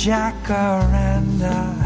jacaranda, 0.00 1.76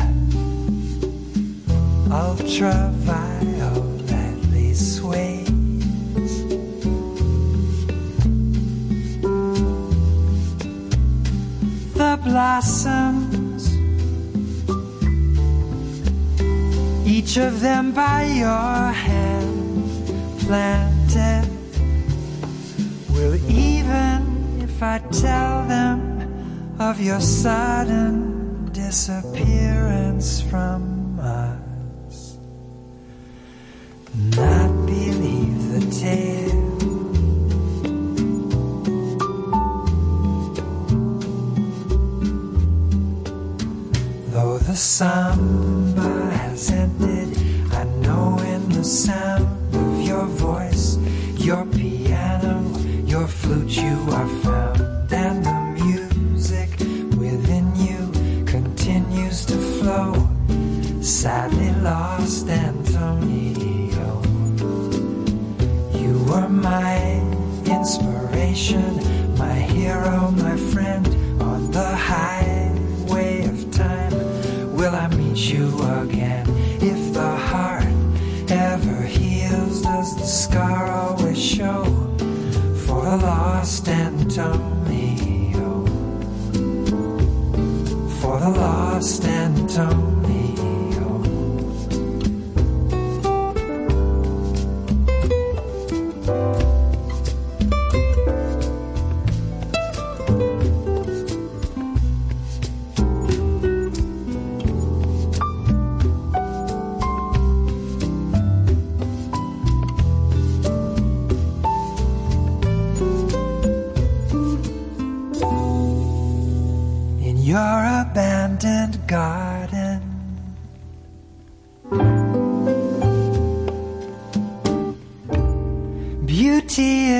ultravioletly 2.10 4.72
sways. 4.72 5.50
The 11.94 12.16
blossoms, 12.22 13.74
each 17.04 17.36
of 17.36 17.60
them 17.60 17.92
by 17.92 18.26
your 18.26 18.92
hand 18.92 19.90
planted, 20.38 21.48
will 23.10 23.34
even 23.50 24.60
if 24.62 24.80
I 24.80 25.00
tell 25.10 25.66
them 25.66 26.13
of 26.78 27.00
your 27.00 27.20
sudden 27.20 28.70
disappearance 28.72 30.40
from 30.40 31.18
us. 31.20 32.36
Not 34.36 34.86
believe 34.86 35.72
the 35.72 35.80
tale. 36.00 36.64
Though 44.30 44.58
the 44.58 44.76
samba 44.76 46.30
has 46.38 46.70
ended, 46.70 47.38
I 47.72 47.84
know 48.02 48.38
in 48.40 48.68
the 48.70 48.84
sound 48.84 49.74
of 49.74 50.02
your 50.02 50.26
voice, 50.26 50.96
your 51.36 51.64
piano, 51.66 52.62
your 53.06 53.28
flute, 53.28 53.76
you 53.76 53.96
are 54.10 54.28
found, 54.42 55.12
and 55.12 55.44
the 55.44 55.63
Sadly 61.24 61.72
lost, 61.80 62.50
Antonio. 62.50 64.20
You 65.98 66.22
were 66.28 66.50
my 66.50 66.98
inspiration, 67.64 68.98
my 69.38 69.54
hero, 69.54 70.30
my 70.32 70.54
friend 70.54 71.08
on 71.40 71.70
the 71.70 71.96
highway 71.96 73.46
of 73.46 73.70
time. 73.70 74.12
Will 74.76 74.94
I 74.94 75.08
meet 75.16 75.38
you 75.38 75.68
again? 76.02 76.44
If 76.82 77.14
the 77.14 77.34
heart 77.50 77.88
ever 78.50 79.00
heals, 79.00 79.80
does 79.80 80.14
the 80.18 80.26
scar 80.26 80.92
always 80.92 81.42
show 81.42 81.84
for 82.84 83.02
the 83.02 83.16
lost 83.16 83.88
Antonio? 83.88 85.86
For 88.20 88.38
the 88.40 88.50
lost 88.50 89.24
Antonio. 89.24 90.13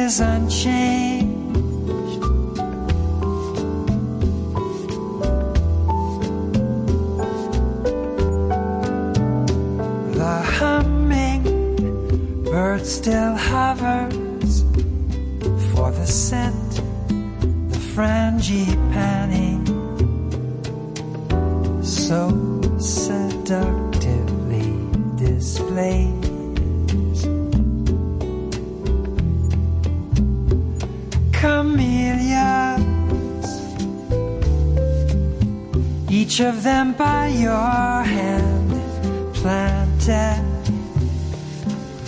Is 0.04 0.20
unchanged. 0.20 0.43
Each 36.34 36.40
of 36.40 36.64
them 36.64 36.92
by 36.94 37.28
your 37.28 38.02
hand 38.02 38.70
planted. 39.32 40.42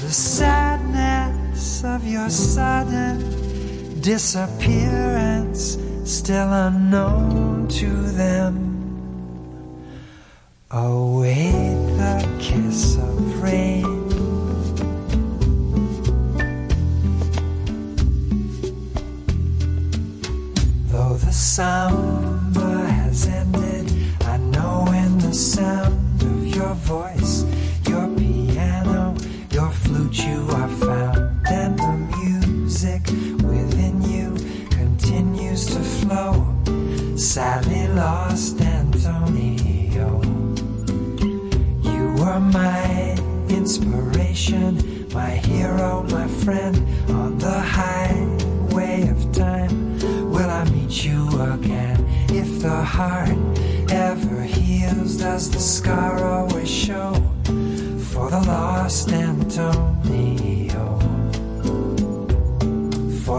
The 0.03 0.11
sadness 0.11 1.85
of 1.85 2.05
your 2.05 2.29
sudden 2.29 4.01
disappearance 4.01 5.79
still 6.05 6.53
unknown 6.53 7.69
to 7.69 7.89
them. 8.21 8.66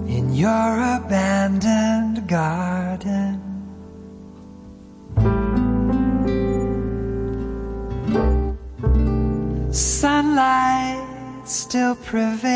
in 0.09 0.35
your 0.35 0.71
abandoned 0.97 2.27
garden. 2.27 2.76
prevail. 12.07 12.56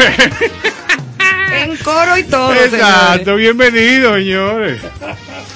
En 1.62 1.76
coro 1.78 2.16
y 2.16 2.22
todo, 2.24 2.54
Exacto, 2.54 3.18
señores. 3.24 3.36
bienvenidos, 3.36 4.16
señores. 4.18 4.80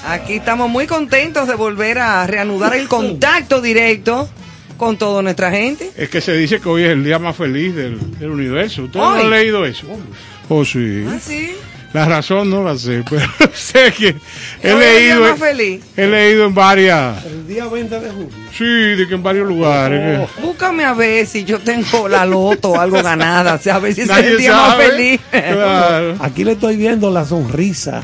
Aquí 0.07 0.35
estamos 0.35 0.69
muy 0.69 0.87
contentos 0.87 1.49
de 1.49 1.55
volver 1.55 1.99
a 1.99 2.27
reanudar 2.27 2.75
el 2.75 2.89
contacto 2.89 3.61
directo 3.63 4.29
con 4.77 4.99
toda 4.99 5.23
nuestra 5.23 5.51
gente. 5.51 5.91
Es 5.97 6.09
que 6.11 6.21
se 6.21 6.35
dice 6.37 6.61
que 6.61 6.69
hoy 6.69 6.83
es 6.83 6.91
el 6.91 7.05
día 7.05 7.19
más 7.19 7.37
feliz 7.37 7.75
del, 7.75 8.19
del 8.19 8.31
universo. 8.31 8.83
¿Ustedes 8.83 9.05
no 9.05 9.13
han 9.15 9.31
leído 9.31 9.65
eso? 9.65 9.87
Oh, 10.49 10.65
sí. 10.65 11.07
¿Ah, 11.09 11.19
sí? 11.21 11.55
La 11.95 12.05
razón 12.07 12.51
no 12.51 12.63
la 12.63 12.77
sé, 12.77 13.03
pero 13.09 13.25
sé 13.55 13.93
que 13.97 14.17
he 14.63 14.75
leído, 14.75 15.21
más 15.23 15.39
feliz. 15.39 15.81
he 15.97 16.07
leído 16.07 16.45
en 16.47 16.55
varias, 16.55 17.25
El 17.25 17.47
día 17.47 17.67
20 17.67 18.01
de 18.01 18.11
julio. 18.11 18.29
sí, 18.53 18.65
de 18.65 19.07
que 19.09 19.15
en 19.15 19.23
varios 19.23 19.47
lugares. 19.49 20.29
que- 20.37 20.43
Búscame 20.43 20.85
a 20.85 20.93
ver 20.93 21.25
si 21.27 21.45
yo 21.45 21.61
tengo 21.61 22.09
la 22.09 22.27
loto 22.27 22.71
o 22.73 22.81
algo 22.81 23.01
ganada, 23.03 23.55
o 23.55 23.59
sea, 23.59 23.77
a 23.77 23.79
ver 23.79 23.95
si 23.95 24.03
es 24.03 24.11
el 24.11 24.37
día 24.39 24.53
más 24.53 24.77
feliz. 24.77 25.21
Claro. 25.31 26.17
Aquí 26.21 26.45
le 26.45 26.53
estoy 26.53 26.77
viendo 26.77 27.11
la 27.11 27.25
sonrisa 27.25 28.03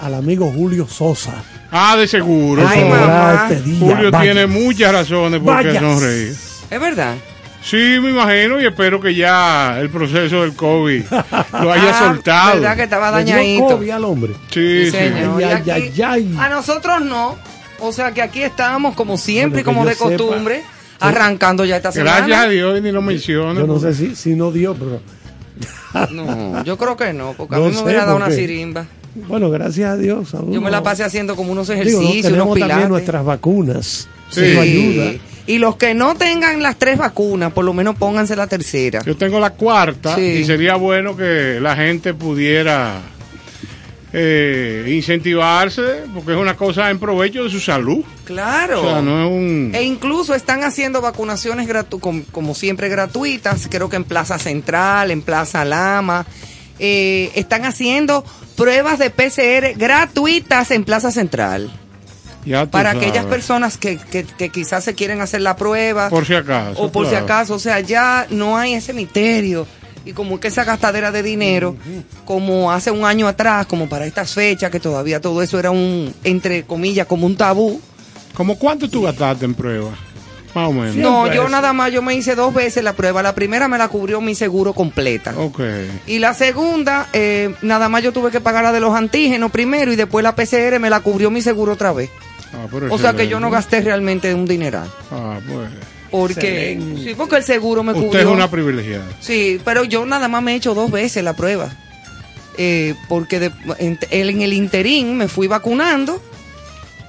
al 0.00 0.14
amigo 0.14 0.50
Julio 0.50 0.88
Sosa. 0.88 1.44
Ah, 1.70 1.96
de 1.96 2.06
seguro. 2.08 2.66
Ay, 2.66 2.84
mamá. 2.84 3.46
Este 3.50 3.62
día. 3.62 3.78
Julio 3.94 4.10
tiene 4.10 4.46
muchas 4.46 4.92
razones 4.92 5.40
por 5.40 5.62
qué 5.62 5.78
sonreír. 5.78 6.34
Es 6.70 6.80
verdad. 6.80 7.14
Sí, 7.62 7.98
me 8.00 8.10
imagino 8.10 8.60
y 8.60 8.66
espero 8.66 9.00
que 9.00 9.14
ya 9.14 9.78
el 9.80 9.88
proceso 9.88 10.42
del 10.42 10.54
COVID 10.54 11.04
lo 11.60 11.72
haya 11.72 11.90
Ah, 11.98 11.98
soltado. 12.08 12.54
¿Verdad 12.60 12.76
que 12.76 12.82
estaba 12.82 13.10
dañadito? 13.12 13.66
COVID 13.68 13.90
al 13.90 14.04
hombre. 14.04 14.32
Sí, 14.50 14.84
Sí, 14.86 14.90
sí. 14.90 14.96
señor. 14.96 15.42
Ay, 15.44 15.62
Y 15.64 15.70
ay, 15.70 15.92
ay, 15.92 16.02
ay. 16.02 16.36
A 16.38 16.48
nosotros 16.48 17.00
no. 17.02 17.36
O 17.80 17.92
sea 17.92 18.12
que 18.12 18.22
aquí 18.22 18.42
estamos 18.42 18.94
como 18.94 19.16
siempre, 19.16 19.62
Bueno, 19.62 19.78
como 19.78 19.88
de 19.88 19.94
yo 19.96 20.08
sepa. 20.08 20.16
costumbre, 20.24 20.62
arrancando 21.00 21.64
ya 21.64 21.76
esta 21.76 21.90
semana. 21.92 22.16
Gracias 22.18 22.38
a 22.40 22.48
Dios, 22.48 22.82
ni 22.82 22.92
lo 22.92 23.02
menciona. 23.02 23.60
Yo 23.60 23.66
no 23.66 23.78
sé 23.78 23.94
si, 23.94 24.14
si 24.16 24.34
no 24.36 24.50
dio, 24.52 24.74
pero 24.74 25.00
No, 26.10 26.64
yo 26.64 26.76
creo 26.78 26.96
que 26.96 27.12
no, 27.12 27.34
porque 27.36 27.54
a 27.54 27.58
No 27.58 27.66
mí 27.66 27.74
me 27.74 27.82
hubiera 27.82 28.04
dado 28.04 28.16
una 28.16 28.30
sirimba. 28.30 28.86
bueno, 29.14 29.50
gracias 29.50 29.90
a 29.90 29.96
Dios. 29.96 30.34
a 30.34 30.38
Yo 30.48 30.60
me 30.60 30.70
la 30.70 30.82
pasé 30.82 31.04
haciendo 31.04 31.36
como 31.36 31.52
unos 31.52 31.68
Digo, 31.68 31.78
no, 31.78 31.82
ejercicios, 31.82 32.22
tenemos 32.26 32.46
unos 32.46 32.58
también 32.58 32.68
pilates. 32.78 32.88
nuestras 32.90 33.24
vacunas. 33.24 34.08
Sí. 34.30 34.40
Eso 34.44 34.60
ayuda. 34.60 35.12
Y 35.46 35.58
los 35.58 35.76
que 35.76 35.92
no 35.94 36.14
tengan 36.14 36.62
las 36.62 36.76
tres 36.78 36.98
vacunas, 36.98 37.52
por 37.52 37.64
lo 37.64 37.74
menos 37.74 37.96
pónganse 37.96 38.36
la 38.36 38.46
tercera. 38.46 39.02
Yo 39.04 39.16
tengo 39.16 39.40
la 39.40 39.50
cuarta 39.50 40.14
Sí. 40.14 40.20
y 40.22 40.44
sería 40.44 40.76
bueno 40.76 41.16
que 41.16 41.58
la 41.60 41.74
gente 41.74 42.14
pudiera 42.14 43.00
eh, 44.14 44.84
incentivarse 44.94 45.82
porque 46.14 46.32
es 46.32 46.38
una 46.38 46.54
cosa 46.56 46.90
en 46.90 46.98
provecho 46.98 47.44
de 47.44 47.50
su 47.50 47.60
salud. 47.60 48.04
Claro. 48.24 48.82
O 48.82 48.84
sea, 48.90 49.00
no 49.02 49.24
es 49.24 49.30
un... 49.30 49.72
E 49.74 49.82
incluso 49.82 50.34
están 50.34 50.62
haciendo 50.64 51.00
vacunaciones 51.00 51.66
gratu 51.66 51.98
com- 51.98 52.22
como 52.30 52.54
siempre 52.54 52.88
gratuitas, 52.88 53.68
creo 53.70 53.88
que 53.88 53.96
en 53.96 54.04
Plaza 54.04 54.38
Central, 54.38 55.10
en 55.10 55.22
Plaza 55.22 55.64
Lama. 55.64 56.26
Eh, 56.78 57.30
están 57.36 57.64
haciendo 57.64 58.24
pruebas 58.56 58.98
de 58.98 59.10
PCR 59.10 59.76
gratuitas 59.78 60.70
en 60.72 60.84
Plaza 60.84 61.10
Central. 61.10 61.70
Ya 62.44 62.66
Para 62.66 62.92
sabes. 62.92 63.06
aquellas 63.08 63.26
personas 63.26 63.76
que, 63.78 63.98
que- 63.98 64.24
que 64.24 64.48
quizás 64.50 64.84
se 64.84 64.94
quieren 64.94 65.20
hacer 65.20 65.40
la 65.42 65.56
prueba. 65.56 66.08
Por 66.10 66.26
si 66.26 66.34
acaso. 66.34 66.82
o 66.82 66.90
por 66.92 67.08
si 67.08 67.14
acaso, 67.14 67.54
o 67.54 67.58
sea, 67.58 67.80
ya 67.80 68.26
no 68.30 68.56
hay 68.58 68.74
ese 68.74 68.92
misterio 68.92 69.66
y 70.04 70.12
como 70.12 70.40
que 70.40 70.48
esa 70.48 70.64
gastadera 70.64 71.12
de 71.12 71.22
dinero, 71.22 71.76
como 72.24 72.72
hace 72.72 72.90
un 72.90 73.04
año 73.04 73.28
atrás, 73.28 73.66
como 73.66 73.88
para 73.88 74.04
estas 74.06 74.32
fechas, 74.34 74.70
que 74.70 74.80
todavía 74.80 75.20
todo 75.20 75.42
eso 75.42 75.58
era 75.58 75.70
un, 75.70 76.12
entre 76.24 76.64
comillas, 76.64 77.06
como 77.06 77.26
un 77.26 77.36
tabú. 77.36 77.80
¿Cómo 78.34 78.58
cuánto 78.58 78.88
tú 78.88 79.02
gastaste 79.02 79.44
en 79.44 79.54
pruebas? 79.54 79.94
Más 80.54 80.68
o 80.68 80.72
menos. 80.72 80.96
No, 80.96 81.32
yo 81.32 81.48
nada 81.48 81.72
más, 81.72 81.90
yo 81.92 82.02
me 82.02 82.14
hice 82.14 82.34
dos 82.34 82.52
veces 82.52 82.82
la 82.84 82.92
prueba. 82.92 83.22
La 83.22 83.34
primera 83.34 83.68
me 83.68 83.78
la 83.78 83.88
cubrió 83.88 84.20
mi 84.20 84.34
seguro 84.34 84.74
completa. 84.74 85.32
Ok. 85.38 85.60
Y 86.06 86.18
la 86.18 86.34
segunda, 86.34 87.08
eh, 87.14 87.54
nada 87.62 87.88
más 87.88 88.02
yo 88.02 88.12
tuve 88.12 88.30
que 88.30 88.40
pagar 88.40 88.64
la 88.64 88.72
de 88.72 88.80
los 88.80 88.94
antígenos 88.94 89.50
primero 89.50 89.92
y 89.92 89.96
después 89.96 90.22
la 90.22 90.34
PCR 90.34 90.78
me 90.78 90.90
la 90.90 91.00
cubrió 91.00 91.30
mi 91.30 91.40
seguro 91.40 91.72
otra 91.72 91.92
vez. 91.92 92.10
Ah, 92.70 92.86
O 92.90 92.98
sea 92.98 93.12
que 93.14 93.28
yo 93.28 93.40
no 93.40 93.50
gasté 93.50 93.80
realmente 93.80 94.34
un 94.34 94.46
dineral. 94.46 94.88
Ah, 95.10 95.38
pues. 95.46 95.68
Porque, 96.10 96.78
sí, 97.02 97.14
porque 97.16 97.36
el 97.36 97.42
seguro 97.42 97.82
me 97.82 97.92
Usted 97.92 98.04
cubrió. 98.04 98.20
es 98.20 98.26
una 98.26 98.50
privilegiada. 98.50 99.04
Sí, 99.20 99.58
pero 99.64 99.82
yo 99.84 100.04
nada 100.04 100.28
más 100.28 100.42
me 100.42 100.52
he 100.52 100.56
hecho 100.56 100.74
dos 100.74 100.90
veces 100.90 101.24
la 101.24 101.34
prueba. 101.34 101.70
Eh, 102.58 102.94
porque 103.08 103.40
de- 103.40 103.52
en, 103.78 103.98
en 104.10 104.42
el 104.42 104.52
interín 104.52 105.16
me 105.16 105.26
fui 105.28 105.46
vacunando. 105.46 106.22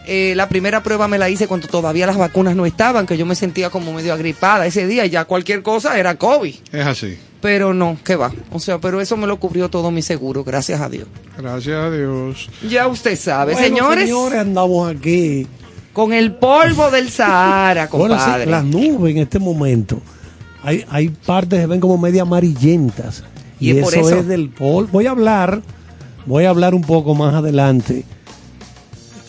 Eh, 0.05 0.33
la 0.35 0.47
primera 0.49 0.83
prueba 0.83 1.07
me 1.09 1.17
la 1.17 1.29
hice 1.29 1.47
cuando 1.47 1.67
todavía 1.67 2.05
las 2.07 2.17
vacunas 2.17 2.55
no 2.55 2.65
estaban, 2.65 3.05
que 3.05 3.17
yo 3.17 3.25
me 3.25 3.35
sentía 3.35 3.69
como 3.69 3.91
medio 3.93 4.13
agripada 4.13 4.65
ese 4.65 4.87
día. 4.87 5.05
Ya 5.05 5.25
cualquier 5.25 5.63
cosa 5.63 5.97
era 5.99 6.15
COVID. 6.15 6.55
Es 6.71 6.85
así. 6.85 7.17
Pero 7.43 7.73
no, 7.73 7.97
¿qué 8.05 8.15
va? 8.15 8.31
O 8.51 8.59
sea, 8.59 8.79
pero 8.79 8.99
eso 9.01 9.17
me 9.17 9.27
lo 9.27 9.37
cubrió 9.37 9.69
todo 9.69 9.91
mi 9.91 10.01
seguro, 10.01 10.43
gracias 10.45 10.79
a 10.81 10.87
Dios. 10.89 11.07
Gracias 11.37 11.75
a 11.75 11.91
Dios. 11.91 12.49
Ya 12.69 12.87
usted 12.87 13.15
sabe, 13.19 13.53
Bueno, 13.53 13.67
señores, 13.67 14.05
señores, 14.05 14.39
andamos 14.39 14.89
aquí. 14.95 15.45
con 15.91 16.13
el 16.13 16.31
polvo 16.35 16.89
del 16.89 17.09
Sahara, 17.11 17.87
Bueno, 17.91 18.15
sí, 18.15 18.21
compadre. 18.23 18.45
las 18.49 18.63
nubes 18.63 19.11
en 19.15 19.21
este 19.21 19.37
momento. 19.39 19.99
Hay, 20.63 20.85
hay 20.89 21.09
partes 21.09 21.57
que 21.57 21.63
se 21.63 21.67
ven 21.67 21.81
como 21.81 21.97
media 21.97 22.21
amarillentas. 22.21 23.23
Y 23.59 23.71
Y, 23.73 23.77
es 23.77 23.83
por 23.83 23.93
eso, 23.93 24.17
es 24.19 24.27
del 24.27 24.47
polvo. 24.49 24.87
Voy 24.93 25.05
a 25.07 25.11
hablar, 25.11 25.61
voy 26.25 26.45
a 26.45 26.49
hablar 26.49 26.73
un 26.73 26.81
poco 26.83 27.13
más 27.13 27.33
adelante, 27.35 28.05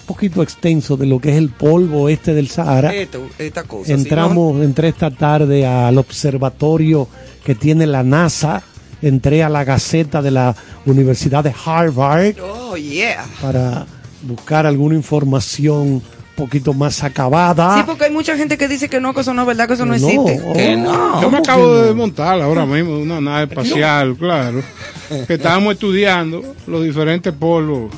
un 0.02 0.06
poquito 0.06 0.40
extenso 0.42 0.96
de 0.96 1.06
lo 1.06 1.18
que 1.20 1.30
es 1.30 1.36
el 1.36 1.48
polvo 1.50 2.08
este 2.08 2.32
del 2.32 2.48
Sahara. 2.48 2.94
Esto- 2.94 3.26
esta 3.38 3.64
cosa. 3.64 3.92
Entramos, 3.92 4.62
entré 4.62 4.86
esta 4.88 5.10
tarde 5.10 5.66
al 5.66 5.98
observatorio 5.98 7.08
que 7.44 7.54
tiene 7.54 7.86
la 7.86 8.02
NASA. 8.02 8.62
Entré 9.02 9.42
a 9.42 9.50
la 9.50 9.64
Gaceta 9.64 10.22
de 10.22 10.30
la 10.30 10.56
Universidad 10.86 11.44
de 11.44 11.52
Harvard 11.66 12.36
Oh, 12.42 12.74
yeah. 12.76 13.26
para 13.42 13.84
buscar 14.22 14.64
alguna 14.66 14.94
información 14.94 15.76
un 15.76 16.02
poquito 16.36 16.72
más 16.72 17.04
acabada. 17.04 17.76
Sí, 17.76 17.82
porque 17.84 18.04
hay 18.04 18.10
mucha 18.10 18.34
gente 18.36 18.56
que 18.56 18.66
dice 18.66 18.88
que 18.88 19.00
no, 19.00 19.12
que 19.12 19.20
eso 19.20 19.34
no 19.34 19.42
es 19.42 19.46
verdad, 19.48 19.68
que 19.68 19.74
eso 19.74 19.84
no. 19.84 19.90
No, 19.90 19.94
existe. 19.96 20.40
oh. 20.46 20.52
Que 20.54 20.76
no. 20.76 21.20
Yo 21.20 21.30
me 21.30 21.36
¿cómo 21.36 21.36
acabo 21.38 21.74
de 21.76 21.86
desmontar 21.88 22.40
ahora 22.40 22.64
mismo 22.64 22.98
una 22.98 23.20
nave 23.20 23.44
espacial, 23.44 24.16
claro. 24.16 24.62
Que 25.26 25.34
estábamos 25.34 25.74
estudiando 25.74 26.42
los 26.66 26.82
diferentes 26.82 27.32
polvos. 27.34 27.92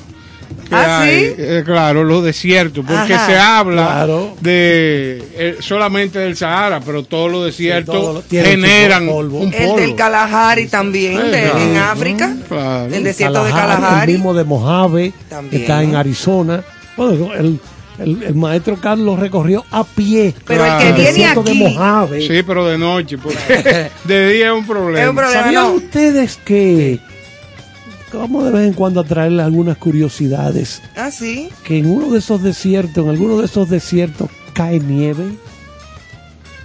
Que 0.69 0.75
¿Ah, 0.75 1.01
hay, 1.03 1.27
sí? 1.29 1.35
eh, 1.39 1.63
claro, 1.65 2.03
los 2.05 2.25
desiertos, 2.25 2.85
porque 2.87 3.15
Ajá. 3.15 3.27
se 3.27 3.39
habla 3.39 3.87
Claro. 3.87 4.37
de 4.41 5.23
eh, 5.35 5.57
solamente 5.61 6.19
del 6.19 6.37
Sahara, 6.37 6.81
pero 6.81 7.05
todos 7.05 7.31
los 7.31 7.45
desiertos 7.45 8.25
generan 8.29 9.07
polvo. 9.07 9.39
un 9.41 9.55
El 9.55 9.77
del 9.77 9.95
Kalahari 9.95 10.67
también, 10.67 11.21
Sí, 11.21 11.29
de- 11.29 11.43
claro. 11.43 11.59
en 11.61 11.77
África. 11.77 12.37
Claro. 12.49 12.95
El 12.95 13.05
desierto 13.05 13.45
de 13.45 13.51
Kalahari. 13.53 14.13
El 14.13 14.19
mismo 14.19 14.35
de 14.35 14.45
Mojave, 14.45 15.13
También. 15.29 15.51
que 15.51 15.57
está 15.59 15.83
en 15.83 15.95
Arizona. 15.95 16.63
Bueno, 16.97 17.33
el, 17.35 17.61
el- 17.99 18.23
el 18.25 18.35
maestro 18.35 18.77
Carlos 18.81 19.19
recorrió 19.19 19.65
a 19.71 19.85
pie. 19.85 20.35
Pero 20.47 20.65
el 20.67 20.79
que 20.79 20.89
el 20.89 20.95
viene 20.95 21.11
desierto 21.11 21.43
de 21.43 21.51
aquí. 21.51 21.59
Mojave. 21.61 22.21
Sí, 22.27 22.43
pero 22.47 22.67
de 22.67 22.77
noche, 22.79 23.19
porque 23.19 23.91
de 24.05 24.29
día 24.33 24.47
es 24.49 24.53
un 24.53 24.67
problema. 24.67 25.03
Es 25.03 25.09
un 25.09 25.17
problema. 25.17 25.43
¿Sabían 25.43 25.63
no. 25.63 25.73
ustedes 25.73 26.39
que, 26.45 26.99
vamos 28.19 28.45
de 28.45 28.51
vez 28.51 28.67
en 28.67 28.73
cuando 28.75 29.01
a 29.01 29.05
traerles 29.05 29.45
algunas 29.47 29.77
curiosidades, 29.79 30.83
Ah, 30.97 31.11
sí. 31.11 31.49
que 31.65 31.79
en 31.79 31.87
uno 31.91 32.11
de 32.13 32.19
esos 32.19 32.43
desiertos, 32.43 33.05
en 33.05 33.11
alguno 33.11 33.39
de 33.39 33.47
esos 33.47 33.69
desiertos, 33.71 34.29
cae 34.53 34.79
nieve? 34.81 35.25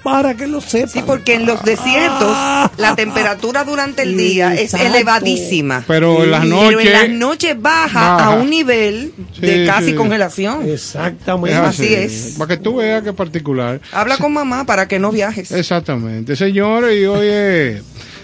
para 0.04 0.34
que 0.34 0.48
lo 0.48 0.62
sepan. 0.62 0.90
Sí, 0.90 1.04
porque 1.06 1.36
en 1.36 1.46
los 1.46 1.62
desiertos 1.64 2.36
la 2.78 2.96
temperatura 2.96 3.64
durante 3.64 4.02
el 4.02 4.18
día 4.18 4.56
es 4.56 4.74
elevadísima. 4.74 5.84
Pero 5.88 6.24
en 6.24 6.32
las 6.32 6.42
Pero 6.42 6.56
noches. 6.72 6.86
en 6.88 6.92
las 6.94 7.10
noches 7.10 7.62
baja, 7.62 8.16
Baja. 8.16 8.26
a 8.26 8.30
un 8.32 8.50
nivel 8.50 9.14
de 9.40 9.64
casi 9.68 9.92
sí. 9.92 9.94
congelación. 9.94 10.68
Exactamente. 10.68 11.56
así 11.56 11.94
es. 11.94 12.34
Para 12.36 12.48
que 12.56 12.58
tú 12.64 12.78
veas 12.78 13.04
que 13.04 13.10
es 13.10 13.16
particular. 13.16 13.80
Habla 13.92 14.18
con 14.18 14.34
mamá 14.34 14.66
para 14.66 14.88
que 14.88 14.98
no 14.98 15.12
viajes. 15.12 15.52
Exactamente. 15.52 16.36
Señores, 16.36 17.00
y 17.00 17.06
hoy 17.06 17.28
es 17.28 17.84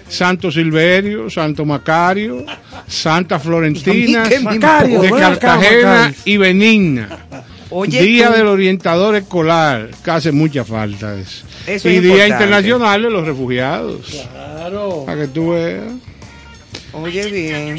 Santo 0.09 0.51
Silverio, 0.51 1.29
Santo 1.29 1.65
Macario, 1.65 2.45
Santa 2.87 3.39
Florentina, 3.39 3.95
¿Y 3.95 4.15
a 4.15 4.23
mí 4.23 4.29
qué 4.29 4.39
me 4.39 4.45
Macario, 4.55 5.01
de 5.01 5.09
Cartagena 5.11 6.13
y 6.25 6.37
Benigna. 6.37 7.09
Oye, 7.69 8.01
Día 8.01 8.27
tú. 8.29 8.33
del 8.37 8.47
orientador 8.47 9.15
escolar, 9.15 9.89
que 10.03 10.11
hace 10.11 10.31
mucha 10.31 10.63
falta 10.63 11.13
eso. 11.15 11.45
Eso 11.65 11.89
y 11.89 11.95
es 11.97 12.01
Día 12.01 12.11
importante. 12.11 12.33
Internacional 12.45 13.01
de 13.03 13.09
los 13.09 13.25
Refugiados. 13.25 14.25
Claro. 14.31 15.03
Para 15.05 15.21
que 15.21 15.27
tú 15.27 15.49
veas. 15.49 15.83
Oye, 16.93 17.29
bien. 17.31 17.77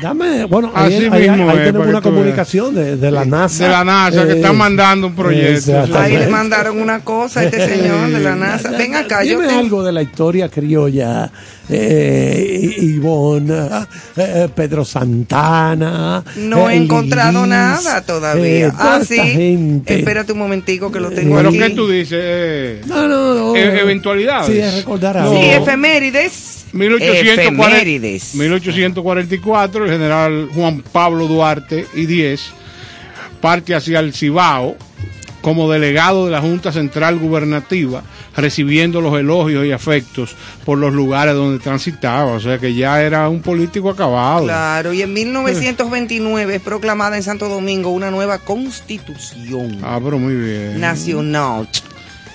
Dame, 0.00 0.44
bueno, 0.44 0.70
ahí, 0.74 0.94
Así 0.94 1.04
ahí- 1.06 1.22
ahí 1.24 1.30
mismo 1.30 1.50
es, 1.52 1.64
tenemos 1.64 1.86
una 1.88 2.00
comunicación 2.00 2.74
de, 2.74 2.96
de 2.96 3.10
la 3.10 3.24
NASA. 3.24 3.64
De 3.64 3.70
la 3.70 3.84
NASA, 3.84 4.24
que 4.26 4.32
Eh, 4.32 4.36
están 4.36 4.56
mandando 4.56 5.06
un 5.08 5.14
proyecto. 5.14 5.72
Ahí 5.98 6.16
le 6.16 6.28
mandaron 6.28 6.80
una 6.80 7.00
cosa 7.00 7.40
a 7.40 7.44
este 7.44 7.66
señor 7.66 8.10
de 8.10 8.20
la 8.20 8.34
NASA. 8.36 8.70
Ven 8.70 8.94
acá, 8.94 9.22
yo 9.24 9.36
Dime 9.38 9.48
tengo- 9.48 9.60
algo 9.60 9.82
de 9.82 9.92
la 9.92 10.02
historia 10.02 10.48
criolla. 10.48 11.30
Eh, 11.68 12.76
Ivonne, 12.78 13.68
eh, 14.16 14.48
Pedro 14.54 14.84
Santana. 14.84 16.22
No 16.36 16.68
he 16.68 16.74
eh, 16.74 16.76
encontrado 16.76 17.46
nada 17.46 18.02
todavía. 18.02 18.66
eh, 18.66 18.70
toda 18.70 18.96
ah, 18.96 19.04
sí. 19.04 19.16
gente. 19.18 19.98
Espérate 19.98 20.32
un 20.32 20.38
momentico 20.38 20.92
que 20.92 21.00
lo 21.00 21.10
tengo 21.10 21.36
Pero 21.36 21.48
aquí. 21.48 21.58
¿qué 21.58 21.70
tú 21.70 21.88
dices? 21.88 22.20
Eh, 22.22 22.80
No, 22.86 23.08
no, 23.08 23.34
no. 23.34 23.56
E- 23.56 23.80
eventualidades. 23.80 24.46
Sí, 24.46 24.58
es 24.58 24.74
recordar 24.74 25.16
algo. 25.16 25.34
Sí, 25.34 25.40
efemérides. 25.42 26.53
1840, 26.74 27.42
Efemérides. 27.42 28.34
1844, 28.34 29.84
el 29.84 29.90
general 29.90 30.48
Juan 30.54 30.82
Pablo 30.92 31.26
Duarte 31.26 31.86
y 31.94 32.06
10 32.06 32.40
parte 33.40 33.74
hacia 33.74 34.00
el 34.00 34.14
Cibao 34.14 34.76
como 35.42 35.70
delegado 35.70 36.24
de 36.24 36.30
la 36.32 36.40
Junta 36.40 36.72
Central 36.72 37.18
Gubernativa, 37.18 38.02
recibiendo 38.34 39.02
los 39.02 39.14
elogios 39.18 39.66
y 39.66 39.72
afectos 39.72 40.34
por 40.64 40.78
los 40.78 40.94
lugares 40.94 41.34
donde 41.34 41.58
transitaba. 41.62 42.32
O 42.32 42.40
sea 42.40 42.58
que 42.58 42.72
ya 42.74 43.02
era 43.02 43.28
un 43.28 43.42
político 43.42 43.90
acabado. 43.90 44.44
Claro, 44.44 44.94
y 44.94 45.02
en 45.02 45.12
1929 45.12 46.54
es 46.54 46.62
proclamada 46.62 47.16
en 47.18 47.22
Santo 47.22 47.50
Domingo 47.50 47.90
una 47.90 48.10
nueva 48.10 48.38
constitución 48.38 49.78
Ah, 49.82 50.00
pero 50.02 50.18
muy 50.18 50.34
bien. 50.34 50.80
nacional. 50.80 51.68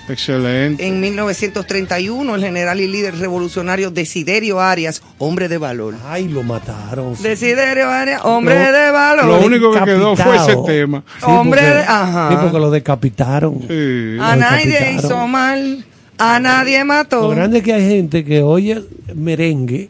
Excelente. 0.09 0.85
En 0.87 0.99
1931 0.99 2.35
el 2.35 2.41
general 2.41 2.79
y 2.81 2.87
líder 2.87 3.17
revolucionario 3.17 3.91
Desiderio 3.91 4.59
Arias, 4.59 5.01
hombre 5.17 5.47
de 5.47 5.57
valor. 5.57 5.95
Ay, 6.07 6.27
lo 6.27 6.43
mataron. 6.43 7.15
Desiderio 7.21 7.89
Arias, 7.89 8.21
hombre 8.23 8.55
Lo- 8.55 8.71
de 8.77 8.91
valor. 8.91 9.25
Lo 9.25 9.39
único 9.45 9.71
que 9.71 9.83
quedó 9.83 10.15
fue 10.15 10.35
ese 10.35 10.55
tema. 10.65 11.03
Hombre 11.21 11.61
porque- 11.61 11.73
de- 11.75 11.83
ajá. 11.83 12.29
Sí, 12.31 12.37
porque 12.41 12.59
lo 12.59 12.71
decapitaron. 12.71 13.59
Sí. 13.67 14.17
a 14.19 14.35
lo 14.35 14.41
nadie 14.41 14.65
decapitaron. 14.65 14.95
hizo 15.05 15.27
mal, 15.27 15.85
a 16.17 16.39
nadie 16.39 16.79
Lo 16.79 16.85
mató. 16.85 17.29
grande 17.29 17.59
es 17.59 17.63
que 17.63 17.73
hay 17.73 17.87
gente 17.89 18.25
que 18.25 18.41
oye 18.41 18.81
merengue, 19.15 19.89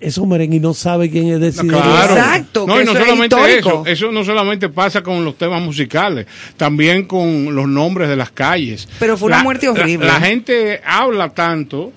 esos 0.00 0.26
merengue 0.26 0.56
y 0.56 0.60
no 0.60 0.72
sabe 0.74 1.10
quién 1.10 1.28
es 1.28 1.40
Desiderio. 1.40 1.80
Claro. 1.80 2.14
Exacto, 2.14 2.66
No, 2.66 2.74
que 2.76 2.82
y 2.82 2.84
no 2.86 2.92
eso 2.92 3.00
es 3.00 3.04
solamente 3.06 3.58
eso, 3.58 3.82
eso 3.86 4.12
no 4.12 4.24
solamente 4.24 4.68
pasa 4.70 5.02
con 5.02 5.24
los 5.24 5.36
temas 5.36 5.62
musicales, 5.62 6.26
también 6.56 7.04
con 7.04 7.54
los 7.54 7.68
nombres 7.68 8.08
de 8.08 8.16
las 8.16 8.30
calles. 8.30 8.88
Pero 8.98 9.16
fue 9.18 9.28
una 9.28 9.42
muerte 9.42 9.68
horrible. 9.68 10.06
La, 10.06 10.14
la 10.14 10.20
gente 10.26 10.80
habla 10.84 11.28
tanto 11.30 11.92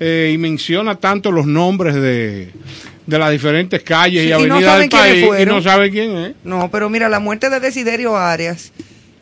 eh, 0.00 0.32
y 0.34 0.38
menciona 0.38 0.96
tanto 0.96 1.30
los 1.30 1.46
nombres 1.46 1.94
de, 1.94 2.50
de 3.06 3.18
las 3.18 3.30
diferentes 3.30 3.82
calles 3.82 4.22
Sí, 4.22 4.28
y 4.28 4.32
y 4.32 4.48
no 4.48 4.54
avenidas 4.56 4.64
saben 4.64 4.88
del 4.88 4.98
país 5.28 5.42
y 5.42 5.46
no 5.46 5.62
sabe 5.62 5.90
quién 5.90 6.16
es. 6.16 6.32
No, 6.42 6.68
pero 6.72 6.90
mira, 6.90 7.08
la 7.08 7.20
muerte 7.20 7.50
de 7.50 7.60
Desiderio 7.60 8.16
Arias, 8.16 8.72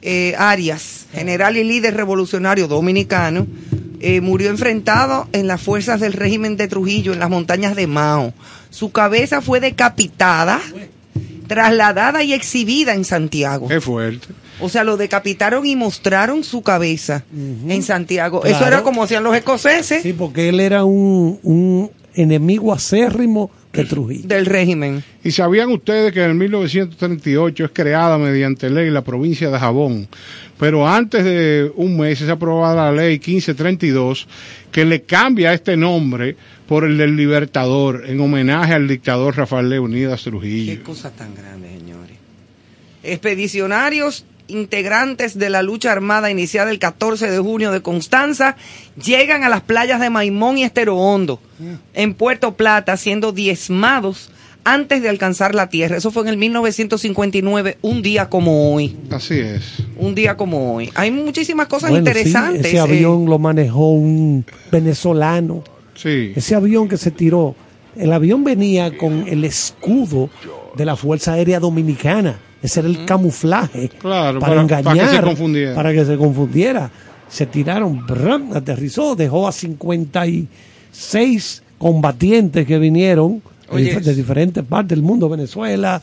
eh, 0.01 0.35
Arias, 0.39 1.07
general 1.13 1.57
y 1.59 1.65
líder 1.65 1.95
revolucionario 1.95 2.67
dominicano, 2.67 3.47
eh, 4.03 4.21
murió 4.21 4.51
enfrentado 4.51 5.29
en 5.33 5.47
las 5.47 5.63
fuerzas 5.63 6.01
del 6.01 6.13
régimen 6.13 6.57
de 6.57 6.67
Trujillo 6.69 7.13
en 7.13 7.21
las 7.21 7.31
montañas 7.31 7.77
de 7.77 7.87
Mao. 7.87 8.35
Su 8.71 8.91
cabeza 8.91 9.41
fue 9.41 9.61
decapitada, 9.61 10.61
trasladada 11.47 12.25
y 12.25 12.33
exhibida 12.33 12.95
en 12.95 13.05
Santiago. 13.05 13.71
Es 13.71 13.85
fuerte. 13.85 14.27
O 14.61 14.69
sea, 14.69 14.85
lo 14.85 14.97
decapitaron 14.97 15.65
y 15.67 15.77
mostraron 15.77 16.45
su 16.45 16.63
cabeza 16.63 17.25
en 17.33 17.83
Santiago. 17.83 18.45
Eso 18.45 18.67
era 18.67 18.83
como 18.83 19.03
hacían 19.03 19.25
los 19.25 19.35
escoceses 19.35 20.03
Sí, 20.03 20.13
porque 20.13 20.49
él 20.49 20.61
era 20.61 20.85
un, 20.85 21.39
un 21.43 21.91
enemigo 22.15 22.73
acérrimo 22.73 23.51
de 23.73 23.85
Trujillo. 23.85 24.29
del 24.29 24.47
régimen. 24.47 25.03
¿Y 25.25 25.31
sabían 25.31 25.71
ustedes 25.71 26.13
que 26.13 26.23
en 26.23 26.31
el 26.31 26.37
1938 26.37 27.65
es 27.65 27.71
creada 27.73 28.19
mediante 28.19 28.71
ley 28.71 28.91
la 28.91 29.03
provincia 29.03 29.51
de 29.51 29.59
Jabón? 29.59 30.09
Pero 30.59 30.87
antes 30.87 31.25
de 31.25 31.73
un 31.77 31.99
mes 31.99 32.21
es 32.21 32.29
aprobada 32.29 32.91
la 32.91 33.03
ley 33.03 33.19
1532 33.19 34.29
que 34.71 34.85
le 34.85 35.03
cambia 35.03 35.53
este 35.53 35.77
nombre 35.77 36.37
por 36.67 36.85
el 36.85 36.97
del 36.99 37.17
Libertador 37.17 38.05
en 38.07 38.21
homenaje 38.21 38.75
al 38.75 38.89
dictador 38.89 39.37
Rafael 39.37 39.69
Leonidas 39.69 40.23
Trujillo. 40.23 40.73
Qué 40.73 40.83
cosa 40.83 41.11
tan 41.11 41.35
grande, 41.35 41.69
señores. 41.79 42.17
Expedicionarios 43.03 44.25
integrantes 44.49 45.39
de 45.39 45.51
la 45.51 45.63
lucha 45.63 45.93
armada 45.93 46.31
iniciada 46.31 46.71
el 46.71 46.79
14 46.79 47.31
de 47.31 47.39
junio 47.39 47.73
de 47.73 47.83
Constanza 47.83 48.57
llegan 49.03 49.45
a 49.45 49.49
las 49.49 49.63
playas 49.63 50.01
de 50.01 50.11
Maimón 50.11 50.59
y 50.59 50.65
Estero 50.65 50.97
Hondo, 50.97 51.41
en 51.95 52.15
Puerto 52.15 52.55
Plata, 52.57 52.97
siendo 52.97 53.33
diezmados 53.33 54.31
antes 54.65 55.03
de 55.03 55.09
alcanzar 55.09 55.55
la 55.55 55.69
tierra. 55.69 55.97
Eso 55.97 56.11
fue 56.11 56.23
en 56.23 56.29
el 56.29 56.37
1959, 56.37 57.79
un 57.83 58.03
día 58.03 58.29
como 58.29 58.75
hoy. 58.75 58.97
Así 59.11 59.39
es. 59.39 59.83
Un 59.97 60.15
día 60.15 60.37
como 60.37 60.75
hoy. 60.75 60.91
Hay 60.95 61.11
muchísimas 61.11 61.67
cosas 61.67 61.91
Bueno, 61.91 62.05
sí, 62.05 62.11
interesantes. 62.11 62.67
ese 62.67 62.77
eh. 62.77 62.81
avión 62.81 63.27
lo 63.27 63.39
manejó 63.39 63.91
un 63.91 64.45
venezolano. 64.71 65.65
Sí. 65.95 66.33
Ese 66.35 66.55
avión 66.55 66.89
que 66.89 66.97
se 66.97 67.11
tiró, 67.11 67.55
el 67.97 68.13
avión 68.13 68.45
venía 68.45 68.97
con 68.97 69.27
el 69.29 69.45
escudo 69.45 70.31
de 70.77 70.85
la 70.85 70.97
Fuerza 70.97 71.35
Aérea 71.35 71.61
Dominicana. 71.61 72.39
Ese 72.63 72.81
era 72.81 72.89
el 72.89 73.05
camuflaje 73.05 73.89
Claro, 73.99 74.39
para, 74.41 74.55
para- 74.55 74.67
para 74.69 74.81
engañar, 74.81 75.11
que 75.11 75.17
se 75.17 75.23
confundiera. 75.23 75.75
para 75.75 75.93
que 75.93 76.05
se 76.05 76.17
confundiera. 76.17 76.91
Se 77.29 77.47
tiraron, 77.47 78.07
brum, 78.07 78.55
aterrizó, 78.55 79.17
dejó 79.17 79.49
a 79.49 79.53
56 79.53 81.63
combatientes 81.79 82.67
que 82.67 82.79
vinieron 82.79 83.43
Oye. 83.71 83.97
dif- 83.97 84.03
de 84.03 84.15
diferentes 84.15 84.65
partes 84.65 84.91
del 84.97 85.03
mundo, 85.03 85.29
Venezuela. 85.29 86.01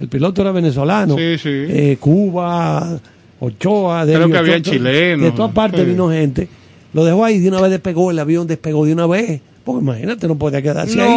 El 0.00 0.08
piloto 0.08 0.40
era 0.42 0.50
venezolano, 0.52 1.16
Sí, 1.16 1.36
sí. 1.38 1.48
eh, 1.48 1.96
Cuba, 2.00 2.98
Ochoa, 3.38 4.04
Creo 4.04 4.26
de, 4.26 4.32
que 4.32 4.38
había 4.38 4.62
chilenos, 4.62 5.24
De 5.26 5.30
todas 5.32 5.52
partes 5.52 5.80
sí. 5.80 5.86
vino 5.86 6.10
gente. 6.10 6.48
Lo 6.94 7.04
dejó 7.04 7.24
ahí, 7.24 7.38
de 7.38 7.48
una 7.50 7.60
vez 7.60 7.70
despegó, 7.70 8.10
el 8.10 8.18
avión 8.18 8.46
despegó 8.46 8.84
de 8.86 8.94
una 8.94 9.06
vez. 9.06 9.40
Porque 9.62 9.84
imagínate, 9.84 10.26
no 10.26 10.36
podía 10.36 10.62
quedarse 10.62 11.00
ahí. 11.00 11.08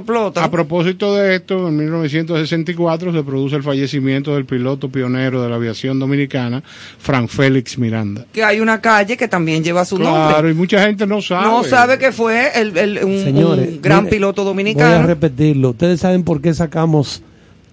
Lo. 0.00 0.32
A 0.40 0.50
propósito 0.50 1.14
de 1.14 1.36
esto, 1.36 1.68
en 1.68 1.76
1964 1.76 3.12
se 3.12 3.22
produce 3.22 3.56
el 3.56 3.62
fallecimiento 3.62 4.34
del 4.34 4.44
piloto 4.44 4.88
pionero 4.88 5.42
de 5.42 5.48
la 5.48 5.56
aviación 5.56 5.98
dominicana, 5.98 6.62
Frank 6.98 7.28
Félix 7.28 7.78
Miranda. 7.78 8.24
Que 8.32 8.44
hay 8.44 8.60
una 8.60 8.80
calle 8.80 9.16
que 9.16 9.28
también 9.28 9.62
lleva 9.64 9.84
su 9.84 9.96
Claro, 9.96 10.32
nombre. 10.34 10.50
y 10.50 10.54
mucha 10.54 10.82
gente 10.82 11.06
no 11.06 11.20
sabe. 11.20 11.46
No 11.46 11.64
sabe 11.64 11.98
que 11.98 12.12
fue 12.12 12.50
el, 12.60 12.76
el- 12.76 13.04
un, 13.04 13.18
Señores, 13.22 13.68
un 13.68 13.82
gran 13.82 14.04
mire, 14.04 14.16
piloto 14.16 14.42
Voy 14.42 14.48
a 14.48 14.50
dominicano. 14.52 15.06
repetirlo. 15.06 15.70
Ustedes 15.70 16.00
saben 16.00 16.22
por 16.24 16.40
qué 16.40 16.52
sacamos 16.54 17.22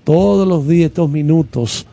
todos 0.03 0.47
los 0.47 0.67
días 0.67 0.89
estos 0.89 1.09
minutos 1.09 1.85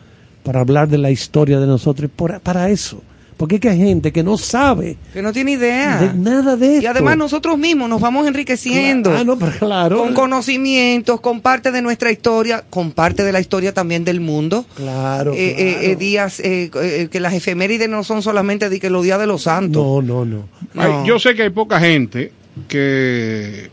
para 0.43 0.61
hablar 0.61 0.87
de 0.87 0.97
la 0.97 1.11
historia 1.11 1.59
de 1.59 1.67
nosotros. 1.67 2.05
Y 2.09 2.15
por- 2.15 2.39
para 2.41 2.69
eso. 2.69 3.01
Porque 3.37 3.55
es 3.55 3.61
que 3.61 3.69
hay 3.69 3.77
gente 3.77 4.11
que 4.11 4.23
no 4.23 4.35
sabe 4.37 4.97
Que 5.13 5.21
no 5.21 5.31
tiene 5.31 5.51
idea. 5.51 5.97
de 5.99 6.13
nada 6.15 6.55
de 6.55 6.73
esto. 6.77 6.83
y 6.83 6.85
además 6.87 7.17
nosotros 7.17 7.57
mismos 7.57 7.87
nos 7.87 8.01
vamos 8.01 8.27
enriqueciendo. 8.27 9.15
Ah, 9.15 9.23
no, 9.23 9.37
pero 9.37 9.51
claro. 9.59 9.99
Con 9.99 10.13
conocimientos, 10.15 11.21
con 11.21 11.41
parte 11.41 11.71
de 11.71 11.81
nuestra 11.83 12.11
historia, 12.11 12.63
con 12.69 12.91
parte 12.93 13.23
de 13.23 13.31
la 13.31 13.39
historia 13.39 13.73
también 13.73 14.03
del 14.03 14.19
mundo. 14.21 14.65
Claro, 14.75 15.33
Eh, 15.33 15.55
eh, 15.57 15.73
claro. 15.73 15.87
eh, 15.91 15.95
días 15.97 16.39
eh, 16.39 16.71
eh, 16.81 17.07
que 17.11 17.19
las 17.19 17.33
efemérides 17.33 17.87
no 17.87 18.03
son 18.03 18.21
solamente 18.23 18.69
de 18.69 18.79
que 18.79 18.89
los 18.89 19.03
días 19.03 19.19
de 19.19 19.27
los 19.27 19.43
santos. 19.43 19.83
No, 19.83 20.01
no, 20.01 20.25
no. 20.73 21.05
Yo 21.05 21.19
sé 21.19 21.35
que 21.35 21.43
hay 21.43 21.49
poca 21.51 21.79
gente 21.79 22.31
que 22.67 23.69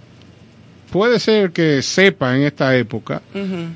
puede 0.91 1.19
ser 1.21 1.51
que 1.53 1.83
sepa 1.83 2.37
en 2.37 2.43
esta 2.43 2.77
época 2.77 3.23
Ujú. 3.35 3.67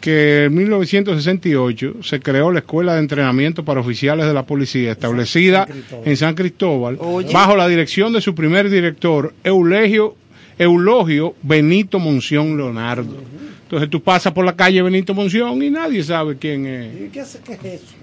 Que 0.00 0.44
en 0.44 0.54
1968 0.54 2.02
se 2.02 2.20
creó 2.20 2.52
la 2.52 2.60
Escuela 2.60 2.94
de 2.94 3.00
Entrenamiento 3.00 3.64
para 3.64 3.80
Oficiales 3.80 4.26
de 4.26 4.34
la 4.34 4.44
Policía, 4.44 4.92
establecida 4.92 5.66
en 6.04 6.16
San 6.16 6.34
Cristóbal, 6.34 6.96
Oye. 7.00 7.32
bajo 7.32 7.56
la 7.56 7.66
dirección 7.66 8.12
de 8.12 8.20
su 8.20 8.34
primer 8.34 8.70
director, 8.70 9.34
Eulegio, 9.42 10.16
Eulogio 10.58 11.34
Benito 11.42 11.98
Monción 11.98 12.56
Leonardo. 12.56 13.16
Entonces 13.62 13.90
tú 13.90 14.02
pasas 14.02 14.32
por 14.32 14.44
la 14.44 14.56
calle 14.56 14.80
Benito 14.82 15.14
Monción 15.14 15.62
y 15.62 15.70
nadie 15.70 16.02
sabe 16.02 16.36
quién 16.38 16.66
es. 16.66 16.94
¿Y 16.94 17.08
qué, 17.08 17.20
es 17.20 17.34
eso? 17.34 17.94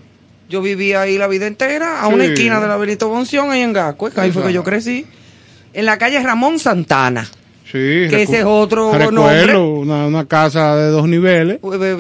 Yo 0.47 0.61
vivía 0.61 1.01
ahí 1.01 1.17
la 1.17 1.27
vida 1.27 1.47
entera, 1.47 2.01
a 2.01 2.07
una 2.07 2.25
esquina 2.25 2.59
de 2.59 2.67
la 2.67 2.77
Benito 2.77 3.09
Bonción, 3.09 3.49
ahí 3.51 3.61
en 3.61 3.73
Gasco, 3.73 4.11
que 4.11 4.21
ahí 4.21 4.31
fue 4.31 4.43
que 4.43 4.53
yo 4.53 4.63
crecí. 4.63 5.05
En 5.73 5.85
la 5.85 5.97
calle 5.97 6.21
Ramón 6.21 6.59
Santana. 6.59 7.27
Sí, 7.75 8.09
Que 8.09 8.23
ese 8.23 8.39
es 8.39 8.45
otro 8.45 8.93
recuerdo, 8.93 9.11
nombre. 9.11 9.57
Una, 9.57 10.07
una 10.07 10.25
casa 10.25 10.77
de 10.77 10.87
dos 10.87 11.07
niveles. 11.09 11.59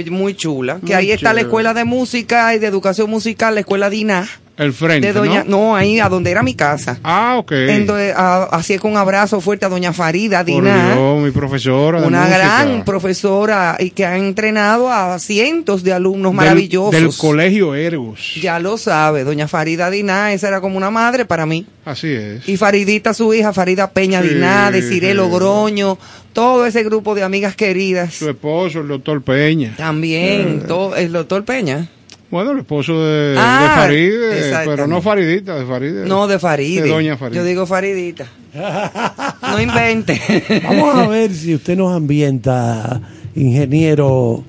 Muy 0.09 0.33
chula. 0.33 0.75
Que 0.79 0.85
Muy 0.85 0.93
ahí 0.93 1.11
está 1.11 1.33
la 1.33 1.41
escuela 1.41 1.73
de 1.73 1.83
música 1.83 2.55
y 2.55 2.59
de 2.59 2.67
educación 2.67 3.09
musical, 3.09 3.55
la 3.55 3.59
escuela 3.59 3.89
DINA. 3.89 4.25
El 4.57 4.71
frente, 4.71 5.07
De 5.07 5.13
doña, 5.13 5.43
¿no? 5.45 5.57
no, 5.71 5.75
ahí 5.75 5.99
a 5.99 6.07
donde 6.07 6.31
era 6.31 6.41
mi 6.41 6.53
casa. 6.53 6.97
Ah, 7.03 7.35
ok. 7.37 7.51
Entonces, 7.51 8.13
así 8.15 8.77
con 8.77 8.91
un 8.91 8.97
abrazo 8.97 9.41
fuerte 9.41 9.65
a 9.65 9.69
doña 9.69 9.91
Farida 9.91 10.45
Diná, 10.45 10.93
Dios, 10.93 11.21
mi 11.21 11.31
profesora. 11.31 11.99
de 11.99 12.07
una 12.07 12.19
música. 12.21 12.37
gran 12.37 12.85
profesora 12.85 13.75
y 13.79 13.89
que 13.89 14.05
ha 14.05 14.17
entrenado 14.17 14.89
a 14.89 15.19
cientos 15.19 15.83
de 15.83 15.91
alumnos 15.91 16.31
Del- 16.31 16.37
maravillosos. 16.37 16.91
Del, 16.91 17.09
colegio 17.17 17.75
Ergos. 17.75 18.35
Ya 18.41 18.59
lo 18.59 18.77
sabe, 18.77 19.25
doña 19.25 19.47
Farida 19.49 19.89
Diná, 19.89 20.31
esa 20.31 20.47
era 20.47 20.61
como 20.61 20.77
una 20.77 20.89
madre 20.89 21.25
para 21.25 21.45
mí. 21.45 21.65
Así 21.83 22.07
es. 22.13 22.47
Y 22.47 22.55
Faridita, 22.55 23.13
su 23.13 23.33
hija, 23.33 23.51
Farida 23.51 23.91
Peña 23.91 24.21
Sí, 24.21 24.29
Diná, 24.29 24.71
Desiree 24.71 25.11
sí. 25.11 25.17
Logroño, 25.17 25.97
todo 26.31 26.65
ese 26.65 26.83
grupo 26.83 27.13
de 27.13 27.23
amigas 27.23 27.55
queridas. 27.55 28.13
Su 28.13 28.29
esposo, 28.29 28.79
el 28.79 28.87
doctor 28.87 29.21
Peña. 29.21 29.73
También, 29.77 30.61
todo, 30.65 30.95
el 30.95 31.11
doctor 31.11 31.43
Peña. 31.43 31.89
Bueno, 32.31 32.51
el 32.51 32.59
esposo 32.59 33.03
de, 33.05 33.35
Ah, 33.37 33.61
de 33.63 33.81
Faride, 33.81 34.37
exactamente. 34.39 34.71
pero 34.75 34.87
no 34.87 35.01
Faridita, 35.01 35.55
de 35.55 35.65
Faride. 35.65 36.05
No, 36.07 36.27
de 36.27 36.39
Faride. 36.39 36.81
De 36.81 36.89
doña 36.89 37.17
Faride. 37.17 37.37
Yo 37.37 37.43
digo 37.45 37.65
Faridita. 37.65 38.25
No 39.41 39.61
invente. 39.61 40.19
Vamos 40.63 40.95
a 40.95 41.07
ver 41.07 41.31
si 41.31 41.53
usted 41.55 41.77
nos 41.77 41.93
ambienta, 41.95 42.99
ingeniero 43.35 44.43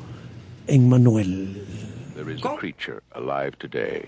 Emmanuel. 0.67 1.63
There 2.17 2.31
is 2.35 2.43
a 2.45 2.57
creature 2.57 3.03
alive 3.15 3.53
today 3.61 4.07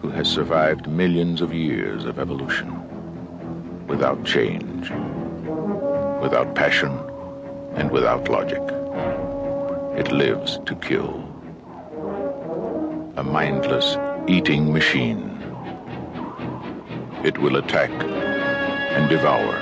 who 0.00 0.10
has 0.10 0.28
survived 0.28 0.86
millions 0.86 1.40
of 1.40 1.52
years 1.52 2.04
of 2.04 2.18
evolution 2.20 2.68
without 3.88 4.22
change, 4.24 4.90
without 6.22 6.54
passion, 6.54 6.92
and 7.76 7.90
without 7.90 8.28
logic. 8.28 8.62
It 9.98 10.12
lives 10.12 10.60
to 10.66 10.74
kill. 10.76 11.24
A 13.16 13.22
mindless 13.22 13.96
eating 14.26 14.72
machine. 14.72 15.40
It 17.22 17.38
will 17.38 17.56
attack 17.56 17.90
and 17.90 19.08
devour 19.08 19.54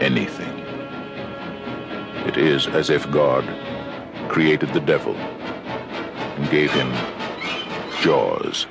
anything. 0.00 0.58
It 2.26 2.38
is 2.38 2.66
as 2.66 2.88
if 2.88 3.10
God 3.10 3.44
created 4.30 4.72
the 4.72 4.80
devil 4.80 5.14
and 5.14 6.50
gave 6.50 6.72
him 6.72 6.90
jaws. 8.00 8.66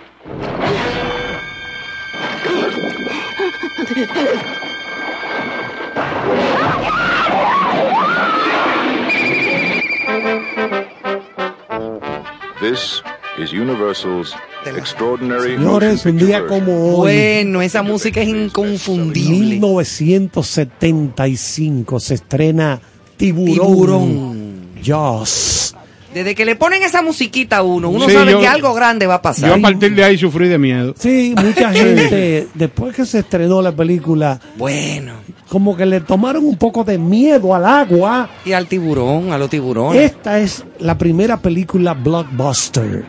This 12.59 13.01
is 13.37 13.53
Universal's 13.53 14.33
extraordinary 14.65 15.55
Señores, 15.55 16.05
un 16.05 16.17
día 16.17 16.45
como 16.45 16.95
hoy, 16.97 17.13
Bueno, 17.13 17.61
esa 17.61 17.81
música 17.83 18.21
es 18.21 18.27
inconfundible. 18.29 19.59
1975, 19.59 21.99
se 21.99 22.13
estrena 22.15 22.79
Tiburón. 23.17 23.55
Tiburón. 23.55 24.41
Jaws. 24.83 25.75
Desde 26.13 26.35
que 26.35 26.43
le 26.43 26.57
ponen 26.57 26.83
esa 26.83 27.01
musiquita 27.01 27.57
a 27.57 27.63
uno, 27.63 27.89
uno 27.89 28.07
Sí, 28.09 28.13
sabe 28.15 28.33
yo- 28.33 28.39
que 28.41 28.47
algo 28.47 28.73
grande 28.73 29.07
va 29.07 29.13
a 29.15 29.21
pasar. 29.21 29.47
Yo 29.49 29.55
a 29.55 29.59
partir 29.59 29.95
de 29.95 30.03
ahí 30.03 30.17
sufrí 30.17 30.49
de 30.49 30.57
miedo. 30.57 30.93
Sí, 30.99 31.33
mucha 31.41 31.71
gente, 31.73 32.47
después 32.53 32.93
que 32.95 33.05
se 33.05 33.19
estrenó 33.19 33.61
la 33.61 33.71
película, 33.71 34.37
Bueno, 34.57 35.13
como 35.47 35.77
que 35.77 35.85
le 35.85 36.01
tomaron 36.01 36.43
un 36.45 36.57
poco 36.57 36.83
de 36.83 36.97
miedo 36.97 37.55
al 37.55 37.63
agua. 37.65 38.29
y 38.43 38.51
al 38.51 38.67
tiburón, 38.67 39.31
a 39.31 39.37
los 39.37 39.49
tiburones. 39.49 40.01
Esta 40.01 40.39
es 40.39 40.65
la 40.79 40.97
primera 40.97 41.37
película 41.37 41.93
blockbuster. 41.93 43.05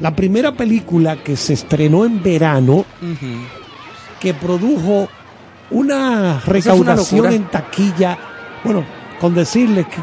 La 0.00 0.14
primera 0.14 0.52
película 0.52 1.16
que 1.16 1.36
se 1.36 1.54
estrenó 1.54 2.04
en 2.04 2.22
verano 2.22 2.84
que 4.20 4.34
produjo 4.34 5.08
una 5.70 6.40
recaudación 6.40 7.32
en 7.32 7.44
taquilla, 7.44 8.16
bueno, 8.64 8.84
con 9.20 9.34
decirles 9.34 9.86
que 9.86 10.00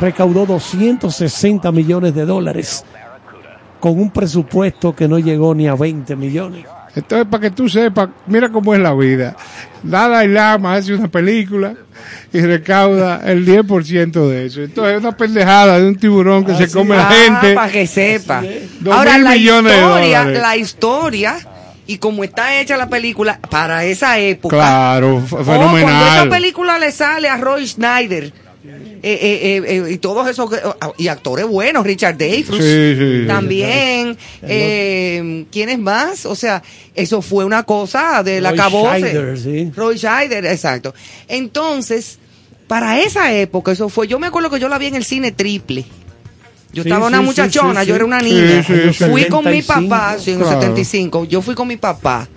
recaudó 0.00 0.46
260 0.46 1.70
millones 1.72 2.14
de 2.14 2.26
dólares 2.26 2.84
con 3.80 3.98
un 4.00 4.10
presupuesto 4.10 4.94
que 4.94 5.08
no 5.08 5.18
llegó 5.18 5.54
ni 5.54 5.68
a 5.68 5.74
20 5.74 6.16
millones. 6.16 6.66
Entonces, 6.94 7.26
para 7.30 7.42
que 7.42 7.50
tú 7.50 7.68
sepas, 7.68 8.08
mira 8.26 8.48
cómo 8.48 8.74
es 8.74 8.80
la 8.80 8.94
vida. 8.94 9.36
Dalai 9.82 10.28
Lama 10.28 10.74
hace 10.74 10.94
una 10.94 11.08
película 11.08 11.74
y 12.32 12.40
recauda 12.40 13.22
el 13.24 13.46
10% 13.46 14.28
de 14.28 14.46
eso. 14.46 14.62
Entonces, 14.62 14.94
es 14.94 15.00
una 15.00 15.16
pendejada 15.16 15.78
de 15.78 15.86
un 15.88 15.96
tiburón 15.96 16.44
que 16.44 16.54
se 16.54 16.70
come 16.70 16.96
la 16.96 17.06
gente. 17.06 17.54
para 17.54 17.66
Ah, 17.68 17.70
que 17.72 17.86
sepa. 17.86 18.42
Ahora, 18.90 19.18
la 19.18 19.36
historia, 19.36 20.24
la 20.24 20.56
historia, 20.56 21.36
y 21.86 21.98
como 21.98 22.24
está 22.24 22.60
hecha 22.60 22.76
la 22.76 22.88
película, 22.88 23.38
para 23.50 23.84
esa 23.84 24.18
época. 24.18 24.56
Claro, 24.56 25.18
f- 25.24 25.36
Oh, 25.36 25.44
cuando 25.44 25.76
esa 25.78 25.86
fenomenal. 25.86 26.28
película 26.28 26.78
le 26.78 26.90
sale 26.92 27.28
a 27.28 27.36
Roy 27.36 27.66
Schneider. 27.66 28.32
Eh, 29.08 29.18
eh, 29.22 29.62
eh, 29.68 29.84
eh, 29.86 29.92
y 29.92 29.98
todos 29.98 30.28
esos 30.28 30.50
que- 30.50 30.58
y 30.98 31.06
actores 31.06 31.46
buenos 31.46 31.86
Richard 31.86 32.16
Dreyfuss 32.16 32.56
Sí, 32.56 32.94
sí, 32.98 33.20
sí. 33.22 33.24
también 33.28 34.16
eh, 34.42 35.44
quiénes 35.52 35.78
más 35.78 36.26
o 36.26 36.34
sea 36.34 36.60
eso 36.94 37.22
fue 37.22 37.44
una 37.44 37.62
cosa 37.62 38.24
de 38.24 38.40
la 38.40 38.50
sí. 39.36 39.70
Roy 39.76 39.96
Scheider 39.96 40.44
exacto 40.46 40.92
entonces 41.28 42.18
para 42.66 42.98
esa 43.00 43.32
época 43.32 43.70
eso 43.70 43.88
fue 43.88 44.08
yo 44.08 44.18
me 44.18 44.26
acuerdo 44.26 44.50
que 44.50 44.58
yo 44.58 44.68
la 44.68 44.78
vi 44.78 44.86
en 44.86 44.96
el 44.96 45.04
cine 45.04 45.30
triple 45.30 45.84
yo 46.72 46.82
Sí, 46.82 46.88
estaba 46.90 47.06
una 47.06 47.20
sí, 47.20 47.24
muchachona, 47.24 47.82
sí, 47.82 47.86
yo 47.88 47.94
era 47.94 48.04
una 48.04 48.18
niña. 48.18 48.62
sí, 48.62 48.74
sí. 48.92 49.04
Fui 49.04 49.24
con 49.28 49.44
mi 49.46 49.62
75, 49.62 49.88
papá, 49.88 50.18
sí, 50.18 50.32
en 50.32 50.36
el 50.38 50.42
claro. 50.42 50.60
75. 50.60 51.24
Yo 51.24 51.40
fui 51.40 51.54
con 51.54 51.68
mi 51.68 51.76
papá 51.78 52.28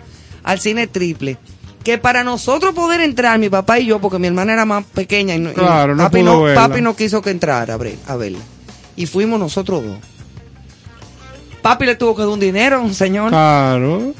al 0.43 0.60
cine 0.62 0.88
triple. 0.88 1.38
Que 1.83 1.97
para 1.97 2.23
nosotros 2.23 2.73
poder 2.75 2.99
entrar, 3.01 3.39
mi 3.39 3.49
papá 3.49 3.79
y 3.79 3.85
yo, 3.85 3.99
porque 3.99 4.19
mi 4.19 4.27
hermana 4.27 4.53
era 4.53 4.65
más 4.65 4.83
pequeña 4.85 5.35
y, 5.35 5.39
no- 5.39 5.51
y 5.51 5.53
Claro, 5.53 5.95
no 5.95 6.03
papi, 6.03 6.19
pudo 6.19 6.33
no, 6.33 6.41
verla. 6.43 6.67
papi 6.67 6.81
no 6.81 6.95
quiso 6.95 7.21
que 7.21 7.29
entrara 7.31 7.73
a 7.73 7.77
ver- 7.77 7.95
a 8.05 8.15
verla. 8.17 8.39
Y 8.97 9.05
fuimos 9.05 9.39
nosotros 9.39 9.83
dos. 9.83 9.97
Papi 11.61 11.85
le 11.85 11.95
tuvo 11.95 12.15
que 12.15 12.21
dar 12.21 12.29
un 12.29 12.39
dinero 12.39 12.77
a 12.77 12.79
un 12.79 12.93
señor 12.93 13.29
Claro. 13.29 14.13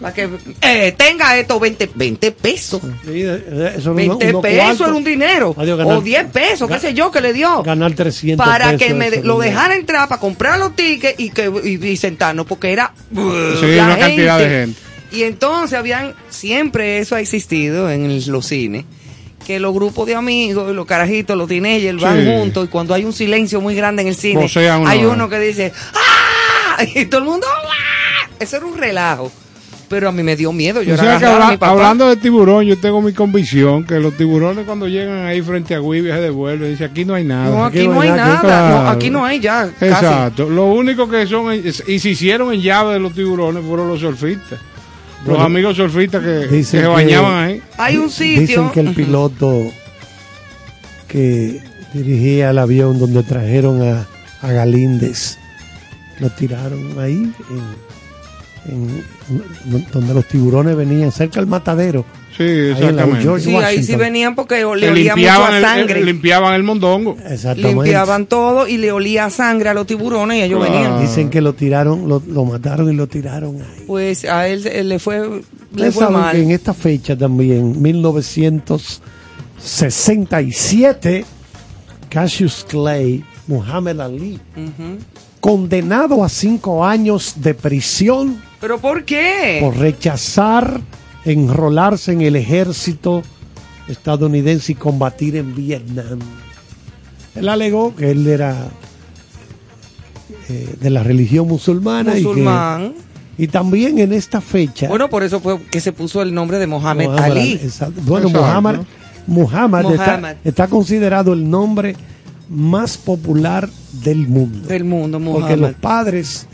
para 0.00 0.14
que 0.14 0.28
eh, 0.60 0.94
tenga 0.96 1.36
estos 1.38 1.58
20, 1.60 1.90
20 1.94 2.32
pesos. 2.32 2.80
Sí, 3.04 3.22
eh, 3.22 3.74
eso 3.76 3.90
era 3.90 3.92
20 3.94 4.28
unos 4.30 4.42
pesos 4.42 4.80
era 4.86 4.94
un 4.96 5.04
dinero. 5.04 5.54
Adiós, 5.58 5.78
ganar- 5.78 5.96
o 5.96 6.00
10 6.00 6.26
pesos, 6.30 6.68
qué 6.70 6.78
sé 6.78 6.94
yo, 6.94 7.10
que 7.10 7.20
le 7.20 7.32
dio. 7.32 7.62
Ganar 7.62 7.92
300 7.92 8.44
para 8.46 8.72
pesos, 8.72 8.82
que 8.86 8.94
me 8.94 9.10
de- 9.10 9.22
lo 9.22 9.38
dejara 9.38 9.74
entrar 9.76 10.08
para 10.08 10.20
comprar 10.20 10.58
los 10.58 10.74
tickets 10.76 11.18
y 11.20 11.30
que 11.30 11.50
y, 11.64 11.86
y 11.86 11.96
sentarnos 11.96 12.46
porque 12.46 12.72
era 12.72 12.92
Sí, 13.10 13.76
la 13.76 13.84
una 13.84 13.98
cantidad 13.98 14.38
de 14.38 14.48
gente. 14.48 14.80
Y 15.12 15.22
entonces 15.22 15.78
habían 15.78 16.14
siempre 16.28 16.98
eso 16.98 17.14
ha 17.16 17.20
existido 17.20 17.90
en 17.90 18.20
los 18.30 18.46
cines 18.46 18.84
que 19.46 19.58
los 19.58 19.72
grupos 19.72 20.06
de 20.06 20.14
amigos 20.14 20.74
los 20.74 20.84
carajitos 20.86 21.36
los 21.36 21.48
teenagers 21.48 22.00
van 22.00 22.20
Sí. 22.22 22.26
juntos 22.26 22.64
y 22.66 22.68
cuando 22.68 22.92
hay 22.94 23.04
un 23.04 23.12
silencio 23.12 23.60
muy 23.60 23.74
grande 23.74 24.02
en 24.02 24.08
el 24.08 24.14
cine 24.14 24.46
uno, 24.54 24.88
hay 24.88 25.04
uno 25.04 25.28
que 25.28 25.38
dice 25.40 25.72
¡Ah! 25.94 26.84
y 26.94 27.06
todo 27.06 27.20
el 27.22 27.26
mundo 27.26 27.46
¡Ah! 27.50 28.28
eso 28.38 28.56
era 28.58 28.66
un 28.66 28.76
relajo 28.76 29.32
pero 29.88 30.10
a 30.10 30.12
mí 30.12 30.22
me 30.22 30.36
dio 30.36 30.52
miedo 30.52 30.82
yo 30.82 30.92
O 30.92 30.96
sea 30.98 31.16
que 31.18 31.24
habla- 31.24 31.56
hablando 31.60 32.06
de 32.10 32.16
tiburón, 32.16 32.66
yo 32.66 32.76
tengo 32.78 33.00
mi 33.00 33.14
convicción 33.14 33.84
que 33.84 33.98
los 33.98 34.14
tiburones 34.18 34.66
cuando 34.66 34.86
llegan 34.86 35.24
ahí 35.24 35.40
frente 35.40 35.74
a 35.74 35.78
Guivia 35.78 36.16
se 36.16 36.20
devuelven. 36.20 36.72
Dice, 36.72 36.84
aquí 36.84 37.06
no 37.06 37.14
hay 37.14 37.24
nada. 37.24 37.48
no 37.48 37.64
aquí 37.64 37.88
no 37.88 37.98
hay 38.02 38.10
nada 38.10 38.38
Claro. 38.42 38.82
no, 38.82 38.88
aquí 38.90 39.08
no 39.08 39.24
hay 39.24 39.40
ya 39.40 39.70
casi. 39.80 39.86
Exacto. 39.86 40.50
Lo 40.50 40.66
único 40.66 41.08
que 41.08 41.26
son, 41.26 41.54
y 41.54 41.72
se 41.98 42.08
hicieron 42.10 42.52
en 42.52 42.60
llave 42.60 42.92
de 42.92 43.00
los 43.00 43.14
tiburones 43.14 43.64
fueron 43.64 43.88
los 43.88 44.00
surfistas. 44.00 44.58
Los 45.26 45.38
amigos 45.40 45.76
surfistas 45.76 46.22
que, 46.22 46.46
que 46.48 46.56
dicen 46.56 46.64
se 46.64 46.80
que- 46.80 46.86
bañaban 46.86 47.48
ahí. 47.48 47.62
hay 47.76 47.96
un 47.96 48.06
Dicen 48.06 48.36
sitio 48.46 48.72
que 48.72 48.80
el 48.80 48.94
piloto 48.94 49.62
que 51.06 51.60
dirigía 51.92 52.50
el 52.50 52.58
avión 52.58 52.98
donde 52.98 53.22
trajeron 53.22 53.82
a, 53.82 54.06
a 54.42 54.52
Galíndez 54.52 55.38
lo 56.20 56.30
tiraron 56.30 56.98
ahí, 56.98 57.14
en, 57.50 57.87
en- 58.68 59.04
donde 59.92 60.14
los 60.14 60.26
tiburones 60.26 60.76
venían, 60.76 61.10
cerca 61.12 61.40
del 61.40 61.48
matadero. 61.48 62.04
Sí, 62.36 62.44
exactamente. 62.44 63.40
Sí, 63.40 63.54
ahí 63.56 63.82
sí 63.82 63.96
venían 63.96 64.34
porque 64.36 64.56
le 64.58 64.80
Que 64.80 64.90
olía 64.90 65.16
mucho 65.16 65.28
a 65.44 65.60
sangre. 65.60 65.98
el- 65.98 66.06
limpiaban 66.06 66.54
el 66.54 66.62
mondongo. 66.62 67.16
Exactamente. 67.28 67.74
Limpiaban 67.82 68.26
todo 68.26 68.68
y 68.68 68.76
le 68.76 68.92
olía 68.92 69.24
a 69.24 69.30
sangre 69.30 69.70
a 69.70 69.74
los 69.74 69.86
tiburones 69.88 70.38
y 70.38 70.42
ellos 70.42 70.60
Claro. 70.64 70.72
venían. 70.72 71.00
Dicen 71.00 71.30
que 71.30 71.40
lo 71.40 71.54
tiraron, 71.54 72.08
lo, 72.08 72.22
lo 72.28 72.44
mataron 72.44 72.88
y 72.92 72.94
lo 72.94 73.08
tiraron 73.08 73.56
ahí. 73.56 73.84
Pues 73.88 74.24
a 74.24 74.46
él, 74.46 74.64
él 74.68 74.88
le 74.90 74.98
fue, 75.00 75.42
le 75.74 75.90
fue 75.90 76.08
mal. 76.10 76.30
que 76.36 76.42
en 76.42 76.52
esta 76.52 76.72
fecha 76.74 77.16
también, 77.18 77.82
1967, 79.58 81.24
Cassius 82.08 82.64
Clay, 82.68 83.24
Muhammad 83.48 84.00
Ali. 84.00 84.38
Condenado 85.40 86.24
a 86.24 86.28
cinco 86.28 86.84
años 86.84 87.34
de 87.36 87.54
prisión 87.54 88.40
¿Pero 88.60 88.78
por 88.78 89.04
qué? 89.04 89.58
por 89.60 89.76
rechazar 89.76 90.80
enrolarse 91.24 92.12
en 92.12 92.22
el 92.22 92.36
ejército 92.36 93.22
estadounidense 93.88 94.72
y 94.72 94.74
combatir 94.74 95.36
en 95.36 95.54
Vietnam. 95.54 96.18
Él 97.34 97.48
alegó 97.48 97.94
que 97.94 98.10
él 98.10 98.26
era 98.26 98.68
eh, 100.48 100.74
de 100.80 100.90
la 100.90 101.02
religión 101.02 101.46
musulmana 101.48 102.12
y 102.12 102.22
que- 102.22 102.28
Musulmán. 102.28 102.94
y, 103.36 103.46
también 103.48 103.98
en 103.98 104.12
esta 104.12 104.40
fecha 104.40 104.88
Bueno, 104.88 105.08
por 105.08 105.22
eso 105.22 105.40
fue 105.40 105.60
que 105.70 105.80
se 105.80 105.92
puso 105.92 106.20
el 106.22 106.34
nombre 106.34 106.58
de 106.58 106.66
Mohamed, 106.66 107.06
Muhammad 107.06 107.30
Ali. 107.30 107.52
exacto. 107.52 108.00
Bueno. 108.04 108.28
Muhammad, 108.30 108.80
Muhammad, 109.26 109.82
Muhammad. 109.84 110.30
Está, 110.32 110.36
está 110.44 110.68
considerado 110.68 111.32
el 111.32 111.48
nombre 111.48 111.94
más 112.48 112.96
popular 112.96 113.68
del 114.04 114.26
mundo. 114.28 114.68
Del 114.68 114.84
mundo, 114.84 115.20
Porque 115.20 115.56
los 115.56 115.74
padres, 115.74 116.46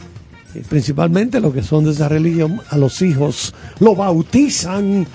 eh, 0.55 0.63
principalmente 0.69 1.41
los 1.41 1.53
que 1.55 1.63
son 1.63 1.85
de 1.85 1.93
esa 1.93 2.09
religión, 2.09 2.61
a 2.71 2.77
los 2.77 3.01
hijos 3.03 3.55
lo 3.81 3.95
bautizan 3.95 5.07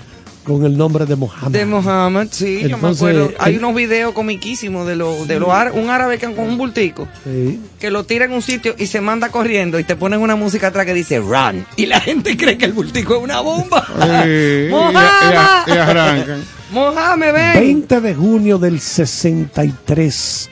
con 0.44 0.64
el 0.64 0.76
nombre 0.76 1.04
de 1.04 1.16
Muhammad. 1.16 1.50
De 1.50 1.66
Mohamed, 1.66 2.28
sí, 2.30 2.60
yo 2.66 2.78
me 2.78 2.88
acuerdo. 2.88 3.30
Hay 3.38 3.52
el- 3.54 3.58
unos 3.58 3.74
videos 3.74 4.14
comiquísimos 4.14 4.86
de, 4.86 4.96
lo, 4.96 5.26
de 5.26 5.38
los 5.38 5.50
ára- 5.50 5.70
un 5.72 5.90
árabe 5.90 6.18
que 6.18 6.26
con 6.34 6.46
un 6.48 6.56
bultico 6.56 7.06
Sí. 7.24 7.60
que 7.78 7.90
lo 7.90 8.04
tira 8.04 8.24
en 8.24 8.32
un 8.32 8.40
sitio 8.42 8.74
y 8.78 8.86
se 8.86 9.02
manda 9.02 9.28
corriendo 9.28 9.78
y 9.78 9.84
te 9.84 9.96
ponen 9.96 10.20
una 10.20 10.36
música 10.36 10.68
atrás 10.68 10.86
que 10.86 10.94
dice 10.94 11.18
run 11.20 11.66
y 11.76 11.86
la 11.86 12.00
gente 12.00 12.36
cree 12.38 12.56
que 12.56 12.64
el 12.64 12.72
bultico 12.72 13.16
es 13.16 13.22
una 13.22 13.40
bomba. 13.40 13.86
Y- 14.26 14.70
Mohamed. 14.70 15.66
y- 15.66 15.70
y 15.70 15.76
arrancan. 15.76 16.42
Mohamed, 16.72 17.32
ven. 17.34 17.52
20 17.54 18.00
de 18.00 18.14
junio 18.14 18.58
del 18.58 18.80
63 18.80 20.48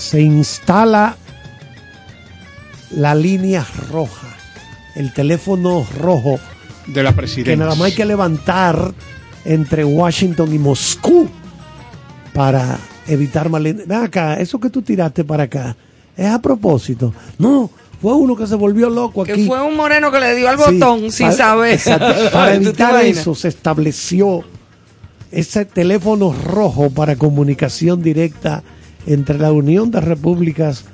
se 0.00 0.20
instala 0.22 1.16
la 2.90 3.14
línea 3.14 3.64
roja, 3.90 4.26
el 4.96 5.12
teléfono 5.12 5.86
rojo 5.98 6.40
De 6.86 7.02
la 7.02 7.12
presidencia. 7.12 7.52
que 7.52 7.56
nada 7.56 7.74
más 7.74 7.82
hay 7.86 7.92
que 7.92 8.04
levantar 8.04 8.92
entre 9.44 9.84
Washington 9.84 10.52
y 10.54 10.58
Moscú 10.58 11.28
para 12.32 12.78
evitar 13.06 13.48
malen... 13.48 13.82
Ven 13.86 14.02
acá, 14.02 14.40
eso 14.40 14.58
que 14.58 14.70
tú 14.70 14.82
tiraste 14.82 15.24
para 15.24 15.44
acá, 15.44 15.76
es 16.16 16.26
a 16.26 16.40
propósito. 16.40 17.12
No, 17.38 17.70
fue 18.00 18.14
uno 18.14 18.34
que 18.36 18.46
se 18.46 18.54
volvió 18.54 18.88
loco 18.90 19.24
Que 19.24 19.32
aquí. 19.32 19.46
fue 19.46 19.60
un 19.62 19.76
moreno 19.76 20.10
que 20.10 20.20
le 20.20 20.34
dio 20.34 20.48
al 20.48 20.58
Sí, 20.58 20.64
botón 20.78 21.12
sin 21.12 21.26
para- 21.28 21.36
saber. 21.36 21.72
exacto, 21.74 22.06
para 22.32 22.54
¿Tú 22.54 22.60
te 22.62 22.68
evitar 22.68 23.04
eso 23.04 23.34
se 23.34 23.48
estableció 23.48 24.44
ese 25.30 25.64
teléfono 25.64 26.32
rojo 26.32 26.90
para 26.90 27.14
comunicación 27.16 28.02
directa 28.02 28.62
entre 29.06 29.38
la 29.38 29.52
Unión 29.52 29.90
de 29.90 30.00
Repúblicas 30.00 30.84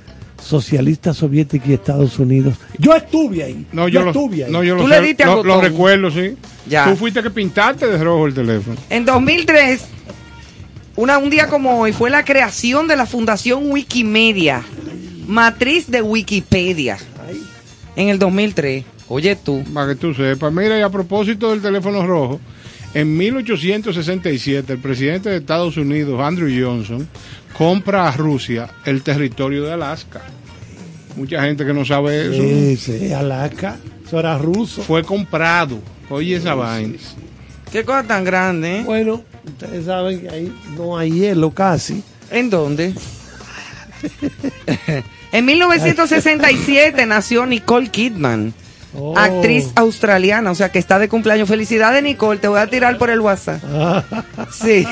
Socialistas 0.41 1.17
Soviéticas 1.17 1.69
y 1.69 1.75
Estados 1.75 2.19
Unidos. 2.19 2.55
Yo 2.79 2.95
estuve 2.95 3.43
ahí. 3.43 3.67
No, 3.73 3.89
yo, 3.89 4.03
lo, 4.03 4.11
estuve 4.11 4.45
ahí. 4.45 4.53
no, 4.53 4.63
yo 4.63 4.75
lo, 4.75 4.83
Tú 4.83 4.89
le 4.89 5.01
diste 5.01 5.25
al 5.25 5.37
lo, 5.37 5.43
lo 5.43 5.61
recuerdo, 5.61 6.11
sí. 6.11 6.37
Ya. 6.69 6.85
Tú 6.91 6.97
fuiste 6.97 7.23
que 7.23 7.31
pintaste 7.31 7.87
de 7.87 8.03
rojo 8.03 8.27
el 8.27 8.35
teléfono. 8.35 8.77
En 8.91 9.05
2003, 9.05 9.81
una, 10.97 11.19
un 11.19 11.31
día 11.31 11.49
como 11.49 11.81
hoy, 11.81 11.93
fue 11.93 12.11
la 12.11 12.25
creación 12.25 12.87
de 12.87 12.97
la 12.97 13.07
Fundación 13.07 13.71
Wikimedia, 13.71 14.63
matriz 15.27 15.91
de 15.91 16.03
Wikipedia. 16.03 16.99
En 17.97 18.09
el 18.09 18.19
2003. 18.19 18.85
Oye 19.09 19.37
tú. 19.37 19.65
Para 19.73 19.89
que 19.89 19.97
tú 19.97 20.13
sepas. 20.13 20.53
Mira, 20.53 20.79
y 20.79 20.83
a 20.83 20.91
propósito 20.91 21.51
del 21.51 21.63
teléfono 21.63 22.07
rojo, 22.07 22.41
en 22.95 23.17
1867 23.17 24.73
el 24.73 24.79
presidente 24.79 25.31
de 25.31 25.37
Estados 25.37 25.77
Unidos, 25.77 26.21
Andrew 26.21 26.49
Johnson, 26.49 27.09
compra 27.57 28.09
a 28.09 28.13
Rusia 28.13 28.69
el 28.85 29.03
territorio 29.03 29.65
de 29.65 29.73
Alaska. 29.73 30.21
Mucha 31.17 31.43
gente 31.43 31.65
que 31.65 31.73
no 31.73 31.87
sabe 31.87 32.27
eso. 32.27 32.43
Sí, 32.43 32.77
sí, 32.77 33.13
Alaska. 33.13 33.77
Eso 34.07 34.21
era 34.21 34.37
ruso. 34.37 34.83
Fue 34.83 35.03
comprado. 35.03 35.81
Oye 36.11 36.37
esa 36.37 36.55
vaina. 36.55 36.99
Qué 37.73 37.85
cosa 37.85 38.03
tan 38.03 38.25
grande, 38.25 38.81
¿eh? 38.81 38.83
Bueno, 38.85 39.25
ustedes 39.45 39.87
saben 39.87 40.21
que 40.21 40.29
ahí 40.29 40.53
no 40.77 40.99
hay 40.99 41.11
hielo 41.13 41.51
casi. 41.51 42.03
¿En 42.31 42.51
dónde? 42.51 42.93
en 45.33 45.45
1967 45.45 47.07
nació 47.07 47.47
Nicole 47.47 47.89
Kidman, 47.89 48.53
Oh. 48.99 49.17
actriz 49.17 49.73
australiana, 49.75 50.51
o 50.51 50.55
sea 50.55 50.71
que 50.71 50.79
está 50.79 50.99
de 50.99 51.09
cumpleaños. 51.09 51.49
Felicidades, 51.49 52.03
Nicole, 52.03 52.41
te 52.41 52.49
voy 52.49 52.61
a 52.61 52.67
tirar 52.67 52.97
por 52.99 53.11
el 53.11 53.21
WhatsApp. 53.21 53.63
Sí, 54.53 54.87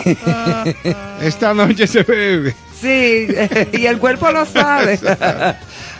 Esta 1.22 1.54
noche 1.54 1.86
se 1.86 2.02
bebe. 2.02 2.54
sí, 2.80 3.28
y 3.72 3.86
el 3.86 3.98
cuerpo 3.98 4.30
lo 4.30 4.44
sabe. 4.44 4.98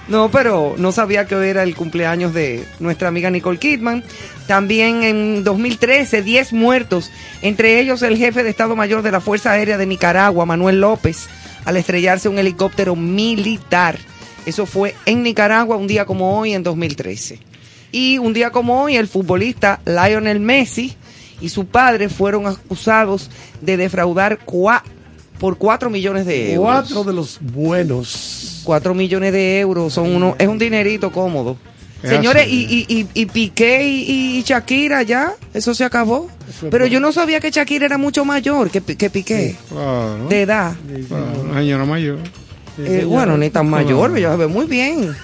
No, 0.07 0.31
pero 0.31 0.75
no 0.77 0.93
sabía 0.93 1.27
que 1.27 1.35
hoy 1.35 1.49
era 1.49 1.63
el 1.63 1.75
cumpleaños 1.75 2.35
de 2.35 2.63
nuestra 2.79 3.09
amiga 3.09 3.31
Nicole 3.31 3.59
Kidman. 3.59 4.05
También 4.47 5.03
en 5.03 5.45
2013, 5.45 6.23
10 6.23 6.53
muertos, 6.53 7.11
entre 7.41 7.81
ellos 7.81 8.03
el 8.03 8.19
jefe 8.19 8.43
de 8.43 8.51
Estado 8.51 8.77
Mayor 8.77 9.01
de 9.01 9.13
la 9.13 9.23
Fuerza 9.23 9.53
Aérea 9.53 9.79
de 9.79 9.87
Nicaragua, 9.87 10.45
Manuel 10.45 10.83
López, 10.83 11.27
al 11.65 11.79
estrellarse 11.79 12.29
un 12.29 12.39
helicóptero 12.39 12.95
militar. 12.97 13.99
Eso 14.45 14.67
fue 14.67 14.95
en 15.07 15.23
Nicaragua 15.23 15.77
un 15.77 15.87
día 15.87 16.05
como 16.05 16.39
hoy, 16.39 16.53
en 16.53 16.63
2013. 16.63 17.39
Y 17.95 18.19
un 18.19 18.33
día 18.33 18.51
como 18.51 18.83
hoy, 18.83 18.97
el 18.97 19.07
futbolista 19.07 19.79
Lionel 19.87 20.41
Messi 20.41 20.95
y 21.41 21.49
su 21.49 21.67
padre 21.67 22.09
fueron 22.09 22.47
acusados 22.49 23.31
de 23.61 23.77
defraudar 23.77 24.41
cua- 24.45 24.83
por 25.39 25.59
4 25.59 25.91
millones 25.91 26.27
de 26.27 26.55
euros. 26.55 26.73
Cuatro 26.87 27.05
de 27.05 27.13
los 27.13 27.39
buenos. 27.41 28.63
4 28.65 28.95
millones 28.95 29.33
de 29.33 29.61
euros 29.61 29.93
son 29.93 30.15
uno, 30.15 30.35
es 30.39 30.49
un 30.49 30.59
dinerito 30.59 31.13
cómodo. 31.13 31.57
Es 32.03 32.11
Señores, 32.11 32.49
y, 32.49 32.65
y, 32.89 32.99
y, 33.01 33.09
y 33.15 33.27
Piqué 33.27 33.87
y, 33.87 34.39
y 34.39 34.43
Shakira 34.43 35.03
ya, 35.03 35.33
eso 35.55 35.73
se 35.75 35.85
acabó. 35.85 36.29
Eso 36.49 36.69
Pero 36.71 36.87
yo 36.87 36.99
no 37.01 37.13
sabía 37.13 37.41
que 37.41 37.51
Shakira 37.51 37.87
era 37.87 37.97
mucho 37.99 38.25
mayor 38.25 38.71
que, 38.71 38.81
que 38.81 39.09
Piqué, 39.09 39.57
Claro. 39.71 40.27
de 40.29 40.43
edad. 40.43 40.75
Claro, 41.09 41.41
una 41.43 41.61
señora 41.61 41.85
mayor. 41.85 42.19
Eh, 42.79 43.05
bueno, 43.07 43.39
ni 43.39 43.51
tan 43.51 43.71
mayor, 43.71 44.17
ella 44.19 44.33
se 44.33 44.37
ve 44.37 44.47
muy 44.49 44.67
bien. 44.67 45.15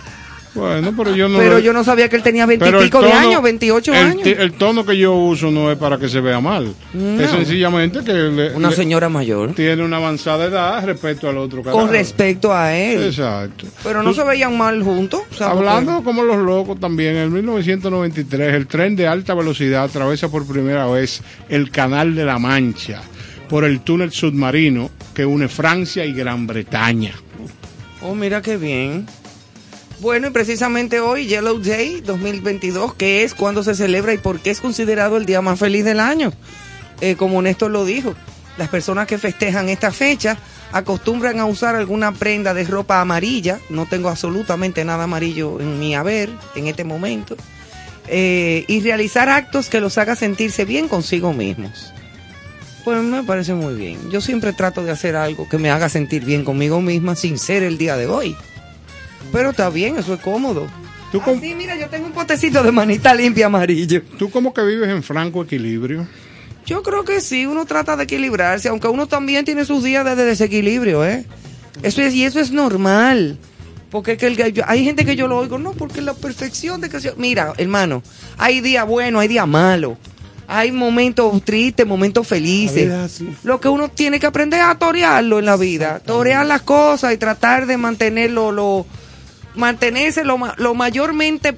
Bueno, 0.55 0.93
pero 0.97 1.15
yo 1.15 1.29
no. 1.29 1.39
Pero 1.39 1.59
yo 1.61 1.73
no 1.73 1.85
sabía 1.85 2.09
que 2.09 2.17
él 2.17 2.23
tenía 2.25 2.45
veintipico 2.45 3.01
de 3.01 3.13
años, 3.13 3.41
28 3.43 3.93
el, 3.95 3.99
años. 3.99 4.27
el 4.27 4.53
tono 4.55 4.85
que 4.85 4.97
yo 4.99 5.15
uso 5.15 5.51
no 5.51 5.71
es 5.71 5.79
para 5.79 5.97
que 5.99 6.09
se 6.09 6.21
vea 6.21 6.41
mal. 6.41 6.75
No. 6.93 7.21
Es 7.21 7.31
sencillamente 7.31 8.01
que 8.03 8.13
le- 8.13 8.55
Una 8.57 8.71
le- 8.71 8.77
señora 8.77 9.09
mayor. 9.09 9.55
tiene 9.55 9.85
una 9.85 9.99
avanzada 9.99 10.47
edad 10.47 10.85
respecto 10.85 11.29
al 11.29 11.39
otro 11.39 11.63
carajo. 11.63 11.79
Con 11.81 11.91
respecto 11.91 12.53
a 12.53 12.75
él. 12.77 13.05
Exacto. 13.05 13.67
Pero 13.85 14.03
no 14.03 14.11
Tú- 14.11 14.17
se 14.17 14.25
veían 14.25 14.57
mal 14.59 14.83
juntos. 14.83 15.21
Hablando 15.41 16.03
como 16.03 16.25
los 16.25 16.39
locos 16.39 16.81
también, 16.81 17.17
en 17.17 17.33
1993 17.33 18.55
el 18.55 18.67
tren 18.67 18.97
de 18.97 19.07
alta 19.07 19.35
velocidad 19.35 19.85
atraviesa 19.85 20.29
por 20.31 20.47
primera 20.47 20.87
vez 20.87 21.23
el 21.49 21.71
Canal 21.71 22.15
de 22.15 22.25
la 22.25 22.39
Mancha 22.41 23.03
por 23.49 23.65
el 23.65 23.81
túnel 23.81 24.11
submarino 24.13 24.91
que 25.15 25.25
une 25.25 25.49
Francia 25.49 26.05
y 26.05 26.13
Gran 26.13 26.47
Bretaña. 26.47 27.13
Oh, 28.03 28.15
mira 28.15 28.41
qué 28.43 28.57
bien. 28.57 29.07
Bueno, 30.01 30.29
y 30.29 30.31
precisamente 30.31 31.01
hoy, 31.01 31.27
Yellow 31.27 31.59
Day 31.59 32.01
2022, 32.01 32.95
que 32.95 33.23
es 33.23 33.35
cuando 33.35 33.63
se 33.63 33.75
celebra 33.75 34.15
y 34.15 34.19
por 34.19 34.41
qué 34.41 34.49
es 34.49 34.63
considerado 34.63 35.19
el 35.19 35.27
día 35.27 35.43
más 35.43 35.59
feliz 35.59 35.85
del 35.85 36.01
año. 36.01 36.33
Eh, 37.03 37.17
como 37.17 37.43
Néstor 37.43 37.71
lo 37.71 37.85
dijo, 37.85 38.15
las 38.57 38.71
personas 38.71 39.07
que 39.07 39.19
festejan 39.19 39.69
esta 39.69 39.93
fecha 39.93 40.39
acostumbran 40.73 41.39
a 41.39 41.45
usar 41.45 41.77
alguna 41.77 42.13
prenda 42.13 42.55
de 42.55 42.65
ropa 42.65 43.03
amarilla. 43.03 43.61
No 43.69 43.85
tengo 43.85 44.09
absolutamente 44.09 44.87
nada 44.87 45.05
amarillo 45.05 45.61
en 45.61 45.79
mi 45.79 45.95
haber 45.95 46.31
en 46.55 46.69
este 46.69 46.85
momento. 46.85 47.37
Eh, 48.07 48.65
y 48.69 48.81
realizar 48.81 49.29
actos 49.29 49.69
que 49.69 49.83
los 49.83 49.99
haga 49.99 50.17
sentirse 50.17 50.65
bien 50.65 50.89
consigo 50.89 51.35
mismos. 51.35 51.93
Pues 52.87 53.03
me 53.03 53.23
parece 53.23 53.53
muy 53.53 53.75
bien. 53.75 54.11
Yo 54.11 54.23
siempre 54.23 54.55
trato 54.55 54.83
de 54.83 54.93
hacer 54.93 55.15
algo 55.15 55.47
que 55.47 55.59
me 55.59 55.71
haga 55.71 55.91
sentir 55.91 56.25
bien 56.25 56.43
conmigo 56.43 56.81
misma 56.81 57.17
sin 57.17 57.39
ser 57.39 57.63
el 57.63 57.77
día 57.77 57.99
de 57.99 58.07
hoy. 58.07 58.35
Pero 59.33 59.51
está 59.51 59.71
bien, 59.71 59.97
eso 59.97 60.15
es 60.15 60.21
cómodo. 60.21 60.67
¿Tú, 61.13 61.21
com- 61.21 61.41
Sí, 61.41 61.55
mira, 61.55 61.77
yo 61.77 61.89
tengo 61.89 62.07
un 62.07 62.13
potecito 62.13 62.63
de 62.63 62.71
manita 62.73 63.15
limpia 63.15 63.47
amarillo. 63.47 64.03
tú 64.19 64.31
como 64.31 64.55
que 64.55 64.63
vives 64.63 64.89
en 64.89 65.03
franco 65.03 65.43
equilibrio. 65.43 66.07
Yo 66.67 66.83
creo 66.83 67.05
que 67.05 67.21
sí, 67.21 67.47
uno 67.47 67.65
trata 67.67 67.97
de 67.97 68.05
equilibrarse, 68.05 68.69
aunque 68.69 68.87
uno 68.87 69.07
también 69.09 69.45
tiene 69.45 69.65
sus 69.65 69.83
días 69.83 70.05
de 70.05 70.15
desequilibrio, 70.25 71.05
¿eh? 71.05 71.25
Eso 71.83 72.03
es, 72.03 72.15
y 72.15 72.25
eso 72.25 72.39
es 72.39 72.53
normal. 72.53 73.39
Porque 73.91 74.13
es 74.13 74.19
que 74.19 74.27
el, 74.27 74.37
yo- 74.53 74.63
hay 74.69 74.85
gente 74.85 75.05
que 75.05 75.17
yo 75.17 75.27
lo 75.27 75.39
oigo, 75.39 75.59
no, 75.59 75.73
porque 75.73 76.01
la 76.01 76.15
perfección 76.15 76.81
de 76.81 76.89
que 76.89 77.01
se... 77.01 77.13
Mira, 77.17 77.55
hermano, 77.57 78.03
hay 78.39 78.61
días 78.61 78.87
buenos, 78.87 79.21
hay 79.23 79.29
días 79.29 79.49
malos. 79.49 79.97
Hay 80.47 80.71
momentos 80.71 81.43
tristes, 81.45 81.87
momentos 81.87 82.27
felices. 82.27 83.21
es. 83.21 83.23
Lo 83.45 83.61
que 83.61 83.69
uno 83.69 83.89
tiene 83.89 84.21
que 84.21 84.27
aprender 84.27 84.61
a 84.61 84.77
torearlo 84.77 85.39
en 85.41 85.47
la 85.47 85.57
vida, 85.57 86.01
torear 86.05 86.45
las 86.47 86.63
cosas 86.63 87.15
y 87.15 87.17
tratar 87.17 87.67
de 87.67 87.77
mantenerlo, 87.77 88.53
lo, 88.53 88.87
mantenerse 89.55 90.25
lo, 90.25 90.39
lo 90.57 90.75
mayormente 90.75 91.51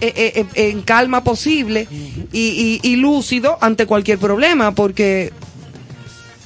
eh, 0.00 0.12
eh, 0.16 0.46
eh, 0.54 0.70
en 0.70 0.82
calma 0.82 1.22
posible 1.22 1.86
y, 2.32 2.40
y- 2.40 2.80
y 2.82 2.96
lúcido 2.96 3.56
ante 3.60 3.86
cualquier 3.86 4.18
problema, 4.18 4.72
porque 4.72 5.32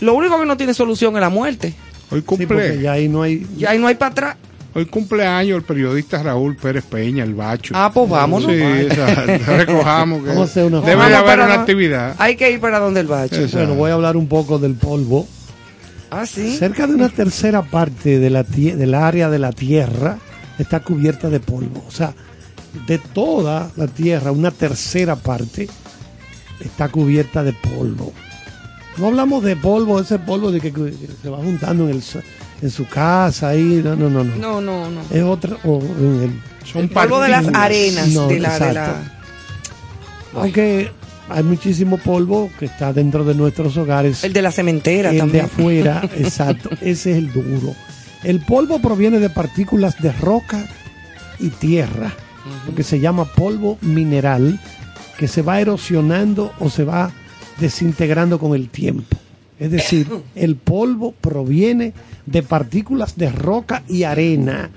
lo 0.01 0.15
único 0.15 0.39
que 0.39 0.47
no 0.47 0.57
tiene 0.57 0.75
solución 0.75 1.15
es 1.17 1.21
la 1.21 1.31
muerte. 1.31 1.75
Hoy 2.11 2.21
Sí, 2.21 2.27
cumple, 2.27 2.81
ya 2.83 2.93
ahí 2.93 3.09
no 3.09 3.23
hay. 3.23 3.47
Y 3.59 3.65
ahí 3.65 3.79
no 3.79 3.87
hay 3.87 3.95
para 3.95 4.13
atrás. 4.13 4.37
Hoy 4.75 4.85
cumpleaños 4.85 5.57
el 5.57 5.63
periodista 5.63 6.23
Raúl 6.23 6.55
Pérez 6.55 6.85
Peña, 6.85 7.25
el 7.25 7.33
bacho. 7.35 7.73
Ah, 7.75 7.91
pues 7.93 8.11
vámonos. 8.11 8.51
Sí, 8.53 8.61
exacto. 8.61 9.33
recojamos 9.57 10.23
que 10.23 10.29
Vamos 10.29 10.43
a 10.49 10.51
hacer 10.51 10.65
una 10.67 10.81
debe 10.83 11.09
de 11.09 11.15
haber 11.17 11.41
una 11.41 11.55
actividad. 11.55 12.15
Hay 12.19 12.37
que 12.37 12.51
ir 12.51 12.61
para 12.61 12.79
donde 12.79 13.01
el 13.01 13.07
bacho. 13.07 13.37
Exacto. 13.37 13.57
Bueno, 13.57 13.75
voy 13.75 13.91
a 13.91 13.95
hablar 13.95 14.19
un 14.19 14.29
poco 14.29 14.59
del 14.59 14.75
polvo. 14.75 15.27
Ah, 16.11 16.27
sí. 16.27 16.57
Cerca 16.59 16.87
de 16.87 16.95
una 16.95 17.09
tercera 17.09 17.63
parte 17.63 18.19
de 18.19 18.29
la 18.31 18.45
tie- 18.47 18.75
del 18.77 18.95
área 18.95 19.31
de 19.31 19.39
la 19.39 19.51
Tierra 19.53 20.19
está 20.59 20.81
cubierta 20.81 21.29
de 21.31 21.41
polvo. 21.41 21.85
O 21.87 21.91
sea, 21.91 22.15
de 22.87 22.99
toda 22.99 23.71
la 23.77 23.87
Tierra, 23.87 24.33
una 24.33 24.51
tercera 24.51 25.17
parte 25.17 25.69
está 26.61 26.89
cubierta 26.89 27.43
de 27.43 27.53
polvo. 27.53 28.13
No 28.99 29.09
hablamos 29.09 29.43
de 29.45 29.57
polvo, 29.57 30.01
ese 30.01 30.19
polvo 30.19 30.51
de 30.51 30.61
que, 30.61 30.73
que 30.73 30.93
se 31.23 31.29
va 31.29 31.39
juntando 31.39 31.85
en, 31.85 31.91
el, 31.97 32.03
su- 32.03 32.21
en 32.63 32.71
su 32.71 32.87
casa 32.87 33.49
ahí. 33.49 33.81
No, 33.85 33.95
no, 33.97 34.09
no. 34.09 34.25
no. 34.25 34.37
No, 34.37 34.61
no, 34.61 34.91
no. 34.91 35.01
Es 35.11 35.23
otra. 35.23 35.57
o 35.65 35.81
en 35.81 36.23
el- 36.23 36.43
Son 36.67 36.83
El 36.83 36.89
polvo 36.91 37.21
de 37.21 37.29
las 37.29 37.47
arenas 37.55 38.09
No, 38.09 38.27
de 38.29 38.41
la, 38.41 38.59
de 38.59 38.73
la- 38.73 39.13
aunque 40.35 40.91
hay 41.29 41.43
muchísimo 41.43 41.99
polvo 41.99 42.51
que 42.59 42.67
está 42.67 42.93
dentro 42.93 43.25
de 43.25 43.35
nuestros 43.35 43.77
hogares. 43.77 44.23
el 44.25 44.33
de 44.33 44.43
la 44.43 44.53
cementera 44.53 45.09
el 45.11 45.15
de 45.17 45.21
también. 45.21 45.45
afuera, 45.47 46.03
exacto, 46.17 46.71
ese 46.81 47.13
es 47.13 47.19
el 47.19 47.33
duro. 47.33 47.75
El 48.27 48.41
polvo 48.41 48.81
proviene 48.81 49.21
de 49.21 49.31
partículas 49.31 50.03
de 50.03 50.11
roca 50.11 50.67
y 51.39 51.51
tierra, 51.51 52.13
lo 52.67 52.75
que 52.75 52.83
se 52.83 52.99
llama 52.99 53.25
polvo 53.25 53.79
mineral, 53.83 54.59
que 55.17 55.29
se 55.29 55.43
va 55.43 55.61
erosionando 55.61 56.53
o 56.59 56.69
se 56.69 56.83
va 56.83 57.13
desintegrando 57.61 58.41
con 58.41 58.57
el 58.57 58.69
tiempo. 58.69 59.17
Es 59.61 59.71
decir, 59.71 60.09
el 60.35 60.57
polvo 60.57 61.13
proviene 61.13 61.93
de 62.27 62.43
partículas 62.43 63.17
de 63.17 63.31
roca 63.31 63.85
y 63.87 64.03
arena, 64.03 64.71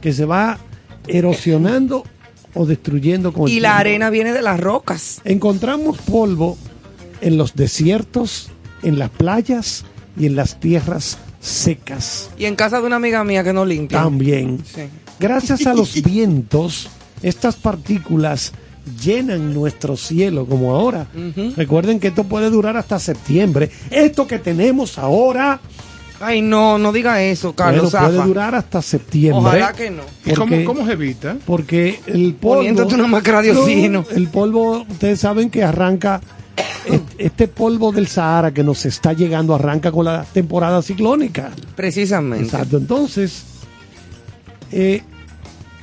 que 0.00 0.12
se 0.12 0.24
va 0.24 0.58
erosionando 1.06 2.02
o 2.54 2.66
destruyendo 2.66 3.32
con 3.32 3.44
el 3.44 3.50
Y 3.50 3.60
la 3.60 3.68
tiempo. 3.68 3.80
arena 3.82 4.10
viene 4.10 4.32
de 4.32 4.42
las 4.42 4.58
rocas. 4.58 5.20
Encontramos 5.22 5.96
polvo 5.98 6.58
en 7.20 7.36
los 7.36 7.54
desiertos, 7.54 8.50
en 8.82 8.98
las 8.98 9.10
playas 9.10 9.84
y 10.18 10.26
en 10.26 10.34
las 10.34 10.58
tierras 10.58 11.18
secas 11.40 12.30
Y 12.38 12.44
en 12.44 12.54
casa 12.54 12.80
de 12.80 12.86
una 12.86 12.96
amiga 12.96 13.24
mía 13.24 13.42
que 13.42 13.52
no 13.52 13.64
limpia. 13.64 14.02
también. 14.02 14.62
Sí. 14.64 14.82
Gracias 15.18 15.66
a 15.66 15.74
los 15.74 16.02
vientos, 16.04 16.88
estas 17.22 17.56
partículas 17.56 18.52
llenan 19.04 19.52
nuestro 19.54 19.96
cielo 19.96 20.46
como 20.46 20.74
ahora. 20.74 21.06
Recuerden 21.56 22.00
que 22.00 22.08
esto 22.08 22.24
puede 22.24 22.50
durar 22.50 22.76
hasta 22.76 22.98
septiembre. 22.98 23.70
Esto 23.90 24.26
que 24.26 24.38
tenemos 24.38 24.98
ahora 24.98 25.60
Ay, 26.22 26.42
no, 26.42 26.76
no 26.76 26.92
diga 26.92 27.22
eso, 27.22 27.54
Carlos. 27.54 27.92
bueno, 27.92 28.06
puede 28.08 28.22
durar 28.24 28.54
hasta 28.54 28.82
septiembre. 28.82 29.38
Ojalá 29.40 29.72
que 29.72 29.90
no. 29.90 30.02
¿Y 30.26 30.34
cómo, 30.34 30.64
cómo 30.66 30.84
se 30.86 30.92
evita? 30.92 31.36
Porque 31.46 31.98
el 32.06 32.34
polvo. 32.34 32.56
Poniéndote 32.56 32.94
una 32.94 33.06
máscara 33.06 33.40
de 33.40 33.54
No, 33.54 33.60
oxígeno. 33.60 34.04
el 34.14 34.28
polvo, 34.28 34.82
ustedes 34.86 35.18
saben 35.20 35.48
que 35.48 35.62
arranca. 35.64 36.20
Et- 36.86 37.02
Este 37.18 37.48
polvo 37.48 37.92
del 37.92 38.06
Sahara 38.08 38.52
que 38.52 38.62
nos 38.64 38.84
está 38.86 39.12
llegando 39.12 39.54
arranca 39.54 39.90
con 39.92 40.04
la 40.06 40.24
temporada 40.24 40.80
ciclónica. 40.82 41.50
Precisamente. 41.76 42.44
Exacto. 42.44 42.76
Entonces, 42.78 43.42
eh, 44.72 45.02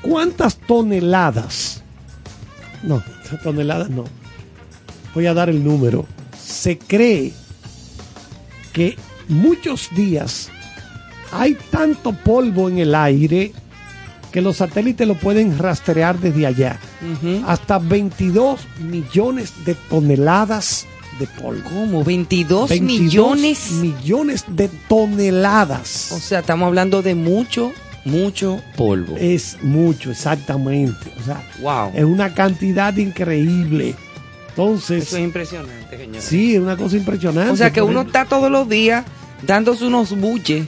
¿cuántas 0.02 0.58
toneladas? 0.58 1.84
No, 2.84 3.04
toneladas 3.44 3.90
no. 3.90 4.06
Voy 5.14 5.26
a 5.28 5.34
dar 5.34 5.50
el 5.50 5.64
número. 5.64 6.06
Se 6.40 6.78
cree 6.78 7.34
que 8.74 8.96
muchos 9.28 9.90
días 9.96 10.50
hay 11.32 11.58
tanto 11.72 12.14
polvo 12.14 12.70
en 12.70 12.78
el 12.80 12.96
aire 12.96 13.52
que 14.32 14.42
los 14.42 14.58
satélites 14.58 15.08
lo 15.08 15.16
pueden 15.16 15.58
rastrear 15.58 16.20
desde 16.20 16.46
allá. 16.46 16.80
Hasta 17.46 17.80
22 17.80 18.60
millones 18.80 19.54
de 19.66 19.76
toneladas 19.90 20.86
de 21.20 21.28
polvo. 21.28 21.64
¿Cómo? 21.70 22.04
22, 22.04 22.70
22 22.70 23.00
millones. 23.02 23.72
millones 23.72 24.44
de 24.48 24.70
toneladas. 24.88 26.12
O 26.12 26.20
sea, 26.20 26.40
estamos 26.40 26.68
hablando 26.68 27.02
de 27.02 27.16
mucho, 27.16 27.72
mucho 28.06 28.62
polvo. 28.76 29.16
Es 29.18 29.58
mucho, 29.62 30.12
exactamente. 30.12 31.12
O 31.20 31.24
sea, 31.24 31.42
Wow. 31.62 31.92
es 31.96 32.04
una 32.04 32.34
cantidad 32.34 32.96
increíble. 32.96 33.96
Entonces, 34.50 35.04
Eso 35.08 35.18
es 35.18 35.24
impresionante, 35.24 35.98
señor. 35.98 36.22
sí, 36.22 36.56
es 36.56 36.62
una 36.62 36.76
cosa 36.78 36.98
impresionante. 36.98 37.52
O 37.52 37.56
sea, 37.56 37.72
que 37.72 37.82
uno 37.82 38.02
está 38.02 38.26
todos 38.26 38.50
los 38.52 38.68
días 38.68 39.06
dándose 39.46 39.86
unos 39.86 40.16
buches, 40.20 40.66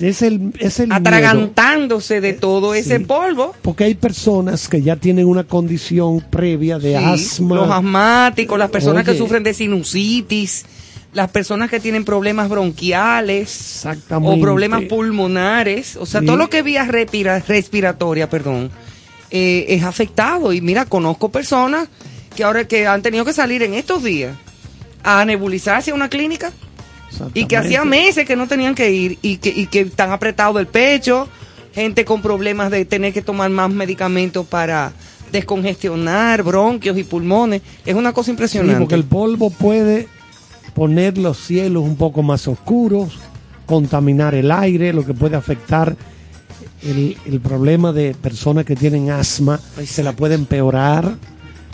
es 0.00 0.22
el, 0.22 0.52
es 0.60 0.80
el 0.80 0.88
miedo. 0.88 0.98
atragantándose 1.00 2.20
de 2.20 2.32
todo 2.32 2.74
ese 2.74 3.00
polvo. 3.00 3.54
Porque 3.62 3.84
hay 3.84 3.94
personas 3.94 4.68
que 4.68 4.82
ya 4.82 4.96
tienen 4.96 5.26
una 5.26 5.44
condición 5.44 6.20
previa 6.30 6.78
de 6.78 6.96
Sí, 6.98 7.04
asma. 7.04 7.56
Los 7.56 7.70
asmáticos, 7.70 8.58
las 8.58 8.70
personas 8.70 9.04
que 9.04 9.16
sufren 9.16 9.42
de 9.42 9.54
sinusitis, 9.54 10.64
las 11.12 11.30
personas 11.30 11.70
que 11.70 11.80
tienen 11.80 12.04
problemas 12.04 12.48
bronquiales 12.48 13.84
o 14.10 14.40
problemas 14.40 14.82
pulmonares, 14.84 15.96
o 15.96 16.06
sea, 16.06 16.20
Sí. 16.20 16.26
todo 16.26 16.36
lo 16.36 16.50
que 16.50 16.58
es 16.58 16.64
vía 16.64 16.84
respira- 16.84 17.42
respiratoria, 17.46 18.28
perdón, 18.28 18.70
eh, 19.30 19.66
es 19.68 19.82
afectado. 19.82 20.52
Y 20.52 20.60
mira, 20.60 20.84
conozco 20.84 21.30
personas 21.30 21.88
que 22.36 22.44
ahora 22.44 22.68
que 22.68 22.86
han 22.86 23.02
tenido 23.02 23.24
que 23.24 23.32
salir 23.32 23.62
en 23.62 23.74
estos 23.74 24.02
días 24.04 24.36
a 25.02 25.24
nebulizarse 25.24 25.90
a 25.90 25.94
una 25.94 26.08
clínica 26.08 26.52
y 27.34 27.46
que 27.46 27.56
hacía 27.56 27.84
meses 27.84 28.26
que 28.26 28.36
no 28.36 28.46
tenían 28.46 28.74
que 28.74 28.90
ir 28.90 29.18
y 29.22 29.38
que, 29.38 29.48
y 29.50 29.66
que 29.66 29.80
están 29.80 30.10
apretados 30.12 30.56
del 30.56 30.66
pecho, 30.66 31.28
gente 31.74 32.04
con 32.04 32.22
problemas 32.22 32.70
de 32.70 32.84
tener 32.84 33.12
que 33.12 33.22
tomar 33.22 33.50
más 33.50 33.70
medicamentos 33.70 34.46
para 34.46 34.92
descongestionar 35.32 36.42
bronquios 36.42 36.96
y 36.98 37.04
pulmones. 37.04 37.62
Es 37.84 37.94
una 37.94 38.12
cosa 38.12 38.26
Sí, 38.26 38.30
impresionante. 38.32 38.78
porque 38.80 38.94
el 38.94 39.04
polvo 39.04 39.50
puede 39.50 40.08
poner 40.74 41.18
los 41.18 41.38
cielos 41.38 41.82
un 41.82 41.96
poco 41.96 42.22
más 42.22 42.46
oscuros, 42.48 43.18
contaminar 43.66 44.34
el 44.34 44.50
aire, 44.50 44.92
lo 44.92 45.04
que 45.04 45.14
puede 45.14 45.36
afectar 45.36 45.96
el, 46.82 47.16
el 47.26 47.40
problema 47.40 47.92
de 47.92 48.14
personas 48.14 48.64
que 48.64 48.76
tienen 48.76 49.10
asma, 49.10 49.58
se 49.84 50.02
la 50.02 50.12
puede 50.12 50.34
empeorar. 50.34 51.16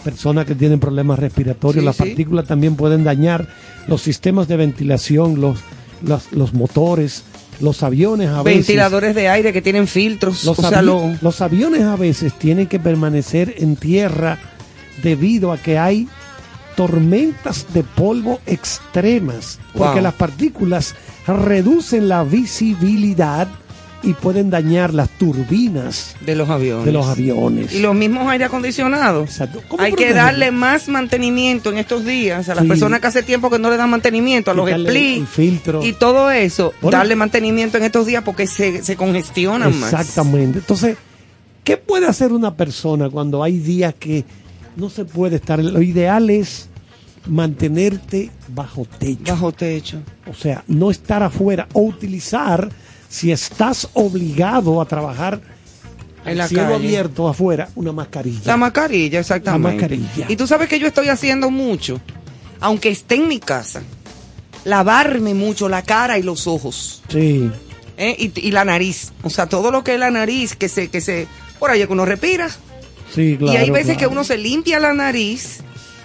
Personas 0.05 0.45
que 0.47 0.55
tienen 0.55 0.79
problemas 0.81 1.19
respiratorios, 1.19 1.81
Sí, 1.83 1.87
las 1.87 1.97
sí. 1.97 2.03
partículas 2.05 2.47
también 2.47 2.77
pueden 2.77 3.05
dañar 3.05 3.49
los 3.89 4.03
sistemas 4.03 4.47
de 4.49 4.57
ventilación, 4.57 5.41
los, 5.41 5.59
los, 6.03 6.31
los 6.33 6.53
motores, 6.53 7.25
los 7.61 7.83
aviones 7.83 8.29
a 8.29 8.43
veces. 8.43 8.67
Ventiladores 8.67 9.15
de 9.15 9.29
aire 9.29 9.53
que 9.53 9.63
tienen 9.63 9.87
filtros. 9.87 10.45
Los, 10.45 10.59
o 10.59 10.63
sea, 10.69 10.81
avi- 10.83 10.85
lo- 10.85 11.17
los 11.23 11.41
aviones 11.41 11.83
a 11.83 11.97
veces 11.97 12.33
tienen 12.39 12.67
que 12.67 12.79
permanecer 12.79 13.55
en 13.59 13.77
tierra 13.77 14.39
debido 15.03 15.53
a 15.53 15.59
que 15.59 15.79
hay 15.79 16.07
tormentas 16.77 17.67
de 17.73 17.83
polvo 17.85 18.41
extremas, 18.47 19.59
porque 19.73 19.95
Wow. 19.95 20.03
las 20.03 20.15
partículas 20.15 20.95
reducen 21.27 22.09
la 22.09 22.25
visibilidad 22.25 23.49
y 24.05 24.13
pueden 24.13 24.51
dañar 24.51 24.93
las 24.93 25.09
turbinas 25.09 26.15
de 26.21 26.35
los 26.37 26.49
aviones. 26.51 26.85
de 26.85 26.93
los 26.93 27.07
aviones. 27.07 27.73
Y 27.75 27.81
los 27.81 27.95
mismos 27.95 28.29
aire 28.29 28.45
acondicionados. 28.45 29.29
Exacto. 29.31 29.63
¿Cómo 29.69 29.83
Hay 29.83 29.93
que 29.93 30.13
darle 30.13 30.51
más 30.51 30.89
mantenimiento 30.89 31.71
en 31.71 31.79
estos 31.79 32.05
días 32.05 32.49
a 32.49 32.55
las 32.55 32.63
Sí. 32.65 32.69
personas 32.69 33.01
que 33.01 33.07
hace 33.07 33.23
tiempo 33.23 33.49
que 33.51 33.59
no 33.59 33.71
le 33.71 33.77
dan 33.77 33.91
mantenimiento, 33.91 34.51
a 34.51 34.55
los 34.55 34.67
Quitarle 34.67 34.89
split 34.91 35.21
el 35.21 35.27
filtro. 35.27 35.85
y 35.85 35.93
todo 35.95 36.31
eso. 36.31 36.73
Bueno. 36.83 36.99
darle 36.99 37.17
mantenimiento 37.17 37.79
en 37.79 37.85
estos 37.85 38.07
días 38.07 38.23
porque 38.25 38.47
se, 38.47 38.83
se 38.83 38.97
congestionan 38.97 39.79
más. 39.81 39.93
Exactamente. 39.93 40.59
Entonces, 40.59 40.97
¿qué 41.65 41.77
puede 41.77 42.07
hacer 42.07 42.33
una 42.33 42.55
persona 42.55 43.09
cuando 43.11 43.43
hay 43.43 43.59
días 43.59 43.95
que 43.99 44.25
no 44.77 44.91
se 44.91 45.05
puede 45.05 45.37
estar? 45.37 45.63
Lo 45.63 45.81
ideal 45.81 46.29
es 46.31 46.69
mantenerte 47.27 48.31
bajo 48.49 48.87
techo. 48.99 49.33
Bajo 49.33 49.53
techo. 49.53 49.99
O 50.31 50.35
sea, 50.35 50.63
no 50.69 50.91
estar 50.91 51.23
afuera 51.23 51.67
o 51.73 51.83
utilizar, 51.83 52.69
si 53.15 53.31
estás 53.31 53.89
obligado 53.93 54.81
a 54.81 54.87
trabajar 54.87 55.41
En 56.27 56.37
la 56.37 56.49
cielo 56.49 56.65
calle. 56.65 56.75
abierto 56.75 57.29
afuera, 57.29 57.69
una 57.77 57.93
mascarilla. 57.93 58.41
La 58.45 58.57
mascarilla, 58.57 59.21
exactamente. 59.21 59.69
La 59.69 59.73
mascarilla. 59.75 60.27
Y 60.29 60.35
tú 60.35 60.49
sabes 60.49 60.69
que 60.69 60.81
yo 60.81 60.89
estoy 60.89 61.09
haciendo 61.11 61.49
mucho, 61.49 62.01
aunque 62.59 62.89
esté 62.89 63.15
en 63.15 63.29
mi 63.29 63.39
casa, 63.39 63.83
lavarme 64.65 65.33
mucho 65.33 65.69
la 65.69 65.83
cara 65.83 66.19
y 66.19 66.25
los 66.25 66.49
ojos. 66.49 67.03
sí, 67.09 67.49
¿eh? 67.97 68.17
Y, 68.19 68.49
y 68.49 68.51
la 68.51 68.65
nariz. 68.65 69.13
O 69.23 69.31
sea, 69.31 69.47
todo 69.49 69.71
lo 69.71 69.85
que 69.85 69.95
es 69.95 70.01
la 70.01 70.11
nariz, 70.11 70.57
que 70.57 70.69
se, 70.69 70.89
que 70.89 71.01
se, 71.01 71.29
por 71.61 71.71
ahí 71.71 71.83
es 71.83 71.87
que 71.87 71.93
uno 71.93 72.05
respira. 72.05 72.49
sí, 73.15 73.37
claro. 73.39 73.53
y 73.53 73.57
hay 73.59 73.71
veces 73.71 73.97
claro. 73.97 74.01
que 74.01 74.07
uno 74.09 74.25
se 74.25 74.39
limpia 74.39 74.81
la 74.81 74.93
nariz 74.93 75.61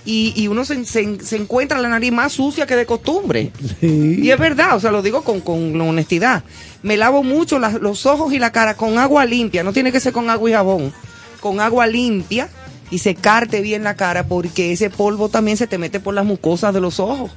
y, 0.09 0.33
y 0.35 0.47
uno 0.47 0.65
se, 0.65 0.83
se- 0.85 1.19
se 1.23 1.35
encuentra 1.35 1.79
la 1.79 1.89
nariz 1.89 2.11
más 2.11 2.33
sucia 2.33 2.65
que 2.65 2.75
de 2.75 2.85
costumbre. 2.85 3.51
Sí. 3.79 4.19
Y 4.21 4.31
es 4.31 4.39
verdad, 4.39 4.75
o 4.75 4.79
sea, 4.79 4.91
lo 4.91 5.01
digo 5.01 5.23
con, 5.23 5.41
con 5.41 5.79
honestidad. 5.81 6.43
Me 6.83 6.97
lavo 6.97 7.23
mucho 7.23 7.59
los 7.59 8.05
ojos 8.05 8.33
y 8.33 8.39
la 8.39 8.51
cara 8.51 8.75
con 8.75 8.97
agua 8.97 9.25
limpia, 9.25 9.63
no 9.63 9.73
tiene 9.73 9.91
que 9.91 9.99
ser 9.99 10.13
con 10.13 10.29
agua 10.29 10.49
y 10.49 10.53
jabón, 10.53 10.93
con 11.41 11.59
agua 11.59 11.85
limpia 11.87 12.49
y 12.91 12.97
secarte 12.99 13.61
bien 13.61 13.83
la 13.83 13.95
cara 13.95 14.25
porque 14.27 14.71
ese 14.71 14.89
polvo 14.89 15.29
también 15.29 15.57
se 15.57 15.67
te 15.67 15.77
mete 15.77 15.99
por 15.99 16.13
las 16.13 16.25
mucosas 16.25 16.73
de 16.73 16.81
los 16.81 16.99
ojos. 16.99 17.31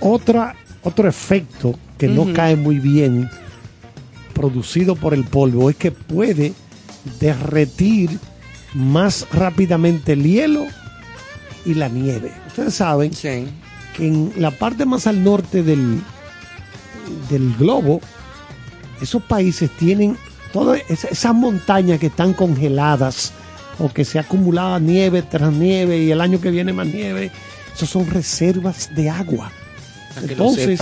Otra, 0.00 0.56
otro 0.82 1.08
efecto 1.08 1.78
que 1.98 2.08
no 2.08 2.32
cae 2.32 2.56
muy 2.56 2.78
bien 2.80 3.30
producido 4.34 4.96
por 4.96 5.14
el 5.14 5.24
polvo 5.24 5.70
es 5.70 5.76
que 5.76 5.90
puede 5.92 6.52
derretir 7.20 8.18
más 8.74 9.26
rápidamente 9.32 10.12
el 10.12 10.22
hielo 10.24 10.66
y 11.64 11.74
la 11.74 11.88
nieve. 11.88 12.32
Ustedes 12.48 12.74
saben 12.74 13.12
Sí. 13.12 13.46
que 13.96 14.06
en 14.08 14.32
la 14.36 14.50
parte 14.50 14.86
más 14.86 15.06
al 15.06 15.22
norte 15.22 15.62
del, 15.62 16.00
del 17.28 17.54
globo, 17.56 18.00
esos 19.00 19.22
países 19.22 19.70
tienen 19.78 20.16
todas 20.52 20.80
esa- 20.88 21.08
esas 21.08 21.34
montañas 21.34 21.98
que 21.98 22.06
están 22.08 22.32
congeladas 22.34 23.32
o 23.78 23.88
que 23.92 24.04
se 24.04 24.18
acumulaba 24.18 24.78
nieve 24.78 25.22
tras 25.22 25.52
nieve 25.52 25.98
y 25.98 26.10
el 26.10 26.20
año 26.20 26.40
que 26.40 26.50
viene 26.50 26.72
más 26.72 26.86
nieve, 26.86 27.30
esos 27.74 27.88
son 27.88 28.06
reservas 28.10 28.90
de 28.94 29.08
agua. 29.08 29.50
Entonces, 30.22 30.80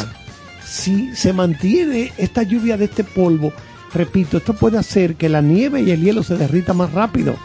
si 0.67 1.15
se 1.15 1.33
mantiene 1.33 2.13
esta 2.19 2.43
lluvia 2.43 2.77
de 2.77 2.87
este 2.87 3.05
polvo, 3.05 3.53
repito, 3.95 4.39
esto 4.39 4.55
puede 4.55 4.79
hacer 4.79 5.15
que 5.15 5.29
la 5.29 5.41
nieve 5.43 5.83
y 5.83 5.91
el 5.91 6.03
hielo 6.03 6.23
se 6.23 6.37
derrita 6.37 6.73
más 6.73 6.93
rápido. 6.93 7.37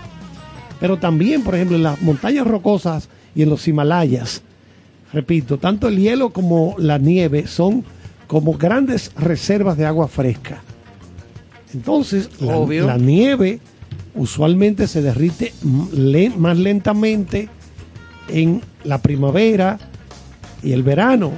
Pero 0.79 0.97
también, 0.97 1.43
por 1.43 1.55
ejemplo, 1.55 1.77
en 1.77 1.83
las 1.83 2.01
montañas 2.01 2.47
rocosas 2.47 3.07
y 3.35 3.41
en 3.43 3.49
los 3.49 3.67
Himalayas, 3.67 4.41
repito, 5.11 5.57
tanto 5.57 5.87
el 5.87 5.97
hielo 5.99 6.31
como 6.31 6.75
la 6.77 6.97
nieve 6.97 7.47
son 7.47 7.83
como 8.27 8.53
grandes 8.53 9.11
reservas 9.15 9.77
de 9.77 9.85
agua 9.85 10.07
fresca. 10.07 10.61
Entonces, 11.73 12.29
la, 12.39 12.97
nieve 12.97 13.59
usualmente 14.15 14.87
se 14.87 15.01
derrite 15.01 15.53
más 16.37 16.57
lentamente 16.57 17.49
en 18.27 18.61
la 18.83 18.99
primavera 18.99 19.79
y 20.61 20.71
el 20.71 20.83
verano. 20.83 21.31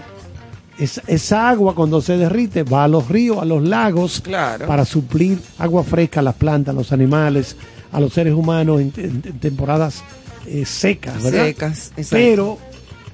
Es- 0.77 1.01
esa 1.08 1.49
agua 1.49 1.73
cuando 1.73 2.01
se 2.01 2.17
derrite 2.17 2.63
va 2.63 2.84
a 2.84 2.88
los 2.89 3.08
ríos, 3.08 3.38
a 3.39 3.45
los 3.45 3.63
lagos, 3.63 4.19
Claro. 4.21 4.67
para 4.67 4.84
suplir 4.84 5.39
agua 5.58 5.84
fresca 5.86 6.19
a 6.19 6.23
las 6.23 6.36
plantas, 6.36 6.75
a 6.75 6.77
los 6.77 6.91
animales, 6.91 7.55
a 7.93 7.99
los 8.01 8.12
seres 8.12 8.34
humanos 8.34 8.81
en, 8.81 8.91
en- 8.97 9.21
en 9.25 9.39
temporadas 9.39 10.03
eh, 10.47 10.65
secas, 10.65 11.21
¿verdad? 11.23 11.45
Secas, 11.45 11.91
exacto. 11.97 12.15
Pero, 12.15 12.58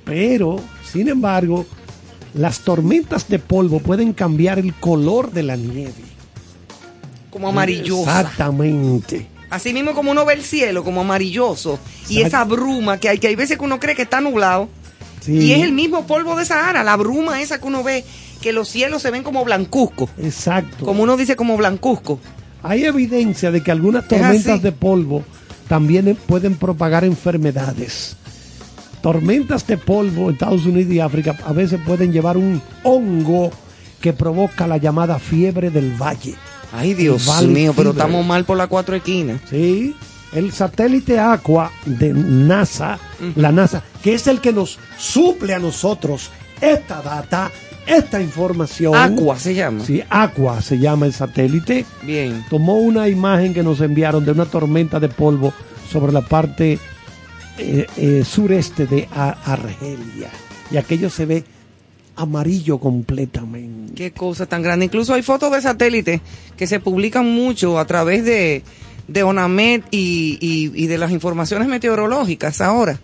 pero, 0.06 0.60
sin 0.91 1.08
embargo, 1.08 1.65
las 2.34 2.60
tormentas 2.60 3.28
de 3.28 3.39
polvo 3.39 3.80
pueden 3.80 4.13
cambiar 4.13 4.60
el 4.60 4.74
color 4.74 5.32
de 5.32 5.44
la 5.44 5.56
nieve. 5.56 5.94
Como 7.30 7.50
amarillosa. 7.50 8.22
Exactamente. 8.22 9.28
Así 9.50 9.74
mismo 9.74 9.94
como 9.94 10.12
uno 10.12 10.26
ve 10.26 10.34
el 10.34 10.44
cielo, 10.44 10.84
como 10.84 11.02
amarilloso. 11.02 11.80
Y 12.08 12.22
esa 12.22 12.44
bruma 12.46 12.98
que 13.00 13.10
hay, 13.10 13.20
que 13.20 13.28
hay 13.28 13.36
veces 13.36 13.58
que 13.58 13.63
uno 13.65 13.80
cree 13.80 13.96
que 13.96 14.04
está 14.04 14.22
nublado. 14.22 14.70
Sí. 15.20 15.34
Y 15.34 15.54
es 15.54 15.62
el 15.62 15.74
mismo 15.74 16.08
polvo 16.08 16.36
de 16.36 16.46
Sahara, 16.46 16.84
la 16.84 16.96
bruma 16.96 17.41
esa 17.41 17.60
que 17.60 17.67
uno 17.67 17.84
ve, 17.84 18.04
que 18.41 18.54
los 18.54 18.70
cielos 18.70 19.02
se 19.02 19.12
ven 19.12 19.24
como 19.24 19.44
blancuzco. 19.44 20.10
Exacto. 20.17 20.86
Como 20.86 21.04
uno 21.04 21.17
dice 21.17 21.36
como 21.36 21.58
blancuzco. 21.58 22.20
Hay 22.63 22.86
evidencia 22.86 23.52
de 23.52 23.62
que 23.62 23.72
algunas 23.72 24.08
tormentas 24.08 24.62
de 24.62 24.72
polvo 24.72 25.24
también 25.72 26.18
pueden 26.28 26.56
propagar 26.56 27.06
enfermedades. 27.06 28.18
Tormentas 29.02 29.66
de 29.68 29.78
polvo 29.78 30.26
en 30.26 30.34
Estados 30.34 30.66
Unidos 30.66 30.92
y 30.92 31.00
África 31.00 31.38
a 31.46 31.54
veces 31.54 31.80
pueden 31.86 32.12
llevar 32.12 32.36
un 32.36 32.62
hongo 32.84 33.52
que 34.02 34.12
provoca 34.12 34.68
la 34.68 34.76
llamada 34.76 35.18
fiebre 35.18 35.70
del 35.70 35.94
valle. 35.94 36.36
Ay, 36.74 36.94
Dios 36.94 37.26
mío, 37.48 37.74
pero 37.74 37.92
estamos 37.92 38.26
mal 38.26 38.44
por 38.44 38.58
las 38.58 38.68
cuatro 38.68 38.98
esquinas. 38.98 39.40
Sí, 39.50 39.96
el 40.34 40.52
satélite 40.52 41.18
Aqua 41.18 41.72
de 41.86 42.12
NASA, 42.12 43.00
la 43.38 43.54
NASA, 43.54 43.82
que 44.04 44.16
es 44.16 44.28
el 44.28 44.42
que 44.42 44.52
nos 44.52 44.78
suple 44.98 45.54
a 45.54 45.60
nosotros 45.60 46.32
esta 46.60 47.02
data, 47.02 47.50
esta 47.86 48.22
información. 48.22 48.96
Aqua 48.96 49.38
se 49.39 49.54
llama. 49.56 49.84
Sí, 49.86 50.02
Aqua 50.10 50.62
se 50.62 50.78
llama 50.80 51.06
el 51.06 51.13
satélite. 51.13 51.86
Bien. 52.04 52.46
Tomó 52.50 52.78
una 52.78 53.08
imagen 53.10 53.54
que 53.54 53.63
nos 53.63 53.82
enviaron 53.82 54.24
de 54.26 54.32
una 54.32 54.46
tormenta 54.46 55.00
de 55.00 55.10
polvo 55.10 55.54
sobre 55.91 56.12
la 56.12 56.22
parte 56.22 56.80
eh, 57.58 57.88
eh, 57.98 58.24
sureste 58.26 58.86
de 58.88 59.08
Argelia. 59.13 60.30
Y 60.72 60.78
aquello 60.78 61.10
se 61.10 61.26
ve 61.26 61.44
amarillo 62.15 62.78
completamente. 62.78 63.94
Qué 63.96 64.12
cosa 64.12 64.46
tan 64.46 64.62
grande. 64.62 64.86
Incluso 64.86 65.13
hay 65.13 65.22
fotos 65.22 65.52
de 65.52 65.62
satélite 65.62 66.22
que 66.58 66.67
se 66.67 66.80
publican 66.80 67.26
mucho 67.34 67.80
a 67.80 67.86
través 67.86 68.24
de, 68.26 68.63
de 69.08 69.24
ONAMED 69.24 69.82
y, 69.91 70.38
y- 70.39 70.72
y 70.84 70.88
de 70.88 70.98
las 70.98 71.12
informaciones 71.12 71.67
meteorológicas 71.67 72.62
ahora. 72.62 73.00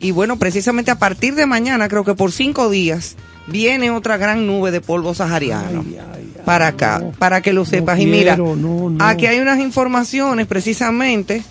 Y 0.00 0.10
bueno, 0.10 0.38
precisamente 0.38 0.90
a 0.90 0.98
partir 0.98 1.34
de 1.34 1.46
mañana, 1.46 1.88
creo 1.88 2.04
que 2.04 2.14
por 2.14 2.32
cinco 2.32 2.68
días, 2.70 3.16
viene 3.50 3.90
otra 3.90 4.16
gran 4.16 4.46
nube 4.46 4.70
de 4.70 4.80
polvo 4.80 5.14
sahariano. 5.14 5.84
Ay, 5.86 5.96
ay, 5.98 6.32
ay, 6.36 6.42
para 6.44 6.68
acá, 6.68 7.00
no. 7.00 7.10
para 7.12 7.40
que 7.42 7.52
lo 7.52 7.60
No 7.62 7.66
sepas. 7.66 7.98
y 8.00 8.06
mira, 8.06 8.36
no, 8.36 8.96
aquí 9.00 9.26
hay 9.26 9.38
unas 9.40 9.58
informaciones 9.60 10.46
precisamente 10.46 11.42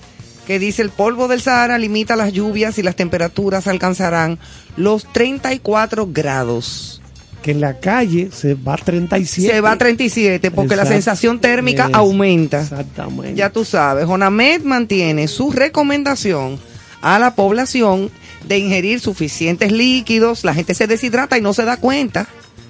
que 0.48 0.60
dice 0.60 0.82
el 0.82 0.92
polvo 0.92 1.28
del 1.28 1.42
Sahara 1.42 1.78
limita 1.78 2.16
las 2.16 2.32
lluvias 2.32 2.78
y 2.80 2.84
las 2.84 2.96
temperaturas 2.96 3.68
alcanzarán 3.68 4.40
los 4.78 5.04
34 5.12 6.08
grados. 6.12 7.02
Que 7.44 7.52
en 7.52 7.62
la 7.62 7.80
calle 7.80 8.30
se 8.32 8.56
va 8.56 8.74
a 8.74 8.78
37. 8.78 9.54
Se 9.54 9.62
va 9.62 9.72
a 9.72 9.78
37 9.78 10.50
porque 10.52 10.76
la 10.76 10.86
sensación 10.86 11.40
térmica 11.40 11.88
Es- 11.88 11.94
aumenta. 11.96 12.62
Exactamente. 12.62 13.36
Ya 13.36 13.50
tú 13.52 13.64
sabes, 13.66 14.06
Jonamed 14.06 14.64
mantiene 14.64 15.28
su 15.28 15.52
recomendación 15.52 16.60
a 17.02 17.20
la 17.20 17.36
población 17.36 18.10
de 18.48 18.58
ingerir 18.58 19.00
suficientes 19.00 19.72
líquidos. 19.72 20.44
La 20.44 20.54
gente 20.54 20.74
se 20.74 20.88
deshidrata 20.88 21.38
y 21.38 21.42
no 21.42 21.54
se 21.54 21.64
da 21.66 21.78
cuenta. 21.78 22.28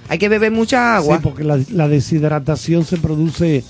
Hay 0.10 0.18
que 0.18 0.30
beber 0.30 0.52
mucha 0.52 0.96
agua. 0.96 1.18
Sí, 1.18 1.22
porque 1.24 1.44
la, 1.44 1.60
la 1.72 1.88
deshidratación 1.88 2.86
se 2.86 2.96
produce 2.98 3.58
eh, 3.58 3.64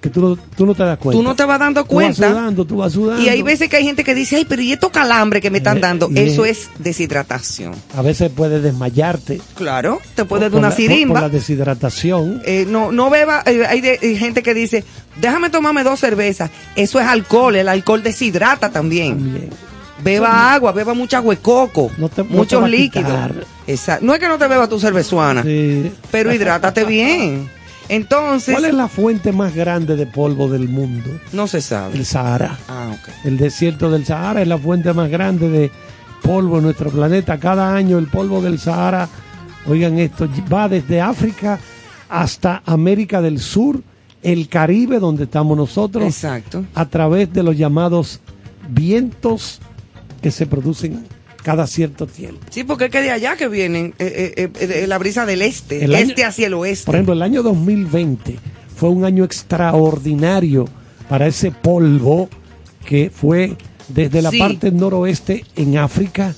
que 0.00 0.10
tú 0.10 0.20
no, 0.20 0.36
tú 0.36 0.66
no 0.66 0.74
te 0.74 0.82
das 0.82 0.98
cuenta. 0.98 1.18
Tú 1.18 1.22
no 1.22 1.34
te 1.34 1.44
vas 1.44 1.58
dando 1.58 1.84
Tú 1.84 1.94
vas 1.94 1.94
cuenta. 1.94 2.28
sudando, 2.28 2.64
tú 2.66 2.76
vas 2.76 2.92
sudando. 2.92 3.22
Y 3.22 3.28
hay 3.30 3.40
veces 3.40 3.68
que 3.70 3.76
hay 3.76 3.84
gente 3.84 4.04
que 4.04 4.14
dice, 4.14 4.36
ay, 4.36 4.44
pero 4.46 4.60
¿y 4.60 4.72
estos 4.72 4.90
calambres 4.90 5.40
que 5.40 5.50
me 5.50 5.58
están 5.58 5.78
Eh, 5.78 5.80
dando? 5.80 6.10
Eso 6.14 6.44
es- 6.44 6.58
es 6.64 6.68
deshidratación. 6.80 7.72
A 7.96 8.02
veces 8.02 8.30
puedes 8.34 8.62
desmayarte. 8.62 9.40
Claro, 9.54 10.00
te 10.14 10.24
puede 10.26 10.50
dar 10.50 10.58
una 10.58 10.68
la- 10.68 10.74
por- 10.74 10.76
sirimba. 10.76 11.14
Por, 11.14 11.22
la 11.22 11.28
deshidratación. 11.30 12.42
Eh, 12.44 12.66
no, 12.68 12.92
no 12.92 13.08
beba, 13.08 13.42
eh, 13.46 13.64
hay 13.66 13.80
de- 13.80 13.98
gente 14.18 14.42
que 14.42 14.52
dice, 14.52 14.84
déjame 15.20 15.48
tomarme 15.48 15.82
dos 15.82 15.98
cervezas. 16.00 16.50
Eso 16.76 17.00
es 17.00 17.06
alcohol, 17.06 17.56
el 17.56 17.68
alcohol 17.68 18.02
deshidrata 18.02 18.70
también. 18.70 19.14
También. 19.18 19.48
Beba 20.02 20.52
agua, 20.54 20.72
beba 20.72 20.94
mucha 20.94 21.18
agua 21.18 21.34
de 21.34 21.40
coco, 21.40 21.90
No 21.98 22.08
te- 22.08 22.22
no 22.22 22.28
te 22.28 22.34
muchos 22.34 22.64
a 22.64 22.68
líquidos. 22.68 23.12
Esa- 23.66 23.98
No 24.00 24.14
es 24.14 24.20
que 24.20 24.28
no 24.28 24.38
te 24.38 24.48
beba 24.48 24.68
tu 24.68 24.78
cervezuana, 24.80 25.42
Sí. 25.42 25.92
pero 26.10 26.32
hidrátate 26.32 26.84
bien. 26.84 27.48
Entonces, 27.88 28.54
¿Cuál 28.54 28.66
es 28.66 28.74
la 28.74 28.88
fuente 28.88 29.32
más 29.32 29.54
grande 29.54 29.96
de 29.96 30.06
polvo 30.06 30.48
del 30.48 30.68
mundo? 30.68 31.10
no 31.32 31.46
se 31.46 31.60
sabe. 31.60 31.94
El 31.98 32.06
Sahara. 32.06 32.58
Ah. 32.68 32.94
El 33.24 33.36
desierto 33.36 33.90
del 33.90 34.06
Sahara 34.06 34.40
es 34.42 34.48
la 34.48 34.56
fuente 34.58 34.92
más 34.92 35.10
grande 35.10 35.48
de 35.48 35.70
polvo 36.22 36.58
en 36.58 36.64
nuestro 36.64 36.90
planeta. 36.90 37.38
Cada 37.38 37.74
año 37.74 37.98
el 37.98 38.06
polvo 38.06 38.40
del 38.40 38.58
Sahara, 38.58 39.08
oigan 39.66 39.98
esto, 39.98 40.28
va 40.52 40.68
desde 40.68 41.00
África 41.00 41.58
hasta 42.08 42.62
América 42.64 43.20
del 43.20 43.40
Sur, 43.40 43.82
el 44.22 44.48
Caribe, 44.48 44.98
donde 45.00 45.24
estamos 45.24 45.56
nosotros, 45.56 46.04
Exacto. 46.04 46.64
a 46.74 46.86
través 46.86 47.32
de 47.32 47.42
los 47.42 47.56
llamados 47.58 48.20
vientos 48.68 49.60
que 50.22 50.30
se 50.30 50.46
producen 50.46 51.04
cada 51.42 51.66
cierto 51.66 52.06
tiempo. 52.06 52.40
Sí, 52.50 52.62
porque 52.64 52.84
es 52.84 52.90
que 52.90 53.00
de 53.02 53.10
allá 53.10 53.36
que 53.36 53.48
vienen 53.48 53.94
eh, 53.98 54.32
eh, 54.36 54.50
eh, 54.60 54.86
la 54.86 54.96
brisa 54.98 55.26
del 55.26 55.42
este, 55.42 55.84
El 55.84 55.94
año- 55.94 56.06
este 56.10 56.24
hacia 56.24 56.46
el 56.46 56.54
oeste. 56.54 56.86
Por 56.86 56.94
ejemplo, 56.94 57.14
el 57.14 57.22
año 57.22 57.42
2020 57.42 58.36
fue 58.76 58.90
un 58.90 59.04
año 59.04 59.24
extraordinario 59.24 60.66
para 61.08 61.26
ese 61.26 61.50
polvo 61.50 62.28
que 62.86 63.10
fue 63.10 63.56
desde 63.88 64.22
la 64.22 64.30
Sí. 64.30 64.38
parte 64.38 64.70
noroeste 64.70 65.44
en 65.56 65.76
África, 65.78 66.34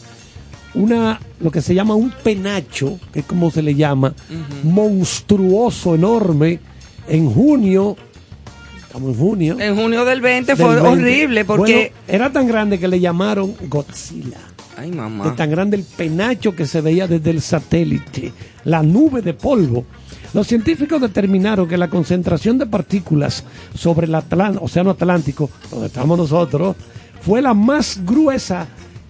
una 0.75 1.20
lo 1.40 1.51
que 1.51 1.61
se 1.61 1.75
llama 1.75 1.94
un 1.94 2.11
penacho, 2.11 2.99
que 3.12 3.20
es 3.20 3.27
como 3.27 3.51
se 3.51 3.61
le 3.62 3.75
llama, 3.75 4.14
monstruoso, 4.62 5.94
enorme, 5.94 6.61
en 7.09 7.31
junio, 7.31 7.97
estamos 8.94 9.16
en 9.16 9.18
junio. 9.18 9.57
en 9.59 9.74
junio 9.74 10.04
del 10.04 10.20
20 10.20 10.54
del 10.54 10.57
fue 10.57 10.74
20. 10.80 10.88
horrible 10.88 11.44
porque... 11.44 11.92
Bueno, 12.07 12.16
era 12.16 12.33
tan 12.33 12.46
grande 12.46 12.78
que 12.78 12.87
le 12.87 13.00
llamaron 13.00 13.54
Godzilla. 13.68 14.38
Ay, 14.76 14.90
de 14.90 14.96
mamá. 14.96 15.35
tan 15.35 15.50
grande 15.50 15.76
el 15.76 15.85
penacho 15.85 16.54
que 16.54 16.66
se 16.66 16.80
veía 16.80 17.09
desde 17.09 17.30
el 17.30 17.40
satélite, 17.40 18.32
la 18.64 18.82
nube 18.82 19.20
de 19.20 19.34
polvo. 19.34 19.84
Los 20.32 20.47
científicos 20.47 21.01
determinaron 21.01 21.68
que 21.68 21.76
la 21.76 21.88
concentración 21.88 22.59
de 22.59 22.66
partículas 22.66 23.45
sobre 23.74 24.07
el 24.07 24.14
Océano 24.61 24.90
Atlántico, 24.90 25.51
donde 25.70 25.86
estamos 25.86 26.16
nosotros, 26.16 26.76
fue 27.20 27.42
la 27.42 27.55
más 27.55 28.01
gruesa 28.05 28.66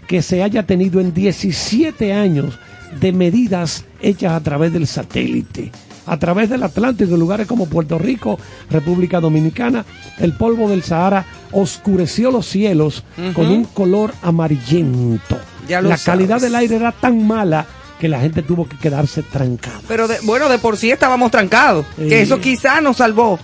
que 0.07 0.23
se 0.23 0.43
haya 0.43 0.65
tenido 0.65 1.01
en 1.01 1.13
17 1.13 2.13
años 2.13 2.59
de 3.01 3.13
medidas 3.13 3.85
hechas 4.01 4.33
a 4.33 4.41
través 4.41 4.73
del 4.73 4.87
satélite. 4.87 5.73
A 6.07 6.19
través 6.19 6.51
del 6.51 6.63
Atlántico, 6.63 7.15
en 7.15 7.21
lugares 7.21 7.47
como 7.47 7.67
Puerto 7.67 7.99
Rico, 7.99 8.39
República 8.71 9.21
Dominicana, 9.21 9.85
el 10.19 10.35
polvo 10.35 10.69
del 10.69 10.83
Sahara 10.83 11.25
oscureció 11.53 12.31
los 12.31 12.47
cielos 12.47 13.05
con 13.35 13.47
un 13.47 13.65
color 13.65 14.13
amarillento. 14.23 15.39
Ya 15.69 15.81
la 15.81 15.97
calidad 16.05 16.41
del 16.41 16.55
aire 16.57 16.77
era 16.77 16.93
tan 16.93 17.27
mala 17.27 17.67
que 17.99 18.09
la 18.09 18.21
gente 18.21 18.43
tuvo 18.43 18.69
que 18.69 18.77
quedarse 18.77 19.23
trancada. 19.23 19.81
Pero 19.89 20.07
de- 20.09 20.19
bueno, 20.25 20.49
de 20.49 20.59
por 20.59 20.77
sí 20.77 20.91
estábamos 20.91 21.31
trancados, 21.31 21.87
que 21.97 22.21
eso 22.21 22.41
quizás 22.41 22.83
nos 22.83 22.99
salvó. 22.99 23.39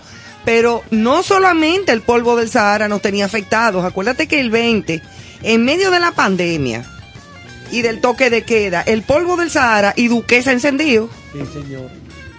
Pero 0.45 0.83
no 0.91 1.23
solamente 1.23 1.93
el 1.93 2.01
polvo 2.03 2.37
del 2.37 2.49
Sahara 2.51 2.89
nos 2.89 3.01
tenía 3.03 3.25
afectados. 3.27 3.85
Acuérdate 3.85 4.27
que 4.27 4.41
el 4.41 4.51
20, 4.51 5.03
en 5.43 5.65
medio 5.65 5.91
de 5.91 6.01
la 6.01 6.13
pandemia 6.13 6.85
y 7.71 7.83
del 7.83 8.01
toque 8.01 8.29
de 8.31 8.43
queda, 8.43 8.81
el 8.83 9.03
polvo 9.03 9.37
del 9.37 9.51
Sahara 9.51 9.93
y 9.97 10.09
Duquesa 10.09 10.53
encendido. 10.53 11.09
Sí, 11.33 11.39
señor. 11.53 11.89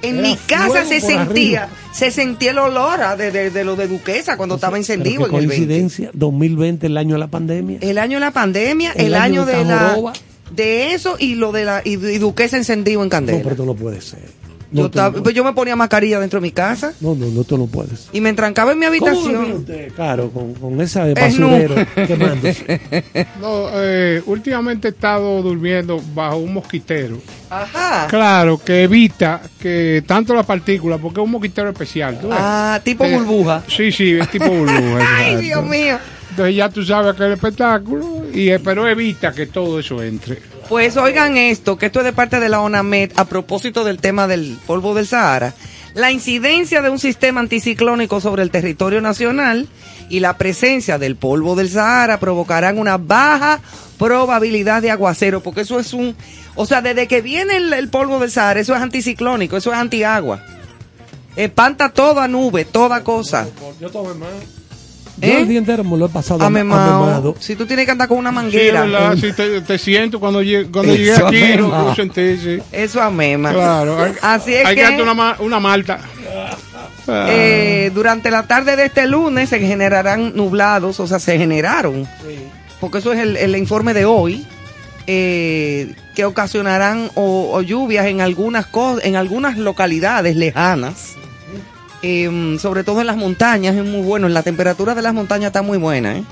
En 0.01 0.19
Era 0.19 0.27
mi 0.29 0.35
casa 0.35 0.85
se 0.85 0.99
sentía, 0.99 1.63
arriba. 1.63 1.69
se 1.93 2.11
sentía 2.11 2.51
el 2.51 2.57
olor 2.57 3.01
a 3.01 3.15
de, 3.15 3.31
de- 3.31 3.51
de 3.51 3.63
lo 3.63 3.75
de 3.75 3.87
Duquesa 3.87 4.35
cuando 4.37 4.55
estaba 4.55 4.77
encendido 4.77 5.23
Pero 5.23 5.25
en 5.25 5.31
qué 5.31 5.37
el 5.43 5.47
20. 5.47 5.65
coincidencia, 5.67 6.09
2020, 6.13 6.87
el 6.87 6.97
año 6.97 7.15
de 7.15 7.19
la 7.19 7.27
pandemia. 7.27 7.77
El 7.81 7.97
año 7.97 8.17
de 8.17 8.21
la 8.21 8.31
pandemia, 8.31 8.91
El 8.93 9.07
el, 9.07 9.13
año 9.15 9.43
año, 9.43 9.45
de 9.45 9.55
de 9.57 9.65
la 9.65 10.13
de 10.55 10.93
eso 10.93 11.15
y 11.19 11.35
lo 11.35 11.51
de 11.51 11.63
la 11.65 11.81
y, 11.85 11.91
y 11.93 12.17
Duquesa 12.17 12.57
encendido 12.57 13.01
en 13.03 13.07
no, 13.07 13.09
candela. 13.09 13.37
pero 13.39 13.51
esto 13.51 13.65
no 13.65 13.73
puede 13.75 14.01
ser. 14.01 14.19
Yo, 14.71 14.89
No, 14.93 15.11
no, 15.11 15.23
pues 15.23 15.35
yo 15.35 15.43
me 15.43 15.53
ponía 15.53 15.75
mascarilla 15.75 16.19
dentro 16.19 16.39
de 16.39 16.41
mi 16.43 16.51
casa 16.51 16.93
no, 17.01 17.13
no, 17.15 17.25
no, 17.27 17.41
esto 17.41 17.57
no 17.57 17.67
puede 17.67 17.89
ser. 17.89 18.09
y 18.13 18.21
me 18.21 18.29
entrancaba 18.29 18.71
en 18.71 18.79
mi 18.79 18.85
¿Cómo 18.85 18.93
vive 18.99 19.09
habitación. 19.09 19.51
usted, 19.59 19.93
Claro, 19.93 20.29
con, 20.31 20.53
con 20.53 20.79
ese 20.81 21.11
Es 21.11 21.15
basurero 21.15 21.75
quemándose. 22.07 22.81
No, 23.41 23.65
eh, 23.73 24.21
últimamente 24.25 24.87
he 24.87 24.91
estado 24.91 25.41
durmiendo 25.41 26.01
bajo 26.13 26.37
un 26.37 26.53
mosquitero. 26.53 27.17
Ajá. 27.49 28.07
Claro, 28.09 28.59
que 28.63 28.83
evita 28.83 29.41
que 29.59 30.03
tanto 30.07 30.33
las 30.33 30.45
partículas, 30.45 30.99
porque 31.01 31.19
es 31.19 31.25
un 31.25 31.31
mosquitero 31.31 31.69
especial. 31.69 32.19
¿tú 32.19 32.29
ves? 32.29 32.37
Ah, 32.39 32.79
tipo 32.83 33.03
Eh, 33.03 33.13
burbuja. 33.15 33.63
Sí, 33.67 33.91
sí, 33.91 34.13
es 34.13 34.29
tipo 34.29 34.45
burbuja. 34.49 34.99
Ay, 35.17 35.25
exacto. 35.33 35.41
Dios 35.41 35.65
mío. 35.65 35.97
Entonces 36.29 36.55
ya 36.55 36.69
tú 36.69 36.83
sabes 36.85 37.13
que 37.15 37.25
el 37.25 37.33
espectáculo, 37.33 38.23
y, 38.33 38.49
eh, 38.49 38.59
pero 38.59 38.87
evita 38.87 39.33
que 39.33 39.47
todo 39.47 39.79
eso 39.79 40.01
entre. 40.01 40.39
Pues 40.71 40.95
oigan 40.95 41.35
esto, 41.35 41.77
que 41.77 41.87
esto 41.87 41.99
es 41.99 42.05
de 42.05 42.13
parte 42.13 42.39
de 42.39 42.47
la 42.47 42.61
ONAMED 42.61 43.11
a 43.17 43.25
propósito 43.25 43.83
del 43.83 43.99
tema 43.99 44.25
del 44.25 44.57
polvo 44.65 44.95
del 44.95 45.05
Sahara. 45.05 45.53
La 45.95 46.13
incidencia 46.13 46.81
de 46.81 46.89
un 46.89 46.97
sistema 46.97 47.41
anticiclónico 47.41 48.21
sobre 48.21 48.41
el 48.41 48.51
territorio 48.51 49.01
nacional 49.01 49.67
y 50.07 50.21
la 50.21 50.37
presencia 50.37 50.97
del 50.97 51.17
polvo 51.17 51.55
del 51.55 51.69
Sahara 51.69 52.21
provocarán 52.21 52.79
una 52.79 52.97
baja 52.97 53.59
probabilidad 53.99 54.81
de 54.81 54.91
aguacero, 54.91 55.43
porque 55.43 55.59
eso 55.59 55.77
es 55.77 55.91
un... 55.91 56.15
O 56.55 56.65
sea, 56.65 56.81
desde 56.81 57.05
que 57.05 57.21
viene 57.21 57.57
el, 57.57 57.89
polvo 57.89 58.19
del 58.19 58.31
Sahara, 58.31 58.61
eso 58.61 58.73
es 58.73 58.81
anticiclónico, 58.81 59.57
eso 59.57 59.73
es 59.73 59.77
antiagua. 59.77 60.41
Espanta 61.35 61.89
toda 61.89 62.29
nube, 62.29 62.63
toda 62.63 63.03
cosa. 63.03 63.45
Yo 63.81 63.89
tomé 63.89 64.13
más. 64.13 64.60
¿Eh? 65.21 65.31
Yo 65.33 65.37
el 65.39 65.47
día 65.47 65.59
entero 65.59 65.83
me 65.83 65.97
lo 65.97 66.07
he 66.07 66.09
pasado 66.09 66.43
Amemao. 66.43 67.03
amemado. 67.03 67.35
Si 67.39 67.55
tú 67.55 67.65
tienes 67.65 67.85
que 67.85 67.91
andar 67.91 68.07
con 68.07 68.17
una 68.17 68.29
Sí, 68.31 68.35
manguera, 68.35 68.81
verdad, 68.81 69.15
sí, 69.19 69.31
te, 69.33 69.61
te 69.61 69.77
siento 69.77 70.19
cuando, 70.19 70.41
llegue, 70.41 70.69
cuando 70.71 70.95
llegué 70.95 71.11
Eso, 71.13 71.27
aquí, 71.27 71.53
lo 71.57 71.95
sentí, 71.95 72.37
sí. 72.37 72.59
eso 72.71 73.01
amema. 73.01 73.51
Claro, 73.53 74.01
hay, 74.01 74.13
Así 74.21 74.53
es 74.53 74.65
hay 74.65 74.75
que... 74.75 74.81
darte 74.81 75.03
una, 75.03 75.35
una 75.39 75.59
malta. 75.59 75.99
Ah. 77.07 77.27
Eh, 77.29 77.91
durante 77.93 78.31
la 78.31 78.43
tarde 78.43 78.75
de 78.75 78.85
este 78.85 79.07
lunes 79.07 79.49
se 79.49 79.59
generarán 79.59 80.35
nublados, 80.35 80.99
o 80.99 81.07
sea, 81.07 81.19
se 81.19 81.37
generaron, 81.37 82.07
porque 82.79 82.99
eso 82.99 83.11
es 83.13 83.19
el, 83.19 83.37
el 83.37 83.55
informe 83.55 83.93
de 83.93 84.05
hoy, 84.05 84.45
eh, 85.07 85.93
que 86.15 86.25
ocasionarán 86.25 87.09
o, 87.15 87.49
o 87.53 87.61
lluvias 87.61 88.05
en 88.05 88.21
algunas 88.21 88.67
en 89.03 89.15
algunas 89.15 89.57
localidades 89.57 90.35
lejanas, 90.35 91.13
em, 92.01 92.57
sobre 92.57 92.83
todo 92.83 93.01
en 93.01 93.07
las 93.07 93.17
montañas, 93.17 93.75
es 93.75 93.83
muy 93.85 94.01
bueno, 94.01 94.27
la 94.29 94.43
temperatura 94.43 94.95
de 94.95 95.01
las 95.01 95.13
montañas 95.13 95.47
está 95.47 95.61
muy 95.61 95.77
buena, 95.77 96.17
¿eh? 96.17 96.23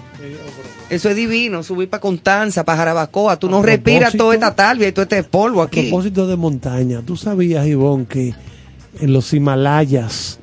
Eso 0.90 1.08
es 1.10 1.16
divino, 1.16 1.62
subir 1.62 1.88
para 1.88 2.02
Constanza, 2.02 2.64
para 2.66 2.80
Jarabacoa, 2.80 3.38
tú 3.38 3.48
no 3.48 3.60
A 3.60 3.64
respiras 3.64 4.14
toda 4.18 4.34
esta 4.34 4.56
talvia 4.56 4.88
y 4.88 4.92
todo 4.92 5.04
este 5.04 5.24
polvo 5.24 5.62
A 5.62 5.66
aquí. 5.66 5.84
propósito 5.84 6.26
de 6.26 6.36
montaña, 6.36 7.02
¿tú 7.06 7.16
sabías, 7.16 7.68
Ivonne, 7.68 8.08
que 8.08 8.34
en 9.00 9.14
los 9.14 9.32
Himalayas 9.32 10.40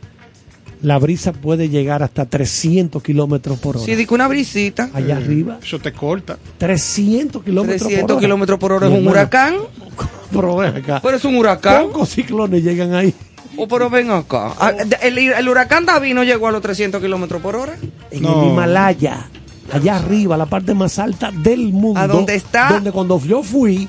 la 0.83 0.99
brisa 1.01 1.33
puede 1.33 1.69
llegar 1.69 2.05
hasta 2.05 2.27
300 2.27 3.03
kilómetros 3.03 3.59
por 3.59 3.77
hora? 3.77 3.85
Sí, 3.87 3.97
di 3.97 4.07
que 4.07 4.15
una 4.15 4.29
brisita, 4.29 4.91
Allá 4.95 5.17
arriba, 5.17 5.59
Eso 5.61 5.81
te 5.81 5.93
corta. 5.93 6.39
300 6.59 7.43
kilómetros 7.43 7.81
por 7.81 7.89
300 7.89 8.11
hora. 8.15 8.21
kilómetros 8.21 8.59
por 8.61 8.73
hora 8.73 8.87
es 8.87 8.93
un 8.93 9.09
huracán, 9.09 9.55
Pero 10.31 10.61
acá. 10.61 11.01
pero 11.03 11.17
es 11.17 11.25
un 11.25 11.37
huracán. 11.37 11.87
Pocos 11.87 12.11
ciclones 12.11 12.63
llegan 12.63 12.95
ahí. 12.95 13.13
Oh, 13.59 13.67
pero 13.69 13.89
ven 13.91 14.11
acá. 14.11 14.53
Ah, 14.59 14.73
El, 15.03 15.19
el 15.19 15.49
huracán 15.49 15.85
David 15.87 16.15
no 16.15 16.25
llegó 16.25 16.49
a 16.49 16.53
los 16.53 16.63
300 16.63 17.01
kilómetros 17.01 17.41
por 17.43 17.57
hora. 17.57 17.77
En 18.11 18.23
No. 18.23 18.43
el 18.43 18.49
Himalaya, 18.51 19.29
allá 19.73 19.97
arriba, 19.97 20.37
la 20.37 20.47
parte 20.47 20.75
más 20.75 20.99
alta 20.99 21.31
del 21.33 21.73
mundo. 21.73 22.01
¿A 22.01 22.07
dónde 22.07 22.35
está? 22.35 22.69
Donde 22.71 22.93
cuando 22.93 23.19
yo 23.21 23.43
fui, 23.43 23.89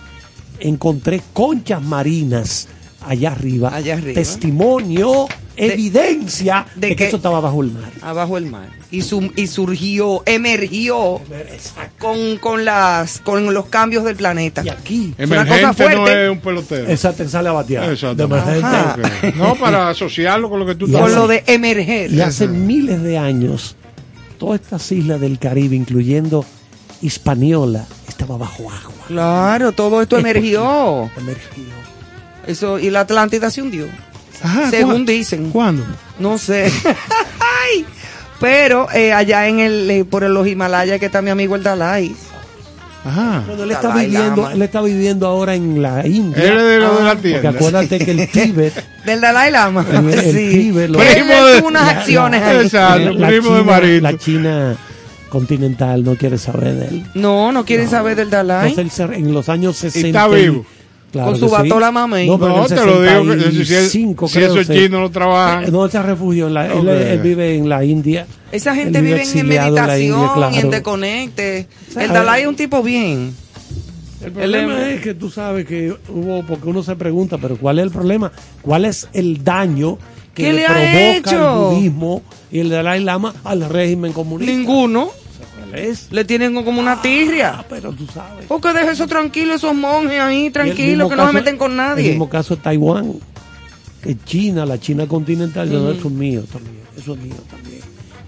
encontré 0.59 1.21
conchas 1.33 1.81
marinas 1.81 2.67
allá 3.07 3.31
arriba. 3.31 3.73
Allá 3.73 3.93
arriba. 3.95 4.13
Testimonio, 4.13 5.27
evidencia 5.55 6.65
de, 6.75 6.81
de 6.81 6.87
que, 6.89 6.95
que- 6.95 7.07
eso 7.07 7.17
estaba 7.17 7.39
bajo 7.39 7.61
el 7.61 7.71
mar. 7.71 7.91
Abajo 8.01 8.37
el 8.37 8.45
mar. 8.47 8.69
Y, 8.89 9.01
su- 9.01 9.31
y 9.35 9.47
surgió, 9.47 10.23
emergió 10.25 11.19
con, 11.99 12.37
con, 12.37 12.63
las, 12.63 13.19
con 13.19 13.53
los 13.53 13.65
cambios 13.65 14.03
del 14.05 14.15
planeta. 14.15 14.61
Y 14.65 14.69
aquí, 14.69 15.13
una 15.19 15.45
cosa 15.45 15.57
Emergente 15.59 15.65
no 15.67 15.73
fuerte. 15.73 16.25
es 16.25 16.31
un 16.31 16.39
pelotero. 16.39 16.87
esa 16.87 17.13
te 17.13 17.27
sale 17.27 17.49
a 17.49 17.51
batear. 17.51 17.89
Exacto. 17.91 18.23
Emergente. 18.23 19.33
No, 19.35 19.55
para 19.55 19.89
asociarlo 19.89 20.49
con 20.49 20.59
lo 20.59 20.65
que 20.65 20.75
tú 20.75 20.89
Con 20.91 21.13
lo 21.13 21.27
de 21.27 21.43
emerger. 21.47 22.11
Y 22.13 22.21
hace 22.21 22.47
miles 22.47 23.01
de 23.03 23.17
años, 23.17 23.75
todas 24.37 24.61
estas 24.61 24.89
islas 24.91 25.19
del 25.19 25.37
Caribe, 25.37 25.75
incluyendo 25.75 26.45
Hispaniola, 27.01 27.85
estaba 28.07 28.37
bajo 28.37 28.71
agua. 28.71 28.93
Claro, 29.07 29.71
todo 29.73 30.01
esto 30.01 30.17
emergió. 30.17 31.09
Emergió. 31.17 31.76
Eso, 32.47 32.79
y 32.79 32.89
la 32.89 33.01
Atlántida 33.01 33.49
se 33.51 33.61
hundió. 33.61 33.85
Ajá, 34.41 34.69
según 34.69 35.03
¿cuá- 35.05 35.13
dicen. 35.13 35.49
¿Cuándo? 35.51 35.83
No 36.19 36.37
sé. 36.37 36.71
Ay. 37.65 37.85
Pero 38.39 38.87
eh, 38.93 39.13
allá 39.13 39.47
en 39.47 39.59
el, 39.59 39.89
eh, 39.89 40.05
por 40.05 40.23
los 40.23 40.47
Himalayas 40.47 40.99
que 40.99 41.07
está 41.07 41.21
mi 41.21 41.29
amigo 41.31 41.55
el 41.55 41.63
Dalai. 41.63 42.15
Ajá. 43.03 43.43
Bueno, 43.47 43.63
él 43.63 43.71
está, 43.71 43.87
Dalai 43.89 44.05
viviendo, 44.07 44.41
Lama. 44.43 44.53
él 44.53 44.61
está 44.61 44.81
viviendo 44.81 45.27
ahora 45.27 45.55
en 45.55 45.81
la 45.81 46.05
India. 46.05 46.43
Él 46.43 46.57
es 46.57 46.63
de 46.63 46.79
lo 46.79 46.97
de 46.97 47.03
la 47.03 47.11
Porque 47.15 47.29
tienda. 47.29 47.49
acuérdate 47.49 47.99
que 47.99 48.11
el 48.11 48.27
Tíbet, 48.31 48.73
Del 49.05 49.21
Dalai 49.21 49.51
Lama. 49.51 49.85
el, 49.89 50.09
el 50.13 50.21
sí. 50.33 50.49
Tíbet, 50.51 50.89
lo- 50.89 51.01
Él 51.01 51.07
Primo 51.23 51.45
de- 51.45 51.57
tuvo 51.59 51.67
unas 51.69 51.85
la- 51.85 51.91
acciones 51.99 52.41
la- 52.41 52.49
ahí. 52.49 52.57
Exacto, 52.65 53.11
la 53.13 53.27
primo 53.27 53.49
de 53.53 53.59
China- 53.61 53.71
Marito. 53.71 54.01
La 54.03 54.17
China 54.17 54.75
continental 55.29 56.03
no 56.03 56.15
quiere 56.15 56.37
saber 56.37 56.75
de 56.75 56.87
él. 56.87 57.03
No, 57.15 57.51
no 57.51 57.65
quieren 57.65 57.89
saber 57.89 58.15
del 58.17 58.29
Dalai. 58.29 58.69
Entonces, 58.69 58.99
él 58.99 59.13
en 59.13 59.33
los 59.33 59.49
años 59.49 59.77
60. 59.77 60.07
está 60.07 60.27
vivo. 60.27 60.65
Claro 61.17 61.31
Con 61.31 61.39
su 61.39 61.45
que 61.45 61.55
sí. 61.63 61.69
batola 61.69 61.91
mamey. 61.91 62.27
No, 62.27 62.37
pero 62.39 62.49
No, 62.51 62.55
en 62.57 62.63
el 62.63 62.67
te 62.79 62.85
lo 62.85 63.01
digo, 63.01 63.35
que 63.45 63.51
si, 63.51 63.57
65, 63.65 64.27
si 64.27 64.33
creo, 64.35 64.53
esos 64.53 64.67
se- 64.67 64.73
chinos 64.75 65.01
no 65.01 65.11
trabajan. 65.11 65.63
Eh, 65.65 65.71
No, 65.71 65.87
se 65.89 66.01
refugió. 66.01 66.47
En 66.47 66.53
la, 66.53 66.67
él- 66.67 67.19
vive 67.21 67.55
en 67.55 67.69
la 67.69 67.83
India. 67.83 68.27
Esa 68.51 68.73
gente 68.75 69.01
vive 69.01 69.23
en 69.23 69.47
meditación 69.47 70.19
India, 70.19 70.31
claro. 70.33 70.55
y 70.55 70.59
en 70.59 70.69
desconecte. 70.69 71.67
sea, 71.91 72.03
el 72.03 72.13
Dalai 72.13 72.41
es 72.43 72.47
un 72.47 72.55
tipo 72.55 72.81
bien. 72.83 73.33
El 74.23 74.31
problema 74.31 74.89
es 74.89 75.01
que 75.01 75.13
tú 75.13 75.29
sabes 75.29 75.65
que 75.67 75.93
hubo, 76.09 76.43
porque 76.43 76.67
uno 76.67 76.81
se 76.81 76.95
pregunta, 76.95 77.37
pero 77.37 77.55
¿cuál 77.57 77.77
es 77.79 77.83
el 77.85 77.91
problema? 77.91 78.31
¿Cuál 78.63 78.85
es 78.85 79.07
el 79.13 79.43
daño 79.43 79.97
que 80.33 80.43
¿Qué 80.43 80.53
le, 80.53 80.59
le 80.59 80.65
ha 80.65 80.69
provoca 80.73 81.17
hecho? 81.17 81.69
el 81.71 81.75
budismo 81.75 82.21
y 82.51 82.59
el 82.59 82.69
Dalai 82.69 83.03
Lama 83.03 83.33
al 83.43 83.69
régimen 83.69 84.13
comunista? 84.13 84.51
Ninguno. 84.53 85.09
¿Cuál 85.69 85.79
es? 85.81 86.07
Le 86.11 86.23
tienen 86.25 86.53
como 86.63 86.79
una 86.79 86.93
Ah, 86.93 87.01
tirria. 87.01 87.65
pero 87.69 87.91
tú 87.93 88.05
sabes. 88.07 88.45
Porque 88.47 88.69
deja 88.73 88.91
eso 88.91 89.07
tranquilo, 89.07 89.53
esos 89.55 89.75
monjes 89.75 90.19
ahí, 90.19 90.47
el 90.47 90.51
tranquilos, 90.53 91.09
que 91.09 91.15
no 91.15 91.27
se 91.27 91.33
meten 91.33 91.57
con 91.57 91.71
El 91.71 91.77
nadie. 91.77 92.09
mismo 92.09 92.29
caso 92.29 92.55
de 92.55 92.61
Taiwán, 92.61 93.13
que 94.01 94.17
China, 94.25 94.65
la 94.65 94.79
China 94.79 95.07
continental, 95.07 95.71
no, 95.71 95.81
Ujú. 95.83 95.91
eso 95.91 96.07
es 96.07 96.13
mío 96.13 96.43
también, 96.51 96.75
eso 96.97 97.13
es 97.13 97.19
mío 97.19 97.35
también. 97.49 97.77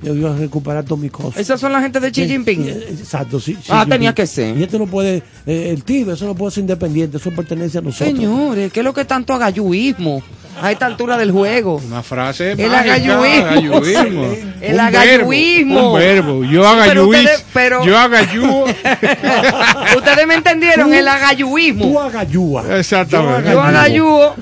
Yo 0.02 0.16
iba 0.16 0.34
a 0.34 0.38
recuperar 0.38 0.86
todas 0.86 1.02
mis 1.02 1.12
cosas. 1.12 1.38
Esas 1.42 1.60
son 1.60 1.74
la 1.74 1.82
gente 1.82 2.00
de 2.00 2.10
Xi 2.10 2.26
Jinping. 2.26 2.64
sí, 2.64 2.70
Exacto, 3.00 3.38
sí. 3.38 3.56
Xi 3.56 3.64
Ah, 3.68 3.80
Jinping. 3.80 3.90
tenía 3.92 4.16
que 4.16 4.26
ser. 4.28 4.58
Y 4.58 4.64
esto 4.64 4.80
no 4.80 4.88
puede, 4.88 5.22
eh, 5.46 5.72
el 5.74 5.84
Tíbet, 5.84 6.16
eso 6.16 6.26
no 6.26 6.36
puede 6.36 6.52
ser 6.54 6.62
independiente, 6.62 7.18
eso 7.18 7.32
pertenece 7.32 7.80
a 7.80 7.82
nosotros. 7.82 8.08
Señores, 8.18 8.72
¿qué 8.72 8.80
es 8.80 8.84
lo 8.86 8.94
que 8.94 9.02
es 9.02 9.08
tanto 9.08 9.34
agayuismo 9.34 10.24
a 10.62 10.72
esta 10.72 10.86
altura 10.86 11.18
del 11.18 11.32
juego? 11.32 11.82
Una 11.86 12.04
frase 12.04 12.52
El 12.54 12.74
agayuismo. 12.74 14.32
El 14.62 14.80
agayuismo. 14.80 15.94
Un 15.94 16.00
verbo. 16.00 16.44
Yo 16.44 16.64
Sí, 16.64 16.70
pero 16.88 17.02
agayuís. 17.04 17.20
ustedes- 17.22 17.46
pero- 17.54 17.86
Yo 17.86 17.98
agayú. 17.98 18.64
Ustedes 19.98 20.28
me 20.28 20.36
entendieron, 20.36 20.90
Tú- 20.90 20.94
el 20.96 21.08
agayuismo. 21.08 21.86
Tú 21.86 22.00
agayúa. 22.00 22.78
Exactamente. 22.78 23.52
Yo 23.52 23.62
agayúo, 23.62 24.36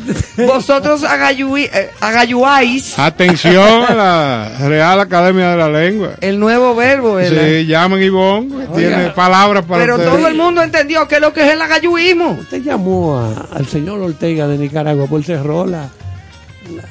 vosotros 0.46 1.04
agayuí- 1.04 1.70
eh, 1.72 1.90
agayuáis 2.00 2.98
Atención 2.98 3.84
a 3.88 3.94
la 3.94 4.52
Real 4.68 5.00
Academia 5.00 5.52
de 5.52 5.58
la 5.58 5.70
Lengua. 5.70 6.10
el 6.22 6.40
nuevo 6.40 6.76
verbo, 6.76 7.16
¿verdad? 7.16 7.42
Se 7.42 7.66
llaman 7.66 8.02
Ivonne, 8.02 8.68
tiene 8.76 9.10
palabras 9.12 9.64
para 9.66 9.82
Pero 9.82 9.96
ustedes. 9.96 10.14
todo 10.16 10.28
el 10.28 10.36
mundo 10.36 10.62
entendió 10.64 11.08
qué 11.08 11.16
es 11.16 11.22
lo 11.22 11.34
que 11.34 11.46
es 11.46 11.54
el 11.54 11.62
agayuismo. 11.62 12.38
Usted 12.40 12.62
llamó 12.64 13.18
a- 13.20 13.56
al 13.56 13.68
señor 13.68 14.00
Ortega 14.02 14.48
de 14.48 14.58
Nicaragua 14.58 15.08
por 15.08 15.24
Cerrola. 15.24 15.90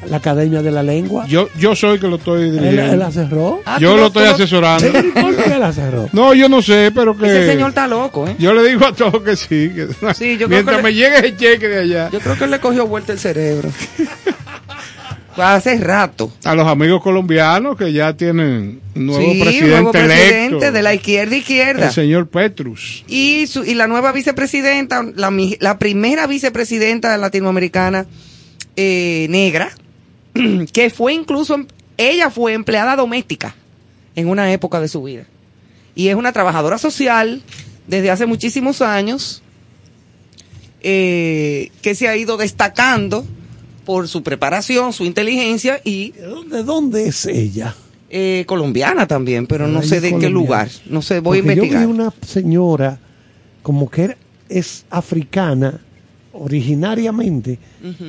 La, 0.09 0.17
Academia 0.17 0.63
de 0.63 0.71
la 0.71 0.83
Lengua. 0.83 1.27
Yo, 1.27 1.49
yo 1.59 1.75
soy 1.77 1.99
que 1.99 2.09
lo 2.09 2.17
estoy 2.17 2.45
Él, 2.45 2.53
dirigiendo. 2.53 2.93
él 2.93 2.99
la 2.99 3.11
cerró. 3.11 3.61
Ah, 3.65 3.79
yo 3.81 3.97
lo 3.97 4.07
estoy 4.07 4.25
asesorando. 4.25 4.89
Pero, 4.93 5.09
¿y 5.09 5.11
¿Por 5.13 5.37
qué 5.37 5.59
la 5.59 5.73
cerró? 5.73 6.09
No, 6.13 6.35
yo 6.35 6.49
no 6.49 6.63
sé, 6.63 6.91
pero 6.95 7.17
que. 7.17 7.27
Ese 7.27 7.47
señor 7.53 7.71
está 7.71 7.87
loco, 7.87 8.27
¿eh? 8.29 8.37
Yo 8.39 8.53
le 8.55 8.69
digo 8.69 8.87
a 8.87 8.93
todos 8.93 9.23
que 9.23 9.37
sí. 9.37 9.71
que- 9.75 9.89
Sí, 10.15 10.33
yo 10.33 10.47
creo 10.47 10.49
mientras 10.49 10.77
que 10.79 10.83
me 10.83 10.91
le- 10.91 10.97
llegue 10.97 11.19
ese 11.19 11.37
cheque 11.37 11.69
de 11.69 11.81
allá. 11.81 12.11
Yo 12.11 12.21
creo 12.21 12.37
que 12.37 12.45
él 12.45 12.51
le 12.51 12.61
cogió 12.61 12.87
vuelta 12.87 13.13
el 13.13 13.19
cerebro. 13.19 13.71
Hace 15.37 15.77
rato. 15.79 16.33
A 16.45 16.55
los 16.55 16.67
amigos 16.67 17.03
colombianos 17.03 17.77
que 17.77 17.93
ya 17.93 18.15
tienen 18.17 18.81
nuevo 18.95 19.21
sí, 19.21 19.39
presidente 19.43 19.69
nuevo 19.75 19.93
presidente 19.93 20.47
electo. 20.57 20.73
de 20.73 20.83
la 20.83 20.95
izquierda 20.95 21.37
izquierda. 21.37 21.87
El 21.89 21.93
señor 21.93 22.29
Petrus. 22.29 23.05
Y, 23.07 23.47
su, 23.47 23.63
y 23.63 23.75
la 23.75 23.87
nueva 23.87 24.13
vicepresidenta, 24.13 25.05
la, 25.15 25.31
mi- 25.31 25.59
la 25.61 25.79
primera 25.79 26.27
vicepresidenta 26.27 27.15
latinoamericana 27.19 28.07
eh, 28.77 29.27
negra, 29.31 29.71
que 30.73 30.91
fue 30.91 31.15
incluso, 31.15 31.57
ella 31.97 32.31
fue 32.31 32.53
empleada 32.53 32.97
doméstica 32.97 33.55
en 34.15 34.29
una 34.29 34.53
época 34.53 34.81
de 34.81 34.89
su 34.89 35.03
vida. 35.03 35.25
Y 35.95 36.09
es 36.09 36.15
una 36.15 36.33
trabajadora 36.33 36.79
social 36.79 37.43
desde 37.87 38.11
hace 38.11 38.27
muchísimos 38.27 38.83
años, 38.83 39.43
eh, 40.83 41.71
que 41.83 41.95
se 41.95 42.09
ha 42.09 42.17
ido 42.17 42.37
destacando 42.37 43.25
por 43.85 44.09
su 44.09 44.23
preparación, 44.23 44.93
su 44.93 45.05
inteligencia 45.05 45.81
y 45.85 46.11
¿De 46.13 46.63
dónde, 46.63 47.09
es 47.09 47.25
ella? 47.27 47.75
eh, 48.11 48.45
colombiana 48.47 49.07
también, 49.07 49.47
pero 49.47 49.67
no 49.69 49.81
Ay, 49.81 49.89
sé 49.89 50.01
de 50.01 50.17
qué 50.19 50.29
lugar. 50.29 50.69
No 50.87 51.03
sé, 51.03 51.21
voy 51.21 51.39
Porque 51.39 51.51
a 51.51 51.55
investigar. 51.55 51.83
Yo 51.83 51.89
vi 51.89 51.95
una 51.95 52.13
señora 52.27 52.99
como 53.63 53.91
que 53.91 54.03
era- 54.05 54.17
es 54.49 54.85
africana 54.91 55.81
originariamente 56.41 57.59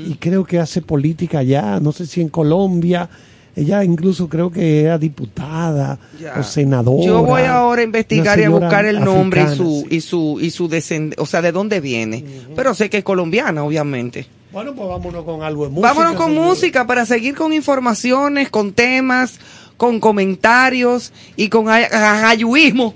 y 0.07 0.15
creo 0.15 0.43
que 0.45 0.59
hace 0.59 0.81
política 0.81 1.39
allá, 1.39 1.79
no 1.79 1.91
sé 1.91 2.05
si 2.05 2.21
en 2.21 2.29
Colombia. 2.29 3.09
Ella 3.55 3.83
incluso 3.83 4.29
creo 4.29 4.51
que 4.51 4.81
era 4.83 4.99
diputada 4.99 5.97
Ya. 6.21 6.35
o 6.39 6.43
senadora. 6.43 7.03
Yo 7.03 7.23
voy 7.23 7.41
ahora 7.41 7.81
a 7.81 7.85
investigar 7.85 8.39
y 8.39 8.43
a 8.43 8.49
buscar 8.51 8.85
el 8.85 8.99
nombre 9.03 9.41
y 9.51 9.55
su 9.55 9.85
sí. 9.89 9.95
y 9.95 10.01
su 10.01 10.37
y 10.39 10.49
su 10.51 10.67
descendencia, 10.67 11.23
o 11.23 11.25
sea, 11.25 11.41
de 11.41 11.51
dónde 11.51 11.79
viene. 11.81 12.23
Pero 12.55 12.75
sé 12.75 12.87
que 12.91 12.99
es 12.99 13.03
colombiana, 13.03 13.63
obviamente. 13.63 14.27
Bueno, 14.51 14.75
pues 14.75 14.87
vámonos 14.87 15.25
con 15.25 15.41
algo 15.41 15.63
de 15.65 15.71
música. 15.71 15.87
Vámonos 15.93 16.15
con 16.17 16.27
señor. 16.33 16.45
música 16.45 16.85
para 16.87 17.05
seguir 17.07 17.33
con 17.35 17.51
informaciones, 17.51 18.49
con 18.49 18.73
temas, 18.73 19.39
con 19.75 19.99
comentarios 19.99 21.11
y 21.35 21.49
con 21.49 21.67
ay- 21.67 21.85
ajayuismo 21.91 22.93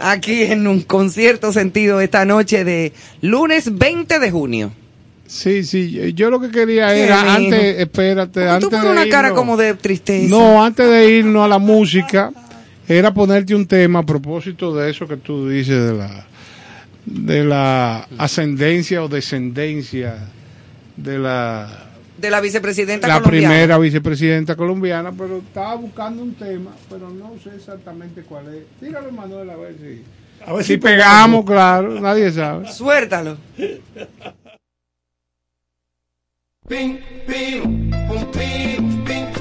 aquí 0.00 0.42
en 0.42 0.66
un 0.66 0.82
concierto 0.82 1.52
sentido 1.52 2.00
esta 2.00 2.24
noche 2.24 2.64
de 2.64 2.92
lunes 3.20 3.78
20 3.78 4.18
de 4.18 4.30
junio. 4.30 4.72
Sí, 5.26 5.64
sí. 5.64 6.12
Yo 6.14 6.30
lo 6.30 6.40
que 6.40 6.50
quería 6.50 6.88
¿Qué, 6.88 7.04
era, 7.04 7.34
antes, 7.34 7.78
espérate, 7.78 8.48
antes 8.48 8.68
tú 8.68 8.70
pones 8.70 8.84
de 8.84 8.90
una 8.90 9.08
cara 9.08 9.32
como 9.32 9.56
de 9.56 9.74
tristeza. 9.74 10.28
No, 10.28 10.62
antes 10.62 10.88
de 10.88 11.10
irnos 11.10 11.44
a 11.44 11.48
la 11.48 11.58
música, 11.58 12.30
era 12.86 13.14
ponerte 13.14 13.54
un 13.54 13.66
tema 13.66 14.00
a 14.00 14.06
propósito 14.06 14.74
de 14.76 14.90
eso 14.90 15.08
que 15.08 15.16
tú 15.16 15.48
dices 15.48 15.86
de 15.86 15.94
la 15.94 16.26
de 17.04 17.44
la 17.44 18.06
ascendencia 18.18 19.02
o 19.02 19.08
descendencia 19.08 20.28
de 20.96 21.18
la 21.18 21.91
de 22.22 22.30
la 22.30 22.40
vicepresidenta 22.40 23.08
la 23.08 23.20
colombiana. 23.20 23.48
primera 23.48 23.78
vicepresidenta 23.78 24.56
colombiana, 24.56 25.12
pero 25.12 25.38
estaba 25.38 25.74
buscando 25.74 26.22
un 26.22 26.34
tema, 26.34 26.70
pero 26.88 27.10
no 27.10 27.32
sé 27.42 27.50
exactamente 27.56 28.22
cuál 28.22 28.54
es. 28.54 28.62
Dígalo, 28.80 29.10
Manuel, 29.12 29.50
a 29.50 29.56
ver 29.56 29.74
si, 29.78 30.02
A 30.46 30.52
ver 30.54 30.64
si 30.64 30.76
pegamos, 30.78 31.44
claro, 31.44 32.00
nadie 32.00 32.30
sabe. 32.32 32.72
Suéltalo. 32.72 33.36
Ping, 36.68 36.98
ping, 37.26 37.90
ping, 38.32 39.04
ping, 39.04 39.31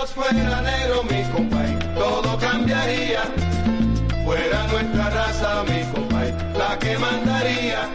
Dios 0.00 0.12
fuera 0.12 0.62
negro, 0.62 1.02
mi 1.02 1.22
compay, 1.24 1.78
todo 1.94 2.38
cambiaría. 2.38 3.20
Fuera 4.24 4.66
nuestra 4.68 5.10
raza, 5.10 5.62
mi 5.64 5.82
compay, 5.92 6.34
la 6.56 6.78
que 6.78 6.96
mandaría. 6.96 7.86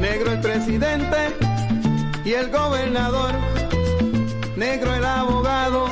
Negro 0.00 0.32
el 0.32 0.40
presidente 0.40 1.36
y 2.24 2.32
el 2.32 2.50
gobernador, 2.50 3.32
negro 4.56 4.92
el 4.92 5.04
abogado 5.04 5.86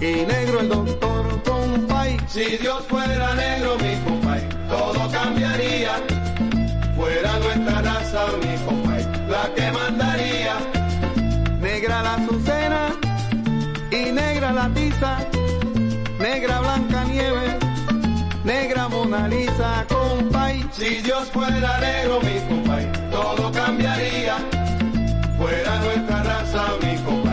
y 0.00 0.26
negro 0.26 0.58
el 0.58 0.70
doctor, 0.70 1.42
compay. 1.44 2.16
Si 2.26 2.56
Dios 2.56 2.82
fuera 2.88 3.32
negro, 3.36 3.76
mi 3.76 3.94
compay, 4.04 4.40
todo 4.68 5.08
cambiaría. 5.12 6.02
Fuera 6.96 7.38
nuestra 7.38 7.80
raza, 7.80 8.26
mi 8.42 8.56
compay, 8.66 9.06
la 9.28 9.54
que 9.54 9.70
mandaría. 9.70 10.56
Negra 11.60 12.02
la 12.02 12.16
la 12.16 12.45
negra 16.18 16.60
blanca 16.60 17.04
nieve, 17.04 17.58
negra 18.44 18.88
Mona 18.88 19.28
Lisa, 19.28 19.86
compay. 19.88 20.66
Si 20.72 21.02
Dios 21.02 21.28
fuera 21.30 21.78
negro, 21.78 22.20
mi 22.20 22.40
compay, 22.48 22.90
todo 23.10 23.50
cambiaría. 23.52 24.36
Fuera 25.38 25.78
nuestra 25.80 26.22
raza, 26.22 26.64
mi 26.82 26.96
compay, 27.04 27.25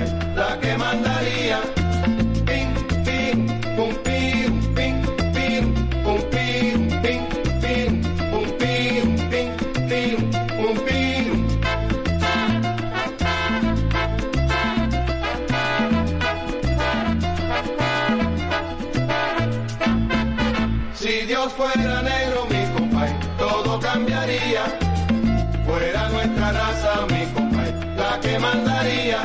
la 28.14 28.20
que 28.20 28.40
mandaría. 28.40 29.22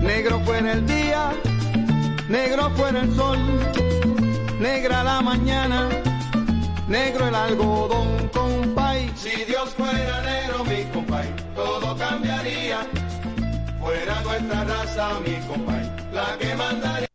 Negro 0.00 0.40
fuera 0.40 0.72
el 0.72 0.86
día, 0.86 1.32
negro 2.28 2.70
fuera 2.70 3.00
el 3.00 3.14
sol, 3.14 3.38
negra 4.58 5.04
la 5.04 5.20
mañana, 5.20 5.88
negro 6.88 7.28
el 7.28 7.34
algodón, 7.34 8.28
compay. 8.32 9.12
Si 9.14 9.44
Dios 9.44 9.70
fuera 9.76 10.22
negro, 10.22 10.64
mi 10.64 10.84
compay, 10.92 11.28
todo 11.54 11.96
cambiaría. 11.96 12.80
Fuera 13.80 14.20
nuestra 14.22 14.64
raza, 14.64 15.20
mi 15.20 15.36
compay, 15.46 15.84
la 16.12 16.38
que 16.38 16.54
mandaría. 16.54 17.11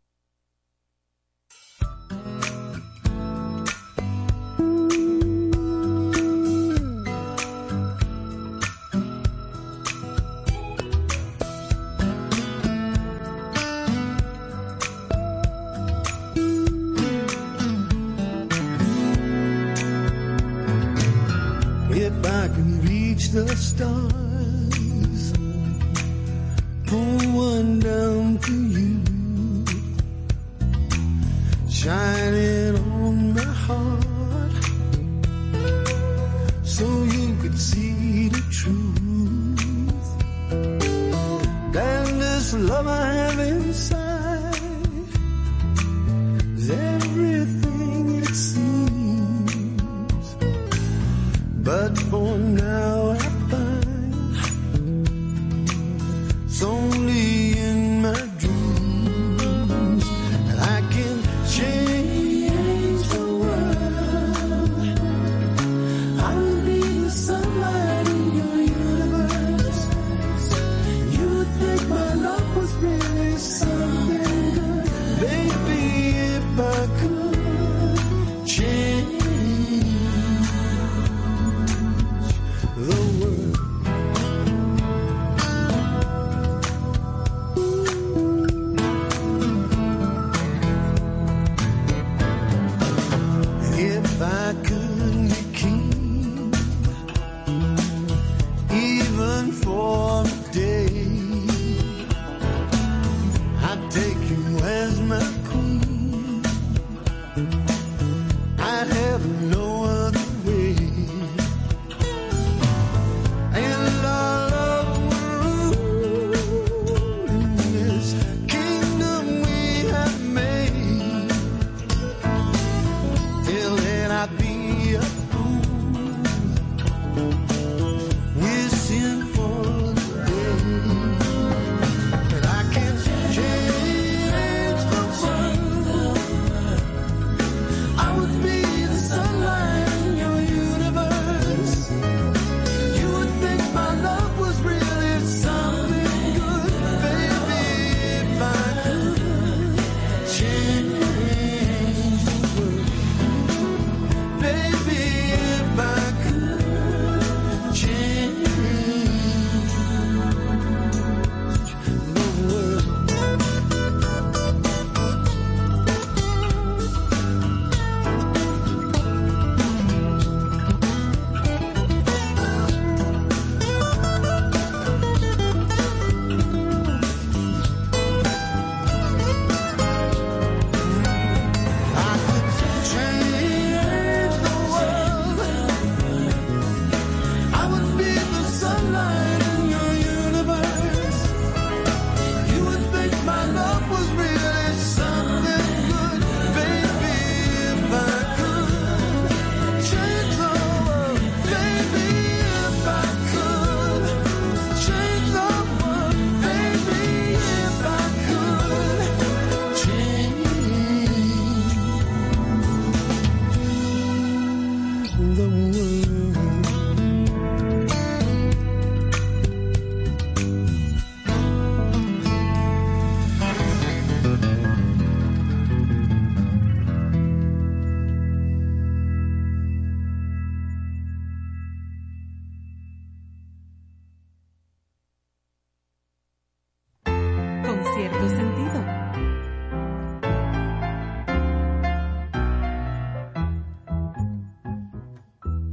sentido. 238.25 238.79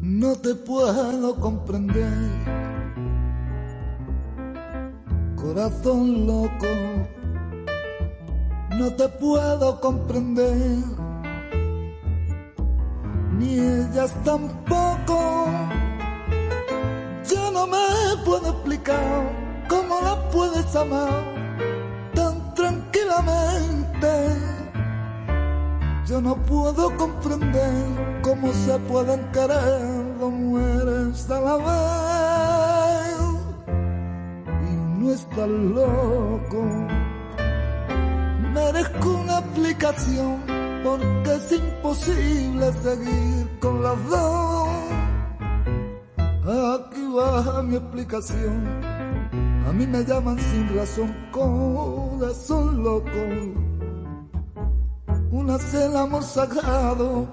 No 0.00 0.36
te 0.36 0.54
puedo 0.54 1.34
comprender, 1.36 2.12
corazón 5.36 6.26
loco, 6.26 6.66
no 8.78 8.92
te 8.94 9.08
puedo 9.08 9.80
comprender, 9.80 10.78
ni 13.38 13.54
ellas 13.58 14.14
tampoco. 14.24 15.46
Yo 17.30 17.50
no 17.50 17.66
me 17.66 18.22
puedo 18.24 18.50
explicar 18.50 19.32
cómo 19.68 20.00
la 20.02 20.28
puedes 20.30 20.76
amar 20.76 21.33
yo 26.06 26.20
no 26.20 26.36
puedo 26.36 26.96
comprender 26.96 28.20
cómo 28.22 28.52
se 28.52 28.78
pueden 28.80 29.20
querer 29.32 30.18
dos 30.20 30.32
mujeres 30.32 31.30
a 31.30 31.40
la 31.40 31.56
vez. 31.56 33.16
Y 34.68 35.00
no 35.00 35.10
estás 35.10 35.48
loco. 35.48 36.62
Merezco 38.52 39.10
una 39.22 39.38
aplicación 39.38 40.42
porque 40.84 41.34
es 41.34 41.52
imposible 41.52 42.72
seguir 42.82 43.58
con 43.58 43.82
las 43.82 44.08
dos. 44.08 44.68
Aquí 46.16 47.02
va 47.16 47.62
mi 47.62 47.76
explicación. 47.76 48.84
A 49.66 49.72
mí 49.72 49.86
me 49.86 50.04
llaman 50.04 50.38
sin 50.38 50.76
razón, 50.76 51.12
corazón 52.18 52.82
loco 52.82 53.10
una 55.30 55.56
es 55.56 55.74
el 55.74 55.96
amor 55.96 56.22
sagrado, 56.22 57.26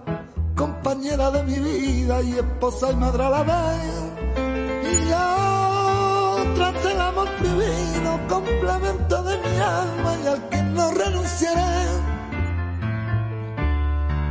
compañera 0.56 1.30
de 1.30 1.44
mi 1.44 1.60
vida 1.60 2.20
y 2.24 2.32
esposa 2.32 2.92
y 2.92 2.96
madre 2.96 3.24
a 3.24 3.30
la 3.30 3.44
vez. 3.44 3.94
Y 4.92 5.06
la 5.06 6.36
otra 6.42 6.70
es 6.72 6.86
el 6.86 7.00
amor 7.00 7.28
divino, 7.44 8.20
complemento 8.28 9.24
de 9.24 9.38
mi 9.38 9.60
alma 9.60 10.16
y 10.24 10.28
al 10.28 10.50
que 10.50 10.64
no 10.64 10.92
renunciaré. 10.92 11.86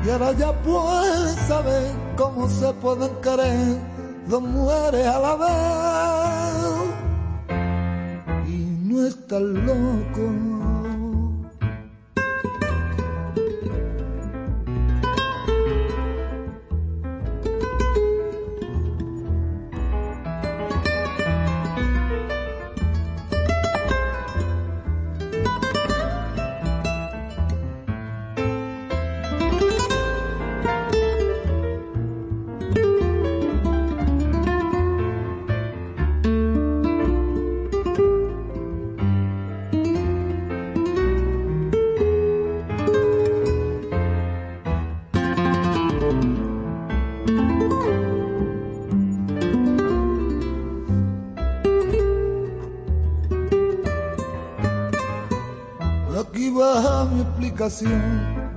Y 0.04 0.10
ahora 0.10 0.32
ya 0.32 0.52
puedes 0.62 1.36
saber 1.46 1.92
cómo 2.16 2.48
se 2.48 2.72
pueden 2.72 3.14
querer 3.22 3.78
dos 4.26 4.42
mujeres 4.42 5.06
a 5.06 5.18
la 5.20 5.36
vez. 5.36 6.19
No 9.00 9.06
estás 9.06 9.40
loco. 9.40 10.59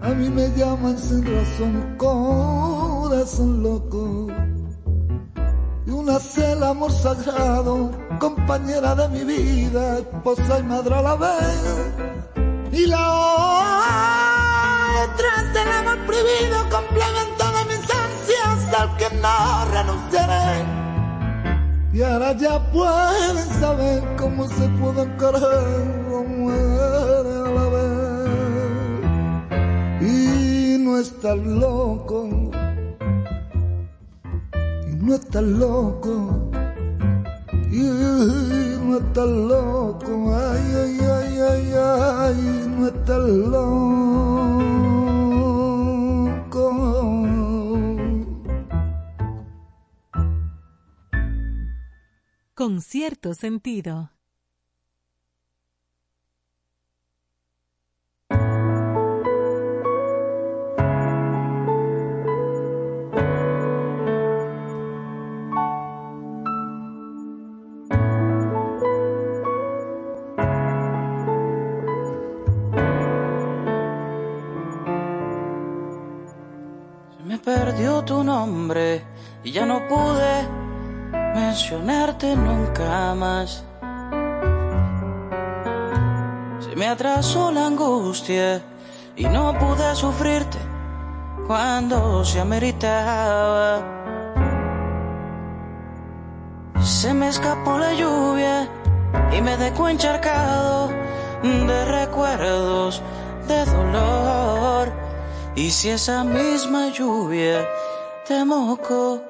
A 0.01 0.09
mí 0.09 0.27
me 0.27 0.49
llaman 0.57 0.97
sin 0.97 1.23
razón, 1.23 1.95
corazón 1.97 3.61
loco. 3.61 4.27
Y 5.85 5.91
una 5.91 6.17
el 6.37 6.63
amor 6.63 6.91
sagrado, 6.91 7.91
compañera 8.19 8.95
de 8.95 9.09
mi 9.09 9.23
vida, 9.23 9.99
esposa 9.99 10.57
y 10.59 10.63
madre 10.63 10.95
a 10.95 11.01
la 11.03 11.15
vez. 11.15 11.91
Y 12.71 12.87
la 12.87 13.13
otra 15.03 15.29
es 15.37 15.61
el 15.61 15.71
amor 15.71 15.99
prohibido, 16.07 16.57
complemento 16.71 17.45
de 17.55 17.65
mis 17.69 17.85
ansias, 18.03 18.73
al 18.79 18.97
que 18.97 19.09
no 19.17 19.65
renunciaré. 19.73 20.65
Y 21.93 22.01
ahora 22.01 22.31
ya 22.33 22.59
pueden 22.71 23.47
saber 23.59 24.03
cómo 24.17 24.47
se 24.47 24.67
pueden 24.69 25.15
querer 25.17 26.02
estás 31.03 31.37
loco, 31.37 32.29
no 35.01 35.15
estás 35.15 35.43
loco, 35.43 36.49
y 37.69 37.81
no 38.85 38.97
estás 38.99 39.27
loco, 39.27 40.33
ay, 40.33 40.65
ay, 40.83 40.97
ay, 41.01 41.39
ay, 41.51 41.73
ay, 41.75 42.67
no 42.77 42.87
estás 42.87 43.19
loco. 43.19 43.83
Con 52.55 52.79
cierto 52.79 53.33
sentido. 53.33 54.11
Perdió 77.43 78.03
tu 78.03 78.23
nombre 78.23 79.03
y 79.43 79.51
ya 79.51 79.65
no 79.65 79.85
pude 79.87 80.47
mencionarte 81.35 82.35
nunca 82.35 83.13
más. 83.15 83.65
Se 86.59 86.75
me 86.75 86.87
atrasó 86.87 87.51
la 87.51 87.67
angustia 87.67 88.61
y 89.15 89.25
no 89.25 89.57
pude 89.59 89.93
sufrirte 89.95 90.57
cuando 91.45 92.23
se 92.23 92.39
ameritaba. 92.39 93.81
Se 96.81 97.13
me 97.13 97.27
escapó 97.27 97.77
la 97.77 97.93
lluvia 97.93 98.69
y 99.33 99.41
me 99.41 99.57
dejó 99.57 99.89
encharcado 99.89 100.89
de 101.43 101.85
recuerdos 101.85 103.01
de 103.47 103.65
dolor 103.65 105.02
y 105.55 105.69
si 105.69 105.89
esa 105.89 106.23
misma 106.23 106.89
lluvia 106.89 107.67
te 108.27 108.43
mojó, 108.43 109.21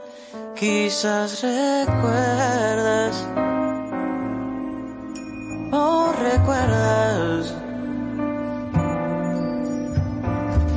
quizás 0.55 1.41
recuerdas, 1.41 3.27
oh 5.71 6.13
recuerdas. 6.21 7.53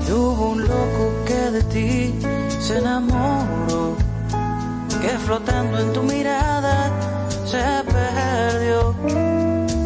Y 0.09 0.12
hubo 0.12 0.51
un 0.51 0.62
loco 0.62 1.24
que 1.26 1.51
de 1.53 1.62
ti 1.64 2.14
se 2.59 2.78
enamoró, 2.78 3.97
que 5.01 5.09
flotando 5.24 5.78
en 5.78 5.92
tu 5.92 6.03
mirada 6.03 6.90
se 7.44 7.84
perdió, 7.84 8.94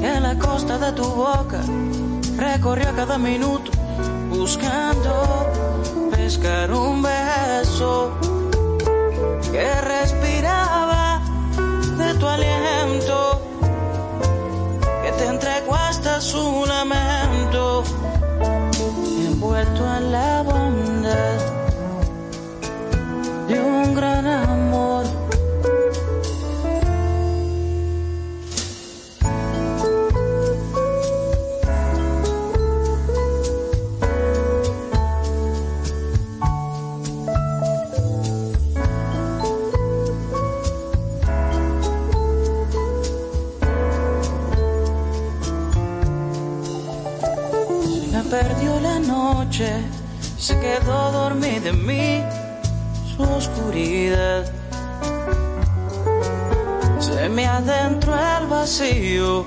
que 0.00 0.08
en 0.08 0.22
la 0.22 0.38
costa 0.38 0.78
de 0.78 0.92
tu 0.92 1.04
boca 1.04 1.61
recorrió 2.38 2.94
cada 2.96 3.18
minuto 3.18 3.79
buscando 4.41 5.12
pescar 6.12 6.72
un 6.72 7.03
beso 7.03 8.11
que 9.53 9.68
respiraba 9.82 10.19
se 50.38 50.58
quedó 50.58 51.12
dormida 51.12 51.68
en 51.68 51.86
mí 51.86 52.22
su 53.14 53.22
oscuridad. 53.22 54.50
Se 56.98 57.28
me 57.28 57.46
adentró 57.46 58.14
el 58.14 58.46
vacío, 58.46 59.44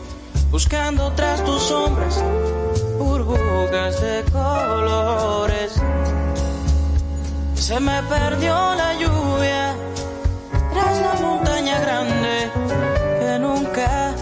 buscando 0.52 1.12
tras 1.14 1.44
tus 1.44 1.64
sombras 1.64 2.22
burbujas 3.00 4.00
de 4.02 4.24
colores. 4.32 5.74
Se 7.56 7.80
me 7.80 8.04
perdió 8.04 8.54
la 8.76 8.94
lluvia 8.94 9.76
tras 10.74 11.02
la 11.02 11.14
montaña 11.28 11.80
grande 11.80 12.52
que 13.20 13.40
nunca 13.40 14.14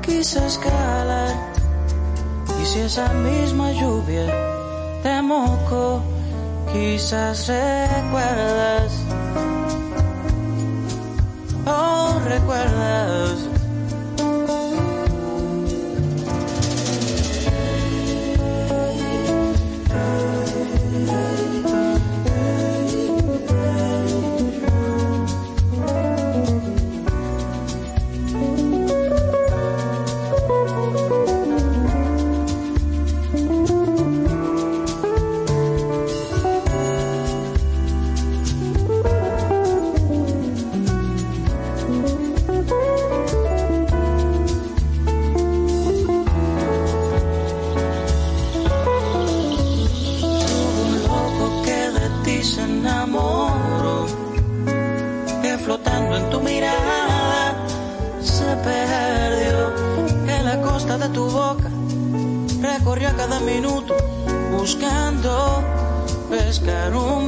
quise 0.00 0.46
escalar. 0.46 1.34
Y 2.62 2.64
si 2.64 2.80
esa 2.80 3.08
misma 3.12 3.72
lluvia 3.72 4.53
moco 5.24 6.02
quizás 6.72 7.48
recuerdas, 7.48 8.92
oh 11.66 12.20
recuerdas. 12.24 13.43
Pescar 66.64 66.96
un 66.96 67.23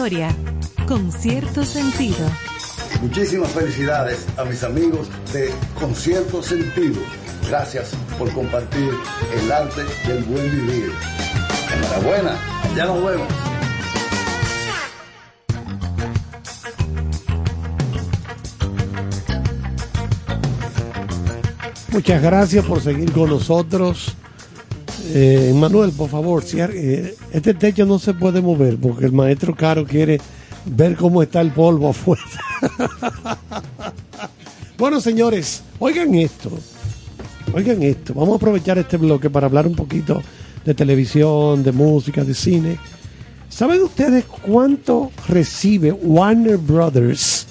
Victoria, 0.00 0.34
con 0.88 1.12
cierto 1.12 1.62
sentido. 1.62 2.26
Muchísimas 3.02 3.50
felicidades 3.50 4.26
a 4.38 4.44
mis 4.44 4.64
amigos 4.64 5.10
de 5.30 5.52
Concierto 5.78 6.42
Sentido. 6.42 7.02
Gracias 7.46 7.90
por 8.18 8.32
compartir 8.32 8.94
el 9.34 9.52
arte 9.52 9.82
del 10.08 10.24
buen 10.24 10.50
vivir. 10.50 10.90
Enhorabuena, 11.74 12.34
ya 12.74 12.86
nos 12.86 13.04
vemos. 13.04 13.28
Muchas 21.92 22.22
gracias 22.22 22.64
por 22.64 22.80
seguir 22.80 23.12
con 23.12 23.28
nosotros. 23.28 24.16
Eh, 25.12 25.52
Manuel, 25.54 25.92
por 25.92 26.08
favor, 26.08 26.44
eh, 26.54 27.14
este 27.32 27.54
techo 27.54 27.84
no 27.84 27.98
se 27.98 28.14
puede 28.14 28.40
mover 28.40 28.76
porque 28.76 29.06
el 29.06 29.12
maestro 29.12 29.54
Caro 29.54 29.84
quiere 29.84 30.20
ver 30.66 30.96
cómo 30.96 31.22
está 31.22 31.40
el 31.40 31.50
polvo 31.50 31.90
afuera. 31.90 32.22
bueno, 34.78 35.00
señores, 35.00 35.62
oigan 35.78 36.14
esto. 36.14 36.50
Oigan 37.52 37.82
esto. 37.82 38.14
Vamos 38.14 38.34
a 38.34 38.36
aprovechar 38.36 38.78
este 38.78 38.96
bloque 38.96 39.28
para 39.30 39.46
hablar 39.46 39.66
un 39.66 39.74
poquito 39.74 40.22
de 40.64 40.74
televisión, 40.74 41.62
de 41.62 41.72
música, 41.72 42.22
de 42.22 42.34
cine. 42.34 42.78
¿Saben 43.48 43.82
ustedes 43.82 44.24
cuánto 44.24 45.10
recibe 45.28 45.90
Warner 45.90 46.56
Brothers? 46.56 47.46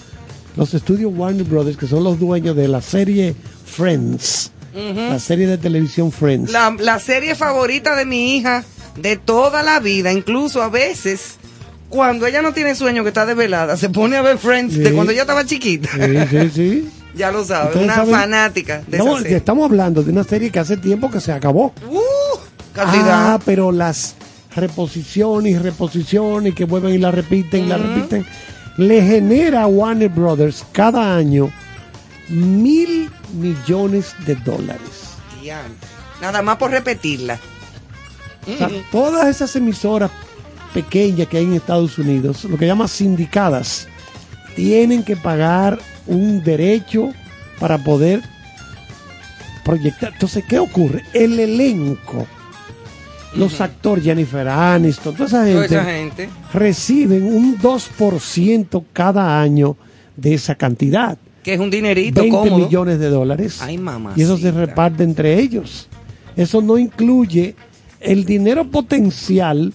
Los 0.56 0.74
estudios 0.74 1.12
Warner 1.16 1.44
Brothers, 1.44 1.78
que 1.78 1.88
son 1.88 2.04
los 2.04 2.18
dueños 2.18 2.56
de 2.56 2.68
la 2.70 2.82
serie 2.82 3.36
Friends. 3.66 4.52
La 4.74 5.20
serie 5.20 5.48
de 5.48 5.58
televisión 5.58 6.12
Friends. 6.12 6.52
La, 6.52 6.76
la 6.80 7.00
serie 7.00 7.36
favorita 7.36 7.96
de 7.96 8.06
mi 8.06 8.36
hija 8.38 8.64
de 8.98 9.18
toda 9.18 9.64
la 9.64 9.80
vida, 9.80 10.12
incluso 10.12 10.62
a 10.62 10.70
veces, 10.70 11.36
cuando 11.90 12.26
ella 12.28 12.42
no 12.42 12.54
tiene 12.54 12.76
sueño, 12.76 13.04
que 13.04 13.10
está 13.10 13.26
desvelada, 13.26 13.78
se 13.78 13.90
pone 13.90 14.18
a 14.18 14.22
ver 14.22 14.38
Friends 14.38 14.78
de 14.78 14.92
cuando 14.94 15.12
ella 15.12 15.22
estaba 15.22 15.46
chiquita. 15.46 15.90
Sí, 15.94 16.28
sí, 16.30 16.50
sí. 16.54 16.90
ya 17.16 17.32
lo 17.32 17.44
sabes, 17.46 17.76
una 17.76 17.96
saben- 17.96 18.12
fanática 18.12 18.84
de 18.88 18.98
No, 19.00 19.14
esa 19.14 19.22
serie. 19.24 19.38
estamos 19.38 19.66
hablando 19.66 20.04
de 20.04 20.12
una 20.12 20.24
serie 20.24 20.52
que 20.52 20.60
hace 20.60 20.78
tiempo 20.78 21.10
que 21.10 21.20
se 21.20 21.32
acabó. 21.32 21.74
Uh, 21.90 22.38
cantidad. 22.74 23.34
Ah, 23.34 23.40
pero 23.44 23.72
las 23.72 24.16
reposiciones 24.56 25.54
y 25.54 25.58
reposiciones 25.58 26.54
que 26.56 26.66
vuelven 26.66 26.94
y 26.94 26.98
la 26.98 27.12
repiten, 27.12 27.66
y 27.66 27.68
la 27.68 27.78
repiten, 27.78 28.26
le 28.78 29.02
genera 29.02 29.64
a 29.64 29.68
Warner 29.68 30.10
Brothers 30.10 30.66
cada 30.72 31.16
año 31.16 31.52
mil 32.30 33.10
millones 33.34 34.16
de 34.26 34.36
dólares. 34.36 35.16
Nada 36.22 36.42
más 36.42 36.58
por 36.58 36.72
repetirla. 36.72 37.40
O 38.48 38.58
sea, 38.58 38.70
todas 38.92 39.28
esas 39.28 39.56
emisoras 39.56 40.12
pequeñas 40.74 41.28
que 41.28 41.38
hay 41.38 41.44
en 41.46 41.54
Estados 41.54 41.98
Unidos, 41.98 42.44
lo 42.46 42.58
que 42.58 42.66
llaman 42.68 42.88
sindicadas, 42.88 43.88
tienen 44.56 45.04
que 45.04 45.16
pagar 45.16 45.80
un 46.08 46.44
derecho 46.44 47.12
para 47.60 47.78
poder 47.78 48.22
proyectar. 49.64 50.14
Entonces, 50.14 50.44
¿qué 50.48 50.58
ocurre? 50.60 51.04
El 51.14 51.40
elenco, 51.40 52.28
los 53.36 53.62
actores, 53.62 54.04
Jennifer 54.04 54.48
Aniston, 54.48 55.16
toda 55.16 55.28
esa 55.28 55.38
Toda 55.46 55.60
gente, 55.62 55.76
esa 55.76 55.86
gente. 55.86 56.30
reciben 56.54 57.24
un 57.24 57.58
2% 57.60 58.84
cada 58.94 59.40
año 59.40 59.78
de 60.16 60.34
esa 60.34 60.56
cantidad. 60.56 61.18
Que 61.44 61.54
es 61.54 61.60
un 61.60 61.70
dinerito 61.70 62.22
20 62.22 62.38
cómodo. 62.38 62.58
millones 62.58 63.00
de 63.00 63.10
dólares. 63.10 63.60
Ay, 63.62 63.78
mamá. 63.78 64.14
Y 64.16 64.22
eso 64.24 64.38
se 64.38 64.52
reparte 64.52 65.04
entre 65.04 65.40
ellos. 65.40 65.88
Eso 66.36 66.62
no 66.62 66.78
incluye 66.78 67.56
el 68.00 68.26
dinero 68.26 68.66
potencial 68.66 69.74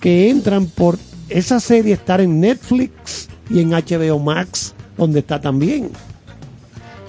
que 0.00 0.28
entran 0.30 0.66
por 0.66 0.98
esa 1.28 1.58
serie 1.60 1.94
estar 1.94 2.20
en 2.20 2.40
Netflix 2.40 3.28
y 3.50 3.60
en 3.60 3.70
HBO 3.70 4.18
Max, 4.18 4.74
donde 4.96 5.20
está 5.20 5.40
también. 5.40 5.90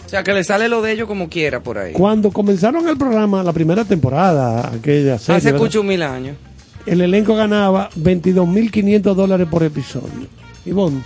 O 0.06 0.10
sea, 0.10 0.24
que 0.24 0.34
le 0.34 0.44
sale 0.44 0.70
lo 0.70 0.82
de 0.82 0.92
ellos 0.94 1.08
como 1.08 1.30
quiera 1.30 1.62
por 1.62 1.78
ahí. 1.78 1.94
Cuando 1.94 2.32
comenzaron 2.32 2.88
el 2.88 2.98
programa, 2.98 3.44
la 3.44 3.52
primera 3.54 3.84
temporada, 3.84 4.70
aquella 4.74 5.18
serie, 5.18 5.38
Hace 5.38 5.52
¿verdad? 5.52 5.66
cucho 5.66 5.84
mil 5.84 6.02
años. 6.04 6.38
el 6.86 7.02
elenco 7.02 7.36
ganaba 7.36 7.90
22.500 8.00 9.02
dólares 9.16 9.48
por 9.50 9.64
episodio. 9.64 10.28
Y 10.66 10.72
bueno, 10.72 11.02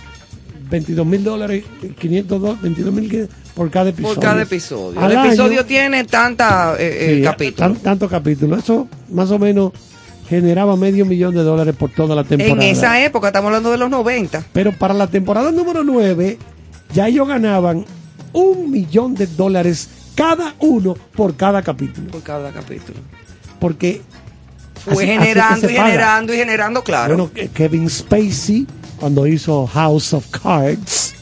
22.000 0.70 1.22
dólares, 1.22 1.64
500 1.98 2.40
do- 2.40 2.56
22.500 2.62 3.28
por 3.54 3.70
cada 3.70 3.90
episodio. 3.90 4.14
Por 4.14 4.22
cada 4.24 4.42
episodio. 4.42 5.00
Al 5.00 5.12
el 5.12 5.26
episodio 5.26 5.60
año- 5.60 5.66
tiene 5.66 6.04
tanta 6.04 6.74
eh, 6.78 6.96
eh, 7.12 7.16
Sí, 7.16 7.22
capítulos. 7.22 7.56
tan- 7.74 7.82
tantos 7.82 8.10
capítulos. 8.10 8.58
Eso 8.62 8.88
más 9.10 9.30
o 9.30 9.38
menos 9.38 9.72
generaba 10.28 10.76
medio 10.76 11.04
millón 11.06 11.34
de 11.34 11.42
dólares 11.42 11.74
por 11.76 11.90
toda 11.90 12.14
la 12.14 12.22
temporada. 12.24 12.54
En 12.64 12.70
esa 12.70 13.04
época, 13.04 13.26
estamos 13.28 13.48
hablando 13.48 13.70
de 13.72 13.78
los 13.78 13.90
90. 13.90 14.44
Pero 14.52 14.72
para 14.72 14.94
la 14.94 15.08
temporada 15.08 15.50
número 15.50 15.82
9, 15.82 16.38
ya 16.94 17.08
ellos 17.08 17.26
ganaban 17.26 17.84
un 18.32 18.70
millón 18.70 19.14
de 19.16 19.26
dólares 19.26 19.88
cada 20.14 20.54
uno 20.60 20.94
por 21.16 21.34
cada 21.36 21.62
capítulo. 21.62 22.08
Por 22.12 22.22
cada 22.22 22.52
capítulo. 22.52 22.98
Porque 23.58 24.02
Fue 24.84 24.92
así- 25.04 25.06
generando 25.12 25.68
y 25.68 25.74
generando 25.74 26.32
y 26.32 26.36
generando, 26.36 26.84
claro. 26.84 27.16
Bueno, 27.16 27.50
Kevin 27.52 27.90
Spacey, 27.90 28.66
cuando 29.00 29.26
hizo 29.26 29.66
House 29.66 30.12
of 30.12 30.26
Cards, 30.28 31.14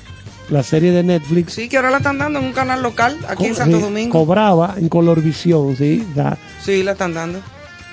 la 0.50 0.62
serie 0.62 0.90
de 0.90 1.02
Netflix, 1.02 1.54
sí, 1.54 1.68
que 1.68 1.76
ahora 1.76 1.90
la 1.90 1.98
están 1.98 2.18
dando 2.18 2.38
en 2.40 2.46
un 2.46 2.52
canal 2.52 2.82
local 2.82 3.16
aquí 3.28 3.46
en 3.46 3.54
Santo 3.54 3.76
sí, 3.76 3.82
Domingo. 3.82 4.12
cobraba 4.18 4.74
en 4.76 4.88
Colorvisión, 4.88 5.76
¿sí? 5.76 6.06
Da- 6.14 6.36
Sí, 6.64 6.82
la 6.82 6.92
están 6.92 7.14
dando. 7.14 7.40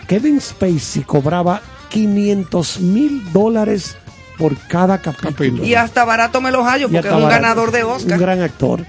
Kevin 0.08 0.40
Spacey 0.42 1.04
cobraba 1.04 1.62
500 1.90 2.80
mil 2.80 3.22
dólares 3.32 3.96
por 4.38 4.58
cada 4.68 5.02
capítulo. 5.02 5.64
Y 5.64 5.76
hasta 5.76 6.04
barato 6.06 6.42
me 6.42 6.52
los 6.52 6.66
hallo 6.66 6.90
porque 6.90 7.08
es 7.08 7.14
un 7.14 7.24
barato. 7.24 7.42
ganador 7.42 7.72
de 7.72 7.84
Un 7.84 7.92
Oscar. 7.94 8.20
gran 8.20 8.42
actor. 8.42 8.86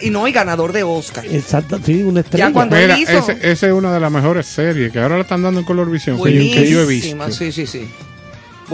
Y 0.00 0.08
no, 0.08 0.26
y 0.26 0.32
ganador 0.32 0.72
de 0.72 0.82
Oscar. 0.82 1.26
Exacto, 1.26 1.78
sí, 1.84 2.02
una 2.04 2.20
estrella. 2.20 2.46
Ya 2.48 2.52
cuando 2.54 2.76
Mira, 2.76 2.94
él 2.94 3.02
hizo- 3.02 3.18
ese- 3.18 3.50
esa 3.50 3.66
es 3.66 3.72
una 3.72 3.92
de 3.92 4.00
las 4.00 4.10
mejores 4.10 4.46
series 4.46 4.90
que 4.90 4.98
ahora 4.98 5.16
la 5.16 5.22
están 5.22 5.42
dando 5.42 5.60
en 5.60 5.66
Color 5.66 5.90
Visión 5.90 6.16
que, 6.22 6.32
yo- 6.32 6.54
que 6.54 6.70
yo 6.70 6.80
he 6.82 6.86
visto. 6.86 7.30
Sí, 7.32 7.52
sí, 7.52 7.66
sí. 7.66 7.86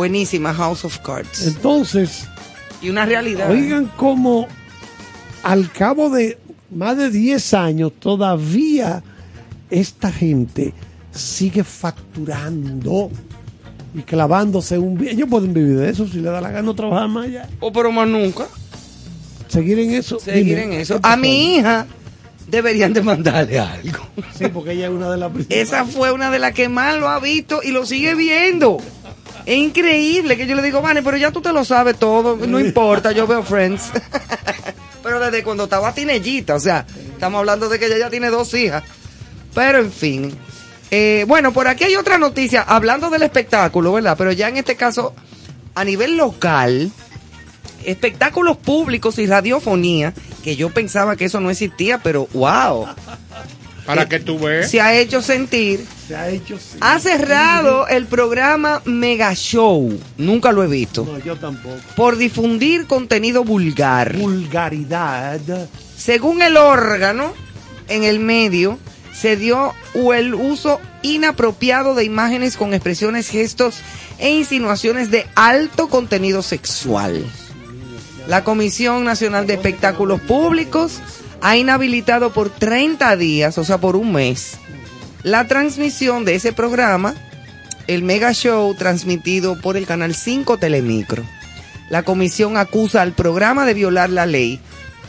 Buenísima 0.00 0.54
House 0.54 0.86
of 0.86 0.96
Cards. 1.00 1.46
Entonces, 1.46 2.26
Y 2.80 2.88
una 2.88 3.04
realidad. 3.04 3.50
oigan 3.50 3.90
cómo 3.98 4.46
al 5.42 5.70
cabo 5.70 6.08
de 6.08 6.38
más 6.74 6.96
de 6.96 7.10
10 7.10 7.52
años 7.52 7.92
todavía 8.00 9.02
esta 9.70 10.10
gente 10.10 10.72
sigue 11.12 11.64
facturando 11.64 13.10
y 13.94 14.00
clavándose 14.02 14.78
un... 14.78 14.96
vi- 14.96 15.08
Ellos 15.10 15.28
pueden 15.28 15.52
vivir 15.52 15.76
de 15.76 15.90
eso 15.90 16.06
si 16.08 16.18
le 16.20 16.30
da 16.30 16.40
la 16.40 16.48
gana 16.50 16.62
no 16.62 16.74
trabajar 16.74 17.08
más 17.08 17.26
allá. 17.26 17.46
O 17.60 17.70
pero 17.70 17.92
más 17.92 18.08
nunca. 18.08 18.46
Seguir 19.48 19.80
en 19.80 19.90
eso. 19.92 20.18
Seguir 20.18 20.44
Dime, 20.56 20.62
en 20.64 20.70
¿qué 20.70 20.80
eso. 20.80 20.98
A 21.02 21.16
mi 21.18 21.56
hija 21.56 21.86
deberían 22.48 22.94
de 22.94 23.02
mandarle 23.02 23.58
algo. 23.58 23.98
Sí, 24.38 24.46
porque 24.52 24.72
ella 24.72 24.86
es 24.86 24.92
una 24.92 25.10
de 25.10 25.18
las 25.18 25.30
principales. 25.30 25.68
Esa 25.68 25.84
fue 25.84 26.10
una 26.12 26.30
de 26.30 26.38
las 26.38 26.52
que 26.52 26.70
más 26.70 26.98
lo 26.98 27.08
ha 27.08 27.20
visto 27.20 27.60
y 27.62 27.72
lo 27.72 27.84
sigue 27.84 28.14
viendo. 28.14 28.78
Es 29.50 29.56
increíble 29.58 30.36
que 30.36 30.46
yo 30.46 30.54
le 30.54 30.62
digo, 30.62 30.80
Vane, 30.80 31.02
pero 31.02 31.16
ya 31.16 31.32
tú 31.32 31.40
te 31.40 31.52
lo 31.52 31.64
sabes 31.64 31.98
todo, 31.98 32.36
no 32.36 32.60
importa, 32.60 33.10
yo 33.10 33.26
veo 33.26 33.42
Friends. 33.42 33.90
pero 35.02 35.18
desde 35.18 35.42
cuando 35.42 35.64
estaba 35.64 35.92
tinellita, 35.92 36.54
o 36.54 36.60
sea, 36.60 36.86
estamos 37.12 37.40
hablando 37.40 37.68
de 37.68 37.80
que 37.80 37.86
ella 37.86 37.98
ya 37.98 38.10
tiene 38.10 38.30
dos 38.30 38.54
hijas. 38.54 38.84
Pero 39.52 39.78
en 39.78 39.90
fin. 39.90 40.38
Eh, 40.92 41.24
bueno, 41.26 41.52
por 41.52 41.66
aquí 41.66 41.82
hay 41.82 41.96
otra 41.96 42.16
noticia, 42.16 42.62
hablando 42.62 43.10
del 43.10 43.22
espectáculo, 43.24 43.92
¿verdad? 43.92 44.14
Pero 44.16 44.30
ya 44.30 44.46
en 44.46 44.58
este 44.58 44.76
caso, 44.76 45.16
a 45.74 45.82
nivel 45.82 46.16
local, 46.16 46.92
espectáculos 47.84 48.56
públicos 48.56 49.18
y 49.18 49.26
radiofonía, 49.26 50.14
que 50.44 50.54
yo 50.54 50.70
pensaba 50.70 51.16
que 51.16 51.24
eso 51.24 51.40
no 51.40 51.50
existía, 51.50 51.98
pero 51.98 52.28
wow, 52.34 52.86
Para 53.94 54.08
que 54.08 54.20
tú 54.20 54.38
veas. 54.38 54.70
se 54.70 54.80
ha 54.80 54.94
hecho 54.94 55.20
sentir. 55.22 55.84
Se 56.08 56.16
ha 56.16 56.28
hecho... 56.28 56.58
sí. 56.58 56.78
Ha 56.80 56.98
cerrado 56.98 57.86
el 57.88 58.06
programa 58.06 58.82
Mega 58.84 59.34
Show, 59.34 59.98
nunca 60.18 60.52
lo 60.52 60.62
he 60.64 60.66
visto, 60.66 61.04
No, 61.04 61.18
yo 61.18 61.36
tampoco. 61.36 61.76
por 61.96 62.16
difundir 62.16 62.86
contenido 62.86 63.44
vulgar. 63.44 64.16
Vulgaridad. 64.16 65.40
Según 65.96 66.42
el 66.42 66.56
órgano, 66.56 67.32
en 67.88 68.04
el 68.04 68.20
medio 68.20 68.78
se 69.12 69.36
dio 69.36 69.74
o 69.94 70.14
el 70.14 70.34
uso 70.34 70.80
inapropiado 71.02 71.94
de 71.94 72.04
imágenes 72.04 72.56
con 72.56 72.72
expresiones, 72.74 73.28
gestos 73.28 73.76
e 74.18 74.30
insinuaciones 74.30 75.10
de 75.10 75.26
alto 75.34 75.88
contenido 75.88 76.42
sexual. 76.42 77.24
La 78.28 78.44
Comisión 78.44 79.04
Nacional 79.04 79.46
de 79.46 79.54
Espectáculos 79.54 80.20
Públicos 80.20 81.00
ha 81.42 81.56
inhabilitado 81.56 82.32
por 82.32 82.50
30 82.50 83.16
días, 83.16 83.58
o 83.58 83.64
sea, 83.64 83.78
por 83.78 83.96
un 83.96 84.12
mes, 84.12 84.58
la 85.22 85.46
transmisión 85.46 86.24
de 86.24 86.34
ese 86.34 86.52
programa, 86.52 87.14
el 87.86 88.02
Mega 88.02 88.32
Show 88.32 88.74
transmitido 88.74 89.60
por 89.60 89.76
el 89.76 89.86
Canal 89.86 90.14
5 90.14 90.58
Telemicro. 90.58 91.24
La 91.88 92.04
comisión 92.04 92.56
acusa 92.56 93.02
al 93.02 93.12
programa 93.12 93.66
de 93.66 93.74
violar 93.74 94.10
la 94.10 94.24
ley 94.24 94.60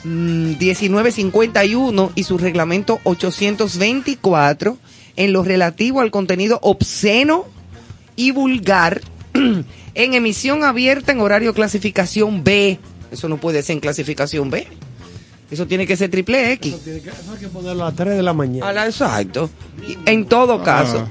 mm, 0.03 0.57
1951 0.59 2.11
y 2.15 2.23
su 2.23 2.37
reglamento 2.37 2.99
824 3.03 4.77
en 5.15 5.33
lo 5.33 5.43
relativo 5.43 6.01
al 6.01 6.11
contenido 6.11 6.59
obsceno 6.63 7.45
y 8.15 8.31
vulgar 8.31 9.01
en 9.33 10.13
emisión 10.13 10.63
abierta 10.63 11.11
en 11.11 11.21
horario 11.21 11.53
clasificación 11.53 12.43
B. 12.43 12.79
Eso 13.11 13.29
no 13.29 13.37
puede 13.37 13.61
ser 13.61 13.75
en 13.75 13.79
clasificación 13.81 14.49
B. 14.49 14.67
Eso 15.51 15.67
tiene 15.67 15.85
que 15.85 15.95
ser 15.97 16.09
triple 16.09 16.53
X. 16.53 16.75
Tiene 16.83 17.01
que, 17.01 17.09
eso 17.09 17.33
hay 17.33 17.39
que 17.39 17.47
ponerlo 17.49 17.83
a 17.83 17.87
las 17.87 17.95
3 17.95 18.15
de 18.15 18.23
la 18.23 18.33
mañana. 18.33 18.69
A 18.69 18.73
la- 18.73 18.85
exacto. 18.87 19.49
Y 19.87 19.97
En 20.09 20.25
todo 20.25 20.63
caso. 20.63 21.07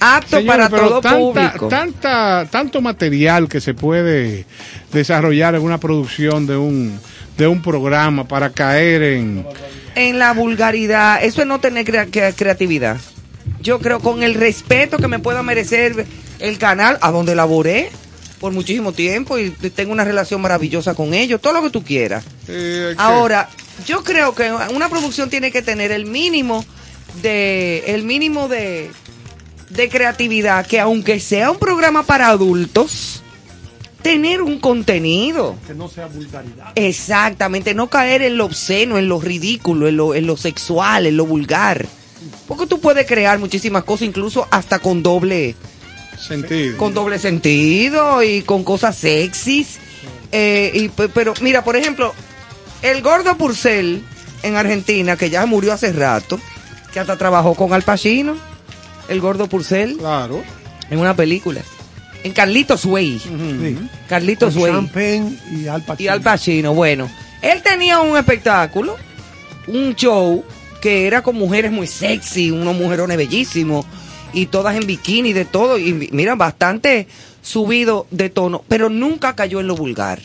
Ah. 0.00 0.16
Apto 0.16 0.38
Señores, 0.38 0.46
para 0.56 0.70
pero 0.70 0.88
todo 0.88 1.00
tanta- 1.02 1.18
público. 1.18 1.68
Tanta, 1.68 2.48
tanto 2.50 2.80
material 2.80 3.48
que 3.48 3.60
se 3.60 3.74
puede 3.74 4.46
desarrollar 4.92 5.54
en 5.56 5.62
una 5.62 5.78
producción 5.78 6.46
de 6.46 6.56
un, 6.56 6.98
de 7.36 7.46
un 7.46 7.60
programa 7.60 8.26
para 8.26 8.48
caer 8.50 9.02
en... 9.02 9.46
en 9.96 10.18
la 10.18 10.32
vulgaridad, 10.32 11.22
eso 11.22 11.42
es 11.42 11.46
no 11.46 11.60
tener 11.60 11.84
crea- 11.84 12.06
crea- 12.06 12.32
creatividad. 12.32 12.96
Yo 13.60 13.78
creo 13.80 14.00
con 14.00 14.22
el 14.22 14.32
respeto 14.34 14.96
que 14.96 15.06
me 15.08 15.18
pueda 15.18 15.42
merecer 15.42 16.06
el 16.38 16.56
canal 16.56 16.96
a 17.02 17.10
donde 17.10 17.34
laboré 17.34 17.90
por 18.40 18.52
muchísimo 18.52 18.92
tiempo 18.92 19.38
y 19.38 19.50
tengo 19.50 19.92
una 19.92 20.04
relación 20.04 20.40
maravillosa 20.40 20.94
con 20.94 21.12
ellos, 21.12 21.42
todo 21.42 21.52
lo 21.52 21.62
que 21.62 21.68
tú 21.68 21.84
quieras. 21.84 22.24
eh, 22.48 22.94
Ahora, 22.96 23.50
yo 23.86 24.02
creo 24.04 24.34
que 24.34 24.50
una 24.74 24.88
producción 24.88 25.30
tiene 25.30 25.50
que 25.50 25.62
tener 25.62 25.90
el 25.92 26.06
mínimo 26.06 26.64
de 27.22 27.84
el 27.86 28.02
mínimo 28.04 28.48
de 28.48 28.90
de 29.68 29.88
creatividad 29.88 30.66
que 30.66 30.80
aunque 30.80 31.20
sea 31.20 31.50
un 31.50 31.58
programa 31.58 32.02
para 32.04 32.28
adultos 32.28 33.22
tener 34.02 34.40
un 34.42 34.58
contenido. 34.58 35.56
Que 35.66 35.74
no 35.74 35.88
sea 35.88 36.06
vulgaridad. 36.06 36.72
Exactamente, 36.74 37.74
no 37.74 37.88
caer 37.90 38.22
en 38.22 38.36
lo 38.38 38.46
obsceno, 38.46 38.96
en 38.96 39.08
lo 39.08 39.20
ridículo, 39.20 39.88
en 39.88 39.96
lo, 39.98 40.14
en 40.14 40.26
lo 40.26 40.36
sexual, 40.38 41.06
en 41.06 41.16
lo 41.18 41.26
vulgar. 41.26 41.86
Porque 42.48 42.66
tú 42.66 42.80
puedes 42.80 43.06
crear 43.06 43.38
muchísimas 43.38 43.84
cosas, 43.84 44.08
incluso 44.08 44.48
hasta 44.50 44.78
con 44.78 45.02
doble, 45.02 45.54
sentido. 46.18 46.78
con 46.78 46.94
doble 46.94 47.18
sentido 47.18 48.22
y 48.22 48.40
con 48.42 48.64
cosas 48.64 48.96
sexys. 48.96 49.78
Eh, 50.32 50.70
y, 50.74 50.88
pe- 50.88 51.08
pero 51.10 51.34
mira, 51.42 51.62
por 51.62 51.76
ejemplo, 51.76 52.14
el 52.82 53.02
gordo 53.02 53.36
Purcell 53.36 54.00
en 54.42 54.56
Argentina, 54.56 55.16
que 55.16 55.30
ya 55.30 55.44
murió 55.46 55.72
hace 55.72 55.92
rato, 55.92 56.38
que 56.92 57.00
hasta 57.00 57.16
trabajó 57.16 57.54
con 57.54 57.72
Al 57.72 57.82
Pacino, 57.82 58.36
el 59.08 59.20
gordo 59.20 59.46
Purcell, 59.48 59.96
Claro. 59.98 60.42
en 60.90 60.98
una 60.98 61.14
película. 61.14 61.60
En 62.22 62.32
Carlitos 62.32 62.84
Way. 62.84 63.18
Sí. 63.18 63.78
Carlitos 64.08 64.52
Con 64.54 64.62
Way 64.62 64.72
Champagne 64.72 65.38
y 65.52 65.66
Al 65.68 65.82
Pacino. 65.82 66.04
y 66.04 66.08
Al 66.08 66.20
Pacino. 66.20 66.74
Bueno, 66.74 67.10
él 67.42 67.62
tenía 67.62 68.00
un 68.00 68.16
espectáculo, 68.16 68.96
un 69.66 69.94
show 69.94 70.44
que 70.82 71.06
era 71.06 71.22
con 71.22 71.36
mujeres 71.36 71.70
muy 71.72 71.86
sexy, 71.86 72.50
unos 72.50 72.74
mujerones 72.76 73.16
bellísimos 73.16 73.86
y 74.32 74.46
todas 74.46 74.76
en 74.76 74.86
bikini, 74.86 75.32
de 75.32 75.44
todo. 75.44 75.78
Y 75.78 75.92
mi- 75.92 76.08
mira, 76.12 76.34
bastante 76.34 77.06
subido 77.42 78.06
de 78.10 78.28
tono, 78.30 78.64
pero 78.68 78.88
nunca 78.90 79.34
cayó 79.34 79.60
en 79.60 79.66
lo 79.66 79.74
vulgar. 79.76 80.20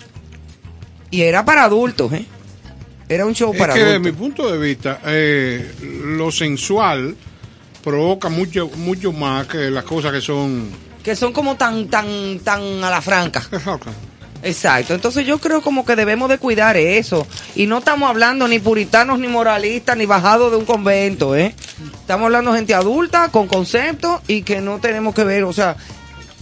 Y 1.11 1.21
era 1.21 1.45
para 1.45 1.63
adultos, 1.63 2.11
¿eh? 2.13 2.25
Era 3.07 3.25
un 3.25 3.33
show 3.33 3.53
Es 3.53 3.59
para 3.59 3.73
que 3.73 3.83
desde 3.83 3.99
mi 3.99 4.11
punto 4.11 4.51
de 4.51 4.57
vista, 4.57 4.99
eh, 5.05 5.71
lo 5.81 6.31
sensual 6.31 7.15
provoca 7.83 8.29
mucho, 8.29 8.67
mucho 8.77 9.11
más 9.11 9.47
que 9.47 9.69
las 9.69 9.83
cosas 9.83 10.11
que 10.11 10.21
son... 10.21 10.69
Que 11.03 11.15
son 11.15 11.31
como 11.31 11.55
tan, 11.55 11.87
tan, 11.87 12.39
tan 12.39 12.83
a 12.83 12.89
la 12.89 13.01
franca. 13.01 13.43
Exacto, 14.43 14.93
entonces 14.93 15.25
yo 15.25 15.39
creo 15.39 15.61
como 15.61 15.85
que 15.85 15.95
debemos 15.95 16.29
de 16.29 16.37
cuidar 16.37 16.77
eso. 16.77 17.27
Y 17.55 17.67
no 17.67 17.79
estamos 17.79 18.09
hablando 18.09 18.47
ni 18.47 18.59
puritanos, 18.59 19.19
ni 19.19 19.27
moralistas, 19.27 19.97
ni 19.97 20.05
bajados 20.05 20.51
de 20.51 20.57
un 20.57 20.65
convento, 20.65 21.35
¿eh? 21.35 21.55
Estamos 21.93 22.25
hablando 22.25 22.51
de 22.51 22.59
gente 22.59 22.73
adulta, 22.73 23.29
con 23.29 23.47
conceptos 23.47 24.21
y 24.27 24.43
que 24.43 24.61
no 24.61 24.79
tenemos 24.79 25.15
que 25.15 25.23
ver, 25.23 25.43
o 25.45 25.53
sea, 25.53 25.77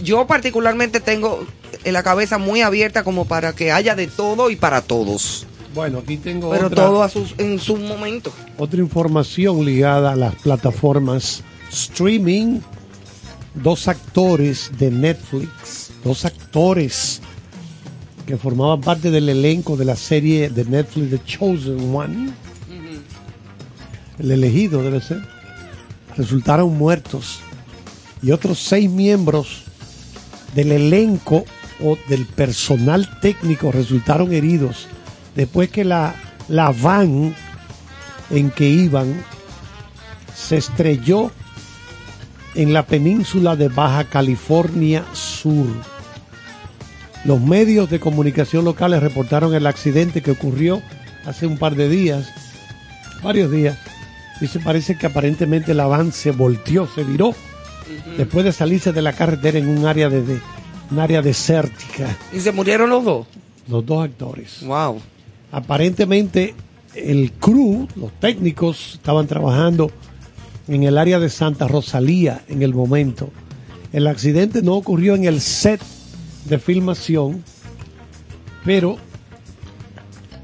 yo 0.00 0.26
particularmente 0.26 1.00
tengo 1.00 1.46
en 1.84 1.92
la 1.92 2.02
cabeza 2.02 2.38
muy 2.38 2.62
abierta 2.62 3.04
como 3.04 3.26
para 3.26 3.54
que 3.54 3.72
haya 3.72 3.94
de 3.94 4.06
todo 4.06 4.50
y 4.50 4.56
para 4.56 4.82
todos. 4.82 5.46
Bueno, 5.74 5.98
aquí 5.98 6.16
tengo 6.16 6.50
Pero 6.50 6.68
otra, 6.68 6.84
todo 6.84 7.02
a 7.02 7.08
sus, 7.08 7.34
en 7.38 7.58
su 7.58 7.76
momento. 7.76 8.32
otra 8.58 8.80
información 8.80 9.64
ligada 9.64 10.12
a 10.12 10.16
las 10.16 10.34
plataformas 10.36 11.42
streaming. 11.70 12.60
Dos 13.54 13.86
actores 13.86 14.72
de 14.78 14.90
Netflix, 14.90 15.92
dos 16.02 16.24
actores 16.24 17.20
que 18.26 18.36
formaban 18.36 18.80
parte 18.80 19.12
del 19.12 19.28
elenco 19.28 19.76
de 19.76 19.84
la 19.84 19.94
serie 19.94 20.50
de 20.50 20.64
Netflix 20.64 21.10
The 21.10 21.20
Chosen 21.24 21.94
One, 21.94 22.32
el 24.18 24.30
elegido 24.32 24.82
debe 24.82 25.00
ser, 25.00 25.20
resultaron 26.16 26.76
muertos. 26.76 27.38
Y 28.22 28.32
otros 28.32 28.58
seis 28.58 28.90
miembros 28.90 29.62
del 30.56 30.72
elenco 30.72 31.44
o 31.80 31.96
del 32.08 32.26
personal 32.26 33.20
técnico 33.20 33.70
resultaron 33.70 34.32
heridos 34.32 34.88
después 35.34 35.70
que 35.70 35.84
la, 35.84 36.14
la 36.48 36.70
van 36.70 37.34
en 38.30 38.50
que 38.50 38.66
iban 38.68 39.22
se 40.34 40.56
estrelló 40.56 41.30
en 42.54 42.72
la 42.72 42.84
península 42.86 43.56
de 43.56 43.68
Baja 43.68 44.04
California 44.04 45.04
Sur. 45.12 45.66
Los 47.24 47.40
medios 47.40 47.88
de 47.90 48.00
comunicación 48.00 48.64
locales 48.64 49.02
reportaron 49.02 49.54
el 49.54 49.66
accidente 49.66 50.20
que 50.22 50.30
ocurrió 50.32 50.82
hace 51.26 51.46
un 51.46 51.56
par 51.58 51.74
de 51.74 51.88
días, 51.88 52.28
varios 53.22 53.50
días, 53.50 53.78
y 54.40 54.46
se 54.46 54.60
parece 54.60 54.96
que 54.98 55.06
aparentemente 55.06 55.72
el 55.72 55.80
avance 55.80 56.18
se 56.24 56.30
volteó, 56.32 56.86
se 56.94 57.02
viró, 57.02 57.34
después 58.18 58.44
de 58.44 58.52
salirse 58.52 58.92
de 58.92 59.00
la 59.02 59.12
carretera 59.14 59.58
en 59.58 59.68
un 59.68 59.86
área 59.86 60.08
de, 60.10 60.22
de- 60.22 60.40
un 60.90 60.98
área 60.98 61.22
desértica. 61.22 62.14
¿Y 62.32 62.40
se 62.40 62.52
murieron 62.52 62.90
los 62.90 63.04
dos? 63.04 63.26
Los 63.68 63.86
dos 63.86 64.04
actores. 64.04 64.58
Wow. 64.62 65.00
Aparentemente 65.54 66.52
el 66.96 67.30
crew, 67.30 67.86
los 67.94 68.10
técnicos, 68.18 68.94
estaban 68.94 69.28
trabajando 69.28 69.88
en 70.66 70.82
el 70.82 70.98
área 70.98 71.20
de 71.20 71.28
Santa 71.28 71.68
Rosalía 71.68 72.42
en 72.48 72.62
el 72.62 72.74
momento. 72.74 73.30
El 73.92 74.08
accidente 74.08 74.62
no 74.62 74.74
ocurrió 74.74 75.14
en 75.14 75.26
el 75.26 75.40
set 75.40 75.80
de 76.46 76.58
filmación, 76.58 77.44
pero 78.64 78.96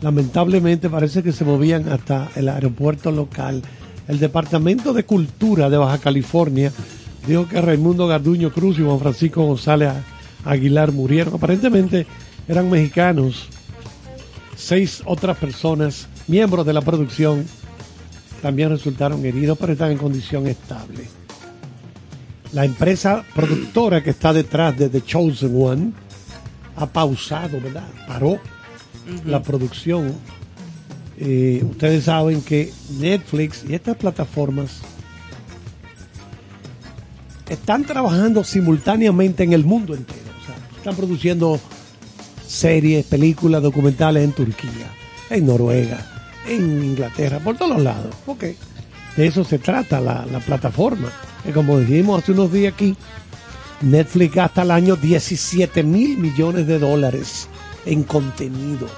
lamentablemente 0.01 0.89
parece 0.89 1.25
que 1.25 1.33
se 1.33 1.45
movían 1.45 1.89
hasta 1.89 2.31
el 2.37 2.49
aeropuerto 2.49 3.11
local. 3.11 3.63
El 4.07 4.21
Departamento 4.21 4.93
de 4.93 5.03
Cultura 5.03 5.69
de 5.69 5.77
Baja 5.77 5.99
California 5.99 6.71
dijo 7.27 7.49
que 7.49 7.61
Raimundo 7.61 8.07
Garduño 8.07 8.53
Cruz 8.53 8.79
y 8.79 8.83
Juan 8.83 9.01
Francisco 9.01 9.45
González 9.45 9.93
Aguilar 10.45 10.93
murieron. 10.93 11.35
Aparentemente 11.35 12.07
eran 12.47 12.71
mexicanos. 12.71 13.49
Seis 14.61 15.03
otras 15.07 15.39
personas, 15.39 16.07
miembros 16.29 16.67
de 16.67 16.75
la 16.75 16.83
producción, 16.83 17.47
también 18.43 18.69
resultaron 18.69 19.25
heridos, 19.25 19.57
pero 19.59 19.73
están 19.73 19.91
en 19.91 19.97
condición 19.97 20.47
estable. 20.47 21.09
La 22.53 22.67
empresa 22.67 23.25
productora 23.35 24.03
que 24.03 24.11
está 24.11 24.35
detrás 24.35 24.77
de 24.77 24.91
The 24.91 25.03
Chosen 25.03 25.55
One 25.61 25.93
ha 26.77 26.87
pausado, 26.87 27.59
¿verdad? 27.59 27.89
Paró 28.07 28.39
la 29.25 29.43
producción. 29.43 30.13
Eh, 31.19 31.65
ustedes 31.69 32.05
saben 32.05 32.43
que 32.43 32.71
Netflix 32.99 33.65
y 33.67 33.75
estas 33.75 33.97
plataformas 33.97 34.83
están 37.49 37.85
trabajando 37.85 38.45
simultáneamente 38.45 39.43
en 39.43 39.55
el 39.55 39.65
mundo 39.65 39.95
entero. 39.95 40.21
O 40.43 40.47
sea, 40.47 40.57
están 40.77 40.97
produciendo 40.97 41.59
series, 42.51 43.07
películas, 43.07 43.63
documentales 43.63 44.25
en 44.25 44.33
Turquía, 44.33 44.91
en 45.31 45.47
Noruega, 45.47 46.05
en 46.47 46.83
Inglaterra, 46.83 47.39
por 47.39 47.57
todos 47.57 47.81
lados. 47.81 48.15
Ok. 48.27 48.45
De 49.17 49.27
eso 49.27 49.45
se 49.45 49.59
trata 49.59 50.01
la, 50.01 50.27
la 50.27 50.41
plataforma. 50.41 51.11
Que 51.45 51.53
como 51.53 51.79
dijimos 51.79 52.23
hace 52.23 52.33
unos 52.33 52.53
días 52.53 52.75
aquí, 52.75 52.97
Netflix 53.81 54.35
gasta 54.35 54.63
al 54.63 54.73
año 54.73 54.97
17 54.97 55.83
mil 55.83 56.19
millones 56.19 56.67
de 56.67 56.79
dólares 56.79 57.49
en 57.87 58.03
contenido. 58.03 58.89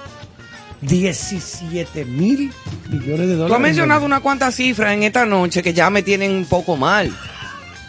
17 0.80 2.04
mil 2.04 2.52
millones 2.90 3.28
de 3.28 3.34
dólares. 3.34 3.48
Tú 3.48 3.54
has 3.54 3.60
mencionado 3.60 4.04
unas 4.04 4.20
cuantas 4.20 4.54
cifras 4.54 4.94
en 4.94 5.04
esta 5.04 5.24
noche 5.24 5.62
que 5.62 5.72
ya 5.72 5.90
me 5.90 6.02
tienen 6.02 6.32
un 6.32 6.46
poco 6.46 6.76
mal. 6.76 7.12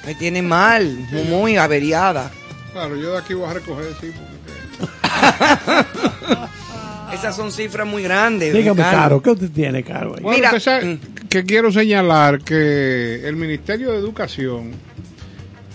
Me 0.05 0.13
tienen 0.15 0.47
mal, 0.47 0.97
muy 1.29 1.55
averiada. 1.55 2.29
Claro, 2.73 2.95
yo 2.97 3.13
de 3.13 3.19
aquí 3.19 3.33
voy 3.33 3.49
a 3.49 3.53
recoger, 3.53 3.85
sí, 4.01 4.11
porque... 4.13 4.32
Esas 7.13 7.35
son 7.35 7.51
cifras 7.51 7.87
muy 7.87 8.03
grandes. 8.03 8.53
Dígame, 8.53 8.81
Carlos. 8.81 9.01
Caro, 9.01 9.21
¿qué 9.21 9.29
usted 9.31 9.51
tiene, 9.51 9.83
Caro? 9.83 10.15
ahí? 10.15 10.23
Bueno, 10.23 10.37
Mira, 10.37 10.49
usted 10.49 10.59
sabe 10.59 10.99
que 11.29 11.43
quiero 11.43 11.71
señalar 11.71 12.39
que 12.43 13.27
el 13.27 13.35
Ministerio 13.35 13.91
de 13.91 13.97
Educación 13.99 14.71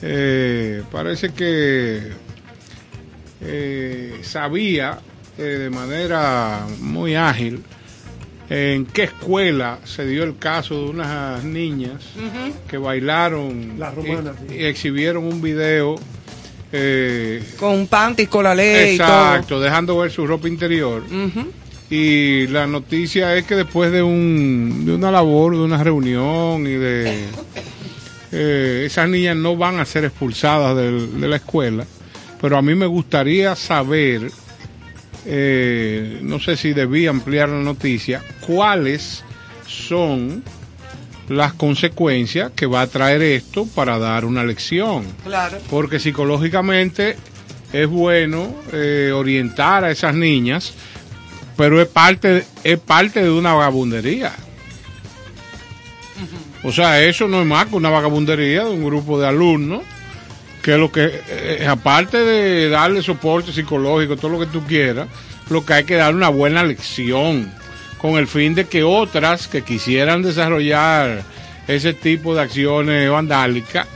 eh, 0.02 0.82
parece 0.90 1.30
que 1.30 2.08
eh, 3.40 4.18
sabía 4.22 4.98
eh, 5.38 5.42
de 5.42 5.70
manera 5.70 6.66
muy 6.80 7.14
ágil 7.14 7.62
en 8.50 8.86
qué 8.86 9.04
escuela 9.04 9.78
se 9.84 10.06
dio 10.06 10.24
el 10.24 10.38
caso 10.38 10.74
de 10.84 10.90
unas 10.90 11.44
niñas 11.44 12.02
que 12.66 12.78
bailaron 12.78 13.78
Las 13.78 13.94
romanas, 13.94 14.36
y, 14.46 14.48
sí. 14.48 14.54
y 14.58 14.64
exhibieron 14.64 15.24
un 15.24 15.40
video 15.42 15.96
eh, 16.72 17.42
Con 17.58 17.86
panties, 17.86 18.28
con 18.28 18.44
la 18.44 18.54
ley 18.54 18.94
y 18.94 18.98
todo. 18.98 19.06
exacto, 19.06 19.60
dejando 19.60 19.98
ver 19.98 20.10
su 20.10 20.26
ropa 20.26 20.48
interior. 20.48 21.02
Y 21.90 22.46
la 22.48 22.66
noticia 22.66 23.34
es 23.36 23.44
que 23.46 23.54
después 23.56 23.90
de, 23.92 24.02
un, 24.02 24.84
de 24.84 24.94
una 24.94 25.10
labor, 25.10 25.52
de 25.56 25.62
una 25.62 25.82
reunión 25.82 26.66
y 26.66 26.72
de... 26.74 27.24
eh, 28.32 28.82
esas 28.86 29.08
niñas 29.08 29.36
no 29.36 29.56
van 29.56 29.78
a 29.80 29.86
ser 29.86 30.04
expulsadas 30.04 30.76
del- 30.76 31.18
de 31.18 31.28
la 31.28 31.36
escuela, 31.36 31.86
pero 32.40 32.58
a 32.58 32.62
mí 32.62 32.74
me 32.74 32.84
gustaría 32.84 33.56
saber, 33.56 34.30
eh, 35.24 36.18
no 36.22 36.38
sé 36.38 36.56
si 36.58 36.74
debía 36.74 37.08
ampliar 37.10 37.48
la 37.48 37.62
noticia, 37.62 38.22
cuáles 38.46 39.24
son 39.66 40.42
las 41.28 41.52
consecuencias 41.52 42.52
que 42.54 42.66
va 42.66 42.80
a 42.82 42.86
traer 42.86 43.22
esto 43.22 43.66
para 43.74 43.98
dar 43.98 44.24
una 44.24 44.44
lección 44.44 45.04
Claro. 45.24 45.58
porque 45.70 45.98
psicológicamente 46.00 47.16
es 47.72 47.86
bueno 47.86 48.54
eh, 48.72 49.12
orientar 49.14 49.84
a 49.84 49.90
esas 49.90 50.14
niñas, 50.14 50.72
pero 51.56 51.80
es 51.82 51.88
parte, 51.88 52.44
es 52.64 52.78
parte 52.78 53.22
de 53.22 53.30
una 53.30 53.52
vagabundería. 53.52 54.32
O 56.64 56.72
sea, 56.72 57.00
eso 57.02 57.28
no 57.28 57.40
es 57.40 57.46
más 57.46 57.66
que 57.66 57.76
una 57.76 57.90
vagabundería 57.90 58.64
de 58.64 58.70
un 58.70 58.84
grupo 58.84 59.20
de 59.20 59.28
alumnos 59.28 59.82
que 60.62 60.76
lo 60.76 60.90
que, 60.90 61.22
eh, 61.28 61.66
aparte 61.68 62.18
de 62.18 62.68
darle 62.68 63.00
soporte 63.02 63.52
psicológico, 63.52 64.16
todo 64.16 64.32
lo 64.32 64.40
que 64.40 64.46
tú 64.46 64.64
quieras, 64.66 65.08
lo 65.50 65.64
que 65.64 65.72
hay 65.74 65.84
que 65.84 65.94
dar 65.94 66.14
una 66.14 66.28
buena 66.30 66.64
lección 66.64 67.52
con 67.98 68.12
el 68.16 68.26
fin 68.26 68.54
de 68.54 68.66
que 68.66 68.82
otras 68.84 69.48
que 69.48 69.62
quisieran 69.62 70.22
desarrollar 70.22 71.22
ese 71.66 71.92
tipo 71.92 72.34
de 72.34 72.42
acciones 72.42 73.10
vandálicas, 73.10 73.86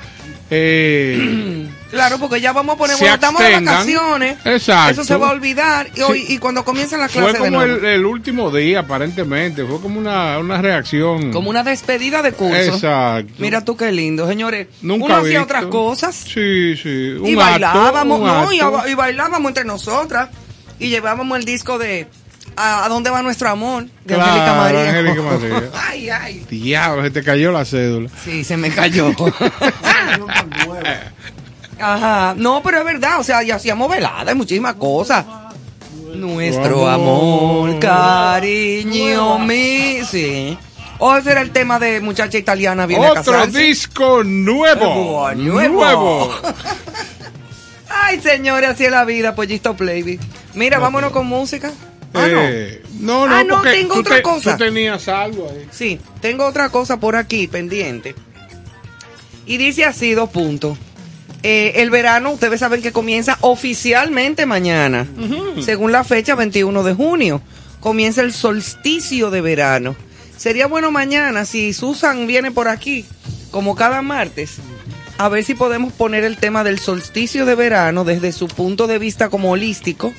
eh, 0.50 1.68
Claro, 1.92 2.18
porque 2.18 2.40
ya 2.40 2.54
vamos 2.54 2.74
a 2.74 2.78
poner, 2.78 2.96
bueno, 2.96 3.14
estamos 3.14 3.42
de 3.42 3.60
vacaciones. 3.60 4.38
Exacto. 4.46 4.92
Eso 4.92 5.04
se 5.04 5.14
va 5.16 5.28
a 5.28 5.32
olvidar. 5.32 5.88
Y, 5.94 6.00
hoy- 6.00 6.24
y 6.26 6.38
cuando 6.38 6.64
comiencen 6.64 7.00
las 7.00 7.12
fue 7.12 7.20
clases 7.20 7.42
de 7.42 7.50
como 7.50 7.58
nuevo. 7.62 7.80
el, 7.80 7.84
el 7.84 8.06
último 8.06 8.50
día, 8.50 8.80
aparentemente, 8.80 9.62
fue 9.66 9.78
como 9.78 9.98
una, 9.98 10.38
una 10.38 10.62
reacción. 10.62 11.30
Como 11.32 11.50
una 11.50 11.62
despedida 11.62 12.22
de 12.22 12.32
curso. 12.32 12.56
Exacto. 12.56 13.34
Mira 13.36 13.62
tú 13.62 13.76
qué 13.76 13.92
lindo, 13.92 14.26
señores. 14.26 14.68
Nunca 14.80 15.04
Uno 15.04 15.16
hacía 15.16 15.42
otras 15.42 15.66
cosas. 15.66 16.14
Sí, 16.16 16.76
sí. 16.78 17.10
Un 17.20 17.26
y 17.26 17.32
acto, 17.32 17.40
bailábamos, 17.40 18.20
un 18.20 18.26
no, 18.58 18.88
y 18.88 18.94
bailábamos 18.94 19.50
entre 19.50 19.66
nosotras. 19.66 20.30
Y 20.78 20.88
llevábamos 20.88 21.38
el 21.38 21.44
disco 21.44 21.76
de 21.78 22.06
¿A, 22.56 22.84
a 22.84 22.88
dónde 22.88 23.10
va 23.10 23.22
nuestro 23.22 23.48
amor? 23.48 23.84
De 24.04 24.14
Claro, 24.14 24.30
Angélica 24.32 24.54
María. 24.54 24.88
Angélica 24.88 25.22
María. 25.22 25.70
ay, 25.88 26.10
ay. 26.10 26.46
Diablo, 26.50 27.02
se 27.02 27.10
te 27.10 27.22
cayó 27.22 27.52
la 27.52 27.64
cédula. 27.64 28.10
Sí, 28.24 28.44
se 28.44 28.56
me 28.56 28.70
cayó. 28.70 29.10
Ajá. 31.80 32.34
No, 32.36 32.62
pero 32.62 32.78
es 32.78 32.84
verdad, 32.84 33.18
o 33.20 33.24
sea, 33.24 33.42
y 33.42 33.50
hacíamos 33.50 33.90
veladas 33.90 34.32
y 34.32 34.36
muchísimas 34.36 34.74
cosas. 34.74 35.24
Nuestro 36.14 36.88
amor. 36.88 37.70
amor, 37.70 37.80
cariño 37.80 39.38
mío. 39.38 40.06
Sí. 40.08 40.56
O 40.98 41.16
ese 41.16 41.32
era 41.32 41.40
el 41.40 41.50
tema 41.50 41.80
de 41.80 42.00
muchacha 42.00 42.38
italiana 42.38 42.86
viene 42.86 43.08
Otro 43.10 43.46
disco 43.48 44.22
nuevo. 44.22 45.32
Nuevo. 45.34 45.68
Nuevo. 45.68 46.34
Ay, 47.88 48.20
señores, 48.20 48.70
así 48.70 48.84
es 48.84 48.90
la 48.90 49.04
vida, 49.04 49.34
pollito 49.34 49.74
Playby. 49.74 50.20
Mira, 50.54 50.78
vámonos 50.78 51.10
con 51.10 51.26
música. 51.26 51.72
Ah, 52.14 52.26
no. 52.28 52.40
Eh, 52.42 52.82
no, 53.00 53.26
no, 53.26 53.34
Ah, 53.36 53.44
no, 53.44 53.62
tengo 53.62 53.94
otra 53.96 54.16
te- 54.16 54.22
cosa. 54.22 54.56
Tú 54.56 54.64
tenías 54.64 55.08
algo 55.08 55.48
ahí. 55.50 55.66
Sí, 55.70 55.98
tengo 56.20 56.44
otra 56.46 56.68
cosa 56.68 56.98
por 57.00 57.16
aquí 57.16 57.46
pendiente. 57.48 58.14
Y 59.46 59.56
dice 59.56 59.84
así, 59.84 60.12
dos 60.12 60.30
puntos. 60.30 60.78
Eh, 61.42 61.72
el 61.82 61.90
verano, 61.90 62.30
ustedes 62.32 62.60
saben 62.60 62.82
que 62.82 62.92
comienza 62.92 63.36
oficialmente 63.40 64.46
mañana, 64.46 65.06
según 65.60 65.90
la 65.90 66.04
fecha 66.04 66.34
21 66.36 66.82
de 66.84 66.94
junio. 66.94 67.42
Comienza 67.80 68.20
el 68.20 68.32
solsticio 68.32 69.30
de 69.30 69.40
verano. 69.40 69.96
Sería 70.36 70.68
bueno 70.68 70.92
mañana, 70.92 71.44
si 71.44 71.72
Susan 71.72 72.28
viene 72.28 72.52
por 72.52 72.68
aquí, 72.68 73.04
como 73.50 73.74
cada 73.74 74.02
martes, 74.02 74.58
a 75.18 75.28
ver 75.28 75.42
si 75.44 75.54
podemos 75.54 75.92
poner 75.92 76.22
el 76.22 76.36
tema 76.36 76.62
del 76.62 76.78
solsticio 76.78 77.44
de 77.44 77.56
verano 77.56 78.04
desde 78.04 78.30
su 78.32 78.46
punto 78.46 78.86
de 78.86 78.98
vista 79.00 79.28
como 79.28 79.50
holístico. 79.50 80.12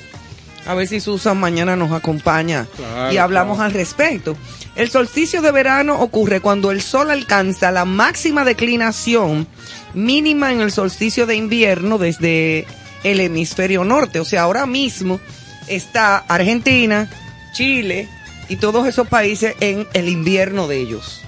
A 0.66 0.74
ver 0.74 0.88
si 0.88 1.00
Susan 1.00 1.38
mañana 1.38 1.76
nos 1.76 1.92
acompaña 1.92 2.66
Claro, 2.76 3.12
y 3.12 3.18
hablamos 3.18 3.56
claro. 3.56 3.68
al 3.68 3.74
respecto. 3.74 4.36
El 4.76 4.90
solsticio 4.90 5.42
de 5.42 5.52
verano 5.52 6.00
ocurre 6.00 6.40
cuando 6.40 6.70
el 6.70 6.80
sol 6.80 7.10
alcanza 7.10 7.70
la 7.70 7.84
máxima 7.84 8.44
declinación 8.44 9.46
mínima 9.92 10.52
en 10.52 10.60
el 10.60 10.72
solsticio 10.72 11.26
de 11.26 11.36
invierno 11.36 11.98
desde 11.98 12.66
el 13.04 13.20
hemisferio 13.20 13.84
norte. 13.84 14.20
O 14.20 14.24
sea, 14.24 14.42
ahora 14.42 14.66
mismo 14.66 15.20
está 15.68 16.18
Argentina, 16.18 17.08
Chile 17.52 18.08
y 18.48 18.56
todos 18.56 18.86
esos 18.88 19.06
países 19.06 19.54
en 19.60 19.86
el 19.92 20.08
invierno 20.08 20.66
de 20.66 20.78
ellos. 20.78 21.20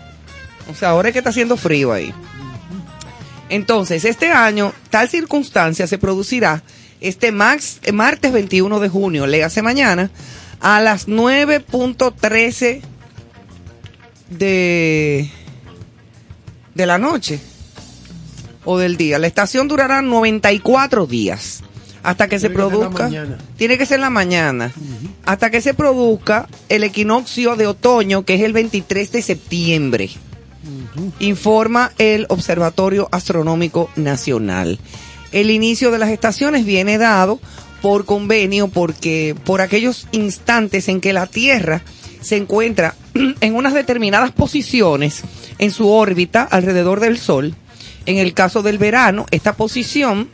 O 0.71 0.75
sea, 0.75 0.91
ahora 0.91 1.11
es 1.11 1.13
que 1.13 1.19
está 1.19 1.31
haciendo 1.31 1.57
frío 1.57 1.93
ahí. 1.93 2.13
Entonces, 3.49 4.05
este 4.05 4.33
año, 4.33 4.73
tal 4.91 5.09
circunstancia 5.09 5.87
se 5.87 5.99
producirá 5.99 6.63
este 7.01 7.33
max, 7.33 7.81
eh, 7.83 7.93
martes 7.93 8.33
21 8.33 8.81
de 8.81 8.89
junio, 8.89 9.27
le 9.27 9.45
hace 9.45 9.63
mañana, 9.63 10.11
a 10.61 10.81
las 10.81 11.09
9.13 11.09 12.81
de, 14.31 15.31
de 16.75 16.87
la 16.87 16.99
noche 16.99 17.41
o 18.65 18.79
del 18.79 18.97
día. 18.97 19.19
La 19.19 19.27
estación 19.27 19.69
durará 19.69 20.03
94 20.03 21.07
días 21.07 21.63
hasta 22.07 22.29
que 22.29 22.39
se 22.39 22.49
Tiene 22.49 22.55
produzca. 22.63 23.11
Tiene 23.57 23.79
que 23.79 23.85
ser 23.85 23.99
la 23.99 24.11
mañana. 24.11 24.73
Hasta 25.25 25.51
que 25.51 25.61
se 25.61 25.75
produzca 25.75 26.49
el 26.69 26.85
equinoccio 26.85 27.57
de 27.57 27.67
otoño, 27.67 28.25
que 28.25 28.37
es 28.37 28.43
el 28.43 28.53
23 28.53 29.11
de 29.11 29.23
septiembre. 29.23 30.11
Informa 31.19 31.91
el 31.99 32.27
Observatorio 32.29 33.09
Astronómico 33.11 33.91
Nacional. 33.97 34.79
El 35.33 35.51
inicio 35.51 35.91
de 35.91 35.99
las 35.99 36.11
estaciones 36.11 36.65
viene 36.65 36.99
dado 36.99 37.41
por 37.83 38.05
convenio 38.05 38.69
porque 38.69 39.35
por 39.45 39.61
aquellos 39.61 40.07
instantes 40.13 40.89
en 40.89 41.01
que 41.01 41.13
la 41.13 41.27
Tierra 41.27 41.83
se 42.21 42.37
encuentra 42.37 42.95
en 43.41 43.55
unas 43.55 43.75
determinadas 43.75 44.33
posiciones 44.33 45.23
en 45.59 45.71
su 45.71 45.89
órbita 45.89 46.43
alrededor 46.43 47.01
del 47.01 47.19
Sol. 47.19 47.55
En 48.07 48.19
el 48.19 48.35
caso 48.35 48.63
del 48.63 48.79
verano, 48.79 49.27
esta 49.31 49.55
posición 49.57 50.29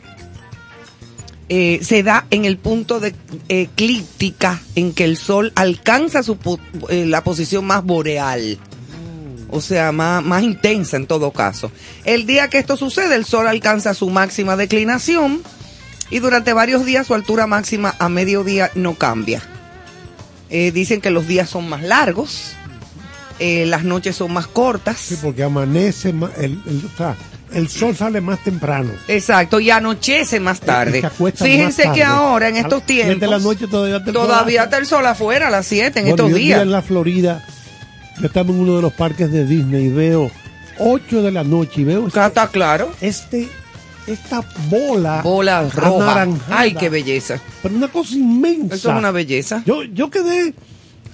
eh, 1.49 1.79
se 1.81 2.03
da 2.03 2.25
en 2.31 2.45
el 2.45 2.57
punto 2.57 2.99
de 2.99 3.13
eclíptica 3.49 4.61
en 4.75 4.93
que 4.93 5.03
el 5.03 5.17
Sol 5.17 5.51
alcanza 5.55 6.23
su, 6.23 6.37
eh, 6.89 7.05
la 7.05 7.23
posición 7.23 7.65
más 7.65 7.83
boreal. 7.83 8.59
O 9.55 9.61
sea, 9.61 9.91
más, 9.91 10.23
más 10.23 10.41
intensa 10.41 10.97
en 10.97 11.05
todo 11.05 11.29
caso. 11.31 11.71
El 12.05 12.25
día 12.25 12.49
que 12.49 12.57
esto 12.57 12.75
sucede, 12.75 13.13
el 13.15 13.23
Sol 13.25 13.47
alcanza 13.47 13.93
su 13.93 14.09
máxima 14.09 14.55
declinación 14.55 15.43
y 16.09 16.17
durante 16.19 16.53
varios 16.53 16.85
días 16.85 17.05
su 17.05 17.13
altura 17.13 17.45
máxima 17.45 17.93
a 17.99 18.09
mediodía 18.09 18.71
no 18.73 18.95
cambia. 18.95 19.43
Eh, 20.49 20.71
dicen 20.71 21.01
que 21.01 21.11
los 21.11 21.27
días 21.27 21.49
son 21.49 21.69
más 21.69 21.83
largos, 21.83 22.53
eh, 23.39 23.65
las 23.67 23.83
noches 23.83 24.15
son 24.15 24.33
más 24.33 24.47
cortas. 24.47 24.97
Sí, 24.99 25.17
porque 25.21 25.43
amanece 25.43 26.13
más, 26.13 26.31
el, 26.37 26.59
el- 26.65 26.89
o 26.91 26.97
sea, 26.97 27.15
el 27.53 27.69
sol 27.69 27.95
sale 27.95 28.21
más 28.21 28.39
temprano. 28.43 28.91
Exacto, 29.07 29.59
y 29.59 29.69
anochece 29.69 30.39
más 30.39 30.59
tarde. 30.61 31.07
Fíjense 31.35 31.85
más 31.85 31.95
que 31.95 32.03
ahora 32.03 32.49
en 32.49 32.57
estos 32.57 32.83
tiempos 32.87 33.19
de 33.19 33.27
la 33.27 33.37
noche 33.37 33.67
todavía 33.67 33.97
está 33.97 34.09
el 34.09 34.15
sol 34.15 34.23
todavía 34.27 34.39
afuera. 34.61 34.63
está 34.63 34.77
el 34.77 34.85
sol 34.87 35.05
afuera 35.05 35.47
a 35.47 35.51
las 35.51 35.65
7 35.67 35.99
en 35.99 36.05
Bueno, 36.09 36.25
estos 36.25 36.39
días. 36.39 36.61
en 36.63 36.71
la 36.71 36.81
Florida, 36.81 37.45
yo 38.23 38.27
estaba 38.27 38.49
en 38.51 38.59
uno 38.61 38.77
de 38.77 38.81
los 38.81 38.93
parques 38.93 39.29
de 39.31 39.45
Disney 39.45 39.85
y 39.85 39.89
veo 39.89 40.31
8 40.79 41.21
de 41.21 41.31
la 41.31 41.43
noche 41.43 41.81
y 41.81 41.83
veo 41.83 42.07
Acá 42.07 42.27
está 42.27 42.47
claro. 42.47 42.89
este, 43.01 43.49
esta 44.07 44.41
bola, 44.69 45.21
Bola 45.21 45.69
roja. 45.69 46.03
anaranjada. 46.11 46.59
Ay, 46.61 46.73
qué 46.73 46.87
belleza. 46.87 47.37
Pero 47.61 47.75
una 47.75 47.89
cosa 47.89 48.15
inmensa. 48.15 48.75
Eso 48.75 48.91
es 48.91 48.97
una 48.97 49.11
belleza. 49.11 49.61
Yo, 49.65 49.83
yo 49.83 50.09
quedé, 50.09 50.53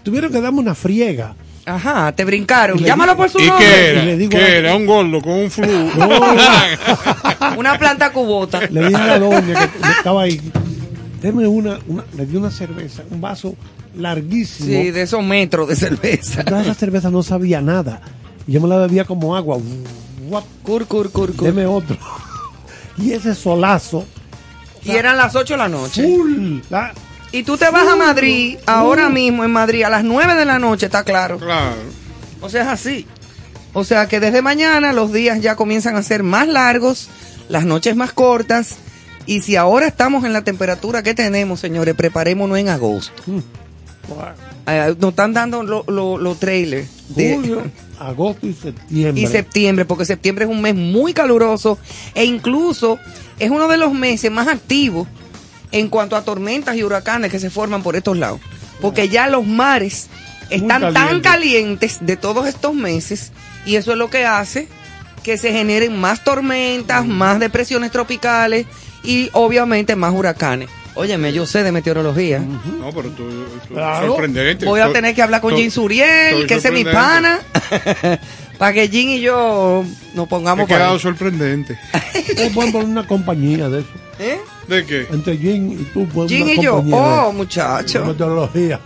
tuvieron 0.03 0.31
que 0.31 0.40
darme 0.40 0.60
una 0.60 0.76
friega. 0.76 1.36
Ajá, 1.65 2.11
te 2.14 2.23
brincaron. 2.26 2.77
Llámalo 2.77 3.18
por 3.18 3.30
su 3.30 3.40
¿Y 3.40 3.48
nombre. 3.48 3.65
qué 3.65 3.90
era? 3.90 4.03
Y 4.03 4.06
le 4.06 4.18
digo 4.18 4.30
¿Qué 4.30 4.38
a- 4.38 4.56
era? 4.57 4.76
¿Un 4.76 4.86
gordo 4.86 5.19
con 5.22 5.31
un 5.34 5.49
flu? 5.52 5.65
Una 7.57 7.77
planta 7.77 8.11
cubota. 8.11 8.60
Le 8.69 8.88
dije 8.88 9.02
a 9.02 9.07
la 9.07 9.19
doña 9.19 9.68
que 9.68 9.90
estaba 9.98 10.22
ahí, 10.23 10.40
deme 11.22 11.48
una, 11.48 11.80
una, 11.88 12.03
le 12.15 12.26
di 12.26 12.36
una 12.38 12.52
cerveza, 12.52 13.03
un 13.10 13.19
vaso 13.19 13.56
larguísimo. 13.99 14.67
Sí, 14.69 14.91
de 14.91 15.01
esos 15.01 15.23
metros 15.23 15.67
de 15.69 15.76
cerveza. 15.76 16.39
Entonces 16.41 16.67
esa 16.67 16.80
cerveza 16.80 17.09
no 17.09 17.21
sabía 17.23 17.61
nada. 17.61 18.01
Y 18.47 18.53
yo 18.53 18.61
me 18.61 18.67
la 18.67 18.77
bebía 18.77 19.05
como 19.05 19.35
agua. 19.35 19.57
Guap, 20.27 20.43
Cur, 20.63 20.85
cur, 20.88 21.11
cur, 21.11 21.34
cur. 21.35 21.45
Deme 21.45 21.65
otro. 21.65 21.97
Y 22.97 23.13
ese 23.13 23.34
solazo. 23.35 24.05
Y 24.84 24.91
eran 24.91 25.17
las 25.17 25.35
8 25.35 25.53
de 25.53 25.57
la 25.57 25.69
noche. 25.69 26.03
Full. 26.03 26.59
La- 26.69 26.93
Y 27.31 27.43
tú 27.43 27.57
te 27.57 27.69
vas 27.69 27.88
a 27.88 27.95
Madrid, 27.95 28.57
ahora 28.65 29.09
mismo 29.09 29.43
en 29.43 29.51
Madrid, 29.51 29.84
a 29.84 29.89
las 29.89 30.03
9 30.03 30.35
de 30.35 30.45
la 30.45 30.57
noche, 30.59 30.88
está 30.88 31.03
claro. 31.03 31.38
Claro. 31.38 31.76
O 32.41 32.49
sea, 32.49 32.63
es 32.63 32.67
así. 32.69 33.05
O 33.73 33.84
sea 33.84 34.07
que 34.07 34.19
desde 34.19 34.41
mañana 34.41 34.93
los 34.93 35.13
días 35.13 35.41
ya 35.41 35.55
comienzan 35.55 35.95
a 35.95 36.01
ser 36.03 36.23
más 36.23 36.47
largos, 36.47 37.09
las 37.49 37.65
noches 37.65 37.95
más 37.95 38.13
cortas. 38.13 38.77
Y 39.27 39.41
si 39.41 39.55
ahora 39.57 39.85
estamos 39.85 40.23
en 40.26 40.34
la 40.34 40.43
temperatura 40.43 41.03
que 41.03 41.13
tenemos, 41.13 41.59
señores, 41.59 41.93
preparémonos 41.93 42.57
en 42.57 42.69
agosto. 42.69 43.21
Eh, 44.68 44.95
nos 44.99 45.10
están 45.10 45.34
dando 45.34 45.64
los 45.64 45.88
lo, 45.88 46.36
trailers 46.36 46.88
de 47.10 47.36
Julio, 47.36 47.64
agosto 47.99 48.48
y 48.48 48.53
septiembre. 48.53 49.22
y 49.22 49.27
septiembre, 49.27 49.86
porque 49.86 50.06
septiembre 50.06 50.45
es 50.45 50.52
un 50.52 50.61
mes 50.61 50.76
muy 50.76 51.14
caluroso 51.14 51.77
e 52.14 52.26
incluso 52.26 52.99
es 53.40 53.49
uno 53.49 53.68
de 53.68 53.77
los 53.77 53.94
meses 53.94 54.31
más 54.31 54.48
activos 54.48 55.07
en 55.72 55.90
cuanto 55.90 56.15
a 56.15 56.23
tormentas 56.23 56.76
y 56.76 56.84
huracanes 56.84 57.31
que 57.31 57.40
se 57.40 57.49
forman 57.49 57.84
por 57.84 57.95
estos 57.95 58.18
lados. 58.18 58.40
Porque 58.81 59.10
ya 59.10 59.27
los 59.27 59.45
mares 59.45 60.07
están 60.49 60.81
tan 60.94 61.22
calientes. 61.22 61.22
calientes 61.22 61.98
de 62.02 62.18
todos 62.18 62.48
estos 62.48 62.73
meses 62.73 63.31
y 63.65 63.76
eso 63.76 63.91
es 63.91 63.98
lo 63.98 64.10
que 64.10 64.26
hace 64.26 64.68
que 65.23 65.38
se 65.38 65.52
generen 65.52 65.99
más 65.99 66.23
tormentas, 66.23 67.06
más 67.06 67.40
depresiones 67.40 67.91
tropicales 67.91 68.65
y 69.03 69.30
obviamente 69.34 69.95
más 69.95 70.14
huracanes. 70.14 70.69
Óyeme, 70.99 71.31
yo 71.31 71.45
sé 71.45 71.63
de 71.63 71.71
meteorología. 71.71 72.39
No, 72.39 72.89
pero 72.93 73.09
tú, 73.11 73.23
tú- 73.67 73.73
Claro. 73.73 74.07
sorprendente. 74.07 74.65
Voy 74.65 74.81
a 74.81 74.91
tener 74.91 75.15
que 75.15 75.21
hablar 75.21 75.39
con 75.39 75.55
Jean 75.55 75.71
Suriel, 75.71 76.45
que 76.45 76.55
ese 76.55 76.67
es 76.67 76.73
mi 76.73 76.84
pana, 76.84 77.39
para 78.57 78.73
que 78.73 78.89
Jean 78.89 79.07
y 79.09 79.21
yo 79.21 79.85
nos 80.13 80.26
He 80.26 80.30
pongamos 80.30 80.67
para 80.67 80.80
quedado 80.80 80.99
sorprendente. 80.99 81.80
Pueden 82.53 82.71
poner 82.73 82.88
una 82.89 83.07
compañía 83.07 83.69
de 83.69 83.80
eso. 83.80 83.89
¿Eh? 84.19 84.39
¿De 84.67 84.85
qué? 84.85 85.07
Entre 85.09 85.38
Jim 85.38 85.71
y 85.80 85.84
tú 85.85 86.05
Jean 86.27 86.43
una 86.43 86.51
y 86.53 86.61
yo, 86.61 86.76
oh 86.91 87.31
muchacho. 87.31 88.05
meteorología. 88.05 88.81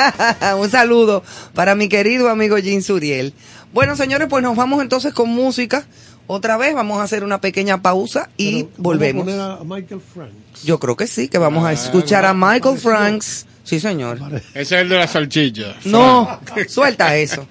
Un 0.58 0.70
saludo 0.70 1.22
para 1.52 1.74
mi 1.74 1.90
querido 1.90 2.30
amigo 2.30 2.56
Jean 2.56 2.82
Suriel. 2.82 3.34
Bueno, 3.74 3.96
señores, 3.96 4.28
pues 4.30 4.42
nos 4.42 4.56
vamos 4.56 4.80
entonces 4.80 5.12
con 5.12 5.28
música. 5.28 5.84
Otra 6.32 6.56
vez 6.56 6.76
vamos 6.76 7.00
a 7.00 7.02
hacer 7.02 7.24
una 7.24 7.40
pequeña 7.40 7.82
pausa 7.82 8.30
y 8.36 8.62
Pero, 8.62 8.74
volvemos. 8.78 9.24
Poner 9.24 9.40
a 9.40 9.58
Michael 9.64 10.00
Frank. 10.00 10.30
Yo 10.62 10.78
creo 10.78 10.94
que 10.94 11.08
sí, 11.08 11.26
que 11.26 11.38
vamos 11.38 11.64
a 11.64 11.72
escuchar 11.72 12.24
a 12.24 12.32
Michael 12.32 12.78
Franks. 12.78 13.46
Sí, 13.64 13.80
señor. 13.80 14.20
Ese 14.54 14.60
es 14.60 14.72
el 14.72 14.88
de 14.90 14.96
la 14.98 15.08
salchicha. 15.08 15.74
No, 15.86 16.38
suelta 16.68 17.16
eso. 17.16 17.48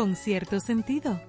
Con 0.00 0.16
cierto 0.16 0.58
sentido. 0.60 1.20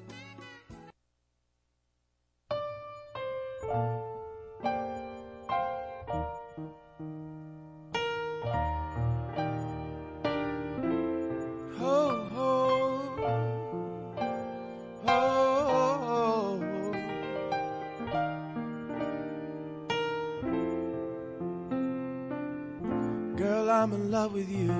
Girl, 23.36 23.70
I'm 23.70 23.92
in 23.92 24.12
love 24.12 24.34
with 24.34 24.50
you. 24.50 24.74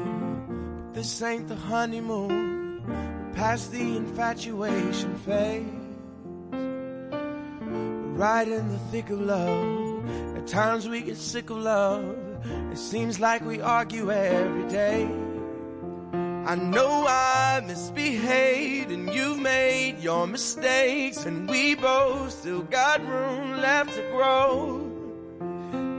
This 0.94 1.22
ain't 1.22 1.50
the 1.50 1.56
honeymoon. 1.58 2.41
Past 3.42 3.72
the 3.72 3.98
infatuation 3.98 5.16
phase. 5.26 5.66
We're 6.52 8.14
right 8.14 8.48
in 8.48 8.70
the 8.70 8.78
thick 8.92 9.10
of 9.10 9.20
love. 9.20 10.38
At 10.38 10.46
times 10.46 10.88
we 10.88 11.02
get 11.02 11.18
sick 11.18 11.50
of 11.50 11.58
love. 11.58 12.16
It 12.72 12.78
seems 12.78 13.20
like 13.20 13.44
we 13.44 13.60
argue 13.60 14.12
every 14.12 14.70
day. 14.70 15.06
I 16.46 16.54
know 16.54 17.08
I 17.08 17.64
misbehaved 17.66 18.92
and 18.92 19.12
you've 19.12 19.40
made 19.40 19.98
your 19.98 20.28
mistakes 20.28 21.26
and 21.26 21.50
we 21.50 21.74
both 21.74 22.34
still 22.34 22.62
got 22.62 23.04
room 23.08 23.58
left 23.58 23.96
to 23.96 24.04
grow. 24.12 24.81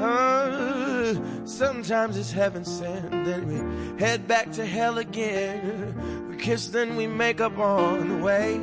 Uh, 0.00 1.14
sometimes 1.44 2.16
it's 2.16 2.30
heaven 2.30 2.64
sent, 2.64 3.10
then 3.10 3.48
we 3.48 4.00
head 4.00 4.28
back 4.28 4.52
to 4.52 4.64
hell 4.64 4.98
again. 4.98 6.28
We 6.30 6.36
kiss, 6.36 6.68
then 6.68 6.94
we 6.94 7.08
make 7.08 7.40
up 7.40 7.58
on 7.58 8.08
the 8.08 8.16
way. 8.18 8.60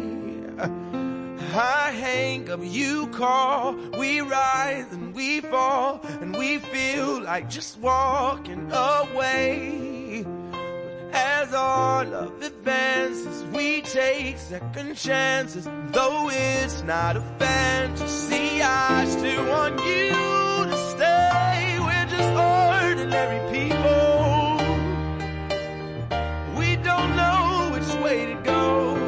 I 1.53 1.91
hang 1.91 2.49
up, 2.49 2.60
you 2.64 3.07
call, 3.07 3.76
we 3.98 4.22
rise 4.22 4.91
and 4.91 5.14
we 5.14 5.41
fall, 5.41 6.02
and 6.22 6.38
we 6.38 6.60
feel 6.60 7.22
like 7.22 7.49
just 7.49 7.80
walking 7.80 8.72
away. 8.72 10.26
As 11.12 11.53
our 11.53 12.06
love 12.06 12.41
advances, 12.41 13.44
we 13.53 13.82
take 13.82 14.38
second 14.38 14.95
chances. 14.95 15.66
Though 15.88 16.30
it's 16.32 16.82
not 16.84 17.18
a 17.18 17.22
fantasy, 17.40 18.62
I 18.62 19.06
still 19.06 19.45
want 19.48 19.80
you 19.86 20.44
to 20.64 20.77
stay. 20.91 21.77
We're 21.80 22.06
just 22.06 22.32
ordinary 22.38 23.41
people. 23.52 24.57
We 26.57 26.76
don't 26.77 27.15
know 27.15 27.69
which 27.73 27.90
way 28.03 28.26
to 28.27 28.36
go. 28.44 29.05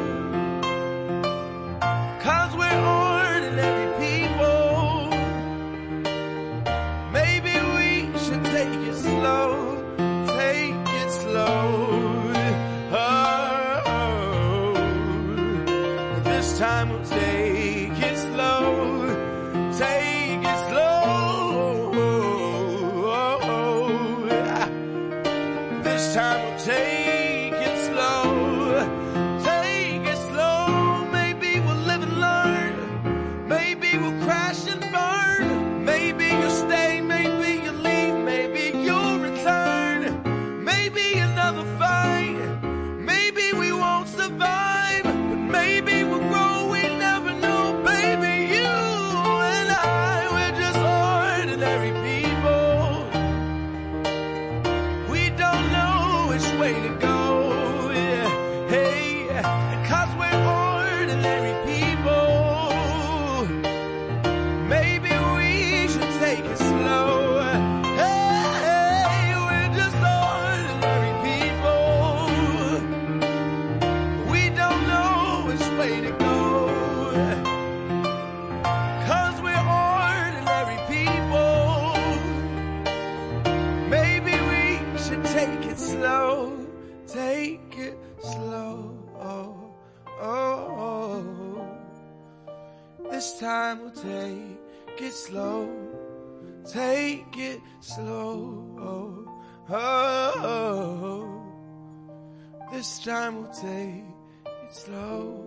Take 103.60 104.04
it 104.44 104.72
slow. 104.72 105.44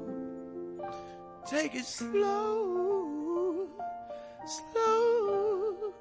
Take 1.47 1.75
it 1.75 1.85
slow. 1.85 3.67
Slow. 4.45 5.93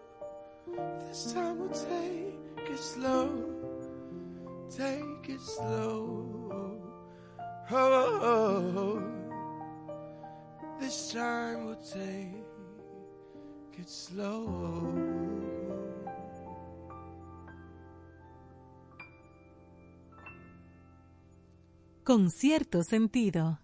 This 1.09 1.33
time 1.33 1.59
we'll 1.61 1.69
take 1.69 2.71
it 2.71 2.79
slow. 2.79 3.45
Take 4.71 5.29
it 5.29 5.41
slow. 5.41 6.27
Oh, 7.73 9.03
this 10.81 11.13
time 11.13 11.67
we'll 11.67 11.77
take 11.77 12.45
it 13.79 13.89
slow. 13.89 15.30
Con 22.11 22.29
cierto 22.29 22.83
sentido. 22.83 23.57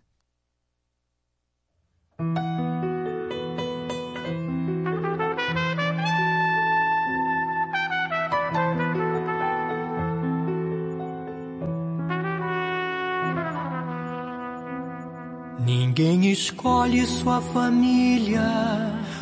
Ninguém 15.58 16.30
escolhe 16.30 17.04
sua 17.04 17.40
família 17.40 18.40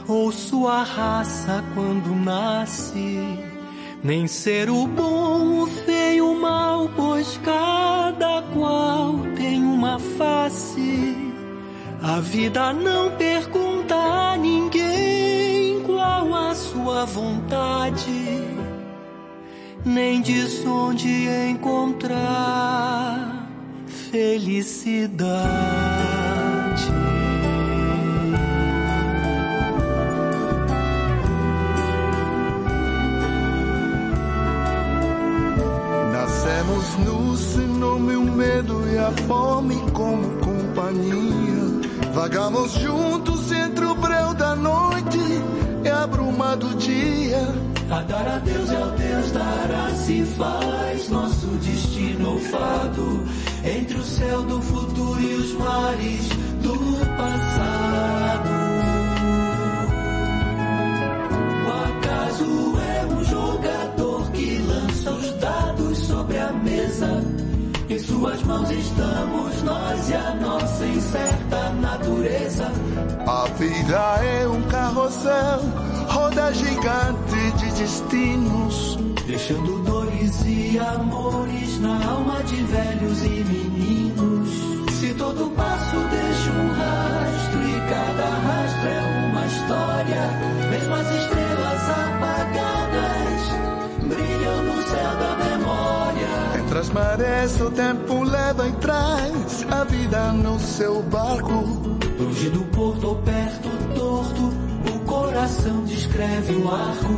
ou 0.07 0.31
sua 0.31 0.83
raça 0.83 1.65
quando 1.75 2.15
nasce. 2.15 3.44
Nem 4.05 4.27
ser 4.27 4.69
o 4.69 4.87
bom, 4.87 5.63
o 5.63 5.67
feio, 5.67 6.33
o 6.33 6.39
mal, 6.39 6.91
pois 6.95 7.41
cada 7.43 8.43
qual 8.53 9.15
tem 9.35 9.63
uma 9.63 9.99
face. 9.99 11.17
A 12.03 12.21
vida 12.21 12.75
não 12.75 13.17
pergunta 13.17 13.95
a 13.95 14.37
ninguém 14.37 15.81
qual 15.87 16.35
a 16.35 16.55
sua 16.55 17.07
vontade, 17.07 18.43
nem 19.87 20.21
diz 20.21 20.63
onde 20.67 21.27
encontrar 21.49 23.49
felicidade. 23.87 25.94
Sem 36.95 37.67
nome, 37.67 38.15
o 38.15 38.23
medo 38.23 38.89
e 38.89 38.97
a 38.97 39.11
fome 39.27 39.75
como 39.93 40.29
companhia. 40.39 41.91
Vagamos 42.13 42.73
juntos 42.73 43.51
entre 43.51 43.85
o 43.85 43.95
breu 43.97 44.33
da 44.35 44.55
noite 44.55 45.19
e 45.85 45.89
a 45.89 46.07
bruma 46.07 46.57
do 46.57 46.73
dia. 46.77 47.49
A 47.91 48.01
dar 48.03 48.29
a 48.29 48.39
Deus 48.39 48.71
é 48.71 48.79
o 48.79 48.91
Deus 48.93 49.33
dará 49.33 49.91
se 49.95 50.25
faz 50.25 51.09
nosso 51.11 51.47
destino 51.47 52.39
fado 52.39 53.25
entre 53.65 53.99
o 53.99 54.05
céu 54.05 54.43
do 54.43 54.63
futuro 54.63 55.21
e 55.21 55.35
os 55.35 55.53
mares 55.55 56.29
do 56.63 57.07
passado. 57.17 58.51
O 61.67 61.71
acaso 61.89 62.79
é 62.81 63.07
um 63.13 63.25
jogador 63.25 64.04
lança 65.05 65.11
os 65.13 65.31
dados 65.33 65.99
sobre 65.99 66.39
a 66.39 66.53
mesa. 66.53 67.23
Em 67.89 67.99
suas 67.99 68.43
mãos 68.45 68.71
estamos 68.71 69.63
nós 69.63 70.09
e 70.09 70.15
a 70.15 70.35
nossa 70.37 70.87
incerta 70.87 71.71
natureza. 71.81 72.73
A 73.27 73.45
vida 73.59 73.99
é 74.25 74.49
um 74.49 74.63
carrossel, 74.63 75.61
roda 76.09 76.53
gigante 76.55 77.53
de 77.59 77.71
destinos. 77.73 78.99
Deixando 79.27 79.83
dores 79.85 80.43
e 80.47 80.79
amores 80.79 81.81
na 81.81 82.05
alma 82.05 82.43
de 82.45 82.57
velhos 82.57 83.23
e 83.25 83.45
meninos. 83.45 84.49
Se 84.95 85.15
todo 85.15 85.51
passo 85.55 85.97
deixa 86.11 86.51
um 86.51 86.71
rastro 86.71 87.63
e 87.69 87.81
cada 87.89 88.29
rastro 88.29 88.89
é 88.89 89.31
uma 89.31 89.47
história, 89.47 90.71
mesmo 90.71 90.95
as 90.95 91.11
estrelas 91.11 91.44
as 96.77 96.91
marés 96.91 97.61
o 97.61 97.71
tempo 97.71 98.25
leva 98.25 98.67
em 98.67 98.73
trás 98.75 99.67
a 99.71 99.85
vida 99.85 100.33
no 100.33 100.59
seu 100.59 101.03
barco. 101.03 101.53
Longe 102.19 102.51
do 102.51 102.65
porto 102.67 103.09
ou 103.09 103.17
perto 103.17 103.69
torto, 103.95 104.53
o 104.93 104.99
coração 105.01 105.85
descreve 105.85 106.57
um 106.57 106.69
arco. 106.69 107.15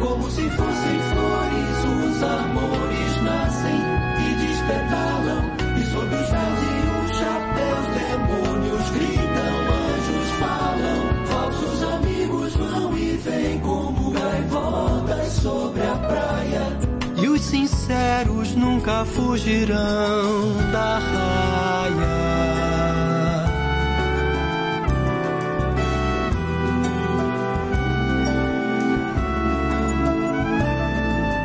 Como 0.00 0.30
se 0.30 0.48
fossem 0.50 0.98
flores, 1.10 2.16
os 2.16 2.22
amores 2.22 3.22
nascem 3.22 3.78
e 4.20 4.34
despetalam. 4.46 5.42
E 5.76 5.84
sob 5.92 6.14
os 6.14 6.30
véus 6.30 6.60
e 6.64 6.80
os 6.94 7.18
chapéus, 7.18 7.86
demônios 7.98 8.90
gritam, 8.90 9.54
anjos 9.76 10.30
falam. 10.38 11.26
Falsos 11.26 11.82
amigos 11.94 12.56
vão 12.56 12.96
e 12.96 13.16
vêm 13.18 13.60
como 13.60 14.10
gaivotas 14.12 15.32
sobre 15.32 15.82
a 15.82 15.94
praia. 15.96 16.97
Os 17.38 17.44
sinceros 17.44 18.56
nunca 18.56 19.04
fugirão 19.04 20.56
da 20.72 20.98
raia. 20.98 22.18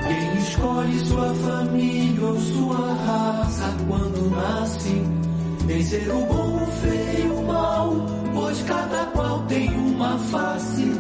Quem 0.08 0.38
escolhe 0.42 1.00
sua 1.06 1.32
família 1.36 2.26
ou 2.26 2.40
sua 2.40 2.94
raça 2.96 3.76
quando 3.88 4.32
nasce, 4.32 5.06
nem 5.68 5.84
ser 5.84 6.10
o 6.10 6.26
bom, 6.26 6.64
o 6.64 6.68
feio, 6.72 7.36
o 7.36 7.46
mal, 7.46 7.94
pois 8.34 8.64
cada 8.64 9.06
qual 9.14 9.44
tem 9.44 9.70
uma 9.70 10.18
face. 10.18 10.93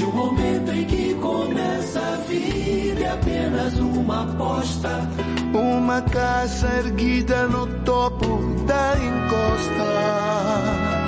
Desde 0.00 0.16
o 0.16 0.16
momento 0.16 0.72
em 0.72 0.86
que 0.86 1.14
começa 1.16 2.00
a 2.00 2.16
vida 2.26 3.02
é 3.02 3.10
apenas 3.10 3.78
uma 3.78 4.22
aposta. 4.22 5.06
Uma 5.52 6.00
casa 6.00 6.68
erguida 6.78 7.46
no 7.48 7.66
topo 7.84 8.38
da 8.66 8.94
encosta. 8.96 10.99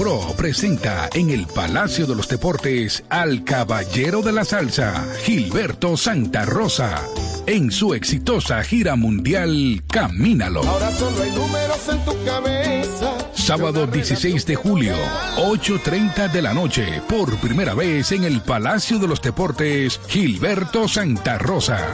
Pro 0.00 0.32
presenta 0.34 1.10
en 1.12 1.28
el 1.28 1.46
Palacio 1.46 2.06
de 2.06 2.14
los 2.14 2.26
Deportes 2.26 3.04
al 3.10 3.44
caballero 3.44 4.22
de 4.22 4.32
la 4.32 4.46
salsa, 4.46 5.06
Gilberto 5.24 5.94
Santa 5.98 6.46
Rosa, 6.46 7.06
en 7.46 7.70
su 7.70 7.92
exitosa 7.92 8.62
gira 8.62 8.96
mundial 8.96 9.82
Camínalo. 9.88 10.62
Ahora 10.62 10.90
solo 10.90 11.22
hay 11.22 11.30
números 11.32 11.88
en 11.90 12.04
tu 12.06 12.24
cabeza. 12.24 13.14
Sábado 13.34 13.86
16 13.86 14.46
de 14.46 14.56
julio, 14.56 14.94
8.30 15.36 16.32
de 16.32 16.40
la 16.40 16.54
noche, 16.54 17.02
por 17.06 17.36
primera 17.36 17.74
vez 17.74 18.10
en 18.12 18.24
el 18.24 18.40
Palacio 18.40 18.98
de 18.98 19.06
los 19.06 19.20
Deportes, 19.20 20.00
Gilberto 20.08 20.88
Santa 20.88 21.36
Rosa. 21.36 21.92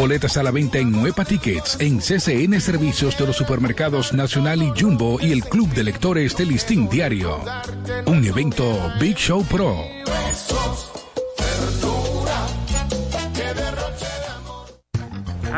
Boletas 0.00 0.38
a 0.38 0.42
la 0.42 0.50
venta 0.50 0.78
en 0.78 0.90
Nueva 0.92 1.26
Tickets, 1.26 1.76
en 1.78 1.98
CCN 1.98 2.58
Servicios 2.58 3.18
de 3.18 3.26
los 3.26 3.36
Supermercados 3.36 4.14
Nacional 4.14 4.62
y 4.62 4.72
Jumbo 4.74 5.18
y 5.20 5.30
el 5.30 5.44
Club 5.44 5.68
de 5.74 5.84
Lectores 5.84 6.34
del 6.38 6.48
Listín 6.48 6.88
Diario. 6.88 7.38
Un 8.06 8.24
evento 8.24 8.64
Big 8.98 9.18
Show 9.18 9.44
Pro. 9.44 9.99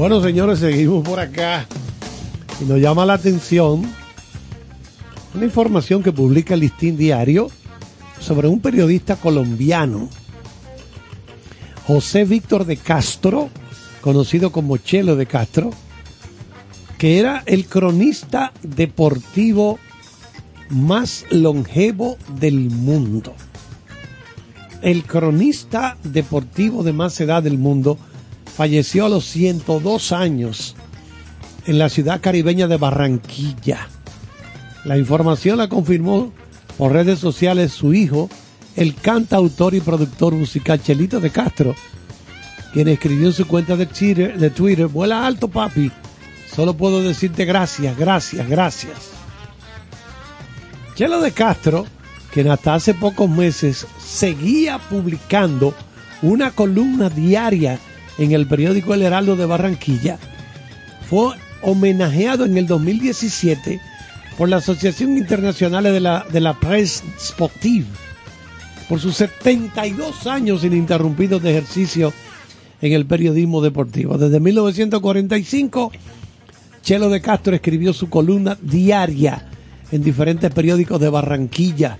Bueno, 0.00 0.22
señores, 0.22 0.60
seguimos 0.60 1.06
por 1.06 1.20
acá. 1.20 1.66
Y 2.58 2.64
nos 2.64 2.80
llama 2.80 3.04
la 3.04 3.12
atención 3.12 3.82
una 5.34 5.44
información 5.44 6.02
que 6.02 6.10
publica 6.10 6.54
el 6.54 6.60
Listín 6.60 6.96
Diario 6.96 7.50
sobre 8.18 8.48
un 8.48 8.60
periodista 8.60 9.16
colombiano, 9.16 10.08
José 11.86 12.24
Víctor 12.24 12.64
de 12.64 12.78
Castro, 12.78 13.50
conocido 14.00 14.52
como 14.52 14.78
Chelo 14.78 15.16
de 15.16 15.26
Castro, 15.26 15.68
que 16.96 17.18
era 17.18 17.42
el 17.44 17.66
cronista 17.66 18.54
deportivo 18.62 19.78
más 20.70 21.26
longevo 21.28 22.16
del 22.36 22.70
mundo. 22.70 23.34
El 24.80 25.04
cronista 25.04 25.98
deportivo 26.04 26.84
de 26.84 26.94
más 26.94 27.20
edad 27.20 27.42
del 27.42 27.58
mundo 27.58 27.98
falleció 28.54 29.06
a 29.06 29.08
los 29.08 29.24
102 29.26 30.12
años 30.12 30.74
en 31.66 31.78
la 31.78 31.88
ciudad 31.88 32.20
caribeña 32.20 32.66
de 32.66 32.76
Barranquilla. 32.76 33.88
La 34.84 34.98
información 34.98 35.58
la 35.58 35.68
confirmó 35.68 36.32
por 36.76 36.92
redes 36.92 37.18
sociales 37.18 37.72
su 37.72 37.94
hijo, 37.94 38.28
el 38.76 38.94
cantautor 38.94 39.74
y 39.74 39.80
productor 39.80 40.34
musical 40.34 40.82
Chelito 40.82 41.20
de 41.20 41.30
Castro, 41.30 41.74
quien 42.72 42.88
escribió 42.88 43.28
en 43.28 43.32
su 43.32 43.46
cuenta 43.46 43.76
de 43.76 43.86
Twitter, 43.86 44.38
de 44.38 44.50
Twitter 44.50 44.86
vuela 44.86 45.26
alto 45.26 45.48
papi, 45.48 45.90
solo 46.54 46.74
puedo 46.74 47.02
decirte 47.02 47.44
gracias, 47.44 47.96
gracias, 47.96 48.48
gracias. 48.48 49.10
Chelo 50.94 51.20
de 51.20 51.32
Castro, 51.32 51.86
quien 52.32 52.50
hasta 52.50 52.74
hace 52.74 52.94
pocos 52.94 53.28
meses 53.28 53.86
seguía 53.98 54.78
publicando 54.78 55.74
una 56.22 56.50
columna 56.50 57.08
diaria 57.08 57.78
en 58.20 58.32
el 58.32 58.46
periódico 58.46 58.94
El 58.94 59.02
Heraldo 59.02 59.34
de 59.34 59.46
Barranquilla, 59.46 60.18
fue 61.08 61.34
homenajeado 61.62 62.44
en 62.44 62.56
el 62.56 62.66
2017 62.66 63.80
por 64.36 64.48
la 64.48 64.56
Asociación 64.56 65.16
Internacional 65.16 65.84
de 65.84 66.00
la, 66.00 66.26
de 66.30 66.40
la 66.40 66.58
Presse 66.60 67.02
Sportive 67.18 67.86
por 68.88 69.00
sus 69.00 69.16
72 69.16 70.26
años 70.26 70.64
ininterrumpidos 70.64 71.42
de 71.42 71.50
ejercicio 71.50 72.12
en 72.82 72.92
el 72.92 73.06
periodismo 73.06 73.62
deportivo. 73.62 74.18
Desde 74.18 74.38
1945, 74.38 75.92
Chelo 76.82 77.08
de 77.08 77.20
Castro 77.20 77.54
escribió 77.54 77.92
su 77.92 78.10
columna 78.10 78.58
diaria 78.60 79.46
en 79.92 80.02
diferentes 80.02 80.52
periódicos 80.52 81.00
de 81.00 81.08
Barranquilla. 81.08 81.98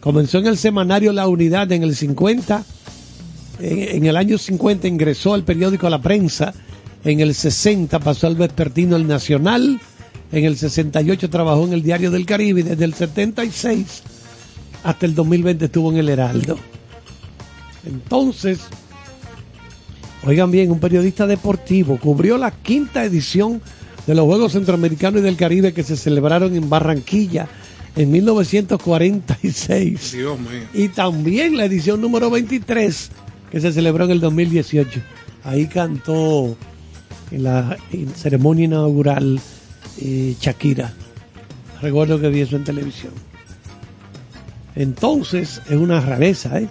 Comenzó 0.00 0.38
en 0.38 0.46
el 0.46 0.56
semanario 0.56 1.12
La 1.12 1.28
Unidad 1.28 1.70
en 1.70 1.82
el 1.82 1.94
50 1.94 2.64
en, 3.62 3.96
en 3.96 4.06
el 4.06 4.16
año 4.16 4.38
50 4.38 4.88
ingresó 4.88 5.34
al 5.34 5.44
periódico 5.44 5.88
La 5.88 6.00
Prensa, 6.00 6.52
en 7.04 7.20
el 7.20 7.34
60 7.34 7.98
pasó 8.00 8.26
al 8.26 8.36
vespertino 8.36 8.96
El 8.96 9.06
Nacional, 9.06 9.80
en 10.30 10.44
el 10.44 10.56
68 10.56 11.30
trabajó 11.30 11.66
en 11.66 11.74
el 11.74 11.82
Diario 11.82 12.10
del 12.10 12.26
Caribe 12.26 12.60
y 12.60 12.64
desde 12.64 12.84
el 12.84 12.94
76 12.94 14.02
hasta 14.82 15.06
el 15.06 15.14
2020 15.14 15.66
estuvo 15.66 15.92
en 15.92 15.98
el 15.98 16.08
Heraldo. 16.08 16.58
Entonces, 17.84 18.60
oigan 20.24 20.50
bien, 20.50 20.70
un 20.70 20.80
periodista 20.80 21.26
deportivo 21.26 21.98
cubrió 21.98 22.38
la 22.38 22.50
quinta 22.50 23.04
edición 23.04 23.60
de 24.06 24.14
los 24.14 24.24
Juegos 24.24 24.52
Centroamericanos 24.52 25.20
y 25.20 25.24
del 25.24 25.36
Caribe 25.36 25.72
que 25.72 25.82
se 25.82 25.96
celebraron 25.96 26.54
en 26.56 26.70
Barranquilla 26.70 27.48
en 27.94 28.10
1946 28.10 30.12
Dios 30.12 30.40
mío. 30.40 30.62
y 30.72 30.88
también 30.88 31.58
la 31.58 31.66
edición 31.66 32.00
número 32.00 32.30
23 32.30 33.10
que 33.52 33.60
se 33.60 33.72
celebró 33.72 34.06
en 34.06 34.10
el 34.12 34.20
2018. 34.20 35.00
Ahí 35.44 35.66
cantó 35.66 36.56
en 37.30 37.42
la 37.44 37.76
ceremonia 38.16 38.64
inaugural 38.64 39.38
eh, 40.00 40.34
Shakira. 40.40 40.92
Recuerdo 41.80 42.18
que 42.20 42.28
vi 42.30 42.40
eso 42.40 42.56
en 42.56 42.64
televisión. 42.64 43.12
Entonces, 44.74 45.60
es 45.68 45.76
una 45.76 46.00
rareza, 46.00 46.58
¿eh? 46.58 46.68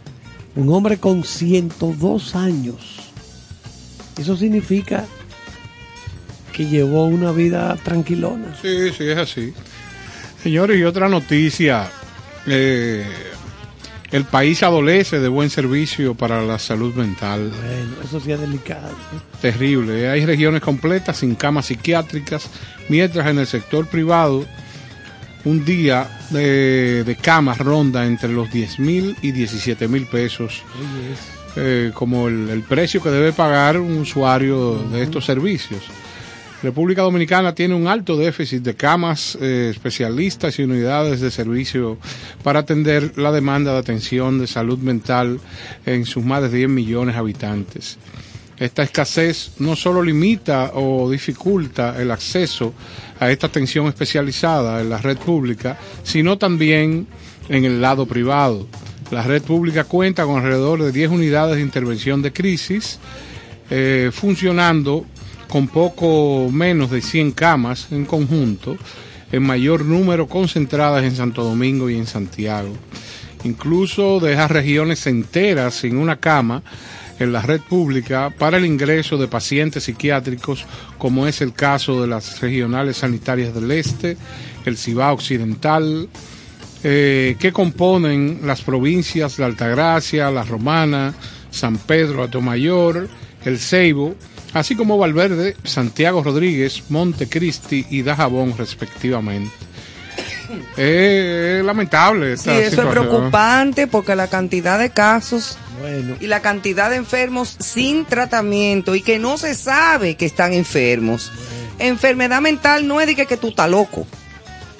Un 0.56 0.70
hombre 0.74 0.98
con 0.98 1.24
102 1.24 2.36
años. 2.36 3.12
Eso 4.18 4.36
significa 4.36 5.06
que 6.52 6.66
llevó 6.66 7.06
una 7.06 7.32
vida 7.32 7.76
tranquilona. 7.84 8.56
Sí, 8.62 8.90
sí, 8.98 9.08
es 9.08 9.18
así. 9.18 9.54
Señores, 10.42 10.80
y 10.80 10.84
otra 10.84 11.08
noticia. 11.08 11.90
eh, 12.48 13.06
el 14.12 14.26
país 14.26 14.62
adolece 14.64 15.20
de 15.20 15.28
buen 15.28 15.50
servicio 15.50 16.16
para 16.16 16.42
la 16.42 16.60
salud 16.60 16.94
mental. 16.96 17.50
Bueno, 17.50 17.96
eso 18.04 18.20
sí 18.20 18.32
es 18.32 18.40
delicado. 18.40 18.90
¿eh? 18.90 19.20
Terrible. 19.42 20.10
Hay 20.10 20.26
regiones 20.26 20.62
completas 20.62 21.18
sin 21.18 21.36
camas 21.36 21.68
psiquiátricas, 21.68 22.50
mientras 22.90 23.28
en 23.28 23.40
el 23.40 23.48
sector 23.48 23.88
privado 23.88 24.46
un 25.46 25.66
día 25.66 26.08
de, 26.30 27.04
de 27.04 27.16
camas 27.16 27.58
ronda 27.58 28.06
entre 28.06 28.30
los 28.30 28.52
10 28.52 28.80
mil 28.80 29.16
y 29.22 29.32
17 29.32 29.88
mil 29.88 30.06
pesos, 30.06 30.62
eh, 31.56 31.92
como 31.94 32.28
el, 32.28 32.50
el 32.50 32.62
precio 32.62 33.02
que 33.02 33.10
debe 33.10 33.34
pagar 33.34 33.80
un 33.80 33.98
usuario 34.00 34.76
de 34.92 35.04
estos 35.04 35.26
servicios. 35.26 35.82
República 36.64 37.02
Dominicana 37.02 37.56
tiene 37.56 37.74
un 37.74 37.88
alto 37.88 38.16
déficit 38.16 38.62
de 38.62 38.76
camas, 38.76 39.36
eh, 39.42 39.70
especialistas 39.72 40.60
y 40.60 40.64
unidades 40.64 41.20
de 41.20 41.32
servicio 41.32 41.98
para 42.44 42.60
atender 42.60 43.18
la 43.18 43.32
demanda 43.32 43.74
de 43.74 43.80
atención 43.80 44.38
de 44.38 44.46
salud 44.46 44.78
mental 44.78 45.40
en 45.88 46.06
sus 46.06 46.24
más 46.24 46.44
de 46.44 46.56
10 46.56 46.70
millones 46.70 47.16
de 47.16 47.20
habitantes. 47.20 47.98
Esta 48.58 48.84
escasez 48.84 49.54
no 49.58 49.76
solo 49.76 50.04
limita 50.04 50.74
o 50.76 51.10
dificulta 51.10 52.00
el 52.00 52.12
acceso 52.12 52.76
a 53.20 53.32
esta 53.32 53.48
atención 53.48 53.88
especializada 53.88 54.82
en 54.82 54.90
la 54.92 55.00
red 55.00 55.18
pública, 55.18 55.80
sino 56.04 56.38
también 56.38 57.08
en 57.50 57.66
el 57.66 57.82
lado 57.82 58.06
privado. 58.06 58.68
La 59.10 59.24
red 59.24 59.42
pública 59.42 59.86
cuenta 59.86 60.26
con 60.26 60.38
alrededor 60.38 60.84
de 60.84 60.92
10 60.92 61.10
unidades 61.10 61.56
de 61.56 61.64
intervención 61.64 62.22
de 62.22 62.32
crisis, 62.32 63.00
eh, 63.72 64.12
funcionando 64.14 65.08
con 65.52 65.68
poco 65.68 66.50
menos 66.50 66.92
de 66.92 67.02
100 67.02 67.34
camas 67.34 67.92
en 67.92 68.06
conjunto, 68.06 68.78
en 69.34 69.44
mayor 69.44 69.84
número 69.84 70.28
concentradas 70.28 71.04
en 71.04 71.14
Santo 71.14 71.44
Domingo 71.44 71.90
y 71.90 71.98
en 71.98 72.08
Santiago. 72.08 72.74
Incluso 73.44 74.22
deja 74.22 74.48
regiones 74.48 75.06
enteras 75.08 75.74
sin 75.76 75.98
una 75.98 76.22
cama 76.22 76.64
en 77.20 77.34
la 77.34 77.42
red 77.42 77.60
pública 77.60 78.34
para 78.40 78.58
el 78.58 78.66
ingreso 78.66 79.18
de 79.18 79.28
pacientes 79.28 79.84
psiquiátricos, 79.84 80.66
como 80.98 81.28
es 81.28 81.42
el 81.42 81.52
caso 81.52 82.02
de 82.02 82.08
las 82.08 82.40
regionales 82.40 82.98
sanitarias 82.98 83.54
del 83.54 83.72
Este, 83.72 84.16
el 84.66 84.78
Cibao 84.78 85.16
Occidental, 85.16 86.08
eh, 86.86 87.36
que 87.40 87.52
componen 87.52 88.40
las 88.46 88.62
provincias 88.62 89.36
de 89.36 89.44
Altagracia, 89.44 90.32
La 90.32 90.44
Romana, 90.44 91.14
San 91.50 91.78
Pedro, 91.78 92.24
Atomayor, 92.24 93.10
El 93.44 93.60
Ceibo, 93.60 94.16
así 94.54 94.76
como 94.76 94.98
Valverde, 94.98 95.56
Santiago 95.64 96.24
Rodríguez, 96.24 96.84
Montecristi 96.90 97.86
y 97.90 98.02
Dajabón, 98.04 98.58
respectivamente. 98.58 99.52
Es 100.78 101.64
lamentable 101.64 102.36
Sí, 102.38 102.50
esta 102.50 102.58
eso 102.60 102.82
es 102.84 102.88
preocupante 102.90 103.88
porque 103.88 104.16
la 104.16 104.28
cantidad 104.28 104.78
de 104.80 104.90
casos 104.90 105.58
Bueno, 105.80 106.16
y 106.20 106.28
la 106.28 106.42
cantidad 106.42 106.90
de 106.90 106.98
enfermos 106.98 107.56
sin 107.60 108.04
tratamiento 108.06 108.94
y 108.96 109.02
que 109.02 109.18
no 109.20 109.38
se 109.38 109.56
sabe 109.56 110.16
que 110.16 110.26
están 110.26 110.54
enfermos. 110.54 111.32
Enfermedad 111.80 112.42
mental 112.42 112.86
no 112.88 113.00
es 113.00 113.08
de 113.08 113.16
que, 113.16 113.26
que 113.26 113.38
tú 113.38 113.50
estás 113.50 113.70
loco 113.70 114.06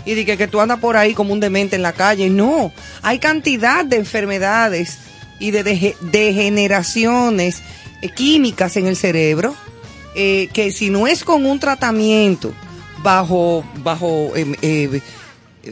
y 0.06 0.14
de 0.16 0.26
que, 0.26 0.36
que 0.36 0.48
tú 0.48 0.60
andas 0.60 0.80
por 0.80 0.98
ahí 0.98 1.14
como 1.14 1.32
un 1.32 1.40
demente 1.40 1.76
en 1.78 1.84
la 1.84 1.94
calle. 1.94 2.30
No, 2.30 2.74
hay 3.02 3.20
cantidad 3.20 3.86
de 3.86 3.96
enfermedades 3.98 4.98
y 5.40 5.52
de 5.52 5.64
dege- 5.64 5.96
degeneraciones 6.00 7.62
químicas 8.10 8.78
en 8.78 8.88
el 8.88 8.96
cerebro 8.96 9.56
eh, 10.16 10.50
que 10.54 10.72
si 10.72 10.90
no 10.90 11.08
es 11.08 11.24
con 11.24 11.46
un 11.46 11.60
tratamiento 11.60 12.52
bajo, 13.02 13.64
bajo 13.84 14.36
em, 14.36 14.56
eh, 14.62 15.00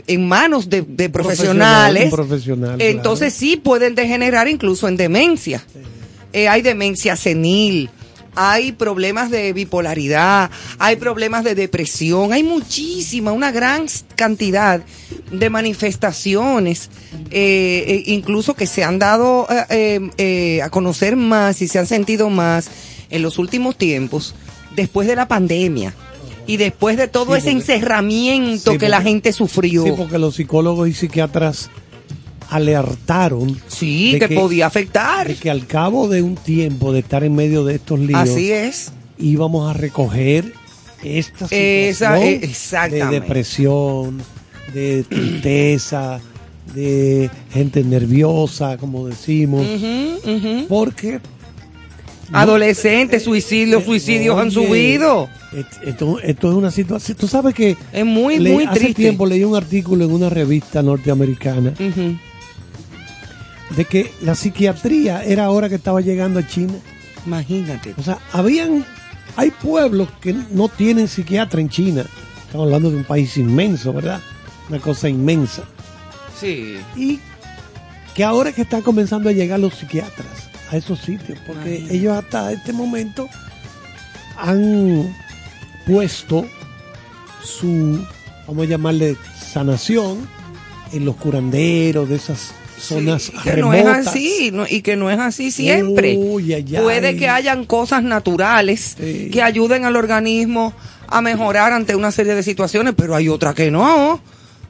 en 0.08 0.28
manos 0.28 0.70
de, 0.70 0.82
de 0.82 1.10
profesionales, 1.10 2.06
un 2.06 2.12
profesional, 2.12 2.78
claro. 2.78 2.92
entonces 2.92 3.34
sí 3.34 3.58
pueden 3.58 3.96
degenerar 3.96 4.48
incluso 4.48 4.88
en 4.88 4.96
demencia. 4.96 5.64
Eh, 6.32 6.48
hay 6.48 6.62
demencia 6.62 7.16
senil, 7.16 7.90
hay 8.36 8.72
problemas 8.72 9.32
de 9.32 9.54
bipolaridad, 9.54 10.50
hay 10.78 10.96
problemas 10.96 11.44
de 11.44 11.56
depresión, 11.56 12.32
hay 12.34 12.44
muchísima, 12.44 13.32
una 13.32 13.52
gran 13.52 13.86
cantidad 14.16 14.82
de 15.32 15.50
manifestaciones, 15.50 16.90
eh, 17.32 17.84
eh, 17.88 18.04
incluso 18.08 18.54
que 18.54 18.68
se 18.68 18.84
han 18.84 19.00
dado 19.00 19.48
eh, 19.50 19.66
eh, 19.70 20.10
eh, 20.18 20.62
a 20.62 20.70
conocer 20.70 21.16
más 21.16 21.62
y 21.62 21.68
se 21.68 21.80
han 21.80 21.88
sentido 21.88 22.30
más 22.30 22.70
en 23.10 23.22
los 23.22 23.38
últimos 23.40 23.76
tiempos, 23.78 24.36
después 24.76 25.08
de 25.08 25.16
la 25.16 25.28
pandemia. 25.28 25.94
Y 26.48 26.58
después 26.58 26.98
de 26.98 27.08
todo 27.08 27.34
Sí, 27.36 27.40
ese 27.42 27.52
porque- 27.52 27.74
encerramiento 27.74 28.72
Sí, 28.72 28.78
que 28.80 28.90
la 28.90 29.02
gente 29.02 29.34
sufrió. 29.34 29.84
Sí, 29.84 29.92
porque 29.96 30.18
los 30.18 30.36
psicólogos 30.36 30.88
y 30.90 30.94
psiquiatras 30.94 31.70
alertaron 32.50 33.60
Sí, 33.68 34.14
de 34.14 34.20
que 34.28 34.36
podía 34.36 34.68
afectar. 34.68 35.28
de 35.28 35.36
que 35.36 35.50
al 35.50 35.66
cabo 35.68 36.08
de 36.08 36.22
un 36.22 36.36
tiempo 36.36 36.92
de 36.92 37.00
estar 37.00 37.24
en 37.24 37.36
medio 37.36 37.64
de 37.66 37.76
estos 37.76 38.00
líos 38.00 38.20
Así 38.22 38.52
es. 38.52 38.92
íbamos 39.18 39.70
a 39.70 39.74
recoger 39.74 40.54
esta 41.04 41.46
Esa- 41.52 42.18
situación 42.18 42.94
eh, 42.94 42.96
de 42.96 43.06
depresión, 43.08 44.22
de 44.74 45.04
tristeza, 45.08 46.20
de 46.76 47.30
gente 47.52 47.84
nerviosa, 47.84 48.78
como 48.78 49.08
decimos, 49.08 49.66
Ujú, 49.66 50.32
ujú. 50.36 50.66
porque 50.68 51.20
Adolescentes, 52.32 53.24
suicidios, 53.24 53.84
suicidios 53.86 54.38
han 54.38 54.52
subido. 54.52 55.28
Esto, 55.84 56.20
esto 56.22 56.50
es 56.52 56.56
una 56.56 56.70
situación. 56.70 57.18
Tú 57.18 57.28
sabes 57.28 57.56
que 57.56 57.76
Es 57.92 58.06
muy, 58.06 58.38
le- 58.38 58.52
muy 58.54 58.66
hace 58.66 58.80
triste. 58.82 59.02
tiempo 59.02 59.26
leí 59.26 59.44
un 59.44 59.56
artículo 59.56 60.06
en 60.06 60.12
una 60.12 60.30
revista 60.30 60.84
norteamericana 60.84 61.74
Ujú. 61.80 62.18
De 63.76 63.86
que 63.86 64.12
la 64.22 64.36
psiquiatría 64.36 65.24
era 65.24 65.46
ahora 65.46 65.70
que 65.70 65.76
estaba 65.76 66.02
llegando 66.02 66.40
a 66.40 66.48
China. 66.48 66.74
Imagínate. 67.26 67.94
O 67.98 68.04
sea, 68.04 68.20
habían, 68.32 68.86
hay 69.36 69.52
pueblos 69.52 70.10
que 70.22 70.34
no 70.34 70.70
tienen 70.70 71.08
psiquiatra 71.08 71.62
en 71.62 71.70
China. 71.70 72.06
Estamos 72.46 72.66
hablando 72.66 72.90
de 72.90 72.98
un 72.98 73.04
país 73.04 73.38
inmenso, 73.38 73.94
¿verdad? 73.94 74.22
Una 74.70 74.80
cosa 74.80 75.08
inmensa. 75.10 75.64
Sí. 76.40 76.78
Y 76.96 77.20
que 78.16 78.24
ahora 78.24 78.52
que 78.52 78.64
están 78.64 78.82
comenzando 78.82 79.30
a 79.30 79.34
llegar 79.34 79.60
los 79.60 79.76
psiquiatras 79.76 80.50
a 80.72 80.78
esos 80.78 81.00
sitios, 81.00 81.38
porque 81.46 81.78
Imagínate. 81.78 81.96
ellos 81.96 82.18
hasta 82.18 82.52
este 82.52 82.74
momento 82.74 83.28
han 84.38 85.16
puesto 85.86 86.46
su, 87.44 88.04
vamos 88.48 88.66
a 88.66 88.70
llamarle, 88.70 89.16
sanación 89.52 90.28
en 90.92 91.06
los 91.06 91.16
curanderos 91.16 92.10
de 92.10 92.16
esas 92.16 92.52
zonas 92.82 93.32
que 93.44 93.58
no 93.58 93.74
es 93.74 93.86
así 93.86 94.52
no- 94.54 94.66
y 94.68 94.82
que 94.82 94.96
no 94.96 95.10
es 95.12 95.20
así 95.20 95.52
siempre. 95.52 96.16
Uy, 96.18 96.54
ay, 96.54 96.66
ay. 96.76 96.82
Puede 96.82 97.16
que 97.18 97.28
hayan 97.30 97.66
cosas 97.66 98.04
naturales 98.04 98.96
Sí. 99.00 99.30
que 99.32 99.42
ayuden 99.42 99.86
al 99.86 99.96
organismo 99.96 100.74
a 101.08 101.22
mejorar 101.22 101.74
ante 101.74 101.96
una 101.96 102.12
serie 102.12 102.36
de 102.36 102.44
situaciones, 102.44 102.94
pero 102.96 103.16
hay 103.16 103.30
otras 103.30 103.56
que 103.56 103.72
no. 103.72 104.22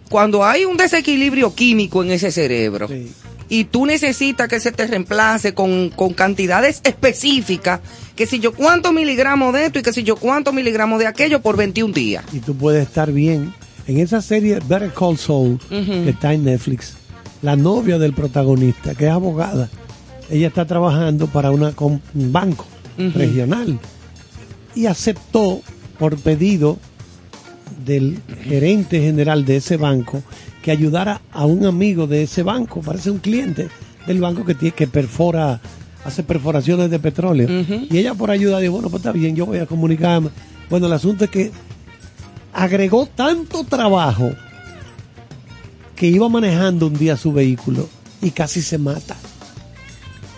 Cuando 0.10 0.44
hay 0.45 0.65
un 0.65 0.77
desequilibrio 0.77 1.53
químico 1.53 2.03
en 2.03 2.11
ese 2.11 2.31
cerebro 2.31 2.88
Sí. 2.88 3.11
y 3.49 3.65
tú 3.65 3.86
necesitas 3.86 4.48
que 4.48 4.60
se 4.60 4.72
te 4.72 4.88
reemplace 4.88 5.53
con, 5.53 5.90
con 5.90 6.14
cantidades 6.14 6.81
específicas, 6.84 7.80
que 8.15 8.26
si 8.26 8.40
yo 8.40 8.53
cuántos 8.53 8.91
miligramos 8.94 9.53
de 9.53 9.65
esto 9.68 9.80
y 9.80 9.81
que 9.84 9.94
si 9.94 10.03
yo 10.03 10.15
cuántos 10.15 10.53
miligramos 10.53 10.99
de 10.99 11.07
aquello 11.07 11.41
por 11.41 11.57
21 11.57 11.94
días. 11.94 12.23
y 12.34 12.40
tú 12.40 12.56
puedes 12.56 12.88
estar 12.88 13.11
bien. 13.11 13.53
En 13.88 13.98
esa 13.98 14.22
serie 14.22 14.60
Better 14.68 14.91
Call 14.94 15.18
Saul, 15.18 15.60
que 15.69 16.10
está 16.11 16.31
en 16.34 16.44
Netflix, 16.45 16.94
la 17.41 17.56
novia 17.56 17.98
del 17.98 18.14
protagonista, 18.14 18.95
que 18.95 19.06
es 19.06 19.11
abogada, 19.11 19.70
ella 20.30 20.48
está 20.48 20.66
trabajando 20.66 21.28
para 21.28 21.52
una, 21.52 21.74
un 21.80 22.02
banco 22.32 22.66
regional. 22.98 23.80
Y 24.76 24.86
aceptó 24.86 25.61
por 25.98 26.18
pedido 26.18 26.78
del 27.86 28.20
gerente 28.44 29.02
general 29.02 29.45
de 29.45 29.57
ese 29.57 29.78
banco 29.78 30.22
que 30.61 30.72
ayudara 30.72 31.22
a 31.32 31.45
un 31.45 31.66
amigo 31.66 32.07
de 32.07 32.24
ese 32.24 32.44
banco, 32.44 32.82
parece 32.82 33.10
un 33.10 33.20
cliente 33.20 33.70
del 34.06 34.20
banco 34.20 34.45
que 34.45 34.56
tiene 34.56 34.76
que 34.76 34.88
perfora, 34.88 35.60
hace 36.03 36.24
perforaciones 36.24 36.90
de 36.90 36.99
petróleo. 36.99 37.48
Y 37.90 37.98
ella 37.98 38.14
por 38.14 38.32
ayuda 38.32 38.60
dijo, 38.60 38.74
bueno, 38.74 38.90
pues 38.90 39.02
está 39.02 39.11
bien, 39.11 39.36
yo 39.36 39.45
voy 39.45 39.60
a 39.60 39.66
comunicarme. 39.66 40.30
Bueno, 40.70 40.88
el 40.88 40.94
asunto 40.94 41.26
es 41.26 41.30
que 41.30 41.52
agregó 42.53 43.06
tanto 43.06 43.64
trabajo 43.64 44.32
que 45.99 46.07
iba 46.07 46.27
manejando 46.30 46.88
un 46.88 46.93
día 46.97 47.15
su 47.17 47.34
vehículo 47.34 47.88
y 48.21 48.31
casi 48.31 48.61
se 48.61 48.77
mata. 48.77 49.17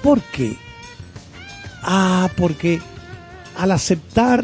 ¿Por 0.01 0.19
qué? 0.19 0.57
Ah, 1.83 2.29
porque 2.35 2.81
al 3.57 3.71
aceptar 3.71 4.43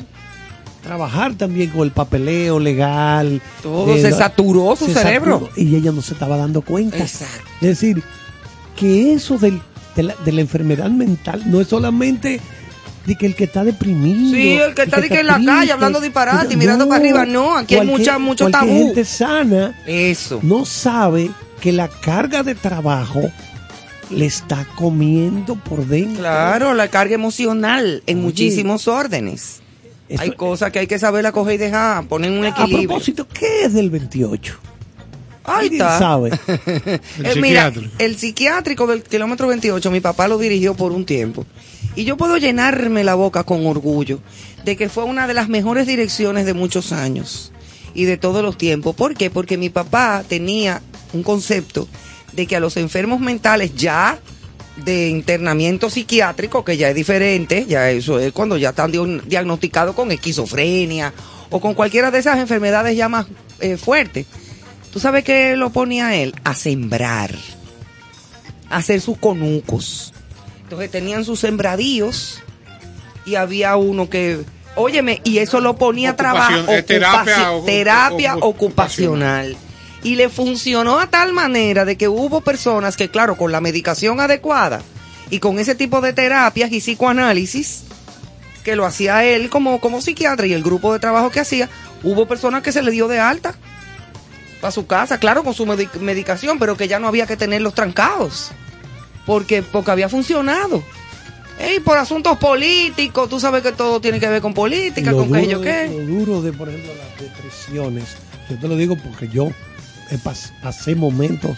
trabajar 0.83 1.33
también 1.35 1.71
con 1.71 1.81
el 1.81 1.91
papeleo 1.91 2.59
legal, 2.59 3.41
Todo 3.63 3.95
eh, 3.95 4.01
se 4.01 4.11
saturó 4.11 4.75
su 4.75 4.85
se 4.85 4.93
cerebro. 4.93 5.39
saturó 5.47 5.51
y 5.61 5.75
ella 5.75 5.91
no 5.91 6.01
se 6.03 6.13
estaba 6.13 6.37
dando 6.37 6.61
cuenta. 6.61 6.97
Exacto. 6.99 7.43
Es 7.61 7.67
decir, 7.67 8.03
que 8.75 9.13
eso 9.13 9.37
del- 9.39 9.59
de, 9.95 10.03
la, 10.03 10.15
de 10.23 10.31
la 10.31 10.41
enfermedad 10.41 10.91
mental 10.91 11.41
no 11.47 11.59
es 11.59 11.67
solamente 11.67 12.39
de 13.07 13.15
que 13.15 13.25
el 13.25 13.35
que 13.35 13.45
está 13.45 13.63
deprimido. 13.63 14.31
Sí, 14.35 14.51
el 14.57 14.73
que 14.75 14.83
está 14.83 14.99
de 15.01 15.07
que 15.09 15.21
en 15.21 15.27
la 15.27 15.41
calle 15.43 15.71
hablando 15.71 15.99
disparate 16.01 16.53
y 16.53 16.55
no, 16.55 16.59
mirando 16.59 16.87
para 16.87 16.99
arriba, 17.01 17.25
no, 17.25 17.55
aquí 17.57 17.75
hay 17.75 17.87
mucha, 17.87 18.19
mucho 18.19 18.49
tabú. 18.51 18.67
gente 18.67 19.05
sana 19.05 19.79
Eso. 19.87 20.39
no 20.43 20.65
sabe 20.65 21.31
que 21.61 21.71
la 21.71 21.87
carga 21.87 22.43
de 22.43 22.53
trabajo 22.53 23.21
le 24.09 24.25
está 24.25 24.65
comiendo 24.75 25.55
por 25.55 25.85
dentro. 25.85 26.19
Claro, 26.19 26.73
la 26.73 26.89
carga 26.89 27.15
emocional 27.15 28.03
en 28.05 28.17
Oye. 28.17 28.25
muchísimos 28.25 28.87
órdenes. 28.89 29.61
Esto- 30.09 30.21
Hay 30.23 30.31
cosas 30.31 30.71
que 30.71 30.79
hay 30.79 30.87
que 30.87 30.99
saber 30.99 31.23
la 31.23 31.31
coger 31.31 31.55
y 31.55 31.57
dejar, 31.57 32.05
poner 32.07 32.31
un 32.31 32.43
A 32.45 32.49
equilibrio. 32.49 32.87
propósito, 32.89 33.27
¿qué 33.27 33.63
es 33.65 33.73
del 33.73 33.89
28? 33.89 34.53
Ahí 35.45 35.65
¿Alguien 35.65 35.81
está. 35.81 35.99
sabe? 35.99 36.31
Eh, 37.23 37.41
mira, 37.41 37.71
el 37.99 38.17
psiquiátrico 38.17 38.85
del 38.85 39.01
kilómetro 39.03 39.47
28, 39.47 39.91
mi 39.91 40.01
papá 40.01 40.27
lo 40.27 40.37
dirigió 40.37 40.73
por 40.75 40.91
un 40.91 41.05
tiempo. 41.05 41.45
Y 41.97 42.05
yo 42.05 42.15
puedo 42.15 42.37
llenarme 42.37 43.03
la 43.03 43.15
boca 43.15 43.43
con 43.43 43.65
orgullo 43.65 44.19
de 44.63 44.77
que 44.77 44.87
fue 44.87 45.03
una 45.03 45.25
de 45.25 45.33
las 45.33 45.49
mejores 45.49 45.87
direcciones 45.87 46.45
de 46.45 46.53
muchos 46.53 46.91
años 46.91 47.51
y 47.95 48.05
de 48.05 48.17
todos 48.17 48.43
los 48.43 48.55
tiempos. 48.55 48.95
¿Por 48.95 49.15
qué? 49.15 49.31
Porque 49.31 49.57
mi 49.57 49.69
papá 49.71 50.23
tenía 50.29 50.83
un 51.13 51.23
concepto 51.23 51.87
de 52.33 52.45
que 52.45 52.55
a 52.55 52.59
los 52.59 52.77
enfermos 52.77 53.19
mentales 53.19 53.73
ya 53.73 54.19
de 54.85 55.09
internamiento 55.09 55.89
psiquiátrico, 55.89 56.63
que 56.63 56.77
ya 56.77 56.89
es 56.89 56.95
diferente, 56.95 57.65
ya 57.67 57.89
eso 57.89 58.19
es 58.19 58.31
cuando 58.31 58.57
ya 58.57 58.69
están 58.69 58.91
diagnosticados 59.25 59.95
con 59.95 60.11
esquizofrenia 60.11 61.11
o 61.49 61.59
con 61.59 61.73
cualquiera 61.73 62.11
de 62.11 62.19
esas 62.19 62.37
enfermedades 62.37 62.95
ya 62.95 63.09
más 63.09 63.25
eh, 63.59 63.75
fuertes. 63.75 64.27
¿Tú 64.93 64.99
sabes 64.99 65.23
qué 65.23 65.55
lo 65.55 65.71
ponía 65.71 66.13
él? 66.13 66.35
A 66.43 66.53
sembrar, 66.53 67.33
a 68.69 68.77
hacer 68.77 69.01
sus 69.01 69.17
conucos. 69.17 70.13
Entonces 70.67 70.91
tenían 70.91 71.23
sus 71.23 71.39
sembradíos 71.39 72.39
y 73.25 73.35
había 73.35 73.77
uno 73.77 74.09
que, 74.09 74.41
óyeme, 74.75 75.21
y 75.23 75.37
eso 75.37 75.61
lo 75.61 75.77
ponía 75.77 76.09
a 76.11 76.15
Ocupación- 76.51 76.69
eh, 76.69 76.83
terapia 76.83 77.35
terapia 77.65 78.35
ocu- 78.35 78.39
ocupacional. 78.43 79.57
Y 80.03 80.15
le 80.15 80.27
funcionó 80.29 80.99
a 80.99 81.07
tal 81.07 81.31
manera 81.33 81.85
de 81.85 81.97
que 81.97 82.07
hubo 82.09 82.41
personas 82.41 82.95
que, 82.97 83.09
claro, 83.09 83.35
con 83.37 83.51
la 83.51 83.61
medicación 83.61 84.19
adecuada 84.19 84.81
Y 85.29 85.39
con 85.39 85.59
ese 85.59 85.75
tipo 85.75 85.99
de 85.99 86.13
terapias 86.13 86.71
y 86.71 86.79
psicoanálisis, 86.79 87.83
que 88.63 88.75
lo 88.77 88.85
hacía 88.85 89.25
él 89.25 89.49
como, 89.49 89.81
como 89.81 90.01
psiquiatra 90.01 90.47
y 90.47 90.53
el 90.53 90.63
grupo 90.63 90.93
de 90.93 90.99
trabajo 90.99 91.31
que 91.31 91.41
hacía, 91.41 91.67
hubo 92.03 92.27
personas 92.27 92.61
que 92.63 92.71
se 92.71 92.81
le 92.81 92.91
dio 92.91 93.09
de 93.09 93.19
alta 93.19 93.55
para 94.61 94.71
su 94.71 94.87
casa, 94.87 95.17
claro, 95.19 95.43
con 95.43 95.53
su 95.53 95.65
medi- 95.65 95.89
medicación, 95.99 96.59
pero 96.59 96.77
que 96.77 96.87
ya 96.87 96.99
no 96.99 97.07
había 97.09 97.25
que 97.27 97.35
tenerlos 97.35 97.73
trancados, 97.73 98.51
porque, 99.27 99.61
porque 99.61 99.91
había 99.91 100.09
funcionado. 100.09 100.81
Y 101.75 101.79
por 101.81 101.97
asuntos 101.97 102.37
políticos, 102.37 103.29
tú 103.29 103.39
sabes 103.39 103.61
que 103.63 103.71
todo 103.71 103.99
tiene 103.99 104.19
que 104.19 104.27
ver 104.27 104.41
con 104.41 104.53
política, 104.55 105.11
Lo 105.11 105.17
con 105.19 105.31
qué 105.33 105.47
yo 105.47 105.61
qué. 105.61 105.87
lo 105.87 106.05
duro 106.05 106.41
de, 106.41 106.53
por 106.53 106.69
ejemplo, 106.69 106.91
las 106.95 107.19
depresiones. 107.19 108.03
Yo 108.49 108.57
te 108.57 108.67
lo 108.67 108.75
digo 108.75 108.95
porque 108.95 109.27
yo 109.27 109.49
pas- 110.23 110.51
pasé 110.61 110.95
momentos 110.95 111.57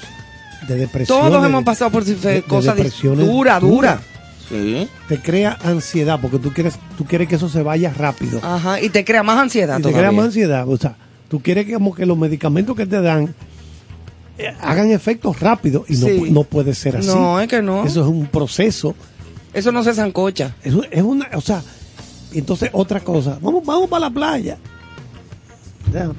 de 0.67 0.75
depresión. 0.75 1.19
Todos 1.19 1.41
de- 1.41 1.47
hemos 1.49 1.63
pasado 1.63 1.91
por 1.91 2.03
de- 2.03 2.15
de 2.15 2.41
cosas 2.43 2.75
depresiones 2.75 3.25
dura, 3.27 3.59
dura. 3.59 3.99
duras. 4.49 4.87
Te 5.07 5.19
crea 5.21 5.57
ansiedad 5.63 6.17
porque 6.19 6.39
tú 6.39 6.51
quieres, 6.53 6.73
tú 6.97 7.05
quieres 7.05 7.27
que 7.27 7.35
eso 7.35 7.49
se 7.49 7.61
vaya 7.61 7.93
rápido. 7.95 8.39
Ajá, 8.43 8.81
y 8.81 8.89
te 8.89 9.05
crea 9.05 9.21
más 9.21 9.37
ansiedad 9.37 9.77
y 9.79 9.83
te 9.83 9.91
crea 9.93 10.11
más 10.11 10.25
ansiedad. 10.25 10.67
O 10.67 10.75
sea, 10.77 10.95
tú 11.29 11.39
quieres 11.41 11.65
que 11.67 11.73
como 11.73 11.93
que 11.93 12.05
los 12.07 12.17
medicamentos 12.17 12.75
que 12.75 12.85
te 12.87 12.99
dan 13.01 13.35
hagan 14.61 14.91
efectos 14.91 15.39
rápidos 15.39 15.83
y 15.89 15.93
no, 15.97 16.07
Sí. 16.07 16.31
no 16.31 16.43
puede 16.43 16.73
ser 16.73 16.97
así. 16.97 17.07
No, 17.07 17.39
es 17.39 17.47
que 17.47 17.61
no. 17.61 17.83
Eso 17.85 18.01
es 18.01 18.07
un 18.07 18.27
proceso. 18.27 18.95
Eso 19.53 19.71
no 19.71 19.83
se 19.83 19.93
zancocha. 19.93 20.55
Es, 20.63 20.73
es 20.91 21.01
una, 21.03 21.27
o 21.33 21.41
sea, 21.41 21.61
entonces 22.33 22.69
otra 22.73 22.99
cosa. 23.01 23.37
Vamos, 23.41 23.65
vamos 23.65 23.89
para 23.89 24.01
la 24.01 24.09
playa. 24.09 24.57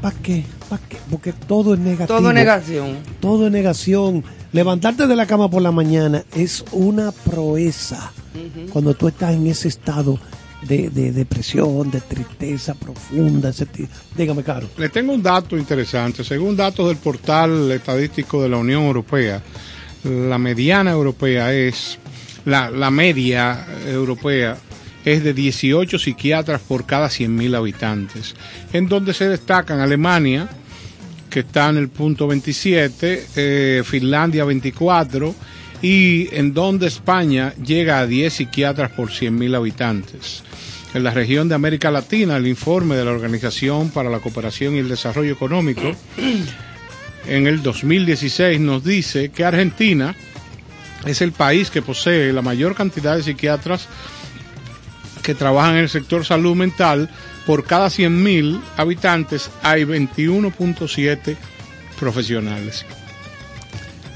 ¿Para 0.01 0.17
qué? 0.17 0.45
¿Para 0.69 0.83
qué? 0.89 0.97
Porque 1.11 1.33
todo 1.33 1.75
es 1.75 1.81
negativo. 1.81 2.19
Todo 2.19 2.29
es 2.31 2.35
negación. 2.35 2.97
Todo 3.21 3.47
es 3.47 3.53
negación. 3.53 4.25
Levantarte 4.53 5.07
de 5.07 5.15
la 5.15 5.27
cama 5.27 5.49
por 5.49 5.63
la 5.63 5.71
mañana 5.71 6.25
es 6.35 6.65
una 6.73 7.13
proeza. 7.13 8.11
Cuando 8.73 8.95
tú 8.95 9.07
estás 9.09 9.35
en 9.35 9.47
ese 9.47 9.69
estado 9.69 10.19
de, 10.63 10.91
de 10.91 11.13
depresión, 11.13 11.91
de 11.91 12.01
tristeza 12.01 12.75
profunda. 12.75 13.51
Ese 13.51 13.67
Dígame, 14.17 14.43
Caro. 14.43 14.69
Le 14.77 14.89
tengo 14.89 15.13
un 15.13 15.23
dato 15.23 15.57
interesante. 15.57 16.25
Según 16.25 16.57
datos 16.57 16.89
del 16.89 16.97
portal 16.97 17.71
estadístico 17.71 18.43
de 18.43 18.49
la 18.49 18.57
Unión 18.59 18.83
Europea, 18.85 19.43
la 20.05 20.39
mediana 20.39 20.91
europea 20.91 21.53
es, 21.53 21.99
la, 22.45 22.71
la 22.71 22.91
media 22.91 23.67
europea 23.87 24.57
es 25.05 25.25
de 25.25 25.33
18 25.33 25.99
psiquiatras 25.99 26.61
por 26.61 26.87
cada 26.87 27.09
100.000 27.09 27.57
habitantes, 27.57 28.35
en 28.73 28.89
donde 28.89 29.15
se 29.15 29.29
destacan 29.29 29.81
Alemania, 29.81 30.49
que 31.31 31.41
está 31.41 31.71
en 31.71 31.77
el 31.77 31.89
punto 31.89 32.27
27, 32.27 33.27
eh, 33.37 33.83
Finlandia 33.85 34.45
24, 34.45 35.35
y 35.83 36.35
en 36.35 36.53
donde 36.53 36.89
España 36.89 37.55
llega 37.55 38.01
a 38.01 38.07
10 38.07 38.33
psiquiatras 38.33 38.91
por 38.91 39.09
100.000 39.09 39.57
habitantes. 39.57 40.43
En 40.93 41.05
la 41.05 41.13
región 41.13 41.49
de 41.49 41.55
América 41.55 41.91
Latina, 41.91 42.37
el 42.37 42.49
informe 42.49 42.97
de 42.97 43.05
la 43.05 43.13
Organización 43.13 43.91
para 43.91 44.11
la 44.11 44.19
Cooperación 44.19 44.75
y 44.75 44.79
el 44.79 44.89
Desarrollo 44.89 45.33
Económico 45.33 45.95
en 47.27 47.47
el 47.47 47.63
2016 47.63 48.59
nos 48.59 48.83
dice 48.83 49.31
que 49.31 49.45
Argentina 49.45 50.17
es 51.07 51.23
el 51.23 51.31
país 51.31 51.71
que 51.71 51.81
posee 51.81 52.33
la 52.33 52.43
mayor 52.43 52.75
cantidad 52.75 53.17
de 53.17 53.23
psiquiatras 53.23 53.87
que 55.23 55.37
trabajan 55.37 55.77
en 55.77 55.83
el 55.83 55.89
sector 55.89 56.25
salud 56.25 56.57
mental. 56.57 57.09
Por 57.47 57.65
cada 57.65 57.87
100.000 57.87 58.61
habitantes 58.77 59.49
hay 59.63 59.85
21.7 59.85 61.37
profesionales. 61.99 62.85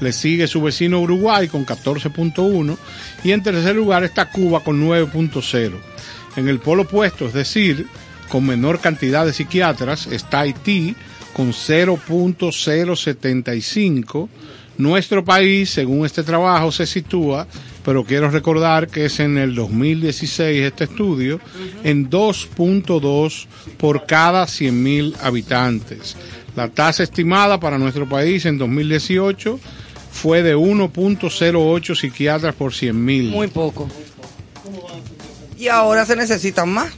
Le 0.01 0.11
sigue 0.11 0.47
su 0.47 0.61
vecino 0.61 0.99
Uruguay 0.99 1.47
con 1.47 1.65
14.1 1.65 2.77
y 3.23 3.31
en 3.31 3.41
tercer 3.41 3.77
lugar 3.77 4.03
está 4.03 4.29
Cuba 4.29 4.61
con 4.61 4.85
9.0. 4.85 5.94
En 6.35 6.47
el 6.47 6.59
polo 6.59 6.83
opuesto, 6.83 7.25
es 7.27 7.33
decir, 7.33 7.87
con 8.29 8.45
menor 8.45 8.79
cantidad 8.79 9.25
de 9.25 9.33
psiquiatras, 9.33 10.05
está 10.07 10.41
Haití 10.41 10.95
con 11.33 11.51
0.075. 11.51 14.29
Nuestro 14.77 15.23
país, 15.23 15.69
según 15.69 16.05
este 16.05 16.21
trabajo, 16.23 16.69
se 16.71 16.85
sitúa, 16.85 17.47
pero 17.83 18.03
quiero 18.03 18.29
recordar 18.29 18.89
que 18.89 19.05
es 19.05 19.21
en 19.21 19.37
el 19.37 19.55
2016 19.55 20.65
este 20.65 20.83
estudio, 20.85 21.39
en 21.83 22.09
2.2 22.09 23.45
por 23.77 24.05
cada 24.05 24.45
100.000 24.45 25.15
habitantes. 25.21 26.17
La 26.55 26.69
tasa 26.69 27.03
estimada 27.03 27.59
para 27.59 27.77
nuestro 27.77 28.07
país 28.07 28.45
en 28.45 28.57
2018 28.57 29.59
fue 30.11 30.41
de 30.41 30.55
1.08 30.55 31.95
psiquiatras 31.95 32.55
por 32.55 32.71
100.000. 32.71 33.29
Muy 33.29 33.47
poco. 33.47 33.89
Y 35.57 35.67
ahora 35.67 36.05
se 36.05 36.15
necesitan 36.15 36.69
más, 36.69 36.91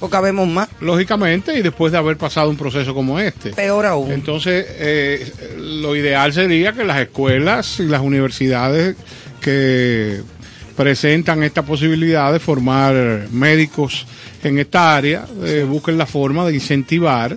porque 0.00 0.16
habemos 0.16 0.48
más. 0.48 0.68
Lógicamente, 0.80 1.58
y 1.58 1.62
después 1.62 1.92
de 1.92 1.98
haber 1.98 2.16
pasado 2.16 2.50
un 2.50 2.56
proceso 2.56 2.94
como 2.94 3.18
este. 3.18 3.50
Peor 3.50 3.86
aún. 3.86 4.12
Entonces, 4.12 4.66
eh, 4.68 5.32
lo 5.56 5.94
ideal 5.96 6.32
sería 6.32 6.72
que 6.72 6.84
las 6.84 7.00
escuelas 7.00 7.80
y 7.80 7.84
las 7.84 8.00
universidades 8.00 8.96
que 9.40 10.22
presentan 10.76 11.42
esta 11.42 11.62
posibilidad 11.62 12.32
de 12.32 12.38
formar 12.38 13.26
médicos 13.32 14.06
en 14.44 14.60
esta 14.60 14.94
área 14.94 15.26
eh, 15.44 15.66
busquen 15.68 15.98
la 15.98 16.06
forma 16.06 16.46
de 16.46 16.54
incentivar 16.54 17.36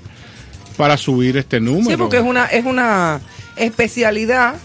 para 0.78 0.96
subir 0.96 1.38
este 1.38 1.60
número. 1.60 1.90
Sí, 1.90 1.98
porque 1.98 2.18
es 2.18 2.24
una, 2.24 2.46
es 2.46 2.66
una 2.66 3.20
especialidad, 3.56 4.56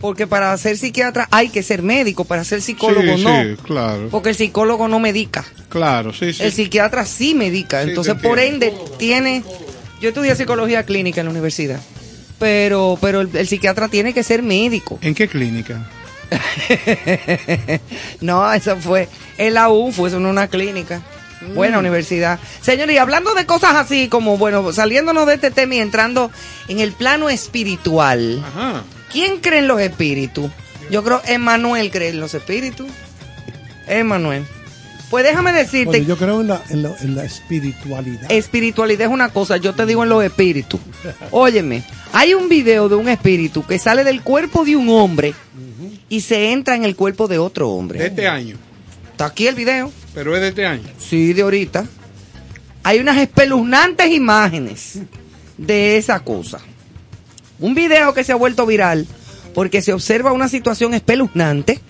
porque 0.00 0.26
para 0.26 0.56
ser 0.58 0.76
psiquiatra 0.76 1.28
hay 1.30 1.48
que 1.48 1.62
ser 1.62 1.82
médico, 1.82 2.24
para 2.24 2.44
ser 2.44 2.62
psicólogo 2.62 3.16
Sí, 3.16 3.24
no. 3.24 3.42
sí, 3.42 3.56
claro. 3.62 4.08
Porque 4.10 4.30
el 4.30 4.34
psicólogo 4.36 4.88
no 4.88 4.98
medica. 4.98 5.44
Claro, 5.68 6.12
sí, 6.12 6.32
sí. 6.32 6.42
El 6.42 6.52
psiquiatra 6.52 7.04
sí 7.04 7.34
medica. 7.34 7.82
Sí, 7.82 7.90
Entonces, 7.90 8.14
por 8.14 8.38
ende, 8.38 8.74
tiene. 8.98 9.42
Yo 10.00 10.10
estudié 10.10 10.34
psicología 10.36 10.82
clínica 10.84 11.20
en 11.20 11.26
la 11.26 11.30
universidad. 11.30 11.80
Pero, 12.38 12.98
pero 13.00 13.22
el, 13.22 13.30
el 13.34 13.48
psiquiatra 13.48 13.88
tiene 13.88 14.12
que 14.12 14.22
ser 14.22 14.42
médico. 14.42 14.98
¿En 15.00 15.14
qué 15.14 15.26
clínica? 15.26 15.88
no, 18.20 18.52
eso 18.52 18.76
fue 18.76 19.08
en 19.38 19.54
la 19.54 19.70
UFO, 19.70 20.06
eso 20.06 20.20
no 20.20 20.28
es 20.28 20.32
una 20.32 20.48
clínica. 20.48 21.00
Mm. 21.40 21.54
Buena 21.54 21.78
universidad. 21.78 22.38
Señor, 22.60 22.90
y 22.90 22.98
hablando 22.98 23.34
de 23.34 23.46
cosas 23.46 23.74
así, 23.74 24.08
como, 24.08 24.36
bueno, 24.38 24.72
saliéndonos 24.72 25.26
de 25.26 25.34
este 25.34 25.50
tema 25.50 25.76
y 25.76 25.80
entrando 25.80 26.30
en 26.68 26.80
el 26.80 26.92
plano 26.92 27.28
espiritual. 27.28 28.44
Ajá. 28.46 28.84
¿Quién 29.16 29.38
cree 29.40 29.60
en 29.60 29.66
los 29.68 29.80
espíritus? 29.80 30.50
Yo 30.90 31.02
creo 31.02 31.22
Emanuel 31.26 31.90
cree 31.90 32.10
en 32.10 32.20
los 32.20 32.34
espíritus. 32.34 32.86
Emanuel. 33.86 34.44
Pues 35.08 35.24
déjame 35.24 35.54
decirte, 35.54 35.86
Bueno, 35.86 36.04
yo 36.04 36.18
creo 36.18 36.42
en 36.42 36.48
la, 36.48 36.62
en 36.68 36.82
la, 36.82 36.94
en 37.00 37.14
la 37.16 37.24
espiritualidad. 37.24 38.30
espiritualidad 38.30 39.06
es 39.06 39.12
una 39.14 39.30
cosa, 39.30 39.56
yo 39.56 39.72
te 39.74 39.86
digo 39.86 40.02
en 40.02 40.10
los 40.10 40.22
espíritus. 40.22 40.78
Óyeme, 41.30 41.82
hay 42.12 42.34
un 42.34 42.50
video 42.50 42.90
de 42.90 42.96
un 42.96 43.08
espíritu 43.08 43.64
que 43.64 43.78
sale 43.78 44.04
del 44.04 44.20
cuerpo 44.20 44.66
de 44.66 44.76
un 44.76 44.90
hombre 44.90 45.34
y 46.10 46.20
se 46.20 46.52
entra 46.52 46.74
en 46.76 46.84
el 46.84 46.94
cuerpo 46.94 47.26
de 47.26 47.38
otro 47.38 47.70
hombre. 47.70 47.98
De 48.00 48.08
este 48.08 48.28
año. 48.28 48.58
Está 49.12 49.24
aquí 49.24 49.46
el 49.46 49.54
video. 49.54 49.90
Pero 50.12 50.34
es 50.34 50.42
de 50.42 50.48
este 50.48 50.66
año. 50.66 50.84
Sí, 50.98 51.32
de 51.32 51.40
ahorita. 51.40 51.86
Hay 52.82 52.98
unas 52.98 53.16
espeluznantes 53.16 54.10
imágenes 54.12 54.98
de 55.56 55.96
esa 55.96 56.20
cosa. 56.20 56.60
Un 57.58 57.74
video 57.74 58.12
que 58.14 58.24
se 58.24 58.32
ha 58.32 58.36
vuelto 58.36 58.66
viral 58.66 59.06
porque 59.54 59.80
se 59.82 59.92
observa 59.92 60.32
una 60.32 60.48
situación 60.48 60.92
espeluznante. 60.94 61.80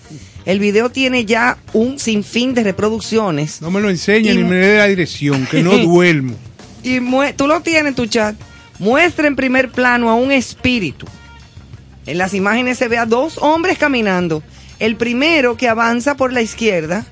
El 0.45 0.59
video 0.59 0.89
tiene 0.89 1.25
ya 1.25 1.57
un 1.73 1.99
sinfín 1.99 2.53
de 2.53 2.63
reproducciones. 2.63 3.61
No 3.61 3.69
me 3.71 3.81
lo 3.81 3.89
enseñe 3.89 4.31
Y- 4.31 4.37
ni 4.37 4.43
me 4.45 4.55
dé 4.55 4.77
la 4.77 4.87
dirección, 4.87 5.45
que 5.45 5.61
no 5.61 5.77
duermo. 5.77 6.35
Y 6.83 6.99
tú 7.35 7.47
lo 7.47 7.59
tienes 7.61 7.87
en 7.89 7.95
tu 7.95 8.05
chat. 8.05 8.35
Muestra 8.79 9.27
en 9.27 9.35
primer 9.35 9.69
plano 9.71 10.09
a 10.09 10.15
un 10.15 10.31
espíritu. 10.31 11.05
En 12.05 12.17
las 12.17 12.33
imágenes 12.33 12.77
se 12.77 12.87
ve 12.87 12.97
a 12.97 13.05
dos 13.05 13.37
hombres 13.39 13.77
caminando. 13.77 14.41
El 14.79 14.95
primero 14.95 15.57
que 15.57 15.67
avanza 15.67 16.15
por 16.15 16.31
la 16.31 16.41
izquierda 16.41 17.05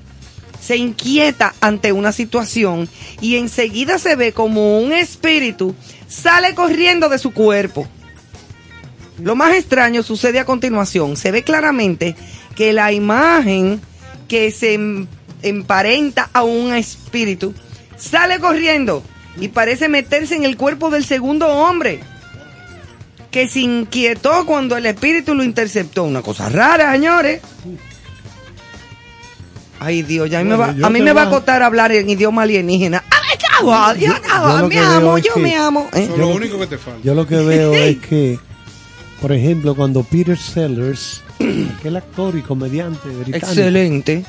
se 0.62 0.76
inquieta 0.76 1.54
ante 1.60 1.92
una 1.92 2.12
situación 2.12 2.88
y 3.20 3.36
enseguida 3.36 3.98
se 3.98 4.16
ve 4.16 4.32
como 4.32 4.80
un 4.80 4.92
espíritu 4.92 5.74
sale 6.08 6.54
corriendo 6.54 7.08
de 7.10 7.18
su 7.18 7.32
cuerpo. 7.32 7.86
Lo 9.22 9.34
más 9.34 9.54
extraño 9.54 10.02
sucede 10.02 10.38
a 10.40 10.44
continuación. 10.44 11.16
Se 11.16 11.30
ve 11.30 11.42
claramente 11.42 12.14
que 12.54 12.72
la 12.72 12.92
imagen 12.92 13.80
que 14.28 14.50
se 14.50 14.74
em- 14.74 15.06
emparenta 15.42 16.28
a 16.32 16.42
un 16.42 16.74
espíritu 16.74 17.54
sale 17.96 18.38
corriendo 18.40 19.02
y 19.40 19.48
parece 19.48 19.88
meterse 19.88 20.34
en 20.36 20.44
el 20.44 20.56
cuerpo 20.56 20.90
del 20.90 21.04
segundo 21.04 21.48
hombre 21.48 22.00
que 23.30 23.48
se 23.48 23.60
inquietó 23.60 24.46
cuando 24.46 24.76
el 24.76 24.86
espíritu 24.86 25.34
lo 25.34 25.44
interceptó. 25.44 26.04
Una 26.04 26.22
cosa 26.22 26.48
rara, 26.48 26.92
señores. 26.92 27.40
Ay, 29.78 30.02
Dios, 30.02 30.30
ya 30.30 30.40
a 30.40 30.42
mí 30.42 30.48
me 30.48 30.56
Bueno, 30.56 30.72
va, 30.72 30.78
yo 30.78 30.86
a 30.86 30.90
mí 30.90 31.00
me 31.02 31.12
va 31.12 31.22
a 31.22 31.24
voy 31.26 31.32
a- 31.34 31.36
costar 31.36 31.62
hablar 31.62 31.92
en 31.92 32.08
idioma 32.08 32.42
alienígena. 32.42 33.04
¡Ah, 33.10 33.16
me 33.30 33.38
cago! 33.38 33.94
Yo, 34.00 34.06
yo 34.06 34.58
lo 34.62 34.68
me 34.68 34.78
amo, 34.78 35.16
es 35.18 35.24
yo 35.24 35.36
me 35.36 35.54
amo. 35.54 35.88
¿eh? 35.92 36.08
Es 36.10 36.18
lo 36.18 36.28
único 36.28 36.58
que 36.58 36.66
te 36.66 36.78
falta. 36.78 37.00
Yo 37.02 37.14
lo 37.14 37.26
que 37.26 37.36
veo 37.36 37.74
es 37.74 37.98
que, 37.98 38.38
por 39.26 39.32
ejemplo, 39.32 39.74
cuando 39.74 40.04
Peter 40.04 40.38
Sellers 40.38 41.20
aquel 41.80 41.96
actor 41.96 42.36
y 42.36 42.42
comediante 42.42 43.08
británico. 43.08 43.36
Excelente. 43.38 44.24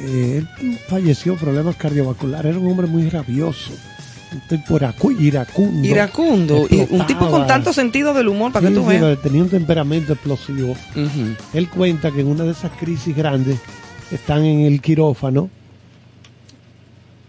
Eh, 0.00 0.42
él 0.60 0.78
falleció 0.88 1.36
problemas 1.36 1.76
cardiovasculares. 1.76 2.50
Era 2.50 2.58
un 2.58 2.66
hombre 2.72 2.88
muy 2.88 3.08
rabioso. 3.08 3.70
Un 4.32 4.40
tipo 4.48 4.80
iracu- 4.80 5.16
iracundo. 5.20 5.86
Iracundo. 5.86 6.66
Un 6.90 7.06
tipo 7.06 7.30
con 7.30 7.46
tanto 7.46 7.72
sentido 7.72 8.12
del 8.14 8.26
humor, 8.26 8.50
para 8.50 8.68
que 8.68 8.74
tú 8.74 8.80
sí, 8.82 8.88
veas. 8.88 9.22
tenía 9.22 9.44
un 9.44 9.48
temperamento 9.48 10.12
explosivo. 10.14 10.74
Él 11.54 11.68
cuenta 11.68 12.10
que 12.10 12.22
en 12.22 12.26
una 12.26 12.42
de 12.42 12.50
esas 12.50 12.72
crisis 12.72 13.14
grandes 13.14 13.60
están 14.10 14.44
en 14.44 14.62
el 14.62 14.80
quirófano 14.80 15.50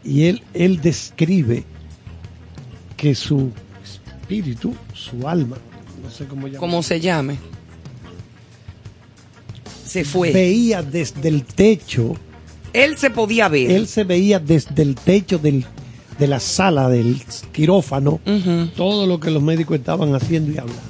y 0.03 0.23
él, 0.23 0.41
él 0.55 0.81
describe 0.81 1.63
que 2.97 3.13
su 3.13 3.51
espíritu, 3.83 4.73
su 4.95 5.27
alma, 5.27 5.57
no 6.09 6.15
sé 6.15 6.57
cómo 6.57 6.83
se 6.83 6.99
llame. 6.99 7.37
Se 9.85 10.03
fue. 10.03 10.31
veía 10.31 10.81
desde 10.83 11.29
el 11.29 11.43
techo, 11.43 12.15
Él 12.73 12.97
se 12.97 13.09
podía 13.09 13.47
ver. 13.47 13.71
él 13.71 13.87
se 13.87 14.03
veía 14.03 14.39
desde 14.39 14.83
el 14.83 14.95
techo 14.95 15.39
del, 15.39 15.65
de 16.19 16.27
la 16.27 16.39
sala 16.39 16.89
del 16.89 17.21
quirófano 17.51 18.19
todo 18.75 19.07
lo 19.07 19.19
que 19.19 19.31
los 19.31 19.41
médicos 19.41 19.79
estaban 19.79 20.13
haciendo 20.13 20.51
y 20.51 20.57
hablando. 20.57 20.83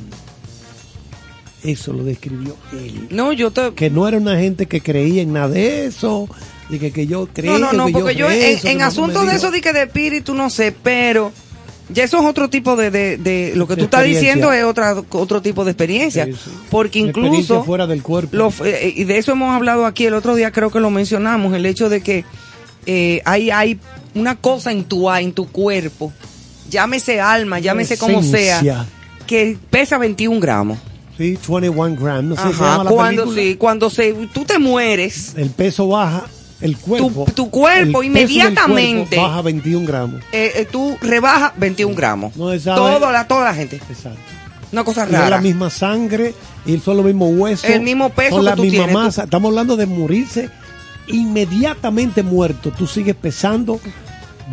Eso 1.64 1.92
lo 1.92 2.04
describió 2.04 2.56
él. 2.72 3.08
No, 3.10 3.34
yo 3.34 3.52
te... 3.52 3.74
Que 3.74 3.90
no 3.90 4.08
era 4.08 4.18
una 4.18 4.38
gente 4.38 4.66
que 4.66 4.82
creía 4.82 5.22
en 5.22 5.34
nada 5.34 5.50
de 5.50 5.86
eso, 5.86 6.30
de 6.70 6.80
que, 6.80 6.92
que 6.92 7.08
yo 7.08 7.28
creía 7.28 7.52
No, 7.52 7.60
no, 7.60 7.74
no, 7.74 7.86
que 7.88 7.92
porque 7.92 8.16
yo, 8.16 8.30
en, 8.30 8.66
en 8.66 8.82
asuntos 8.82 9.28
de 9.28 9.36
eso 9.36 9.52
de 9.52 9.60
que 9.60 9.74
de 9.74 9.84
espíritu 9.84 10.34
no 10.34 10.50
sé, 10.50 10.72
pero 10.72 11.34
ya 11.90 12.04
eso 12.04 12.18
es 12.20 12.26
otro 12.26 12.50
tipo 12.50 12.76
de, 12.76 12.92
de, 12.92 13.18
de- 13.18 13.54
lo 13.56 13.68
que 13.68 13.76
tú 13.76 13.86
estás 13.86 14.04
diciendo 14.06 14.52
es 14.54 14.64
otra, 14.64 14.96
otro 15.12 15.42
tipo 15.42 15.66
de 15.66 15.72
experiencia, 15.72 16.26
Sí, 16.26 16.34
sí. 16.34 16.52
porque 16.70 17.00
incluso 17.00 17.64
fuera 17.64 17.88
del 17.88 18.02
cuerpo. 18.04 18.36
lo- 18.36 18.54
eh, 18.66 18.94
y 18.96 19.04
de 19.06 19.18
eso 19.18 19.32
hemos 19.32 19.54
hablado 19.56 19.86
aquí 19.86 20.06
el 20.06 20.14
otro 20.14 20.36
día 20.36 20.52
creo 20.52 20.70
que 20.72 20.80
lo 20.80 20.90
mencionamos, 20.92 21.54
el 21.54 21.66
hecho 21.66 21.90
de 21.90 22.02
que 22.02 22.26
eh, 22.86 23.22
hay 23.26 23.50
hay 23.52 23.80
una 24.16 24.36
cosa 24.36 24.72
en 24.72 24.84
tu 24.84 25.10
en 25.12 25.34
tu 25.34 25.48
cuerpo, 25.48 26.14
llámese 26.70 27.20
alma, 27.20 27.60
llámese 27.60 27.98
como 27.98 28.22
sea, 28.24 28.86
que 29.28 29.58
pesa 29.70 29.98
21 29.98 30.40
gramos. 30.40 30.78
Sí, 31.18 31.38
21 31.50 31.96
grams. 31.98 32.24
No 32.24 32.36
sé 32.36 32.42
si 32.44 32.48
se 32.54 32.64
Ajá, 32.64 32.72
llama 32.72 32.84
la 32.86 32.90
cuando 32.92 33.24
película. 33.24 33.42
sí, 33.44 33.56
cuando 33.58 33.90
se 33.90 34.14
tú 34.34 34.46
te 34.46 34.58
mueres, 34.58 35.34
El 35.36 35.50
peso 35.50 35.88
baja, 35.90 36.26
el 36.62 36.78
cuerpo. 36.78 37.26
Tu- 37.26 37.32
tu 37.34 37.50
cuerpo 37.50 38.04
inmediatamente- 38.04 39.16
cuerpo 39.16 39.28
baja 39.30 39.42
21 39.42 39.86
gramos. 39.88 40.22
eh, 40.32 40.52
eh, 40.56 40.68
tú 40.72 40.98
rebajas 41.02 41.54
21 41.58 41.96
gramos. 41.96 42.36
No. 42.36 42.58
Toda 42.60 43.12
la, 43.12 43.28
toda 43.28 43.46
la 43.46 43.54
gente. 43.54 43.78
Exacto. 43.90 44.20
Una 44.72 44.84
cosa 44.84 45.02
Y 45.04 45.06
es 45.08 45.12
la 45.14 45.20
rara. 45.22 45.42
misma 45.42 45.70
sangre 45.72 46.34
y 46.66 46.78
son 46.78 46.98
los 46.98 47.06
mismos 47.06 47.32
huesos. 47.34 47.70
El 47.70 47.82
mismo 47.82 48.10
peso 48.12 48.36
son 48.36 48.40
que 48.42 48.50
la 48.52 48.56
tú 48.56 48.62
misma 48.64 48.78
tienes, 48.86 48.94
tú- 48.96 49.00
masa. 49.02 49.24
Estamos 49.24 49.50
hablando 49.50 49.76
de 49.76 49.86
morirse 49.88 50.50
inmediatamente 51.08 52.24
muerto. 52.24 52.72
Tú 52.72 52.88
sigues 52.88 53.16
pesando 53.16 53.80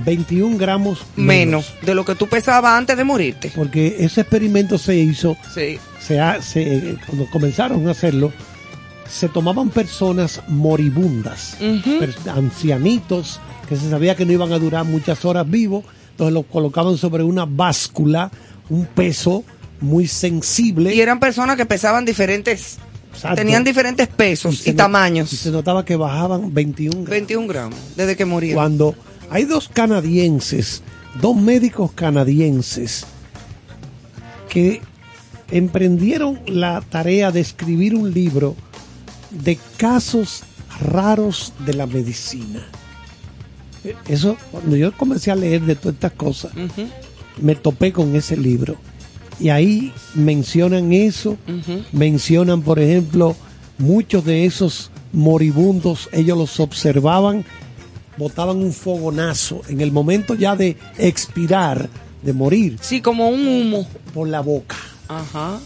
21 0.05 0.59
gramos 0.59 1.01
Menos 1.17 1.73
de 1.83 1.95
lo 1.95 2.05
que 2.05 2.15
tú 2.15 2.27
pesabas 2.29 2.73
antes 2.73 2.97
de 2.97 3.05
morirte. 3.05 3.53
Porque 3.55 3.97
ese 4.01 4.23
experimento 4.23 4.79
se 4.79 4.97
hizo, 4.97 5.37
Sí. 5.55 5.79
se 6.01 6.21
ha- 6.21 6.43
se- 6.43 6.97
cuando 7.07 7.27
comenzaron 7.31 7.87
a 7.89 7.93
hacerlo, 7.93 8.33
se 9.09 9.29
tomaban 9.29 9.71
personas 9.71 10.43
moribundas, 10.49 11.57
ancianitos 12.35 13.41
que 13.69 13.77
se 13.77 13.91
sabía 13.91 14.15
que 14.15 14.25
no 14.25 14.33
iban 14.33 14.53
a 14.53 14.59
durar 14.59 14.85
muchas 14.85 15.25
horas 15.25 15.49
vivos, 15.49 15.85
entonces 16.13 16.33
los 16.35 16.47
colocaban 16.47 16.97
sobre 16.97 17.23
una 17.23 17.45
báscula, 17.47 18.31
un 18.69 18.87
peso 18.87 19.45
muy 19.81 20.07
sensible. 20.07 20.95
Y 20.95 21.01
eran 21.01 21.19
personas 21.21 21.57
que 21.57 21.67
pesaban 21.67 22.05
diferentes, 22.05 22.77
Exacto. 23.13 23.37
tenían 23.37 23.65
diferentes 23.65 24.09
pesos 24.09 24.67
y, 24.67 24.71
no- 24.71 24.77
tamaños. 24.77 25.33
y 25.33 25.37
se 25.37 25.51
notaba 25.51 25.85
que 25.85 25.97
bajaban 25.97 26.55
21 26.55 26.93
gramos. 26.93 27.11
21 27.11 27.47
gramos, 27.49 27.79
desde 27.97 28.17
que 28.17 28.25
morían. 28.25 28.55
Cuando 28.55 28.95
hay 29.31 29.45
dos 29.45 29.69
canadienses, 29.69 30.83
dos 31.21 31.37
médicos 31.37 31.93
canadienses 31.93 33.05
que 34.49 34.81
emprendieron 35.51 36.41
la 36.47 36.81
tarea 36.81 37.31
de 37.33 37.41
escribir 37.41 37.95
un 37.95 38.13
libro 38.13 38.57
de 39.43 39.59
casos 39.77 40.43
raros 40.81 41.53
de 41.65 41.75
la 41.75 41.87
medicina. 41.87 42.67
Eso, 44.09 44.37
cuando 44.51 44.77
yo 44.77 44.97
comencé 44.97 45.31
a 45.31 45.37
leer 45.37 45.63
de 45.63 45.77
todas 45.77 45.95
estas 45.95 46.13
cosas, 46.13 46.53
me 47.41 47.55
topé 47.55 47.93
con 47.93 48.15
ese 48.17 48.37
libro. 48.37 48.77
Y 49.39 49.51
ahí 49.51 49.93
mencionan 50.15 50.93
eso, 50.93 51.37
mencionan, 51.93 52.63
por 52.63 52.79
ejemplo, 52.79 53.37
muchos 53.79 54.25
de 54.25 54.47
esos 54.47 54.91
moribundos, 55.13 56.09
ellos 56.13 56.37
los 56.37 56.59
observaban, 56.59 57.45
botaban 58.17 58.57
un 58.59 58.73
fogonazo 58.73 59.61
en 59.69 59.81
el 59.81 59.93
momento 59.93 60.35
ya 60.35 60.57
de 60.57 60.77
expirar, 60.99 61.89
de 62.23 62.33
morir. 62.33 62.79
Sí, 62.81 63.01
como 63.01 63.29
un 63.29 63.47
humo. 63.47 63.87
Por 64.15 64.29
la 64.29 64.41
boca. 64.41 64.77
Ajá. 65.09 65.61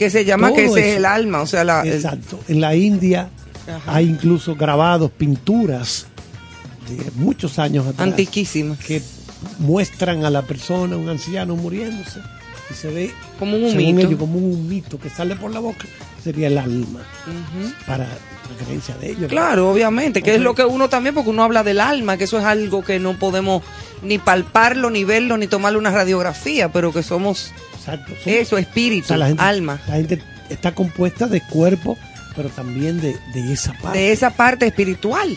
Que 0.00 0.08
se 0.08 0.24
llama 0.24 0.48
Todo 0.48 0.56
que 0.56 0.64
ese 0.64 0.92
es 0.92 0.96
el 0.96 1.04
alma, 1.04 1.42
o 1.42 1.46
sea, 1.46 1.62
la, 1.62 1.82
el- 1.82 1.92
Exacto. 1.92 2.40
En 2.48 2.62
la 2.62 2.74
India 2.74 3.28
Ajá. 3.68 3.96
hay 3.96 4.06
incluso 4.08 4.56
grabados, 4.56 5.10
pinturas 5.10 6.06
de 6.88 7.10
muchos 7.16 7.58
años 7.58 7.86
atrás. 7.86 8.08
Antiquísimas. 8.08 8.78
Que 8.78 9.02
muestran 9.58 10.24
a 10.24 10.30
la 10.30 10.40
persona, 10.40 10.96
un 10.96 11.10
anciano 11.10 11.54
muriéndose, 11.54 12.18
y 12.70 12.74
se 12.74 12.88
ve 12.88 13.10
Como 13.38 13.58
un 13.58 13.78
ellos, 13.78 14.14
como 14.18 14.38
un 14.38 14.54
humito 14.54 14.98
que 14.98 15.10
sale 15.10 15.36
por 15.36 15.52
la 15.52 15.60
boca, 15.60 15.84
sería 16.24 16.46
el 16.46 16.56
alma, 16.56 17.00
para 17.86 18.04
la 18.06 18.64
creencia 18.64 18.96
de 18.96 19.10
ellos. 19.10 19.28
Claro, 19.28 19.70
obviamente, 19.70 20.22
que 20.22 20.34
es 20.36 20.40
lo 20.40 20.54
que 20.54 20.64
uno 20.64 20.88
también, 20.88 21.14
porque 21.14 21.28
uno 21.28 21.42
habla 21.42 21.62
del 21.62 21.78
alma, 21.78 22.16
que 22.16 22.24
eso 22.24 22.38
es 22.38 22.44
algo 22.46 22.82
que 22.82 22.98
no 22.98 23.18
podemos 23.18 23.62
ni 24.02 24.16
palparlo, 24.16 24.88
ni 24.88 25.04
verlo, 25.04 25.36
ni 25.36 25.46
tomarle 25.46 25.78
una 25.78 25.90
radiografía, 25.90 26.72
pero 26.72 26.90
que 26.90 27.02
somos 27.02 27.52
Exacto. 27.92 28.12
Son- 28.22 28.32
eso, 28.32 28.58
espíritu, 28.58 29.04
o 29.04 29.08
sea, 29.08 29.16
la 29.16 29.26
gente, 29.28 29.42
alma, 29.42 29.80
La 29.88 29.94
gente 29.96 30.20
está 30.48 30.72
compuesta 30.74 31.26
de 31.26 31.40
cuerpo, 31.42 31.96
pero 32.36 32.48
también 32.48 33.00
de, 33.00 33.16
de 33.34 33.52
esa 33.52 33.72
parte. 33.74 33.98
de 33.98 34.12
esa 34.12 34.30
parte 34.30 34.66
espiritual, 34.66 35.28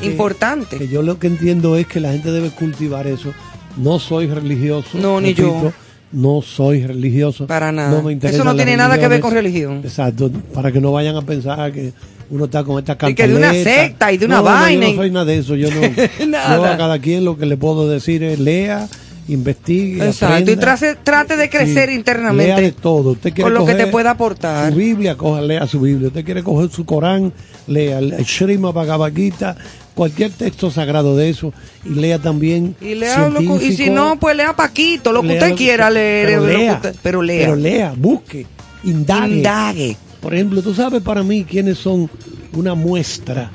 Que- 0.00 0.06
importante. 0.06 0.76
Que 0.78 0.88
yo 0.88 1.02
lo 1.02 1.18
que 1.18 1.26
entiendo 1.28 1.76
es 1.76 1.86
que 1.86 2.00
la 2.00 2.12
gente 2.12 2.30
debe 2.32 2.50
cultivar 2.50 3.06
eso. 3.06 3.32
No 3.76 3.98
soy 3.98 4.26
religioso. 4.28 4.98
No, 4.98 5.20
ni 5.20 5.34
yo. 5.34 5.72
No 6.12 6.42
soy 6.42 6.86
religioso. 6.86 7.46
Para 7.48 7.72
nada. 7.72 7.90
No 7.90 8.02
me 8.02 8.12
interesa 8.12 8.36
Eso 8.36 8.44
no 8.44 8.54
tiene 8.54 8.76
nada 8.76 8.98
que 8.98 9.08
ver 9.08 9.20
con 9.20 9.32
religión. 9.34 9.80
Exacto. 9.82 10.30
Para 10.52 10.70
que 10.70 10.80
no 10.80 10.92
vayan 10.92 11.16
a 11.16 11.22
pensar 11.22 11.72
que 11.72 11.92
uno 12.30 12.44
está 12.44 12.62
con 12.62 12.78
esta 12.78 12.96
Y 13.10 13.14
que 13.16 13.26
de 13.26 13.34
una 13.34 13.52
secta 13.52 14.12
y 14.12 14.18
de 14.18 14.26
una 14.26 14.36
No, 14.36 14.42
no, 14.42 14.50
vaina 14.50 14.86
yo 14.86 14.88
y- 14.90 14.94
no 14.94 15.02
soy 15.02 15.10
nada 15.10 15.24
de 15.24 15.38
eso. 15.38 15.56
Yo 15.56 15.68
no. 15.72 15.80
Nada. 16.28 16.56
Yo 16.56 16.64
a 16.66 16.76
cada 16.76 16.98
quien 17.00 17.24
lo 17.24 17.36
que 17.36 17.46
le 17.46 17.56
puedo 17.56 17.88
decir 17.88 18.22
es 18.22 18.38
lea, 18.38 18.88
investigue. 19.28 20.04
Exacto, 20.06 20.38
y 20.38 20.42
aprenda. 20.42 20.60
trate, 20.76 20.94
trate 21.02 21.36
de 21.36 21.48
crecer 21.50 21.90
internamente 21.90 22.46
Lea 22.46 22.60
de 22.60 22.72
todo. 22.72 23.12
Usted 23.12 23.32
quiere 23.32 23.50
con 23.50 23.54
lo 23.54 23.64
que 23.66 23.74
te 23.74 23.86
pueda 23.88 24.10
aportar. 24.10 24.70
Su 24.72 24.78
Biblia, 24.78 25.16
coja, 25.16 25.40
lea 25.40 25.66
su 25.66 25.80
Biblia. 25.80 26.08
Usted 26.08 26.24
quiere 26.24 26.42
coger 26.42 26.70
su 26.70 26.84
Corán, 26.84 27.32
lea 27.66 27.98
el 27.98 28.12
Shrima 28.24 28.70
Bhagavad 28.72 29.12
Gita, 29.14 29.56
cualquier 29.94 30.30
texto 30.32 30.70
sagrado 30.70 31.16
de 31.16 31.30
eso. 31.30 31.52
Y 31.84 31.90
lea 31.90 32.18
también. 32.18 32.76
Y, 32.80 32.94
lea 32.94 33.28
lo 33.28 33.38
que- 33.38 33.66
y 33.66 33.76
si 33.76 33.90
no, 33.90 34.18
pues 34.18 34.36
lea 34.36 34.54
Paquito, 34.54 35.12
lo 35.12 35.22
que 35.22 35.28
lea 35.28 35.36
usted 35.36 35.50
lo 35.50 35.56
que 35.56 35.64
quiera 35.64 35.84
usted- 35.88 35.94
leer, 35.94 36.26
Pero 36.28 36.40
lo 36.42 36.46
que 36.48 36.58
lea, 36.58 36.72
usted- 36.74 36.94
pero 37.02 37.22
lea. 37.22 37.40
Pero 37.46 37.56
lea, 37.56 37.94
busque, 37.96 38.46
indague. 38.84 39.36
Indague. 39.36 39.96
Por 40.20 40.34
ejemplo, 40.34 40.62
tú 40.62 40.74
sabes 40.74 41.02
para 41.02 41.22
mí 41.22 41.44
quiénes 41.44 41.78
son 41.78 42.10
una 42.54 42.74
muestra 42.74 43.50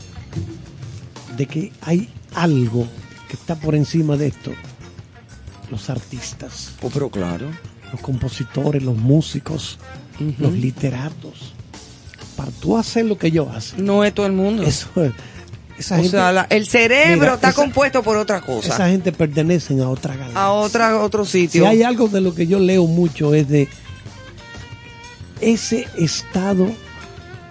de 1.37 1.45
que 1.45 1.71
hay 1.81 2.09
algo 2.35 2.85
que 3.27 3.33
está 3.35 3.55
por 3.55 3.75
encima 3.75 4.17
de 4.17 4.27
esto. 4.27 4.51
Los 5.71 5.89
artistas. 5.89 6.71
Oh, 6.81 6.89
pero 6.89 7.09
claro. 7.09 7.47
Los 7.91 8.01
compositores, 8.01 8.83
los 8.83 8.95
músicos, 8.97 9.77
los 10.39 10.53
literatos. 10.53 11.53
Para 12.35 12.51
tú 12.51 12.77
hacer 12.77 13.05
lo 13.05 13.17
que 13.17 13.27
ellos 13.27 13.47
hacen. 13.53 13.83
No 13.85 14.03
es 14.03 14.13
todo 14.13 14.25
el 14.25 14.31
mundo. 14.33 14.63
Eso 14.63 14.89
es- 15.03 15.11
esa 15.77 15.95
o 15.95 15.97
gente, 15.97 16.11
sea, 16.11 16.31
la- 16.31 16.47
el 16.49 16.67
cerebro 16.67 17.19
Mira, 17.21 17.33
está 17.35 17.49
esa- 17.49 17.61
compuesto 17.61 18.03
por 18.03 18.17
otra 18.17 18.41
cosa. 18.41 18.73
esa 18.73 18.89
gente 18.89 19.11
pertenecen 19.11 19.81
a 19.81 19.89
otra 19.89 20.13
galaxia. 20.15 20.41
a 20.41 20.51
otra, 20.51 21.01
otro 21.01 21.23
Si 21.25 21.41
sitio. 21.47 21.67
hay 21.67 21.83
algo 21.83 22.07
de 22.09 22.21
lo 22.21 22.33
que 22.35 22.47
yo 22.47 22.59
leo 22.59 22.85
mucho 22.85 23.33
es 23.33 23.47
de 23.47 23.67
ese 25.41 25.87
estado 25.97 26.67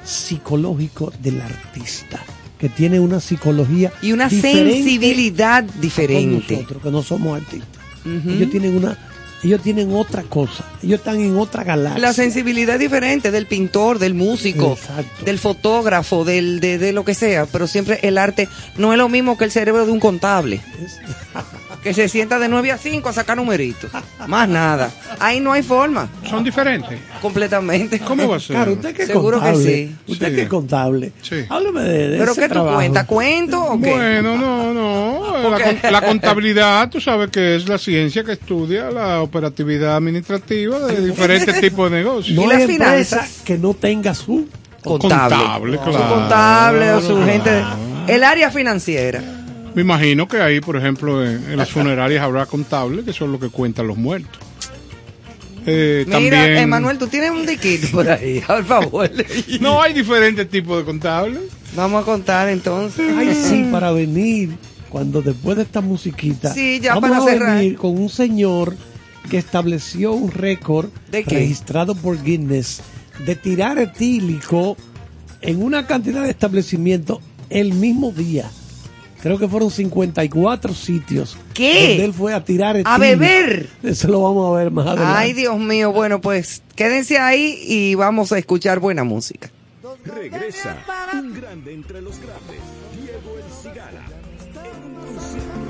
psicológico 0.05 1.13
del 1.23 1.41
artista, 1.41 2.21
que 2.59 2.69
tiene 2.69 3.01
una 3.01 3.21
psicología 3.21 3.93
y 4.03 4.13
una 4.13 4.29
diferente 4.29 4.75
sensibilidad 4.75 5.65
con 5.67 5.81
diferente. 5.81 6.55
nosotros, 6.57 6.83
que 6.83 6.91
no 6.91 7.03
somos 7.03 7.41
artistas. 7.41 7.78
Ellos 8.05 8.51
tienen 8.51 8.77
una, 8.77 8.97
ellos 9.45 9.61
tienen 9.63 9.93
otra 9.95 10.23
cosa, 10.23 10.65
ellos 10.83 10.99
están 10.99 11.21
en 11.21 11.37
otra 11.37 11.63
galaxia. 11.65 12.01
La 12.01 12.13
sensibilidad 12.13 12.75
es 12.75 12.81
diferente 12.81 13.31
del 13.31 13.47
pintor, 13.47 13.99
del 13.99 14.15
músico, 14.15 14.73
Exacto. 14.73 15.25
del 15.25 15.39
fotógrafo, 15.39 16.25
del, 16.25 16.61
de, 16.61 16.79
de 16.79 16.93
lo 16.93 17.05
que 17.05 17.15
sea, 17.15 17.47
pero 17.47 17.67
siempre 17.67 18.01
el 18.03 18.19
arte 18.19 18.49
no 18.77 18.93
es 18.93 18.99
lo 18.99 19.09
mismo 19.09 19.37
que 19.39 19.45
el 19.45 19.51
cerebro 19.51 19.87
de 19.87 19.93
un 19.93 20.01
contable. 20.01 20.61
que 21.83 21.95
se 21.95 22.09
sienta 22.09 22.39
de 22.39 22.49
9 22.49 22.73
a 22.73 22.79
5 22.79 23.09
a 23.09 23.13
sacar 23.13 23.37
numeritos. 23.37 23.91
Más 24.27 24.49
nada. 24.49 24.91
Ahí 25.21 25.41
no 25.41 25.53
hay 25.53 25.63
forma. 25.63 26.09
Son 26.29 26.43
diferentes. 26.45 26.99
Completamente. 27.23 28.01
¿Cómo 28.01 28.29
va 28.29 28.37
a 28.37 28.41
ser? 28.41 28.57
Claro, 28.57 28.73
usted 28.73 28.95
que 28.95 29.03
es 29.03 29.09
Seguro 29.09 29.39
que 29.41 29.45
contable. 29.47 29.65
sí. 29.75 29.97
Usted 30.13 30.29
Sí. 30.31 30.35
que 30.35 30.43
es 30.43 30.49
contable. 30.49 31.13
Sí. 31.23 31.37
Hábleme 31.49 31.81
de, 31.83 32.09
de 32.09 32.19
¿Pero 32.19 32.33
ese 32.33 32.41
qué 32.41 32.49
tú 32.49 32.55
trabajo. 32.55 32.77
cuentas? 32.77 33.05
¿Cuento 33.07 33.63
o 33.65 33.81
qué? 33.81 33.91
Bueno, 33.91 34.37
no, 34.37 34.75
no. 34.75 35.39
La, 35.39 35.43
Porque- 35.49 35.79
con- 35.81 35.93
la 35.93 36.01
contabilidad, 36.03 36.91
tú 36.91 37.01
sabes 37.01 37.31
que 37.31 37.57
es 37.57 37.69
la 37.69 37.79
ciencia 37.79 38.25
que 38.25 38.33
estudia 38.33 38.91
la 38.91 39.23
operatividad 39.23 39.97
administrativa 39.97 40.79
de 40.81 41.07
diferentes 41.07 41.61
tipos 41.61 41.91
de 41.91 41.99
negocios. 41.99 42.35
No 42.37 42.43
¿Y 42.43 42.45
hay 42.47 42.51
las 42.51 42.61
empresa 42.69 43.17
finanzas? 43.19 43.43
que 43.45 43.57
no 43.59 43.75
tenga 43.75 44.15
su 44.15 44.49
Contable. 44.83 45.37
Contable, 45.37 45.77
Su 45.79 45.85
claro. 45.91 46.15
contable 46.15 46.93
o 46.93 47.01
su 47.01 47.25
gente. 47.25 47.51
de- 47.51 47.65
El 48.09 48.25
área 48.25 48.51
financiera. 48.51 49.23
Me 49.75 49.83
imagino 49.83 50.27
que 50.27 50.41
ahí, 50.41 50.61
por 50.61 50.77
ejemplo, 50.77 51.25
en, 51.25 51.51
en 51.51 51.57
las 51.57 51.71
funerarias 51.71 52.23
habrá 52.23 52.47
contables, 52.47 53.05
que 53.05 53.13
son 53.13 53.31
lo 53.33 53.39
que 53.39 53.49
cuentan 53.49 53.87
los 53.87 53.97
muertos. 53.97 54.41
Eh, 55.67 56.05
Mira, 56.07 56.17
también, 56.19 56.57
Emanuel, 56.59 56.99
tú 56.99 57.07
tienes 57.09 57.31
un 57.31 57.45
diquito 57.45 57.89
por 57.93 58.09
ahí, 58.09 58.41
por 58.47 58.65
favor. 58.65 59.11
No, 59.61 59.81
hay 59.83 59.93
diferentes 59.93 60.49
tipos 60.49 60.79
de 60.79 60.85
contables. 60.85 61.41
Vamos 61.77 62.03
a 62.03 62.05
contar 62.07 62.49
entonces. 62.49 63.07
Ay, 63.17 63.35
sí, 63.35 63.69
para 63.71 63.93
venir, 63.93 64.57
cuando 64.89 65.21
después 65.21 65.57
de 65.59 65.65
esta 65.65 65.81
musiquita, 65.83 66.53
Sí, 66.55 66.81
ya 66.81 66.95
vamos 66.95 67.11
para 67.11 67.23
a 67.23 67.27
cerrar. 67.29 67.57
venir 67.59 67.77
con 67.77 67.99
un 68.01 68.09
señor 68.09 68.75
que 69.31 69.37
estableció 69.37 70.13
un 70.13 70.31
récord 70.31 70.89
registrado 71.13 71.95
por 71.95 72.23
Guinness 72.23 72.81
de 73.27 73.35
tirar 73.37 73.79
etílico 73.79 74.77
en 75.43 75.63
una 75.63 75.87
cantidad 75.87 76.23
de 76.23 76.31
establecimientos 76.31 77.19
el 77.51 77.75
mismo 77.75 78.11
día. 78.11 78.51
Creo 79.23 79.39
que 79.39 79.49
fueron 79.49 79.71
54 79.71 80.73
sitios 80.75 81.37
¿Qué? 81.55 81.89
donde 81.89 82.05
él 82.05 82.15
fue 82.15 82.35
a 82.35 82.45
tirar 82.45 82.77
etílico. 82.77 82.91
¿A 82.91 82.99
beber? 82.99 83.69
Eso 83.83 84.09
lo 84.09 84.23
vamos 84.23 84.53
a 84.55 84.59
ver 84.59 84.71
más 84.71 84.87
adelante. 84.87 85.15
Ay, 85.17 85.33
Dios 85.33 85.59
mío. 85.59 85.93
Bueno, 85.93 86.21
pues 86.21 86.63
quédense 86.77 87.19
ahí 87.19 87.59
y 87.65 87.95
vamos 87.97 88.31
a 88.33 88.39
escuchar 88.39 88.79
buena 88.79 89.05
música. 89.05 89.51
Regresa 90.05 90.77
un 91.13 91.35
grande 91.35 91.75
entre 91.75 92.01
los 92.01 92.19
grandes, 92.19 92.61
Diego 92.97 93.37
El 93.37 93.53
Cigala, 93.53 94.05
en 94.65 94.85
un 94.85 95.15
concierto. 95.15 95.68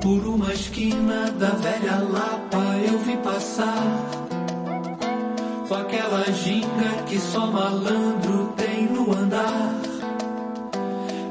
Por 0.00 0.26
uma 0.26 0.52
esquina 0.52 1.30
da 1.32 1.50
velha 1.50 1.98
Lapa 1.98 2.76
eu 2.86 2.98
vi 2.98 3.16
passar. 3.18 3.82
Com 5.66 5.74
aquela 5.74 6.24
ginga 6.32 7.02
que 7.06 7.18
só 7.18 7.46
malandro 7.46 8.52
tem 8.56 8.86
no 8.86 9.12
andar. 9.12 9.74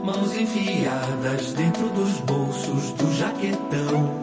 Mãos 0.03 0.35
enfiadas 0.35 1.53
dentro 1.53 1.89
dos 1.89 2.19
bolsos 2.21 2.91
do 2.93 3.13
jaquetão. 3.13 4.21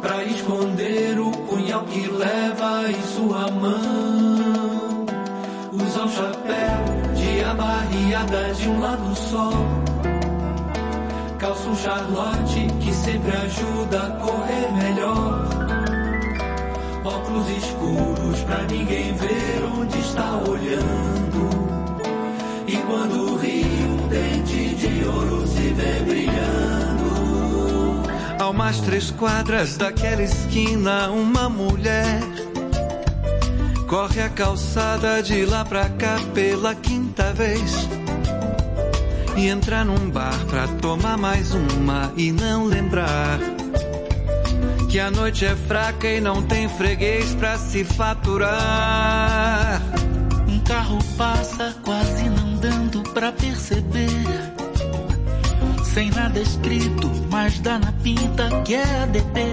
Pra 0.00 0.24
esconder 0.24 1.20
o 1.20 1.30
punhal 1.30 1.84
que 1.84 2.08
leva 2.08 2.90
em 2.90 3.02
sua 3.14 3.50
mão. 3.50 5.06
Usa 5.72 6.04
um 6.04 6.08
chapéu 6.08 7.14
de 7.14 7.44
abarriada 7.44 8.54
de 8.54 8.68
um 8.68 8.80
lado 8.80 9.14
só 9.14 9.87
Calça 11.38 11.68
um 11.68 11.76
charlotte 11.76 12.66
que 12.80 12.92
sempre 12.92 13.30
ajuda 13.30 14.02
a 14.02 14.10
correr 14.10 14.72
melhor. 14.72 15.48
Óculos 17.04 17.48
escuros 17.50 18.40
pra 18.40 18.64
ninguém 18.64 19.14
ver 19.14 19.64
onde 19.78 19.98
está 19.98 20.36
olhando. 20.48 21.48
E 22.66 22.76
quando 22.78 23.36
ri, 23.36 23.64
um 23.64 24.08
dente 24.08 24.74
de 24.74 25.04
ouro 25.04 25.46
se 25.46 25.72
vê 25.74 26.00
brilhando. 26.00 26.38
A 28.40 28.50
umas 28.50 28.80
três 28.80 29.12
quadras 29.12 29.76
daquela 29.76 30.22
esquina, 30.22 31.10
uma 31.10 31.48
mulher 31.48 32.20
corre 33.88 34.20
a 34.20 34.28
calçada 34.28 35.22
de 35.22 35.46
lá 35.46 35.64
pra 35.64 35.88
cá 35.88 36.18
pela 36.34 36.74
quinta 36.74 37.32
vez. 37.32 37.88
E 39.38 39.46
entra 39.46 39.84
num 39.84 40.10
bar 40.10 40.36
pra 40.46 40.66
tomar 40.66 41.16
mais 41.16 41.54
uma 41.54 42.12
e 42.16 42.32
não 42.32 42.64
lembrar 42.64 43.38
que 44.90 44.98
a 44.98 45.12
noite 45.12 45.44
é 45.44 45.54
fraca 45.54 46.08
e 46.08 46.20
não 46.20 46.42
tem 46.42 46.68
freguês 46.68 47.36
pra 47.36 47.56
se 47.56 47.84
faturar. 47.84 49.80
Um 50.48 50.58
carro 50.58 50.98
passa 51.16 51.72
quase 51.84 52.28
não 52.28 52.56
dando 52.56 53.00
pra 53.14 53.30
perceber. 53.30 54.08
Sem 55.84 56.10
nada 56.10 56.40
escrito, 56.40 57.08
mas 57.30 57.60
dá 57.60 57.78
na 57.78 57.92
pinta 57.92 58.48
que 58.64 58.74
é 58.74 59.02
ADP. 59.02 59.52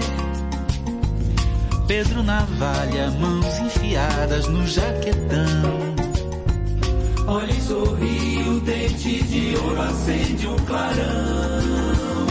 Pedro 1.86 2.24
Navalha, 2.24 3.12
mãos 3.12 3.60
enfiadas 3.60 4.48
no 4.48 4.66
jaquetão. 4.66 5.75
Olha 7.26 7.52
e 7.52 7.60
sorri, 7.60 8.44
o 8.48 8.60
dente 8.60 9.22
de 9.24 9.56
ouro 9.56 9.82
acende 9.82 10.46
um 10.46 10.56
clarão. 10.56 12.26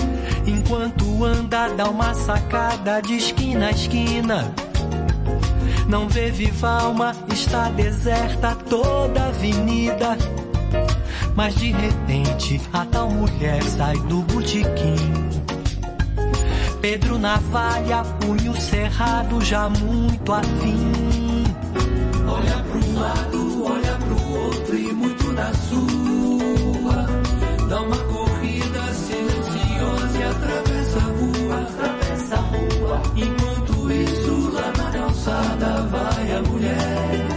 Enquanto 0.48 1.26
anda, 1.26 1.68
dá 1.70 1.90
uma 1.90 2.14
sacada 2.14 3.02
de 3.02 3.18
esquina 3.18 3.68
a 3.68 3.72
esquina. 3.72 4.54
Não 5.88 6.08
vê 6.08 6.32
viva 6.32 6.82
alma, 6.82 7.16
está 7.32 7.70
deserta 7.70 8.56
toda 8.70 9.22
a 9.22 9.28
avenida. 9.28 10.18
Mas 11.36 11.56
de 11.56 11.72
repente, 11.72 12.62
a 12.72 12.86
tal 12.86 13.10
mulher 13.10 13.62
sai 13.64 13.98
do 13.98 14.22
botequim. 14.22 15.26
Pedro 16.82 17.18
Navalha, 17.18 18.04
punho 18.22 18.56
cerrado, 18.62 19.42
já 19.42 19.68
muito 19.68 20.32
afim. 20.32 20.94
Olha 22.28 22.64
pro 22.64 23.00
lado, 23.00 23.35
na 25.36 25.54
sua. 25.54 27.06
Dá 27.70 27.82
uma 27.82 27.98
corrida 27.98 28.82
silenciosa 28.94 30.18
e 30.18 30.24
atravessa 30.24 30.98
a 30.98 31.02
rua, 31.02 31.62
atravessa 31.62 32.36
a 32.36 32.40
rua. 32.40 33.02
Enquanto 33.16 33.92
isso, 33.92 34.52
lá 34.54 34.74
na 34.78 34.92
calçada 34.92 35.82
vai 35.92 36.32
a 36.32 36.42
mulher. 36.42 37.28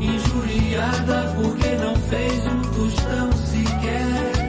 Injuriada 0.00 1.34
porque 1.34 1.68
não 1.76 1.96
fez 1.96 2.46
um 2.46 2.62
tostão 2.62 3.32
sequer. 3.32 4.46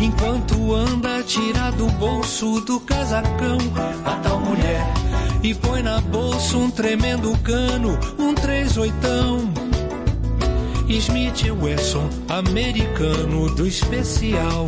Enquanto 0.00 0.74
anda, 0.74 1.22
tira 1.22 1.70
do 1.72 1.86
bolso 1.92 2.60
do 2.60 2.78
casacão 2.80 3.58
a 4.04 4.10
tal 4.16 4.40
mulher 4.40 4.84
e 5.42 5.54
põe 5.54 5.82
na 5.82 6.00
bolsa 6.00 6.56
um 6.56 6.70
tremendo 6.70 7.36
cano, 7.38 7.98
um 8.18 8.34
três 8.34 8.76
oitão. 8.76 9.63
Smith 11.00 11.50
Wesson, 11.60 12.08
americano 12.28 13.52
do 13.54 13.66
especial, 13.66 14.66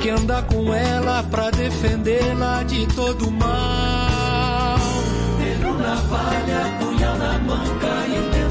que 0.00 0.08
anda 0.08 0.42
com 0.42 0.72
ela 0.72 1.22
pra 1.24 1.50
defendê-la 1.50 2.62
de 2.62 2.86
todo 2.86 3.30
mal. 3.30 4.78
Pedro 5.38 5.74
navalha, 5.78 6.78
punhal 6.80 7.18
na 7.18 7.38
manga 7.38 8.06
e 8.08 8.45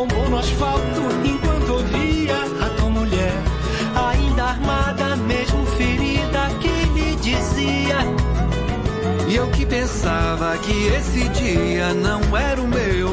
tombou 0.00 0.30
no 0.30 0.38
asfalto 0.38 1.02
enquanto 1.22 1.72
ouvia 1.72 2.36
a 2.64 2.70
tua 2.70 2.88
mulher, 2.88 3.34
ainda 3.94 4.44
armada, 4.44 5.16
mesmo 5.16 5.66
ferida, 5.76 6.48
que 6.58 6.68
lhe 6.68 7.16
dizia. 7.16 7.98
E 9.28 9.36
eu 9.36 9.50
que 9.50 9.66
pensava 9.66 10.56
que 10.58 10.86
esse 10.86 11.28
dia 11.28 11.92
não 11.92 12.34
era 12.34 12.62
o 12.62 12.66
meu. 12.66 13.10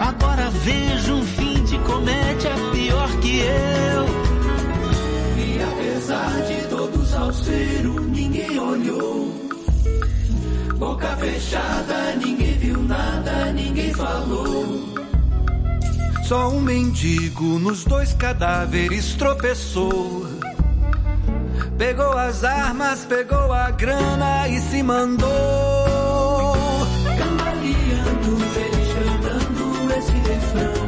Agora 0.00 0.48
vejo 0.50 1.16
um 1.16 1.22
fim 1.22 1.62
de 1.64 1.76
comédia 1.80 2.54
pior 2.72 3.10
que 3.20 3.40
eu. 3.40 4.06
E 5.36 5.62
apesar 5.62 6.42
de 6.46 6.68
todo 6.68 7.04
salseiro, 7.04 8.00
ninguém 8.00 8.58
olhou. 8.58 9.34
Boca 10.78 11.08
fechada, 11.16 12.16
ninguém 12.16 12.56
viu 12.58 12.82
nada, 12.82 13.52
ninguém 13.52 13.92
falou. 13.92 14.97
Só 16.28 16.50
um 16.50 16.60
mendigo 16.60 17.58
nos 17.58 17.84
dois 17.84 18.12
cadáveres 18.12 19.14
tropeçou. 19.14 20.26
Pegou 21.78 22.12
as 22.18 22.44
armas, 22.44 23.06
pegou 23.06 23.50
a 23.50 23.70
grana 23.70 24.46
e 24.46 24.60
se 24.60 24.82
mandou. 24.82 25.26
Cambaleando, 27.16 28.36
feliz 28.52 28.88
cantando 28.92 29.94
esse 29.94 30.12
refrão 30.12 30.87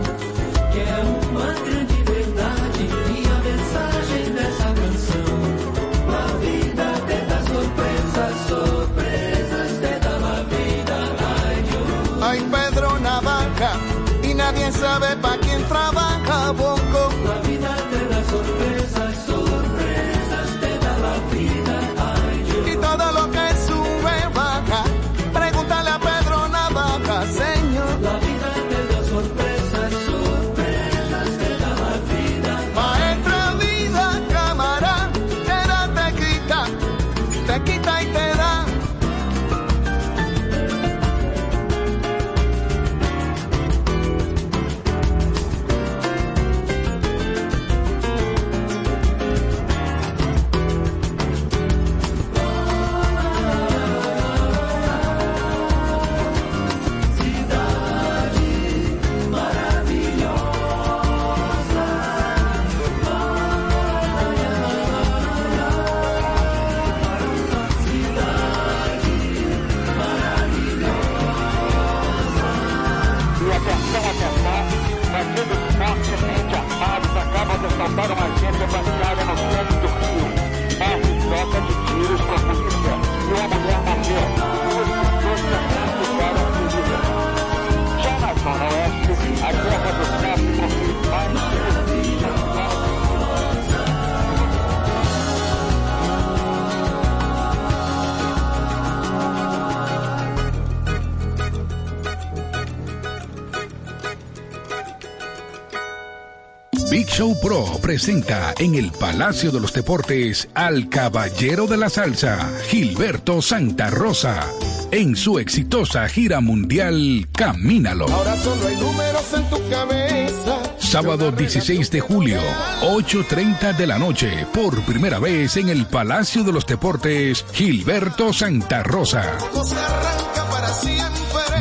presenta 107.91 108.55
en 108.61 108.77
el 108.77 108.93
Palacio 108.93 109.51
de 109.51 109.59
los 109.59 109.73
Deportes 109.73 110.49
al 110.55 110.89
Caballero 110.89 111.67
de 111.67 111.77
la 111.77 111.91
Salsa, 111.91 112.49
Gilberto 112.69 113.43
Santa 113.43 113.91
Rosa, 113.91 114.47
en 114.93 115.17
su 115.17 115.41
exitosa 115.41 116.09
gira 116.09 116.41
mundial 116.41 117.27
Camínalo. 117.33 118.09
Ahora 118.09 118.37
solo 118.37 118.65
hay 118.69 118.77
números 118.77 119.25
en 119.35 119.51
tu 119.51 119.69
cabeza. 119.69 120.77
Sábado 120.79 121.33
16 121.33 121.91
de 121.91 121.99
julio, 121.99 122.41
8.30 122.83 123.77
de 123.77 123.87
la 123.89 123.99
noche, 123.99 124.47
por 124.55 124.81
primera 124.83 125.19
vez 125.19 125.57
en 125.57 125.69
el 125.69 125.85
Palacio 125.87 126.45
de 126.45 126.53
los 126.53 126.67
Deportes, 126.67 127.45
Gilberto 127.53 128.33
Santa 128.33 128.85
Rosa. 128.85 129.37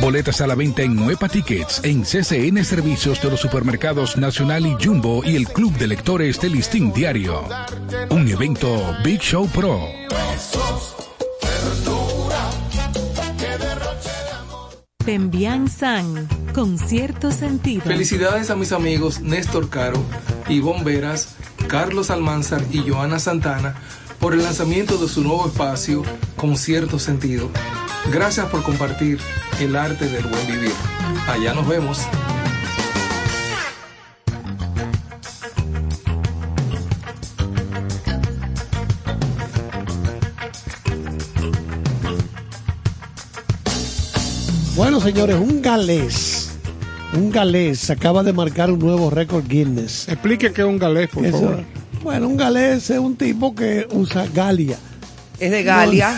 Boletas 0.02 0.40
a 0.40 0.48
la 0.48 0.56
venta 0.56 0.82
en 0.82 0.96
Nueva 0.96 1.28
Tickets, 1.28 1.82
en 1.84 2.04
CCN 2.04 2.64
Servicios 2.64 3.22
de 3.22 3.30
los 3.30 3.42
Supermercados 3.42 4.16
Nacional 4.16 4.66
y 4.66 4.76
Jumbo 4.82 5.22
y 5.26 5.36
el 5.36 5.48
Club 5.48 5.78
de 5.78 5.88
Lectores 5.88 6.40
del 6.40 6.54
Listín 6.54 6.94
Diario. 6.94 7.44
Un 8.10 8.28
evento 8.30 8.96
Big 9.04 9.20
Show 9.20 9.48
Pro. 9.50 9.78
De. 9.78 11.20
Pembian 15.06 15.68
San, 15.68 16.28
con 16.54 16.78
cierto 16.78 17.32
sentido. 17.32 17.82
Felicidades 17.84 18.50
a 18.52 18.56
mis 18.56 18.72
amigos 18.72 19.20
Néstor 19.20 19.70
Caro, 19.70 20.02
Ivonne 20.48 20.84
Veras, 20.84 21.36
Carlos 21.68 22.10
Almanzar 22.10 22.64
y 22.72 22.90
Joana 22.90 23.20
Santana 23.20 23.76
por 24.20 24.34
el 24.34 24.44
lanzamiento 24.44 24.98
de 24.98 25.10
su 25.10 25.24
nuevo 25.24 25.48
espacio 25.48 26.04
con 26.38 26.56
cierto 26.56 27.00
sentido. 27.00 27.50
Gracias 28.12 28.48
por 28.48 28.64
compartir 28.64 29.20
el 29.60 29.76
arte 29.76 30.08
del 30.08 30.26
buen 30.26 30.48
vivir. 30.48 30.74
Allá 31.28 31.54
nos 31.54 31.68
vemos. 31.68 32.00
Bueno, 44.76 45.02
señores, 45.02 45.36
un 45.38 45.62
galés. 45.62 46.52
Un 47.14 47.32
galés 47.32 47.90
acaba 47.90 48.24
de 48.24 48.34
marcar 48.34 48.72
un 48.72 48.80
nuevo 48.80 49.10
récord 49.10 49.46
Guinness. 49.48 50.08
Explique 50.08 50.54
qué 50.54 50.62
es 50.62 50.68
un 50.68 50.78
galés, 50.78 51.10
por 51.10 51.26
Eso- 51.26 51.40
favor. 51.40 51.64
Bueno, 52.04 52.28
un 52.30 52.38
galés 52.38 52.90
es 52.90 53.00
un 53.00 53.16
tipo 53.18 53.54
que 53.54 53.86
usa 53.92 54.26
Galia. 54.34 54.78
Es 55.38 55.52
de 55.52 55.64
Galia. 55.64 56.14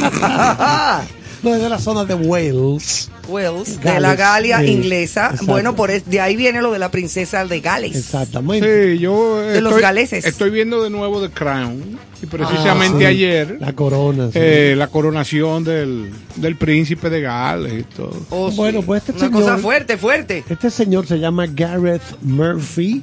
No, 0.00 0.10
es 1.50 1.60
de 1.62 1.68
la 1.68 1.78
zona 1.78 2.04
de 2.04 2.14
Wales. 2.14 3.10
Wales, 3.28 3.80
de 3.80 4.00
la 4.00 4.14
Galia 4.16 4.60
sí, 4.60 4.66
inglesa. 4.66 5.26
exacto. 5.26 5.46
Bueno, 5.46 5.74
por 5.76 5.90
es- 5.90 6.08
de 6.08 6.20
ahí 6.20 6.36
viene 6.36 6.60
lo 6.62 6.72
de 6.72 6.78
la 6.78 6.90
princesa 6.90 7.44
de 7.44 7.60
Gales. 7.60 7.96
Exactamente. 7.96 8.94
Sí, 8.94 8.98
yo 9.00 9.38
De 9.38 9.60
los 9.60 9.78
galeses. 9.80 10.24
Estoy 10.24 10.50
viendo 10.50 10.82
de 10.82 10.90
nuevo 10.90 11.20
The 11.20 11.30
Crown. 11.32 11.98
Y 12.22 12.26
precisamente 12.26 12.98
Ah, 13.04 13.08
sí. 13.10 13.16
ayer. 13.16 13.56
La 13.60 13.72
corona. 13.72 14.26
sí. 14.26 14.32
eh, 14.40 14.74
la 14.76 14.86
coronación 14.86 15.64
del, 15.64 16.10
del 16.36 16.56
príncipe 16.56 17.10
de 17.10 17.20
Gales 17.20 17.72
y 17.80 17.82
todo. 17.82 18.16
Oh, 18.30 18.50
sí. 18.50 18.56
Bueno, 18.56 18.82
pues 18.82 19.00
este 19.02 19.12
Una 19.12 19.20
señor- 19.26 19.32
cosa 19.42 19.58
fuerte, 19.58 19.96
fuerte. 19.96 20.44
Este 20.48 20.70
señor 20.70 21.06
se 21.06 21.18
llama 21.18 21.46
Gareth 21.46 22.02
Murphy. 22.22 23.02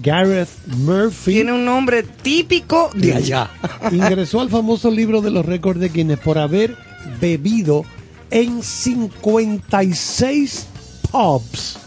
Gareth 0.00 0.48
Murphy. 0.76 1.32
Tiene 1.32 1.52
un 1.52 1.64
nombre 1.64 2.04
típico 2.04 2.90
de 2.94 3.14
allá. 3.14 3.50
Ingresó 3.90 4.40
al 4.40 4.48
famoso 4.48 4.90
libro 4.92 5.20
de 5.20 5.30
los 5.32 5.44
récords 5.44 5.80
de 5.80 5.88
Guinness 5.88 6.20
por 6.20 6.38
haber 6.38 6.76
bebido 7.20 7.84
en 8.30 8.62
56 8.62 10.66
pubs. 11.10 11.78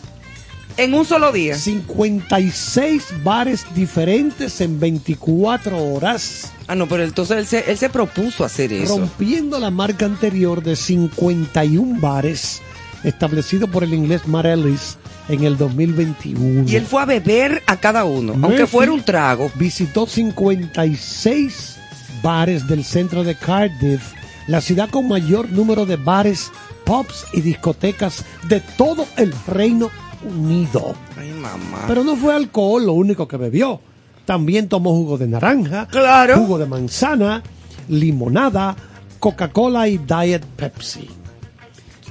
En 0.77 0.93
un 0.93 1.05
solo 1.05 1.31
día. 1.31 1.55
56 1.55 3.23
bares 3.23 3.65
diferentes 3.75 4.61
en 4.61 4.79
24 4.79 5.77
horas. 5.77 6.51
Ah, 6.67 6.75
no, 6.75 6.87
pero 6.87 7.03
entonces 7.03 7.37
él 7.37 7.45
se, 7.45 7.71
él 7.71 7.77
se 7.77 7.89
propuso 7.89 8.45
hacer 8.45 8.71
eso. 8.71 8.97
rompiendo 8.97 9.59
la 9.59 9.69
marca 9.69 10.05
anterior 10.05 10.63
de 10.63 10.75
51 10.75 11.99
bares 11.99 12.61
establecido 13.03 13.67
por 13.67 13.83
el 13.83 13.93
inglés 13.93 14.27
Matt 14.27 14.45
Ellis 14.45 14.97
en 15.27 15.43
el 15.43 15.57
2021. 15.57 16.69
Y 16.69 16.75
él 16.75 16.85
fue 16.85 17.01
a 17.01 17.05
beber 17.05 17.61
a 17.67 17.77
cada 17.77 18.05
uno, 18.05 18.33
aunque 18.41 18.67
fuera 18.67 18.91
un 18.91 19.03
trago. 19.03 19.51
Visitó 19.55 20.05
56 20.05 21.77
bares 22.21 22.67
del 22.67 22.83
centro 22.83 23.23
de 23.23 23.35
Cardiff, 23.35 24.13
la 24.51 24.59
ciudad 24.61 24.89
con 24.89 25.07
mayor 25.07 25.49
número 25.49 25.85
de 25.85 25.95
bares, 25.95 26.51
pubs 26.83 27.25
y 27.33 27.39
discotecas 27.41 28.25
de 28.49 28.59
todo 28.59 29.05
el 29.15 29.33
Reino 29.47 29.89
Unido. 30.23 30.93
Ay, 31.17 31.31
mamá. 31.31 31.85
Pero 31.87 32.03
no 32.03 32.15
fue 32.17 32.35
alcohol 32.35 32.85
lo 32.85 32.93
único 32.93 33.27
que 33.27 33.37
bebió. 33.37 33.79
También 34.25 34.67
tomó 34.67 34.91
jugo 34.91 35.17
de 35.17 35.27
naranja, 35.27 35.87
Claro. 35.87 36.37
jugo 36.37 36.57
de 36.59 36.65
manzana, 36.65 37.41
limonada, 37.87 38.75
Coca-Cola 39.19 39.87
y 39.87 39.97
Diet 39.97 40.43
Pepsi. 40.57 41.07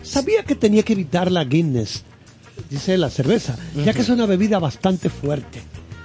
Sabía 0.03 0.43
que 0.43 0.55
tenía 0.55 0.83
que 0.83 0.95
evitar 0.95 1.31
la 1.31 1.45
Guinness, 1.45 2.05
dice 2.69 2.97
la 2.99 3.11
cerveza, 3.11 3.57
ya 3.85 3.93
que 3.93 4.01
es 4.01 4.09
una 4.09 4.27
bebida 4.27 4.59
bastante 4.59 5.09
fuerte. 5.11 5.63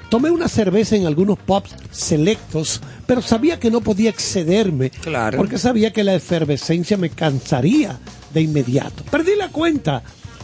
Tomé 0.10 0.30
una 0.30 0.48
cerveza 0.48 0.96
en 0.96 1.08
algunos 1.08 1.40
pubs 1.40 1.76
selectos, 1.92 2.82
pero 3.08 3.22
sabía 3.22 3.60
que 3.60 3.70
no 3.72 3.82
podía 3.82 4.10
excederme, 4.10 4.90
Claro. 4.90 5.38
porque 5.38 5.58
sabía 5.58 5.92
que 5.94 6.04
la 6.04 6.14
efervescencia 6.16 6.98
me 6.98 7.10
cansaría 7.10 7.98
de 8.34 8.42
inmediato. 8.42 9.04
Perdí 9.12 9.36
la 9.38 9.50
cuenta 9.50 10.02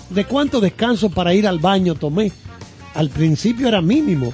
de 0.09 0.25
cuánto 0.25 0.59
descanso 0.59 1.09
para 1.09 1.33
ir 1.33 1.47
al 1.47 1.59
baño 1.59 1.95
tomé. 1.95 2.31
al 2.93 3.09
principio 3.09 3.69
era 3.69 3.81
mínimo. 3.81 4.33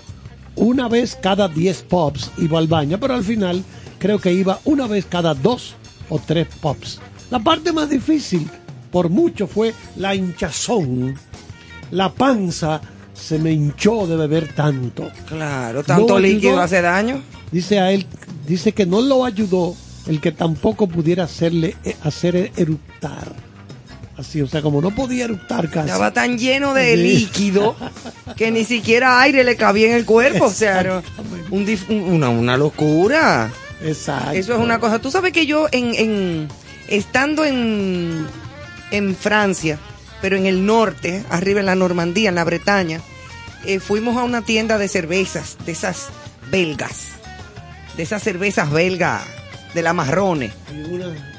Una 0.56 0.88
vez 0.88 1.16
cada 1.22 1.48
10 1.48 1.84
pops 1.84 2.32
iba 2.40 2.58
al 2.58 2.68
baño, 2.68 3.00
pero 3.00 3.14
al 3.14 3.24
final 3.24 3.64
creo 4.00 4.18
que 4.18 4.34
iba 4.34 4.60
una 4.66 4.88
vez 4.88 5.06
cada 5.06 5.36
dos 5.36 5.76
o 6.10 6.18
tres 6.20 6.48
pops. 6.60 7.00
La 7.30 7.38
parte 7.38 7.72
más 7.72 7.88
difícil, 7.92 8.50
por 8.92 9.10
mucho, 9.10 9.46
fue 9.46 9.76
la 9.98 10.16
hinchazón. 10.16 11.16
La 11.92 12.12
panza 12.12 12.82
se 13.14 13.38
me 13.38 13.52
hinchó 13.52 14.08
de 14.08 14.16
beber 14.16 14.54
tanto. 14.56 15.12
Claro, 15.28 15.84
tanto 15.84 16.14
No 16.14 16.20
líquido 16.20 16.54
ayudó. 16.54 16.64
hace 16.64 16.82
daño. 16.82 17.22
Dice 17.52 17.80
a 17.80 17.92
él, 17.92 18.06
dice 18.48 18.72
que 18.74 18.86
no 18.86 19.02
lo 19.02 19.24
ayudó 19.26 19.76
el 20.08 20.20
que 20.22 20.32
tampoco 20.32 20.88
pudiera 20.88 21.24
hacerle 21.26 21.76
eh, 21.84 21.96
hacer 22.04 22.52
eructar. 22.58 23.34
Así, 24.18 24.42
o 24.42 24.48
sea, 24.48 24.62
como 24.64 24.82
no 24.82 24.92
podía 24.96 25.26
eructar 25.26 25.70
casi. 25.70 25.90
Estaba 25.90 26.12
tan 26.12 26.38
lleno 26.40 26.74
de 26.74 26.96
Sí. 26.96 27.04
líquido 27.04 27.76
que 28.36 28.50
ni 28.52 28.66
siquiera 28.66 29.22
aire 29.22 29.44
le 29.44 29.56
cabía 29.56 29.88
en 29.88 29.94
el 29.94 30.06
cuerpo. 30.06 30.46
O 30.46 30.52
sea, 30.52 31.04
un- 31.52 31.78
una, 31.90 32.30
una 32.30 32.58
locura. 32.58 33.52
Exacto. 33.84 34.32
Eso 34.32 34.54
es 34.56 34.60
una 34.60 34.80
cosa. 34.80 35.00
Tú 35.00 35.12
sabes 35.12 35.34
que 35.34 35.46
yo, 35.46 35.68
en, 35.72 35.94
en- 35.94 36.48
estando 36.88 37.46
en, 37.46 38.26
en 38.92 39.16
Francia, 39.16 39.78
pero 40.20 40.36
en 40.36 40.48
el 40.48 40.66
norte, 40.66 41.24
arriba 41.30 41.60
en 41.60 41.68
la 41.68 41.76
Normandía, 41.76 42.30
en 42.30 42.36
la 42.36 42.44
Bretaña, 42.44 43.02
eh, 43.66 43.80
fuimos 43.80 44.18
a 44.18 44.24
una 44.24 44.42
tienda 44.42 44.80
de 44.80 44.88
cervezas, 44.88 45.58
de 45.64 45.74
esas 45.74 46.08
belgas, 46.50 47.10
de 47.98 48.04
esas 48.04 48.22
cervezas 48.24 48.72
belgas, 48.72 49.24
de 49.74 49.82
la 49.82 49.94
marrones. 49.94 50.52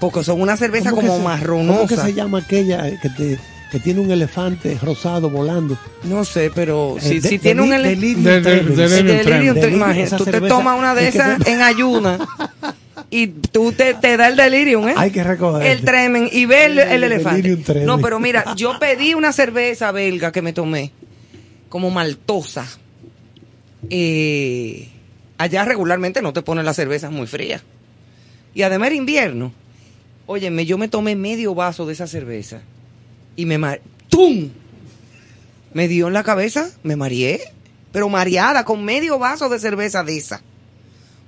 Porque 0.00 0.22
son 0.24 0.40
una 0.40 0.56
cerveza 0.56 0.90
¿Cómo 0.90 1.02
que 1.02 1.06
como 1.08 1.18
se- 1.18 1.24
marronosa. 1.24 1.76
¿Cómo 1.78 1.88
que 1.88 1.96
se 1.96 2.14
llama 2.14 2.38
aquella 2.38 3.00
que, 3.00 3.08
te- 3.10 3.38
que 3.72 3.80
tiene 3.80 4.00
un 4.00 4.10
elefante 4.10 4.76
rosado 4.82 5.30
volando? 5.30 5.78
No 6.04 6.24
sé, 6.24 6.50
pero 6.54 6.96
si, 7.00 7.16
Eh, 7.16 7.20
de- 7.20 7.28
si 7.28 7.38
tiene 7.38 7.62
un 7.62 7.70
De- 7.70 7.76
de- 7.78 7.82
tremens. 7.82 7.94
delirium 7.96 8.24
Delirium 8.24 9.22
tremens. 9.24 9.54
tremens. 9.54 9.72
Imagínate, 9.76 10.02
Esa 10.02 10.16
tú 10.18 10.24
te 10.26 10.40
tomas 10.42 10.78
una 10.78 10.94
de 10.94 11.08
esas 11.08 11.46
en 11.46 11.62
ayuna 11.62 12.18
y 13.10 13.26
tú 13.28 13.72
te, 13.72 13.94
te 13.94 14.16
da 14.16 14.28
el 14.28 14.36
delirium, 14.36 14.88
¿eh? 14.88 14.94
Hay 14.96 15.10
que 15.10 15.24
recoger. 15.24 15.66
El 15.66 15.80
tremen 15.82 16.28
y 16.30 16.44
ve 16.46 16.66
el, 16.66 16.78
el 16.78 17.04
elefante. 17.04 17.56
No, 17.84 17.98
pero 17.98 18.20
mira, 18.20 18.54
yo 18.56 18.78
pedí 18.78 19.14
una 19.14 19.32
cerveza 19.32 19.90
belga 19.92 20.32
que 20.32 20.42
me 20.42 20.52
tomé, 20.52 20.92
como 21.68 21.90
maltosa. 21.90 22.66
Eh, 23.90 24.88
allá 25.38 25.64
regularmente 25.64 26.20
no 26.22 26.32
te 26.32 26.42
ponen 26.42 26.64
las 26.66 26.76
cervezas 26.76 27.10
muy 27.10 27.26
frías. 27.26 27.62
Y 28.54 28.62
además 28.62 28.88
era 28.88 28.96
invierno. 28.96 29.52
Óyeme, 30.26 30.66
yo 30.66 30.76
me 30.78 30.88
tomé 30.88 31.16
medio 31.16 31.54
vaso 31.54 31.86
de 31.86 31.94
esa 31.94 32.06
cerveza 32.06 32.60
y 33.36 33.46
me 33.46 33.56
ma- 33.58 33.78
¡Tum! 34.10 34.50
Me 35.72 35.86
dio 35.88 36.08
en 36.08 36.14
la 36.14 36.22
cabeza, 36.24 36.70
me 36.82 36.96
mareé, 36.96 37.40
pero 37.92 38.08
mareada 38.08 38.64
con 38.64 38.84
medio 38.84 39.18
vaso 39.18 39.48
de 39.48 39.58
cerveza 39.58 40.02
de 40.02 40.16
esa. 40.16 40.42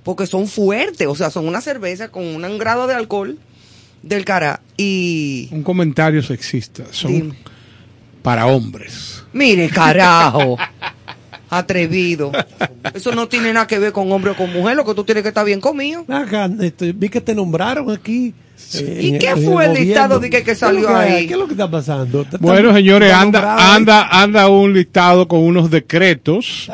Porque 0.03 0.25
son 0.27 0.47
fuertes, 0.47 1.07
o 1.07 1.15
sea, 1.15 1.29
son 1.29 1.47
una 1.47 1.61
cerveza 1.61 2.09
con 2.09 2.23
un 2.25 2.57
grado 2.57 2.87
de 2.87 2.95
alcohol 2.95 3.37
del 4.01 4.25
cara 4.25 4.61
y 4.77 5.47
Un 5.51 5.61
comentario 5.63 6.23
sexista. 6.23 6.83
Son 6.91 7.11
Dime. 7.11 7.35
para 8.23 8.47
hombres. 8.47 9.23
mire, 9.31 9.69
carajo. 9.69 10.57
Atrevido. 11.51 12.31
Eso 12.93 13.11
no 13.13 13.27
tiene 13.27 13.51
nada 13.53 13.67
que 13.67 13.77
ver 13.77 13.91
con 13.91 14.11
hombre 14.11 14.31
o 14.31 14.35
con 14.35 14.51
mujer, 14.51 14.75
lo 14.77 14.85
que 14.85 14.95
tú 14.95 15.03
tienes 15.03 15.21
que 15.21 15.29
estar 15.29 15.45
bien 15.45 15.59
comido. 15.61 16.05
Acá, 16.07 16.49
este, 16.61 16.93
vi 16.93 17.09
que 17.09 17.19
te 17.21 17.35
nombraron 17.35 17.91
aquí. 17.91 18.33
eh, 18.75 18.99
¿Y 19.01 19.17
qué 19.19 19.35
fue 19.35 19.65
el 19.65 19.73
listado 19.73 20.19
de 20.19 20.29
que- 20.29 20.37
que 20.37 20.43
¿Qué 20.45 20.51
es 20.51 20.59
salió 20.59 20.95
ahí? 20.95 21.27
¿Qué 21.27 21.33
es 21.33 21.39
lo 21.39 21.45
que 21.47 21.53
está 21.53 21.69
pasando? 21.69 22.25
Bueno, 22.39 22.73
señores, 22.73 23.11
anda, 23.11 23.75
anda, 23.75 24.07
anda 24.09 24.47
un 24.47 24.73
listado 24.73 25.27
con 25.27 25.41
unos 25.41 25.69
decretos 25.69 26.71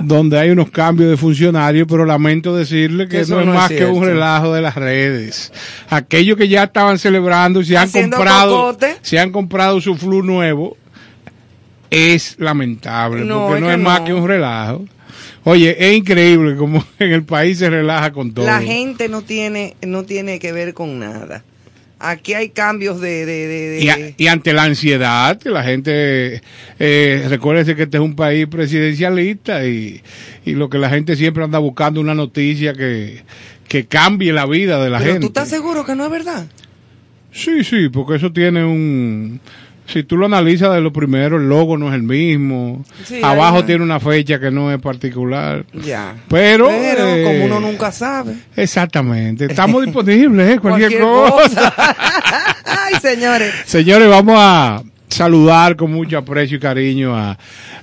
donde 0.00 0.38
hay 0.38 0.50
unos 0.50 0.70
cambios 0.70 1.08
de 1.10 1.16
funcionarios, 1.16 1.86
pero 1.88 2.04
lamento 2.04 2.54
decirle 2.54 3.08
que 3.08 3.20
Eso 3.20 3.36
no 3.36 3.40
es 3.40 3.46
no 3.46 3.52
es 3.54 3.58
más 3.58 3.68
que 3.70 3.86
un 3.86 4.04
relajo 4.04 4.52
de 4.52 4.60
las 4.60 4.74
redes. 4.74 5.52
Aquellos 5.88 6.36
que 6.36 6.48
ya 6.48 6.64
estaban 6.64 6.98
celebrando 6.98 7.60
y 7.60 7.64
se 7.64 7.76
han 7.76 7.90
comprado, 7.90 8.56
cocote. 8.56 8.96
se 9.02 9.18
han 9.18 9.30
comprado 9.32 9.80
su 9.80 9.94
flu 9.96 10.22
nuevo, 10.22 10.76
es 11.90 12.36
lamentable, 12.38 13.24
No, 13.24 13.46
porque 13.48 13.56
es 13.56 13.60
no 13.62 13.70
es 13.72 13.78
más 13.78 14.00
que 14.00 14.14
un 14.14 14.26
relajo. 14.28 14.84
Oye, 15.44 15.76
es 15.78 15.96
increíble 15.96 16.56
como 16.56 16.84
en 16.98 17.12
el 17.12 17.24
país 17.24 17.58
se 17.58 17.68
relaja 17.70 18.12
con 18.12 18.32
todo. 18.32 18.46
La 18.46 18.60
gente 18.60 19.08
no 19.08 19.22
tiene, 19.22 19.76
no 19.86 20.04
tiene 20.04 20.38
que 20.38 20.52
ver 20.52 20.74
con 20.74 20.98
nada. 20.98 21.42
Aquí 22.02 22.32
hay 22.32 22.48
cambios 22.48 22.98
de, 23.00 23.26
de, 23.26 23.46
de- 23.46 23.68
de- 23.70 23.80
Y, 23.82 23.88
a- 23.90 23.98
y 24.16 24.26
ante 24.28 24.52
la 24.54 24.62
ansiedad, 24.64 25.38
que 25.38 25.50
la 25.50 25.62
gente, 25.62 26.40
eh, 26.78 27.26
recuérdese 27.28 27.76
que 27.76 27.82
este 27.82 27.98
es 27.98 28.02
un 28.02 28.16
país 28.16 28.46
presidencialista 28.46 29.66
y, 29.66 30.00
y 30.46 30.52
lo 30.52 30.70
que 30.70 30.78
la 30.78 30.88
gente 30.88 31.14
siempre 31.16 31.44
anda 31.44 31.58
buscando 31.58 32.00
una 32.00 32.14
noticia 32.14 32.72
que, 32.72 33.22
que 33.68 33.84
cambie 33.84 34.32
la 34.32 34.46
vida 34.46 34.82
de 34.82 34.88
la 34.88 34.98
Pero 34.98 35.10
gente. 35.12 35.20
tú 35.26 35.26
estás 35.26 35.48
seguro 35.50 35.84
que 35.84 35.94
no 35.94 36.04
es 36.06 36.10
verdad. 36.10 36.46
Sí, 37.32 37.62
sí, 37.64 37.88
porque 37.90 38.16
eso 38.16 38.32
tiene 38.32 38.64
un... 38.64 39.40
Si 39.92 40.04
tú 40.04 40.16
lo 40.16 40.26
analizas 40.26 40.72
de 40.74 40.80
lo 40.80 40.92
primero, 40.92 41.36
el 41.36 41.48
logo 41.48 41.76
no 41.76 41.88
es 41.88 41.94
el 41.94 42.02
mismo. 42.02 42.84
Sí, 43.04 43.20
Abajo 43.22 43.64
tiene 43.64 43.82
una 43.82 43.98
fecha 43.98 44.38
que 44.38 44.50
no 44.50 44.72
es 44.72 44.80
particular. 44.80 45.64
Ya. 45.84 46.14
Pero, 46.28 46.68
Pero 46.68 47.08
eh, 47.08 47.24
como 47.24 47.44
uno 47.46 47.60
nunca 47.60 47.90
sabe. 47.90 48.34
Exactamente. 48.56 49.46
Estamos 49.46 49.84
disponibles, 49.84 50.54
¿eh? 50.56 50.58
Cualquier, 50.60 51.00
Cualquier 51.00 51.02
cosa. 51.02 51.70
cosa. 51.74 51.96
Ay, 52.86 52.94
señores. 53.00 53.52
Señores, 53.66 54.08
vamos 54.08 54.36
a 54.38 54.82
saludar 55.08 55.74
con 55.74 55.90
mucho 55.92 56.18
aprecio 56.18 56.56
y 56.58 56.60
cariño 56.60 57.16
a 57.16 57.36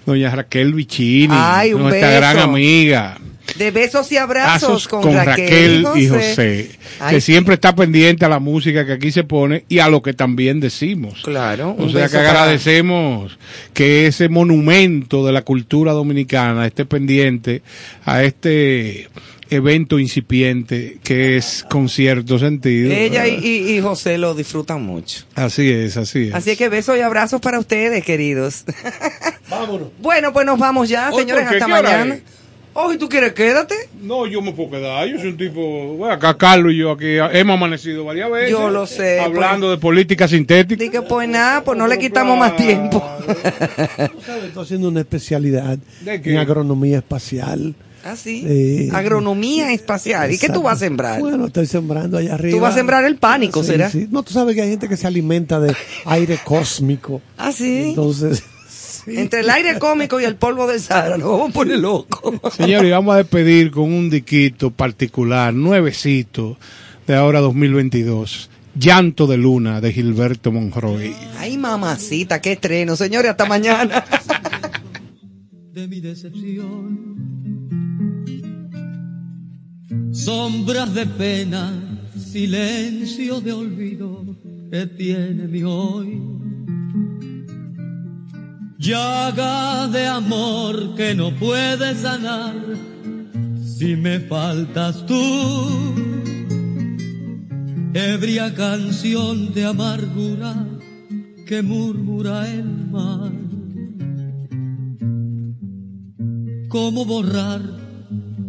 doña 0.06 0.34
Raquel 0.34 0.74
Vicini, 0.74 1.36
Ay, 1.38 1.72
nuestra 1.72 2.08
beso. 2.08 2.18
gran 2.22 2.40
amiga. 2.40 3.18
De 3.58 3.72
besos 3.72 4.12
y 4.12 4.18
abrazos 4.18 4.88
con, 4.88 5.14
Raquel, 5.14 5.86
y 5.96 6.08
José, 6.08 6.70
Ay, 7.00 7.16
que 7.16 7.22
siempre 7.22 7.56
está 7.56 7.76
pendiente 7.76 8.26
a 8.26 8.30
la 8.30 8.40
música 8.40 8.86
que 8.86 8.94
aquí 8.94 9.12
se 9.12 9.24
pone 9.24 9.64
y 9.70 9.80
a 9.80 9.90
lo 9.90 10.02
que 10.02 10.14
también 10.14 10.60
decimos. 10.60 11.22
Claro. 11.24 11.76
O 11.78 11.90
sea 11.90 12.08
que 12.08 12.18
para- 12.18 12.30
agradecemos 12.30 13.38
que 13.74 14.08
ese 14.08 14.30
monumento 14.30 15.26
de 15.26 15.32
la 15.32 15.42
cultura 15.44 15.92
dominicana 15.94 16.66
esté 16.66 16.86
pendiente 16.86 17.62
a 18.06 18.24
este 18.24 19.10
evento 19.50 19.98
incipiente 19.98 20.98
que 21.04 21.38
es 21.38 21.66
con 21.70 21.88
cierto 21.88 22.38
sentido. 22.38 22.92
Ella 22.92 23.28
y, 23.28 23.76
y- 23.76 23.82
José 23.82 24.18
lo 24.18 24.36
disfrutan 24.36 24.82
mucho. 24.84 25.24
Así 25.36 25.70
es, 25.72 25.96
así 25.98 26.28
es. 26.28 26.34
Así 26.36 26.58
que 26.58 26.68
besos 26.70 26.98
y 26.98 27.02
abrazos 27.02 27.40
para 27.40 27.58
ustedes, 27.60 28.04
queridos. 28.04 28.66
Vámonos. 29.50 29.88
Bueno, 30.00 30.34
pues 30.34 30.46
nos 30.46 30.60
vamos 30.60 30.90
ya, 30.90 31.12
señores, 31.12 31.46
hasta 31.46 31.58
¿Qué 31.66 31.72
hora 31.72 31.82
mañana. 31.82 32.20
Oh, 32.80 32.94
¿y 32.94 32.98
tú 33.00 33.10
quieres 33.10 33.34
quédate? 33.34 33.74
No, 34.04 34.28
yo 34.28 34.40
me 34.40 34.52
puedo 34.52 34.70
quedar. 34.70 35.08
Yo 35.08 35.18
soy 35.18 35.30
un 35.30 35.38
tipo. 35.38 35.96
Bueno, 35.96 36.14
acá 36.14 36.38
Carlos 36.38 36.74
y 36.74 36.78
yo 36.78 36.92
aquí 36.92 37.18
hemos 37.32 37.56
amanecido 37.56 38.06
varias 38.06 38.30
veces. 38.30 38.52
Yo 38.52 38.70
lo 38.70 38.86
sé, 38.86 39.20
Hablando 39.20 39.72
de 39.72 39.78
política 39.78 40.28
sintética. 40.28 40.84
Dije, 40.84 41.02
pues 41.02 41.28
nada, 41.28 41.64
pues 41.64 41.76
no 41.76 41.88
le 41.88 41.98
quitamos 41.98 42.38
más 42.38 42.56
tiempo. 42.56 43.04
Tú 43.26 44.22
sabes, 44.24 44.44
Estoy 44.46 44.64
haciendo 44.64 44.90
una 44.90 45.00
especialidad 45.00 45.80
¿De 46.02 46.22
qué? 46.22 46.34
en 46.34 46.38
agronomía 46.38 46.98
espacial. 47.00 47.74
Ah, 48.06 48.16
sí. 48.16 48.44
Eh, 48.48 48.90
Agronomía 48.94 49.74
espacial. 49.74 50.32
¿Y 50.32 50.38
qué 50.38 50.48
tú 50.48 50.62
vas 50.62 50.76
a 50.76 50.86
sembrar? 50.86 51.20
Bueno, 51.20 51.48
estoy 51.48 51.66
sembrando 51.66 52.20
allá 52.20 52.36
arriba. 52.36 52.56
Tú 52.56 52.62
vas 52.62 52.74
a 52.76 52.78
sembrar 52.78 53.04
el 53.06 53.18
pánico, 53.18 53.64
Sí, 53.64 53.70
¿será? 53.72 53.90
sí. 53.90 54.08
No, 54.12 54.22
tú 54.22 54.34
sabes 54.34 54.54
que 54.56 54.62
hay 54.62 54.70
gente 54.70 54.88
que 54.88 54.96
se 54.98 55.08
alimenta 55.08 55.60
de 55.60 55.76
aire 56.06 56.38
cósmico. 56.46 57.22
Ah, 57.38 57.52
sí. 57.52 57.88
Entonces, 57.90 58.44
Entre 59.08 59.40
el 59.40 59.50
aire 59.50 59.80
cómico 59.80 60.20
y 60.20 60.26
el 60.26 60.36
polvo 60.36 60.68
del 60.68 60.82
Sahara, 60.82 61.18
nos 61.18 61.30
vamos 61.30 61.50
a 61.52 61.54
poner 61.54 61.80
locos. 61.80 62.54
Señores, 62.54 62.92
vamos 62.92 63.16
a 63.16 63.18
despedir 63.18 63.72
con 63.72 63.92
un 63.92 64.10
diquito 64.10 64.72
particular, 64.72 65.54
nuevecito, 65.54 66.58
de 67.08 67.16
ahora 67.16 67.40
2022. 67.40 68.50
Llanto 68.76 69.26
de 69.26 69.38
Luna, 69.38 69.82
de 69.82 69.94
Gilberto 69.94 70.52
Monroy. 70.52 71.16
Ay, 71.38 71.58
mamacita, 71.58 72.42
qué 72.42 72.52
estreno. 72.54 72.96
Señores, 72.96 73.32
hasta 73.32 73.46
mañana. 73.46 74.04
de 75.74 75.88
mi 75.88 76.00
decepción. 76.00 77.18
Sombras 80.12 80.94
de 80.94 81.06
pena, 81.06 81.72
silencio 82.18 83.40
de 83.40 83.54
olvido 83.54 84.26
que 84.70 84.86
tiene 84.86 85.48
mi 85.48 85.64
hoy. 85.64 86.22
Llaga 88.80 89.88
de 89.88 90.06
amor 90.06 90.96
que 90.96 91.16
no 91.16 91.32
puede 91.32 91.96
sanar 91.96 92.54
si 93.60 93.96
me 93.96 94.20
faltas 94.20 95.04
tú. 95.08 95.96
Ebria 97.94 98.54
canción 98.54 99.52
de 99.54 99.66
amargura 99.66 100.54
que 101.48 101.64
murmura 101.64 102.48
el 102.48 102.66
mar. 102.92 103.32
¿Cómo 106.70 107.06
borrar 107.06 107.62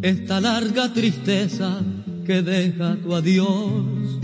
esta 0.02 0.40
larga 0.42 0.92
tristeza 0.92 1.80
que 2.26 2.42
deja 2.42 2.96
tu 2.96 3.14
adiós? 3.14 4.17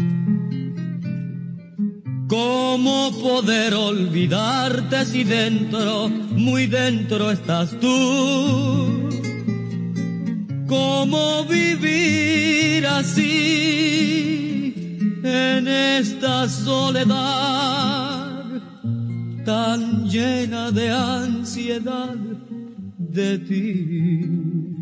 ¿Cómo 2.34 3.12
poder 3.22 3.72
olvidarte 3.74 5.04
si 5.06 5.22
dentro, 5.22 6.08
muy 6.08 6.66
dentro 6.66 7.30
estás 7.30 7.70
tú? 7.78 9.08
¿Cómo 10.66 11.44
vivir 11.44 12.84
así 12.88 14.74
en 15.22 15.68
esta 15.68 16.48
soledad 16.48 18.42
tan 19.44 20.10
llena 20.10 20.72
de 20.72 20.90
ansiedad 20.90 22.16
de 22.98 23.38
ti? 23.38 24.73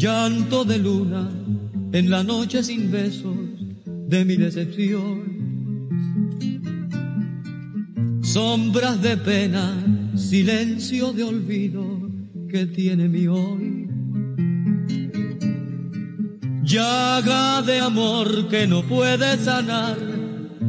Llanto 0.00 0.64
de 0.64 0.78
luna 0.78 1.28
en 1.92 2.08
la 2.08 2.24
noche 2.24 2.62
sin 2.62 2.90
besos 2.90 3.36
de 4.08 4.24
mi 4.24 4.36
decepción. 4.36 5.20
Sombras 8.22 9.02
de 9.02 9.18
pena, 9.18 9.74
silencio 10.16 11.12
de 11.12 11.22
olvido 11.22 11.84
que 12.48 12.64
tiene 12.64 13.08
mi 13.08 13.26
hoy. 13.26 13.88
Llaga 16.62 17.60
de 17.60 17.80
amor 17.80 18.48
que 18.48 18.66
no 18.66 18.82
puede 18.84 19.36
sanar 19.36 19.98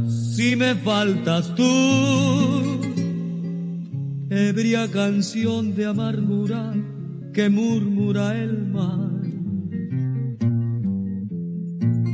si 0.10 0.58
me 0.58 0.76
faltas 0.76 1.56
tú. 1.56 2.82
Ebria 4.30 4.92
canción 4.92 5.74
de 5.74 5.86
amargura 5.86 6.74
que 7.34 7.50
murmura 7.50 8.38
el 8.38 8.68
mar. 8.68 9.21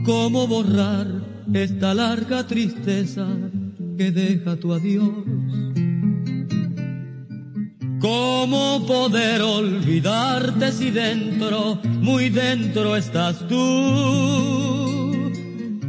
¿Cómo 0.08 0.48
borrar 0.48 1.06
esta 1.54 1.94
larga 1.94 2.48
tristeza 2.48 3.28
que 3.98 4.10
deja 4.10 4.56
tu 4.56 4.72
adiós? 4.74 5.12
¿Cómo 8.00 8.86
poder 8.88 9.42
olvidarte 9.42 10.72
si 10.72 10.92
dentro, 10.92 11.82
muy 12.00 12.30
dentro 12.30 12.96
estás 12.96 13.46
tú? 13.50 15.34